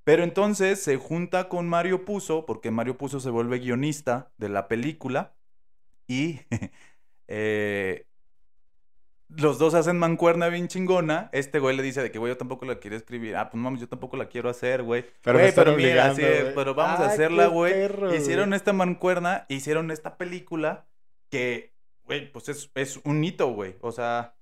Pero 0.05 0.23
entonces 0.23 0.81
se 0.81 0.97
junta 0.97 1.49
con 1.49 1.69
Mario 1.69 2.05
Puzo, 2.05 2.47
porque 2.47 2.71
Mario 2.71 2.97
Puzo 2.97 3.19
se 3.19 3.31
vuelve 3.31 3.59
guionista 3.59 4.31
de 4.39 4.49
la 4.49 4.69
película 4.69 5.35
y 6.07 6.39
eh, 7.27 8.07
los 9.29 9.59
dos 9.59 9.75
hacen 9.75 9.99
mancuerna 9.99 10.47
bien 10.49 10.69
chingona. 10.69 11.29
Este 11.33 11.59
güey 11.59 11.77
le 11.77 11.83
dice 11.83 12.03
de 12.05 12.13
que, 12.13 12.21
güey, 12.21 12.33
yo 12.33 12.37
tampoco 12.39 12.65
la 12.67 12.79
quiero 12.79 12.97
escribir. 12.97 13.35
Ah, 13.35 13.51
pues 13.51 13.61
mames, 13.61 13.81
yo 13.81 13.89
tampoco 13.89 14.17
la 14.17 14.29
quiero 14.29 14.49
hacer, 14.49 14.85
güey. 14.85 15.05
Pero 15.23 15.41
Güey, 15.41 15.77
mira, 15.77 16.15
pero 16.55 16.75
vamos 16.77 17.01
a 17.01 17.07
Ah, 17.07 17.09
hacerla, 17.09 17.49
güey. 17.49 17.73
perro, 17.73 18.15
Hicieron 18.15 18.51
güey. 18.51 18.57
esta 18.57 18.73
mancuerna, 18.73 19.45
hicieron 19.49 19.91
esta 19.91 20.17
película 20.17 20.87
que, 21.29 21.76
güey, 22.07 22.31
pues 22.33 22.49
es, 22.49 22.71
es 22.75 22.99
un 23.05 23.23
hito, 23.23 23.49
güey. 23.49 23.77
O 23.81 23.93
sea, 23.93 24.37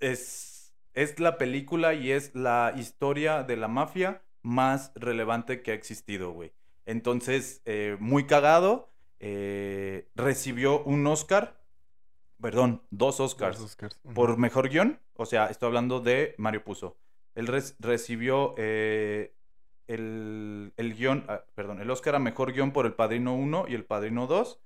es, 0.00 0.74
es 0.94 1.20
la 1.20 1.36
película 1.36 1.94
y 1.94 2.12
es 2.12 2.34
la 2.34 2.72
historia 2.76 3.42
de 3.42 3.56
la 3.56 3.68
mafia 3.68 4.22
más 4.42 4.92
relevante 4.94 5.62
que 5.62 5.72
ha 5.72 5.74
existido, 5.74 6.30
güey. 6.30 6.52
Entonces, 6.86 7.60
eh, 7.66 7.96
muy 8.00 8.26
cagado, 8.26 8.90
eh, 9.20 10.08
recibió 10.14 10.82
un 10.84 11.06
Oscar, 11.06 11.60
perdón, 12.40 12.82
dos 12.90 13.20
Oscars 13.20 13.58
Los 13.58 13.70
Oscars. 13.70 14.00
Por 14.14 14.38
mejor 14.38 14.70
guion. 14.70 15.00
O 15.14 15.26
sea, 15.26 15.46
estoy 15.46 15.66
hablando 15.66 16.00
de 16.00 16.34
Mario 16.38 16.64
Puzo. 16.64 16.96
Él 17.34 17.46
recibió 17.78 18.54
eh, 18.56 19.34
el, 19.86 20.72
el 20.76 20.94
guion, 20.94 21.24
ah, 21.28 21.44
perdón, 21.54 21.80
el 21.80 21.90
Oscar 21.90 22.14
a 22.14 22.18
mejor 22.18 22.52
guion 22.52 22.72
por 22.72 22.86
El 22.86 22.94
Padrino 22.94 23.34
1 23.34 23.66
y 23.68 23.74
El 23.74 23.84
Padrino 23.84 24.26
2. 24.26 24.60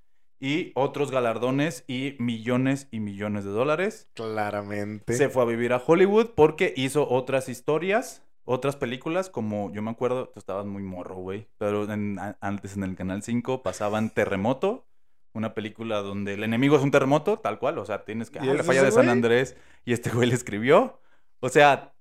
Y 0.45 0.73
otros 0.75 1.13
galardones 1.13 1.85
y 1.87 2.17
millones 2.19 2.89
y 2.91 2.99
millones 2.99 3.45
de 3.45 3.51
dólares. 3.51 4.09
Claramente. 4.15 5.13
Se 5.15 5.29
fue 5.29 5.43
a 5.43 5.47
vivir 5.47 5.73
a 5.73 5.81
Hollywood 5.87 6.31
porque 6.35 6.75
hizo 6.77 7.09
otras 7.09 7.49
historias, 7.49 8.23
otras 8.45 8.75
películas, 8.75 9.31
como 9.31 9.73
yo 9.73 9.83
me 9.83 9.91
acuerdo, 9.93 10.29
tú 10.31 10.41
estabas 10.41 10.67
muy 10.67 10.83
morro, 10.83 11.15
güey, 11.15 11.47
pero 11.59 11.91
en- 11.93 12.19
antes 12.41 12.77
en 12.77 12.83
el 12.83 12.97
Canal 12.97 13.23
5 13.23 13.63
pasaban 13.63 14.11
Terremoto, 14.11 14.85
una 15.33 15.55
película 15.55 15.99
donde 16.03 16.35
el 16.35 16.43
enemigo 16.43 16.77
es 16.77 16.83
un 16.83 16.91
terremoto, 16.91 17.39
tal 17.39 17.61
cual, 17.61 17.79
o 17.79 17.85
sea, 17.85 18.05
tienes 18.05 18.29
que... 18.31 18.45
¿Y 18.45 18.49
Ah, 18.49 18.55
la 18.55 18.65
falla 18.65 18.83
de 18.83 18.91
San? 18.91 19.09
Andrés, 19.09 19.57
y 19.85 19.93
este 19.93 20.11
güey 20.11 20.29
le 20.29 20.35
escribió. 20.35 20.99
O 21.39 21.49
sea, 21.51 21.95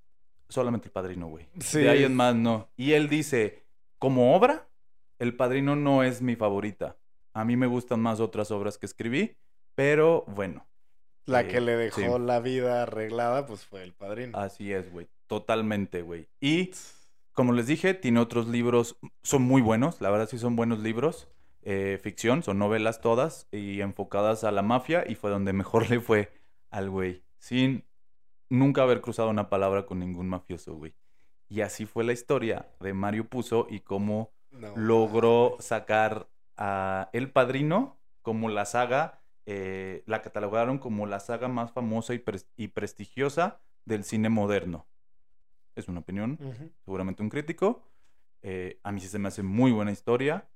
solamente 0.49 0.87
el 0.87 0.91
padrino, 0.91 1.27
güey. 1.27 1.45
Sí. 1.59 1.79
De 1.81 1.89
ahí 1.91 2.03
en 2.03 2.15
más 2.15 2.35
no. 2.35 2.69
Y 2.75 2.93
él 2.93 3.07
dice, 3.07 3.63
como 3.99 4.35
obra, 4.35 4.67
El 5.19 5.35
Padrino 5.35 5.75
no 5.75 6.01
es 6.03 6.23
mi 6.23 6.35
favorita. 6.35 6.97
A 7.33 7.45
mí 7.45 7.55
me 7.57 7.67
gustan 7.67 7.99
más 8.01 8.19
otras 8.19 8.51
obras 8.51 8.77
que 8.77 8.85
escribí, 8.85 9.37
pero 9.75 10.23
bueno. 10.27 10.67
La 11.25 11.43
Eh, 11.43 11.47
que 11.47 11.61
le 11.61 11.75
dejó 11.77 12.17
sí. 12.17 12.23
la 12.23 12.39
vida 12.39 12.83
arreglada, 12.83 13.45
pues 13.45 13.65
fue 13.65 13.83
el 13.83 13.93
padrino. 13.93 14.37
Así 14.37 14.71
es, 14.73 14.91
güey. 14.91 15.09
Totalmente, 15.27 16.01
güey. 16.01 16.27
Y 16.41 16.71
como 17.33 17.53
les 17.53 17.67
dije, 17.67 17.93
tiene 17.93 18.19
otros 18.19 18.47
libros, 18.47 18.97
son 19.23 19.43
muy 19.43 19.61
buenos, 19.61 20.01
la 20.01 20.09
verdad 20.11 20.27
sí 20.29 20.37
son 20.39 20.55
buenos 20.55 20.79
libros. 20.79 21.29
eh, 21.63 21.99
ficción, 22.01 22.41
son 22.43 22.57
novelas 22.59 23.01
todas 23.01 23.47
y 23.51 23.81
enfocadas 23.81 24.43
a 24.43 24.51
la 24.51 24.63
mafia 24.63 25.03
y 25.07 25.15
fue 25.15 25.29
donde 25.31 25.53
mejor 25.53 25.89
le 25.91 25.99
fue 25.99 26.33
al 26.71 26.89
güey. 26.89 27.23
Sin 27.37 27.85
nunca 28.49 28.83
haber 28.83 29.01
cruzado 29.01 29.29
una 29.29 29.49
palabra 29.49 29.85
con 29.85 29.99
ningún 29.99 30.27
mafioso, 30.29 30.75
güey. 30.75 30.95
Y 31.49 31.61
así 31.61 31.85
fue 31.85 32.03
la 32.03 32.13
historia 32.13 32.71
de 32.79 32.93
Mario 32.93 33.27
Puzo 33.29 33.67
y 33.69 33.81
cómo 33.81 34.33
No 34.51 34.75
logró 34.75 35.57
sacar 35.59 36.29
a 36.57 37.09
El 37.13 37.31
Padrino 37.31 37.97
como 38.21 38.49
la 38.49 38.65
saga, 38.65 39.21
eh, 39.45 40.03
la 40.05 40.21
catalogaron 40.21 40.77
como 40.77 41.05
la 41.07 41.19
saga 41.19 41.47
más 41.47 41.71
famosa 41.71 42.13
y, 42.13 42.19
pres- 42.19 42.47
y 42.55 42.69
prestigiosa 42.69 43.59
del 43.85 44.03
cine 44.03 44.29
moderno. 44.29 44.85
Es 45.75 45.87
una 45.87 46.01
opinión, 46.01 46.37
seguramente 46.83 47.23
un 47.23 47.29
crítico. 47.29 47.83
Eh, 48.43 48.79
a 48.83 48.91
mí 48.91 48.99
sí 48.99 49.07
se 49.07 49.19
me 49.19 49.29
hace 49.29 49.41
muy 49.43 49.71
buena 49.71 49.91
historia. 49.91 50.47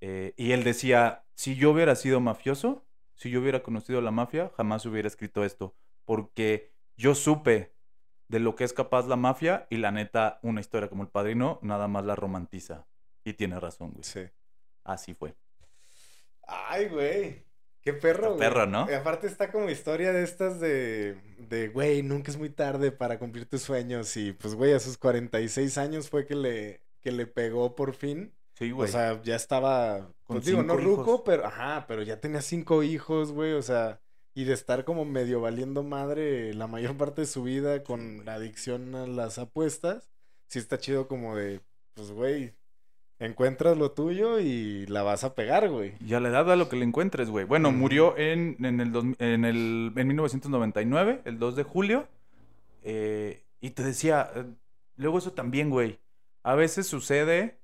Eh, 0.00 0.34
y 0.36 0.52
él 0.52 0.64
decía, 0.64 1.24
si 1.34 1.54
yo 1.54 1.70
hubiera 1.70 1.94
sido 1.94 2.20
mafioso, 2.20 2.84
si 3.14 3.30
yo 3.30 3.40
hubiera 3.40 3.62
conocido 3.62 4.00
la 4.00 4.10
mafia, 4.10 4.50
jamás 4.56 4.84
hubiera 4.86 5.06
escrito 5.06 5.44
esto. 5.44 5.76
Porque 6.04 6.72
yo 6.96 7.14
supe 7.14 7.72
de 8.28 8.40
lo 8.40 8.56
que 8.56 8.64
es 8.64 8.72
capaz 8.72 9.06
la 9.06 9.16
mafia 9.16 9.66
y 9.70 9.76
la 9.76 9.92
neta, 9.92 10.40
una 10.42 10.60
historia 10.60 10.88
como 10.88 11.02
El 11.02 11.10
Padrino 11.10 11.58
nada 11.62 11.86
más 11.86 12.04
la 12.04 12.16
romantiza. 12.16 12.86
Y 13.24 13.34
tiene 13.34 13.60
razón, 13.60 13.90
güey. 13.92 14.04
Sí. 14.04 14.22
Así 14.82 15.14
fue. 15.14 15.36
Ay, 16.68 16.88
güey. 16.88 17.44
Qué 17.80 17.92
perro, 17.92 18.36
güey. 18.36 18.38
perro, 18.38 18.66
¿no? 18.66 18.88
Y 18.88 18.92
aparte 18.94 19.26
está 19.26 19.50
como 19.50 19.68
historia 19.70 20.12
de 20.12 20.22
estas 20.22 20.60
de, 20.60 21.16
de, 21.38 21.68
güey, 21.68 22.02
nunca 22.02 22.30
es 22.30 22.36
muy 22.36 22.50
tarde 22.50 22.92
para 22.92 23.18
cumplir 23.18 23.46
tus 23.46 23.62
sueños. 23.62 24.16
Y 24.16 24.32
pues, 24.32 24.54
güey, 24.54 24.72
a 24.72 24.80
sus 24.80 24.98
46 24.98 25.78
años 25.78 26.08
fue 26.08 26.26
que 26.26 26.34
le, 26.36 26.82
que 27.00 27.10
le 27.12 27.26
pegó 27.26 27.74
por 27.74 27.94
fin. 27.94 28.32
Sí, 28.54 28.70
O 28.76 28.86
güey. 28.86 28.88
sea, 28.88 29.20
ya 29.22 29.34
estaba, 29.36 30.12
Con 30.24 30.36
pues 30.36 30.44
digo, 30.44 30.62
no 30.62 30.78
hijos. 30.78 30.84
ruco, 30.84 31.24
pero, 31.24 31.46
ajá, 31.46 31.86
pero 31.88 32.02
ya 32.02 32.20
tenía 32.20 32.42
cinco 32.42 32.82
hijos, 32.82 33.32
güey, 33.32 33.52
o 33.54 33.62
sea, 33.62 34.00
y 34.34 34.44
de 34.44 34.52
estar 34.52 34.84
como 34.84 35.04
medio 35.04 35.40
valiendo 35.40 35.82
madre 35.82 36.54
la 36.54 36.66
mayor 36.66 36.96
parte 36.96 37.22
de 37.22 37.26
su 37.26 37.42
vida 37.42 37.82
con 37.82 38.24
la 38.24 38.34
adicción 38.34 38.94
a 38.94 39.06
las 39.06 39.38
apuestas, 39.38 40.10
sí 40.48 40.58
está 40.58 40.78
chido 40.78 41.08
como 41.08 41.34
de, 41.34 41.60
pues, 41.94 42.10
güey, 42.12 42.54
encuentras 43.26 43.76
lo 43.76 43.92
tuyo 43.92 44.38
y 44.40 44.86
la 44.86 45.02
vas 45.02 45.24
a 45.24 45.34
pegar, 45.34 45.68
güey. 45.68 45.94
Y 46.04 46.14
a 46.14 46.20
la 46.20 46.28
edad 46.30 46.50
a 46.50 46.56
lo 46.56 46.68
que 46.68 46.76
le 46.76 46.84
encuentres, 46.84 47.30
güey. 47.30 47.44
Bueno, 47.44 47.70
murió 47.72 48.16
en, 48.18 48.56
en, 48.64 48.80
el, 48.80 48.92
dos- 48.92 49.04
en, 49.18 49.44
el, 49.44 49.92
en 49.96 50.06
1999, 50.08 51.22
el 51.24 51.38
2 51.38 51.56
de 51.56 51.62
julio. 51.62 52.08
eh, 52.82 53.42
y 53.60 53.70
te 53.70 53.84
decía, 53.84 54.28
eh, 54.34 54.44
luego 54.96 55.18
eso 55.18 55.32
también, 55.32 55.70
güey. 55.70 55.98
A 56.42 56.54
veces 56.56 56.86
sucede 56.88 57.58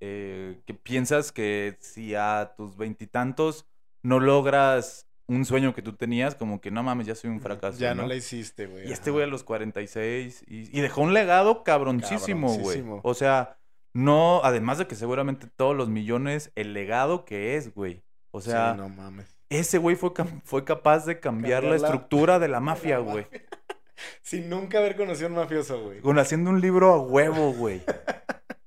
eh, 0.00 0.60
que 0.66 0.74
piensas 0.74 1.32
que 1.32 1.76
si 1.80 2.14
a 2.14 2.54
tus 2.56 2.76
veintitantos 2.76 3.66
no 4.02 4.20
logras 4.20 5.08
un 5.26 5.44
sueño 5.44 5.74
que 5.74 5.82
tú 5.82 5.94
tenías, 5.94 6.34
como 6.36 6.60
que 6.60 6.70
no 6.70 6.82
mames, 6.82 7.06
ya 7.08 7.14
soy 7.16 7.30
un 7.30 7.40
fracaso. 7.40 7.78
Ya 7.78 7.94
no 7.94 8.02
¿no? 8.02 8.08
la 8.08 8.14
hiciste, 8.16 8.66
güey. 8.66 8.88
Y 8.88 8.92
este 8.92 9.10
güey 9.10 9.24
a 9.24 9.28
los 9.28 9.42
46 9.44 10.44
y, 10.46 10.76
y 10.78 10.80
dejó 10.80 11.00
un 11.02 11.12
legado 11.14 11.64
cabroncísimo, 11.64 12.48
güey. 12.48 12.58
Cabroncísimo. 12.58 13.00
O 13.02 13.14
sea, 13.14 13.56
no, 13.94 14.40
además 14.44 14.78
de 14.78 14.86
que 14.86 14.94
seguramente 14.94 15.48
todos 15.56 15.76
los 15.76 15.88
millones, 15.88 16.50
el 16.54 16.72
legado 16.72 17.24
que 17.24 17.56
es, 17.56 17.74
güey. 17.74 18.02
O 18.30 18.40
Sí, 18.40 18.50
sea, 18.50 18.74
no 18.74 18.88
mames. 18.88 19.38
ese 19.50 19.76
güey 19.78 19.94
fue, 19.96 20.12
fue 20.44 20.64
capaz 20.64 21.04
de 21.04 21.20
cambiar 21.20 21.62
la 21.62 21.70
Cambiar 21.70 21.80
la- 21.80 21.86
estructura 21.88 22.38
de 22.38 22.48
la 22.48 22.60
mafia, 22.60 22.98
La 22.98 23.04
güey. 23.04 23.24
mafia. 23.24 23.42
Sin 24.22 24.48
nunca 24.48 24.78
haber 24.78 24.96
conocido 24.96 25.26
a 25.26 25.30
un 25.30 25.36
mafioso, 25.36 25.80
güey. 25.84 26.00
Con 26.00 26.18
haciendo 26.18 26.50
un 26.50 26.60
libro 26.60 26.92
a 26.92 26.98
huevo, 27.00 27.52
güey. 27.52 27.82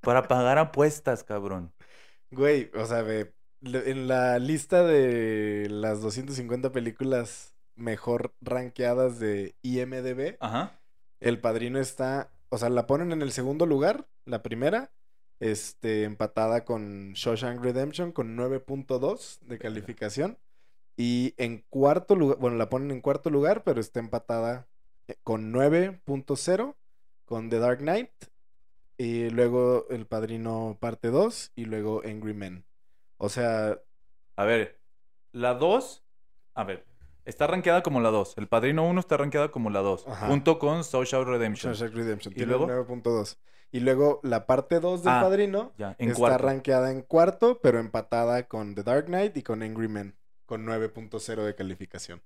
para 0.02 0.28
pagar 0.28 0.58
apuestas, 0.60 1.24
cabrón. 1.24 1.74
Güey, 2.32 2.70
o 2.76 2.86
sea, 2.86 3.02
ve, 3.02 3.34
en 3.64 4.08
la 4.08 4.38
lista 4.40 4.84
de 4.84 5.68
las 5.70 6.02
250 6.02 6.72
películas 6.72 7.56
mejor 7.76 8.34
rankeadas 8.42 9.20
de 9.20 9.56
IMDb, 9.64 10.38
Ajá. 10.40 10.80
El 11.20 11.40
Padrino 11.40 11.80
está, 11.80 12.30
o 12.50 12.58
sea, 12.58 12.70
la 12.70 12.86
ponen 12.88 13.12
en 13.12 13.22
el 13.22 13.32
segundo 13.32 13.66
lugar, 13.66 14.06
la 14.26 14.44
primera, 14.44 14.92
este, 15.40 16.04
empatada 16.04 16.66
con 16.66 17.14
Shawshank 17.14 17.62
Redemption 17.64 18.12
con 18.12 18.38
9.2 18.38 19.40
de 19.42 19.58
calificación. 19.60 20.38
Y 20.98 21.34
en 21.38 21.66
cuarto 21.70 22.16
lugar, 22.16 22.38
bueno, 22.38 22.58
la 22.58 22.70
ponen 22.70 22.92
en 22.92 23.02
cuarto 23.02 23.30
lugar, 23.30 23.64
pero 23.64 23.82
está 23.82 24.00
empatada 24.00 24.68
eh, 25.08 25.16
con 25.24 25.52
9.0 25.54 26.76
con 27.26 27.50
The 27.50 27.60
Dark 27.60 27.80
Knight. 27.80 28.12
Y 28.98 29.30
luego 29.30 29.88
El 29.90 30.06
Padrino 30.06 30.78
parte 30.80 31.10
2 31.10 31.52
y 31.56 31.66
luego 31.66 32.02
Angry 32.06 32.34
Men. 32.34 32.64
O 33.18 33.28
sea, 33.28 33.80
A 34.38 34.46
ver, 34.46 34.80
la 35.34 35.54
2, 35.54 36.04
a 36.54 36.64
ver, 36.64 36.86
está 37.26 37.48
rankeada 37.48 37.84
como 37.84 38.00
la 38.00 38.10
2. 38.10 38.38
El 38.38 38.48
Padrino 38.48 38.88
1 38.88 39.00
está 39.02 39.18
rankeada 39.18 39.50
como 39.52 39.70
la 39.70 39.82
2. 39.82 40.08
Ajá. 40.08 40.28
Junto 40.28 40.60
con 40.60 40.86
Social 40.86 41.26
Redemption. 41.26 41.74
Shawshank 41.74 41.94
Redemption 41.94 42.34
¿Y 42.34 42.36
tiene 42.38 42.54
luego? 42.54 42.68
9.2. 42.68 43.38
Y 43.76 43.82
luego 43.82 44.22
la 44.24 44.46
parte 44.46 44.80
2 44.80 45.04
del 45.04 45.14
Ah, 45.14 45.22
Padrino 45.22 45.74
Ya, 45.78 45.96
en 46.00 46.08
está 46.10 46.18
cuarto. 46.20 46.46
rankeada 46.46 46.92
en 46.92 47.02
cuarto, 47.02 47.60
pero 47.62 47.80
empatada 47.80 48.48
con 48.48 48.74
The 48.74 48.84
Dark 48.84 49.08
Knight 49.08 49.36
y 49.36 49.44
con 49.44 49.62
Angry 49.64 49.90
Men, 49.90 50.16
con 50.46 50.66
9.0 50.66 51.44
de 51.44 51.56
calificación. 51.56 52.22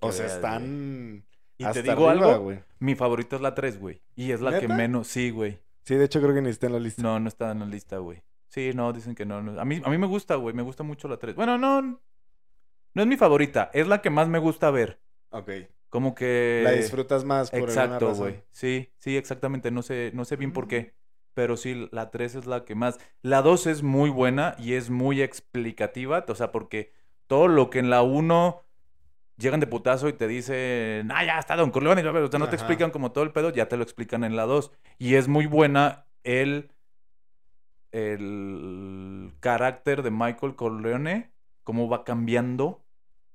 O 0.00 0.10
sea, 0.12 0.26
están 0.26 1.24
Y 1.56 1.64
hasta 1.64 1.82
te 1.82 1.88
digo 1.88 2.08
arriba, 2.08 2.32
algo, 2.32 2.44
güey. 2.44 2.64
mi 2.80 2.94
favorita 2.96 3.36
es 3.36 3.42
la 3.42 3.54
3, 3.54 3.78
güey. 3.78 4.02
Y 4.16 4.32
es 4.32 4.40
la 4.40 4.58
que 4.58 4.66
menos, 4.66 5.06
sí, 5.06 5.30
güey. 5.30 5.60
Sí, 5.84 5.94
de 5.94 6.04
hecho 6.06 6.20
creo 6.20 6.34
que 6.34 6.42
ni 6.42 6.50
está 6.50 6.66
en 6.66 6.72
la 6.72 6.80
lista. 6.80 7.02
No, 7.02 7.20
no 7.20 7.28
está 7.28 7.52
en 7.52 7.60
la 7.60 7.66
lista, 7.66 7.98
güey. 7.98 8.22
Sí, 8.48 8.72
no, 8.74 8.92
dicen 8.92 9.14
que 9.14 9.24
no. 9.26 9.40
no. 9.42 9.60
A, 9.60 9.64
mí, 9.64 9.80
a 9.84 9.88
mí 9.90 9.98
me 9.98 10.06
gusta, 10.08 10.34
güey. 10.34 10.52
Me 10.54 10.62
gusta 10.62 10.82
mucho 10.82 11.06
la 11.06 11.16
3. 11.16 11.36
Bueno, 11.36 11.58
no. 11.58 11.80
No 11.82 13.02
es 13.02 13.06
mi 13.06 13.16
favorita. 13.16 13.70
Es 13.72 13.86
la 13.86 14.02
que 14.02 14.10
más 14.10 14.26
me 14.28 14.40
gusta 14.40 14.70
ver. 14.72 14.98
Ok. 15.30 15.50
Como 15.90 16.14
que. 16.14 16.62
La 16.64 16.72
disfrutas 16.72 17.24
más 17.24 17.50
por 17.50 17.60
Exacto, 17.60 18.14
güey. 18.14 18.42
Sí, 18.52 18.92
sí, 18.98 19.16
exactamente. 19.16 19.70
No 19.70 19.82
sé, 19.82 20.12
no 20.14 20.24
sé 20.24 20.36
bien 20.36 20.52
por 20.52 20.68
qué. 20.68 20.94
Pero 21.34 21.56
sí, 21.56 21.88
la 21.92 22.10
3 22.10 22.36
es 22.36 22.46
la 22.46 22.64
que 22.64 22.74
más. 22.74 22.98
La 23.22 23.42
2 23.42 23.66
es 23.66 23.82
muy 23.82 24.08
buena 24.08 24.54
y 24.58 24.74
es 24.74 24.88
muy 24.88 25.20
explicativa. 25.20 26.24
O 26.28 26.34
sea, 26.34 26.52
porque 26.52 26.92
todo 27.26 27.48
lo 27.48 27.70
que 27.70 27.80
en 27.80 27.90
la 27.90 28.02
1 28.02 28.62
llegan 29.36 29.58
de 29.58 29.66
putazo 29.66 30.08
y 30.08 30.12
te 30.12 30.28
dicen, 30.28 31.10
ah, 31.10 31.24
ya 31.24 31.38
está 31.40 31.56
Don 31.56 31.70
Corleone. 31.70 32.06
O 32.06 32.28
sea, 32.28 32.38
no 32.38 32.48
te 32.48 32.56
explican 32.56 32.92
como 32.92 33.10
todo 33.10 33.24
el 33.24 33.32
pedo, 33.32 33.50
ya 33.50 33.68
te 33.68 33.76
lo 33.76 33.82
explican 33.82 34.22
en 34.22 34.36
la 34.36 34.44
2. 34.46 34.70
Y 34.98 35.16
es 35.16 35.26
muy 35.26 35.46
buena 35.46 36.06
el, 36.22 36.70
el 37.90 39.32
carácter 39.40 40.02
de 40.02 40.12
Michael 40.12 40.54
Corleone, 40.54 41.32
cómo 41.64 41.88
va 41.88 42.04
cambiando 42.04 42.84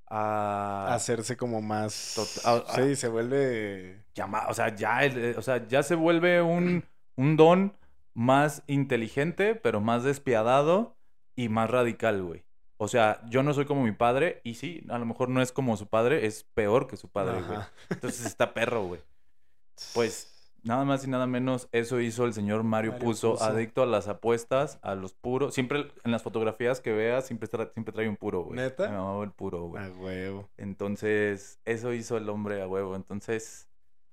a... 0.07 0.93
Hacerse 0.93 1.37
como 1.37 1.61
más... 1.61 2.15
Ah. 2.45 2.63
Sí, 2.75 2.95
se 2.95 3.07
vuelve... 3.07 4.03
llama- 4.13 4.45
o 4.49 4.53
sea, 4.53 4.75
ya, 4.75 5.03
el- 5.03 5.17
eh, 5.17 5.35
o 5.37 5.41
sea, 5.41 5.67
ya 5.67 5.83
se 5.83 5.95
vuelve 5.95 6.41
un, 6.41 6.85
un 7.15 7.37
don 7.37 7.73
más 8.13 8.63
inteligente, 8.67 9.55
pero 9.55 9.81
más 9.81 10.03
despiadado 10.03 10.95
y 11.35 11.49
más 11.49 11.69
radical, 11.69 12.23
güey. 12.23 12.43
O 12.77 12.87
sea, 12.87 13.21
yo 13.29 13.41
no 13.43 13.53
soy 13.53 13.65
como 13.65 13.83
mi 13.83 13.93
padre 13.93 14.41
y 14.43 14.55
sí, 14.55 14.85
a 14.89 14.97
lo 14.97 15.05
mejor 15.05 15.29
no 15.29 15.41
es 15.41 15.51
como 15.51 15.77
su 15.77 15.87
padre, 15.87 16.25
es 16.25 16.43
peor 16.53 16.87
que 16.87 16.97
su 16.97 17.09
padre, 17.09 17.41
güey. 17.41 17.59
Entonces 17.89 18.25
está 18.25 18.53
perro, 18.53 18.83
güey. 18.85 19.01
Pues 19.93 20.34
nada 20.65 20.83
más 20.83 21.05
y 21.05 21.09
nada 21.09 21.25
menos 21.27 21.69
eso 21.71 22.01
hizo 22.01 22.25
el 22.25 22.33
señor 22.33 22.63
Mario, 22.63 22.91
Mario 22.93 23.05
Puzo, 23.07 23.31
Puzo. 23.33 23.43
adicto 23.45 23.83
a 23.83 23.85
las 23.85 24.07
apuestas, 24.09 24.79
a 24.81 24.95
los 24.95 25.13
puros. 25.13 25.53
Siempre 25.53 25.91
en 26.03 26.11
las 26.11 26.23
fotografías 26.23 26.81
que 26.81 26.91
veas, 26.91 27.25
siempre, 27.25 27.49
tra- 27.49 27.71
siempre 27.73 27.93
trae 27.93 28.09
un 28.09 28.17
puro, 28.17 28.43
güey. 28.43 28.57
¿Neta? 28.57 28.89
Me 28.89 28.97
mamaba 28.97 29.23
el 29.23 29.31
puro, 29.31 29.63
güey. 29.67 29.83
A 29.83 29.89
huevo. 29.91 30.49
Entonces, 30.57 31.59
eso 31.65 31.93
hizo 31.93 32.17
el 32.17 32.27
hombre 32.29 32.61
a 32.61 32.67
huevo. 32.67 32.95
Entonces, 32.95 33.67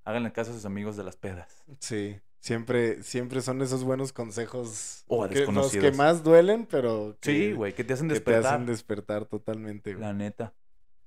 háganle 0.05 0.33
caso 0.33 0.51
a 0.53 0.55
sus 0.55 0.65
amigos 0.65 0.97
de 0.97 1.05
las 1.05 1.17
pedas. 1.17 1.65
Sí. 1.81 2.21
Siempre, 2.41 3.05
siempre 3.05 3.41
son 3.41 3.63
esos 3.63 3.85
buenos 3.85 4.13
consejos. 4.13 5.05
O 5.07 5.27
los 5.27 5.71
que 5.73 5.93
más 5.93 6.25
duelen, 6.25 6.67
pero... 6.69 7.17
Sí, 7.21 7.53
güey, 7.53 7.73
que 7.73 7.85
te 7.85 7.93
hacen 7.93 8.09
Que 8.09 8.15
te 8.15 8.21
despertar. 8.21 8.55
hacen 8.55 8.67
despertar 8.67 9.27
totalmente, 9.27 9.93
güey. 9.95 10.05
La 10.05 10.13
neta. 10.13 10.53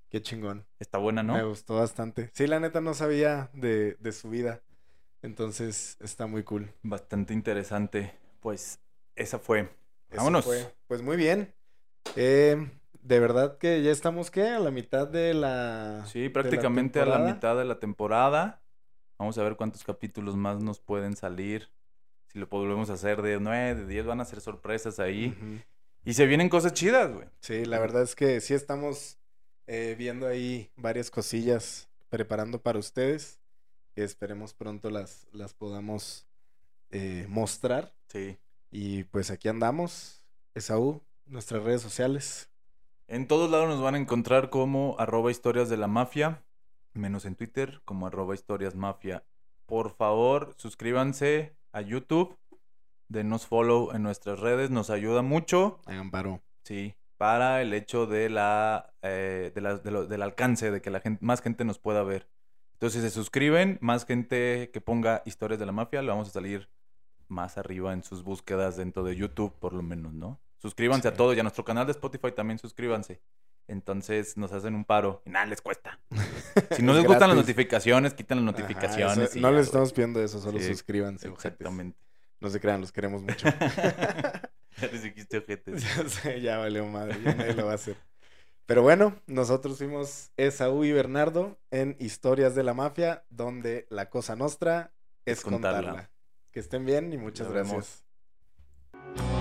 Qué 0.09 0.21
chingón. 0.21 0.65
Está 0.79 0.97
buena, 0.97 1.23
Me 1.23 1.39
¿no? 1.39 1.49
gustó 1.49 1.75
bastante. 1.75 2.29
Sí, 2.33 2.47
la 2.47 2.61
neta 2.61 2.79
no 2.79 2.93
sabía 2.93 3.49
de, 3.53 3.95
de 3.99 4.11
su 4.13 4.29
vida. 4.29 4.61
Entonces 5.25 5.97
está 5.99 6.27
muy 6.27 6.43
cool. 6.43 6.71
Bastante 6.83 7.33
interesante. 7.33 8.13
Pues, 8.39 8.79
esa 9.15 9.39
fue. 9.39 9.61
Eso 10.09 10.17
Vámonos. 10.17 10.45
fue. 10.45 10.73
Pues 10.87 11.01
muy 11.01 11.17
bien. 11.17 11.53
Eh, 12.15 12.69
de 13.01 13.19
verdad 13.19 13.57
que 13.57 13.81
ya 13.83 13.91
estamos, 13.91 14.31
¿qué? 14.31 14.49
A 14.49 14.59
la 14.59 14.71
mitad 14.71 15.07
de 15.07 15.33
la. 15.33 16.05
Sí, 16.07 16.27
la 16.27 16.33
prácticamente 16.33 16.99
a 16.99 17.05
la 17.05 17.19
mitad 17.19 17.57
de 17.57 17.65
la 17.65 17.79
temporada. 17.79 18.61
Vamos 19.17 19.37
a 19.37 19.43
ver 19.43 19.55
cuántos 19.55 19.83
capítulos 19.83 20.35
más 20.35 20.61
nos 20.61 20.79
pueden 20.79 21.15
salir. 21.15 21.69
Si 22.27 22.39
lo 22.39 22.47
volvemos 22.47 22.89
a 22.89 22.93
hacer 22.93 23.21
de 23.21 23.39
9, 23.39 23.75
de 23.75 23.85
10, 23.87 24.05
van 24.05 24.21
a 24.21 24.25
ser 24.25 24.41
sorpresas 24.41 24.99
ahí. 24.99 25.63
Y 26.03 26.13
se 26.13 26.25
vienen 26.25 26.49
cosas 26.49 26.73
chidas, 26.73 27.11
güey. 27.13 27.27
Sí, 27.39 27.65
la 27.65 27.79
verdad 27.79 28.03
es 28.03 28.15
que 28.15 28.41
sí 28.41 28.53
estamos 28.53 29.17
eh, 29.67 29.95
viendo 29.97 30.27
ahí 30.27 30.69
varias 30.75 31.09
cosillas 31.09 31.87
preparando 32.09 32.61
para 32.61 32.77
ustedes. 32.77 33.39
Esperemos 33.95 34.53
pronto 34.53 34.89
las, 34.89 35.27
las 35.31 35.53
podamos 35.53 36.27
eh, 36.91 37.25
mostrar. 37.29 37.93
Sí. 38.09 38.37
Y 38.71 39.03
pues 39.05 39.31
aquí 39.31 39.47
andamos. 39.47 40.23
Esaú, 40.53 41.01
nuestras 41.25 41.63
redes 41.63 41.81
sociales. 41.81 42.49
En 43.07 43.27
todos 43.27 43.49
lados 43.51 43.67
nos 43.69 43.81
van 43.81 43.95
a 43.95 43.99
encontrar 43.99 44.49
como 44.49 44.95
arroba 44.99 45.31
historias 45.31 45.69
de 45.69 45.77
la 45.77 45.87
mafia, 45.87 46.43
menos 46.93 47.25
en 47.25 47.35
Twitter, 47.35 47.81
como 47.85 48.07
arroba 48.07 48.33
historias 48.33 48.75
mafia. 48.75 49.23
Por 49.65 49.91
favor, 49.95 50.53
suscríbanse 50.57 51.55
a 51.71 51.81
YouTube, 51.81 52.37
denos 53.07 53.45
follow 53.45 53.91
en 53.93 54.01
nuestras 54.03 54.39
redes, 54.39 54.69
nos 54.71 54.89
ayuda 54.89 55.21
mucho, 55.21 55.79
Hagan 55.85 56.09
paro. 56.11 56.41
sí, 56.63 56.95
para 57.17 57.61
el 57.61 57.73
hecho 57.73 58.07
de 58.07 58.29
la, 58.29 58.93
eh, 59.01 59.51
de 59.53 59.61
la- 59.61 59.77
de 59.77 59.91
lo- 59.91 60.05
del 60.07 60.21
alcance, 60.21 60.71
de 60.71 60.81
que 60.81 60.89
la 60.89 60.99
gente, 60.99 61.23
más 61.23 61.41
gente 61.41 61.63
nos 61.63 61.77
pueda 61.79 62.03
ver. 62.03 62.27
Entonces, 62.75 63.01
se 63.03 63.09
suscriben, 63.09 63.77
más 63.81 64.05
gente 64.05 64.69
que 64.71 64.81
ponga 64.81 65.21
historias 65.25 65.59
de 65.59 65.65
la 65.65 65.71
mafia, 65.71 66.01
le 66.01 66.09
vamos 66.09 66.27
a 66.27 66.31
salir 66.31 66.69
más 67.27 67.57
arriba 67.57 67.93
en 67.93 68.03
sus 68.03 68.23
búsquedas 68.23 68.77
dentro 68.77 69.03
de 69.03 69.15
YouTube, 69.15 69.53
por 69.59 69.73
lo 69.73 69.81
menos, 69.81 70.13
¿no? 70.13 70.39
Suscríbanse 70.57 71.07
a 71.07 71.11
Sí. 71.11 71.17
todos 71.17 71.35
y 71.35 71.39
a 71.39 71.43
nuestro 71.43 71.63
canal 71.65 71.85
de 71.87 71.91
Spotify 71.93 72.31
también 72.31 72.59
suscríbanse. 72.59 73.21
Entonces 73.67 74.37
nos 74.37 74.51
hacen 74.51 74.75
un 74.75 74.85
paro 74.85 75.23
y 75.25 75.29
nada 75.31 75.45
les 75.47 75.61
cuesta. 75.61 75.99
Si 76.71 76.83
no 76.83 76.91
Es 76.91 76.97
les 76.99 77.05
gustan 77.07 77.29
las 77.29 77.37
notificaciones, 77.37 78.13
quitan 78.13 78.45
las 78.45 78.53
Ajá, 78.53 78.61
notificaciones. 78.61 79.29
eso- 79.29 79.39
y 79.39 79.41
no 79.41 79.49
ya, 79.51 79.57
les 79.57 79.65
estamos 79.67 79.91
pidiendo 79.93 80.21
eso, 80.23 80.39
solo 80.39 80.59
Sí, 80.59 80.65
suscríbanse. 80.67 81.29
ojetes. 81.29 81.45
Exactamente. 81.45 81.97
No 82.41 82.49
se 82.49 82.59
crean, 82.59 82.81
los 82.81 82.91
queremos 82.91 83.23
mucho. 83.23 83.47
ya 84.77 84.87
les 84.91 85.01
dijiste 85.03 85.37
ojetes. 85.39 85.83
ya 85.83 86.09
sé, 86.09 86.41
ya 86.41 86.57
valió 86.57 86.85
madre, 86.85 87.17
ya 87.23 87.33
nadie 87.33 87.53
lo 87.53 87.65
va 87.65 87.71
a 87.71 87.75
hacer. 87.75 87.95
Pero 88.65 88.81
bueno, 88.81 89.15
nosotros 89.27 89.77
fuimos 89.77 90.31
Esaú 90.37 90.83
y 90.85 90.91
Bernardo 90.91 91.57
en 91.69 91.95
Historias 91.99 92.55
de 92.55 92.63
la 92.63 92.73
Mafia, 92.73 93.23
donde 93.29 93.85
la 93.89 94.09
cosa 94.09 94.35
nostra 94.35 94.91
es, 95.25 95.37
Es 95.39 95.43
contarla. 95.43 95.77
contarla. 95.89 96.11
Que 96.51 96.59
estén 96.61 96.85
bien 96.85 97.13
y 97.13 97.17
muchas 97.17 97.47
Nos 97.47 97.53
vemos. 97.53 98.03
gracias. 98.93 99.34